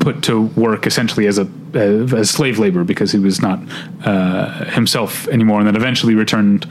put 0.01 0.23
to 0.25 0.43
work 0.43 0.87
essentially 0.87 1.27
as 1.27 1.39
a 1.39 1.45
uh, 1.75 2.17
as 2.17 2.31
slave 2.31 2.59
labor 2.59 2.85
because 2.85 3.13
he 3.13 3.19
was 3.19 3.41
not 3.41 3.61
uh, 4.05 4.65
himself 4.67 5.29
anymore, 5.29 5.59
and 5.59 5.67
then 5.67 5.77
eventually 5.77 6.15
returned 6.15 6.67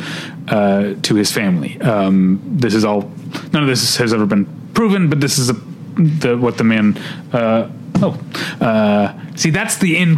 uh, 0.47 0.93
to 1.01 1.15
his 1.15 1.31
family. 1.31 1.79
Um, 1.81 2.41
this 2.43 2.73
is 2.73 2.85
all. 2.85 3.11
None 3.51 3.63
of 3.63 3.67
this 3.67 3.97
has 3.97 4.13
ever 4.13 4.25
been 4.25 4.45
proven, 4.73 5.09
but 5.09 5.21
this 5.21 5.37
is 5.37 5.49
a, 5.49 5.53
the 5.53 6.37
what 6.37 6.57
the 6.57 6.63
man. 6.63 6.97
Uh, 7.31 7.69
oh, 8.01 8.19
uh, 8.61 9.13
see, 9.35 9.49
that's 9.49 9.77
the 9.77 9.97
in 9.97 10.17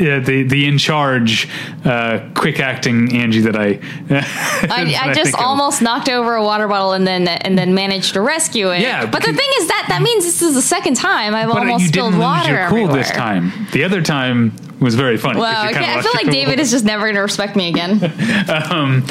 uh, 0.00 0.20
the 0.20 0.42
the 0.42 0.66
in 0.66 0.78
charge, 0.78 1.48
uh, 1.84 2.30
quick 2.34 2.58
acting 2.60 3.14
Angie 3.14 3.40
that 3.40 3.56
I. 3.56 3.78
I, 4.10 4.96
I 4.98 5.12
just 5.12 5.24
think 5.24 5.38
of. 5.38 5.44
almost 5.44 5.82
knocked 5.82 6.08
over 6.08 6.34
a 6.34 6.42
water 6.42 6.68
bottle 6.68 6.92
and 6.92 7.06
then 7.06 7.28
and 7.28 7.58
then 7.58 7.74
managed 7.74 8.14
to 8.14 8.20
rescue 8.20 8.70
it. 8.70 8.80
Yeah, 8.80 9.06
but 9.06 9.20
the 9.20 9.32
thing 9.32 9.48
is 9.58 9.68
that 9.68 9.86
that 9.88 10.02
means 10.02 10.24
this 10.24 10.42
is 10.42 10.54
the 10.54 10.62
second 10.62 10.94
time 10.94 11.34
I've 11.34 11.50
almost 11.50 11.88
spilled 11.88 12.16
water 12.16 12.52
your 12.52 12.68
cool 12.68 12.78
everywhere. 12.78 12.96
this 13.02 13.10
time. 13.10 13.52
The 13.72 13.84
other 13.84 14.02
time 14.02 14.56
was 14.80 14.94
very 14.94 15.18
funny. 15.18 15.38
you 15.38 15.44
okay. 15.44 15.94
I 15.94 16.02
feel 16.02 16.12
like. 16.14 16.30
David 16.30 16.60
is 16.60 16.70
just 16.70 16.84
never 16.84 17.06
going 17.06 17.16
to 17.16 17.22
respect 17.22 17.56
me 17.56 17.68
again. 17.68 17.98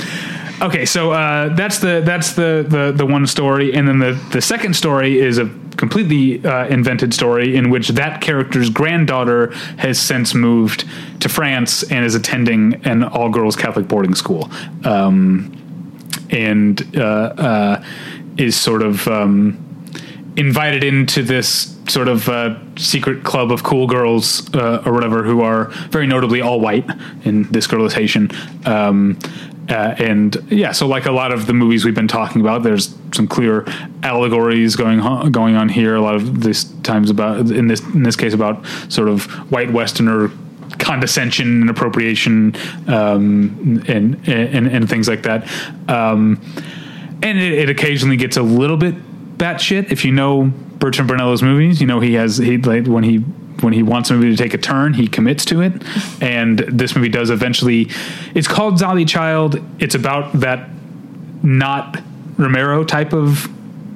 Okay, 0.62 0.86
so 0.86 1.12
uh, 1.14 1.54
that's 1.56 1.80
the 1.80 2.02
that's 2.06 2.34
the, 2.34 2.66
the 2.68 2.92
the 2.92 3.06
one 3.06 3.26
story, 3.28 3.74
and 3.74 3.88
then 3.88 4.00
the 4.00 4.12
the 4.32 4.42
second 4.42 4.76
story 4.76 5.18
is 5.18 5.38
a 5.38 5.50
completely 5.78 6.46
uh, 6.46 6.68
invented 6.68 7.14
story 7.14 7.56
in 7.56 7.70
which 7.70 7.88
that 7.90 8.20
character's 8.20 8.70
granddaughter 8.70 9.54
has 9.78 9.98
since 9.98 10.34
moved 10.34 10.84
to 11.22 11.30
France 11.30 11.84
and 11.84 12.04
is 12.04 12.14
attending 12.14 12.74
an 12.86 13.04
all 13.06 13.30
girls 13.30 13.56
Catholic 13.56 13.88
boarding 13.88 14.16
school, 14.16 14.52
um, 14.84 15.50
and 16.30 16.86
uh, 16.98 17.02
uh, 17.02 17.86
is 18.38 18.58
sort 18.60 18.82
of. 18.82 19.08
Um, 19.08 19.66
invited 20.38 20.86
into 20.86 21.22
this 21.22 21.76
sort 21.90 22.08
of 22.08 22.30
uh, 22.30 22.58
secret 22.78 23.24
club 23.26 23.52
of 23.52 23.64
cool 23.64 23.88
girls 23.88 24.48
uh, 24.54 24.82
or 24.86 24.94
whatever 24.94 25.24
who 25.24 25.42
are 25.42 25.66
very 25.90 26.08
notably 26.08 26.40
all 26.40 26.62
white 26.62 26.88
in 27.26 27.44
this 27.52 27.68
girl 27.68 27.84
is 27.84 27.94
haitian 27.94 28.30
um, 28.66 29.20
uh, 29.70 29.96
and 30.00 30.38
yeah 30.50 30.72
so 30.72 30.88
like 30.88 31.06
a 31.06 31.12
lot 31.12 31.32
of 31.32 31.46
the 31.48 31.54
movies 31.54 31.86
we've 31.86 31.96
been 31.96 32.08
talking 32.08 32.42
about 32.42 32.64
there's 32.64 32.96
some 33.14 33.28
clear 33.28 33.66
allegories 34.04 34.76
going 34.76 35.00
on, 35.00 35.32
going 35.32 35.56
on 35.56 35.70
here 35.70 35.96
a 35.96 36.02
lot 36.02 36.16
of 36.16 36.42
this 36.42 36.66
times 36.84 37.10
about 37.10 37.40
in 37.52 37.68
this 37.68 37.82
in 37.82 38.04
this 38.04 38.16
case 38.16 38.34
about 38.34 38.66
sort 38.90 39.08
of 39.08 39.26
white 39.52 39.72
westerner 39.72 40.32
condescension 40.78 41.62
and 41.62 41.70
appropriation 41.70 42.56
um, 42.88 43.84
and, 43.88 44.28
and 44.28 44.68
and 44.68 44.90
things 44.90 45.08
like 45.08 45.24
that 45.24 45.50
um, 45.90 46.42
and 47.22 47.38
it, 47.38 47.54
it 47.54 47.70
occasionally 47.70 48.18
gets 48.18 48.38
a 48.38 48.44
little 48.44 48.78
bit 48.78 48.96
batshit. 49.40 49.92
If 49.92 50.06
you 50.06 50.12
know 50.12 50.54
Bertrand 50.78 51.10
Bonello's 51.10 51.42
movies, 51.42 51.82
you 51.82 51.88
know 51.88 52.00
he 52.00 52.14
has 52.14 52.38
he 52.38 52.58
like 52.58 52.86
when 52.86 53.04
he 53.04 53.24
when 53.62 53.74
he 53.74 53.84
wants 53.84 54.10
a 54.10 54.14
movie 54.14 54.32
to 54.36 54.38
take 54.38 54.54
a 54.54 54.58
turn, 54.58 54.94
he 54.94 55.08
commits 55.08 55.46
to 55.46 55.62
it. 55.62 55.74
And 56.22 56.60
this 56.60 56.96
movie 56.96 57.10
does 57.10 57.30
eventually. 57.30 57.90
It's 58.36 58.48
called 58.48 58.78
Zombie 58.80 59.06
Child. 59.06 59.62
It's 59.80 59.96
about 59.96 60.32
that 60.40 60.70
not 61.44 62.02
Romero 62.38 62.84
type 62.84 63.14
of 63.14 63.48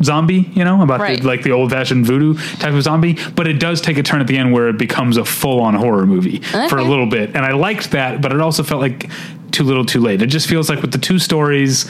zombie, 0.02 0.52
you 0.54 0.66
know, 0.66 0.82
about 0.82 1.00
Right. 1.00 1.22
the, 1.22 1.28
like 1.28 1.44
the 1.44 1.52
old 1.52 1.72
fashioned 1.72 2.06
voodoo 2.06 2.34
type 2.60 2.74
of 2.74 2.84
zombie. 2.84 3.18
But 3.36 3.48
it 3.48 3.60
does 3.60 3.80
take 3.80 3.98
a 3.98 4.04
turn 4.04 4.20
at 4.22 4.28
the 4.28 4.38
end 4.38 4.52
where 4.52 4.68
it 4.68 4.78
becomes 4.78 5.18
a 5.18 5.24
full 5.26 5.62
on 5.62 5.74
horror 5.76 6.06
movie 6.06 6.40
for 6.40 6.78
a 6.78 6.84
little 6.84 7.06
bit. 7.06 7.30
And 7.36 7.46
I 7.46 7.54
liked 7.54 7.92
that, 7.92 8.22
but 8.22 8.34
it 8.34 8.42
also 8.42 8.64
felt 8.64 8.82
like 8.82 9.10
too 9.52 9.64
little 9.64 9.86
too 9.86 10.02
late. 10.02 10.22
It 10.22 10.28
just 10.28 10.48
feels 10.50 10.68
like 10.70 10.82
with 10.82 10.92
the 10.92 10.98
two 10.98 11.20
stories, 11.20 11.90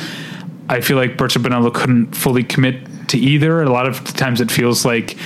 I 0.70 0.82
feel 0.82 0.98
like 0.98 1.18
Bertrand 1.18 1.46
Bonello 1.48 1.74
couldn't 1.74 2.16
fully 2.16 2.44
commit 2.44 3.08
to 3.10 3.18
either. 3.18 3.62
A 3.64 3.70
lot 3.72 3.88
of 3.88 4.04
times 4.14 4.42
it 4.42 4.52
feels 4.52 4.86
like 4.86 5.18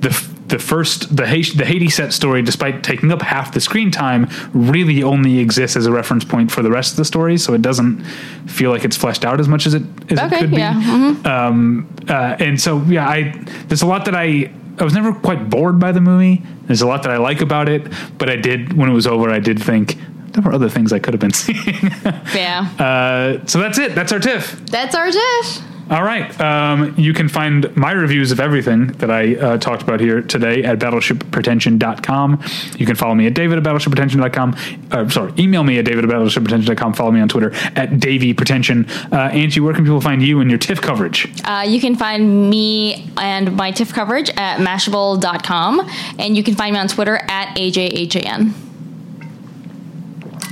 the 0.00 0.10
the 0.50 0.58
first 0.58 1.16
the 1.16 1.26
Haiti, 1.26 1.56
the 1.56 1.64
Haiti 1.64 1.88
set 1.88 2.12
story, 2.12 2.42
despite 2.42 2.82
taking 2.84 3.10
up 3.10 3.22
half 3.22 3.52
the 3.54 3.60
screen 3.60 3.90
time, 3.90 4.28
really 4.52 5.02
only 5.02 5.38
exists 5.38 5.76
as 5.76 5.86
a 5.86 5.92
reference 5.92 6.24
point 6.24 6.50
for 6.52 6.62
the 6.62 6.70
rest 6.70 6.92
of 6.92 6.96
the 6.98 7.04
story. 7.04 7.38
So 7.38 7.54
it 7.54 7.62
doesn't 7.62 8.02
feel 8.46 8.70
like 8.70 8.84
it's 8.84 8.96
fleshed 8.96 9.24
out 9.24 9.40
as 9.40 9.48
much 9.48 9.66
as 9.66 9.74
it 9.74 9.82
as 10.10 10.18
it 10.18 10.24
Okay, 10.24 10.38
could 10.40 10.50
be. 10.50 10.56
yeah. 10.58 10.74
mhm. 10.74 12.10
Uh, 12.10 12.36
and 12.38 12.60
so 12.60 12.82
yeah, 12.82 13.08
I 13.08 13.32
there's 13.68 13.82
a 13.82 13.86
lot 13.86 14.04
that 14.04 14.14
I 14.14 14.50
I 14.78 14.84
was 14.84 14.94
never 14.94 15.12
quite 15.12 15.48
bored 15.50 15.78
by 15.78 15.92
the 15.92 16.00
movie. 16.00 16.42
There's 16.66 16.82
a 16.82 16.86
lot 16.86 17.02
that 17.02 17.12
I 17.12 17.16
like 17.18 17.40
about 17.40 17.68
it, 17.68 17.86
but 18.18 18.28
I 18.30 18.36
did 18.36 18.72
when 18.72 18.88
it 18.90 18.94
was 18.94 19.06
over, 19.06 19.30
I 19.30 19.40
did 19.40 19.62
think 19.62 19.96
there 20.32 20.42
were 20.42 20.52
other 20.52 20.68
things 20.68 20.92
I 20.92 20.98
could 21.00 21.12
have 21.14 21.20
been 21.20 21.32
seeing. 21.32 21.90
Yeah. 22.34 22.68
uh, 22.78 23.46
so 23.46 23.58
that's 23.58 23.78
it. 23.78 23.94
That's 23.96 24.12
our 24.12 24.20
TIFF. 24.20 24.66
That's 24.66 24.94
our 24.94 25.10
TIFF. 25.10 25.62
All 25.90 26.04
right. 26.04 26.40
Um, 26.40 26.94
you 26.96 27.12
can 27.12 27.28
find 27.28 27.74
my 27.76 27.90
reviews 27.90 28.30
of 28.30 28.38
everything 28.38 28.86
that 28.98 29.10
I 29.10 29.34
uh, 29.34 29.58
talked 29.58 29.82
about 29.82 29.98
here 29.98 30.22
today 30.22 30.62
at 30.62 30.78
battleshippretension.com. 30.78 32.44
You 32.78 32.86
can 32.86 32.94
follow 32.94 33.16
me 33.16 33.26
at 33.26 33.34
david 33.34 33.58
at 33.58 33.64
battleshippretension.com. 33.64 34.56
Uh, 34.92 35.08
sorry, 35.08 35.32
email 35.36 35.64
me 35.64 35.78
at 35.80 35.84
david 35.84 36.04
at 36.04 36.10
battleshippretension.com. 36.10 36.94
Follow 36.94 37.10
me 37.10 37.20
on 37.20 37.28
Twitter 37.28 37.52
at 37.74 37.90
davypretension. 37.90 38.88
Uh, 39.12 39.30
Angie, 39.32 39.58
where 39.58 39.74
can 39.74 39.82
people 39.82 40.00
find 40.00 40.22
you 40.22 40.40
and 40.40 40.48
your 40.48 40.60
TIFF 40.60 40.80
coverage? 40.80 41.28
Uh, 41.44 41.64
you 41.66 41.80
can 41.80 41.96
find 41.96 42.48
me 42.48 43.10
and 43.16 43.56
my 43.56 43.72
TIFF 43.72 43.92
coverage 43.92 44.30
at 44.36 44.58
mashable.com. 44.58 45.90
And 46.20 46.36
you 46.36 46.44
can 46.44 46.54
find 46.54 46.74
me 46.74 46.78
on 46.78 46.86
Twitter 46.86 47.16
at 47.16 47.56
AJHAN. 47.56 48.52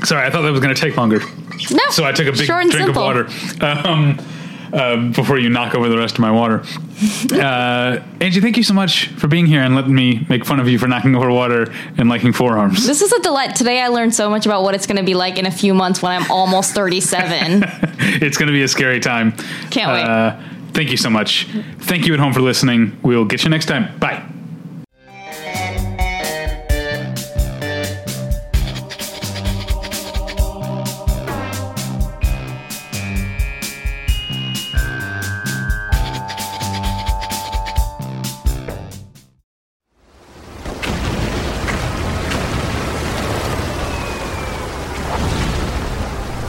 Sorry, 0.05 0.27
I 0.27 0.31
thought 0.31 0.43
that 0.43 0.51
was 0.51 0.61
going 0.61 0.75
to 0.75 0.81
take 0.81 0.97
longer. 0.97 1.21
No. 1.71 1.91
So 1.91 2.05
I 2.05 2.11
took 2.11 2.27
a 2.27 2.33
big 2.33 2.47
drink 2.47 2.73
simple. 2.73 2.91
of 2.91 2.97
water. 2.97 3.29
Um, 3.65 4.19
uh, 4.73 5.11
before 5.11 5.39
you 5.39 5.49
knock 5.49 5.75
over 5.75 5.89
the 5.89 5.97
rest 5.97 6.15
of 6.15 6.21
my 6.21 6.31
water. 6.31 6.63
Uh, 7.33 8.03
Angie, 8.21 8.41
thank 8.41 8.57
you 8.57 8.63
so 8.63 8.75
much 8.75 9.09
for 9.09 9.29
being 9.29 9.47
here 9.47 9.63
and 9.63 9.75
letting 9.75 9.95
me 9.95 10.27
make 10.29 10.45
fun 10.45 10.61
of 10.61 10.69
you 10.69 10.79
for 10.79 10.89
knocking 10.89 11.15
over 11.15 11.31
water 11.31 11.73
and 11.97 12.09
liking 12.09 12.33
forearms. 12.33 12.87
This 12.87 13.03
is 13.03 13.13
a 13.13 13.21
delight. 13.21 13.55
Today 13.55 13.81
I 13.81 13.89
learned 13.89 14.15
so 14.15 14.29
much 14.31 14.47
about 14.47 14.63
what 14.63 14.75
it's 14.75 14.87
going 14.87 14.97
to 14.97 15.05
be 15.05 15.15
like 15.15 15.39
in 15.39 15.47
a 15.47 15.51
few 15.51 15.75
months 15.75 16.03
when 16.03 16.13
I'm 16.13 16.31
almost 16.31 16.75
37. 16.75 17.65
it's 18.21 18.37
going 18.37 18.49
to 18.49 18.53
be 18.53 18.63
a 18.63 18.69
scary 18.69 19.01
time. 19.01 19.33
Can't 19.71 19.93
wait. 19.93 20.05
Uh, 20.05 20.41
thank 20.73 20.91
you 20.91 20.97
so 20.97 21.11
much. 21.11 21.47
Thank 21.81 22.07
you 22.07 22.15
at 22.15 22.21
home 22.21 22.33
for 22.33 22.41
listening. 22.41 22.99
We'll 23.03 23.25
get 23.25 23.45
you 23.45 23.51
next 23.51 23.67
time. 23.67 23.99
Bye. 23.99 24.38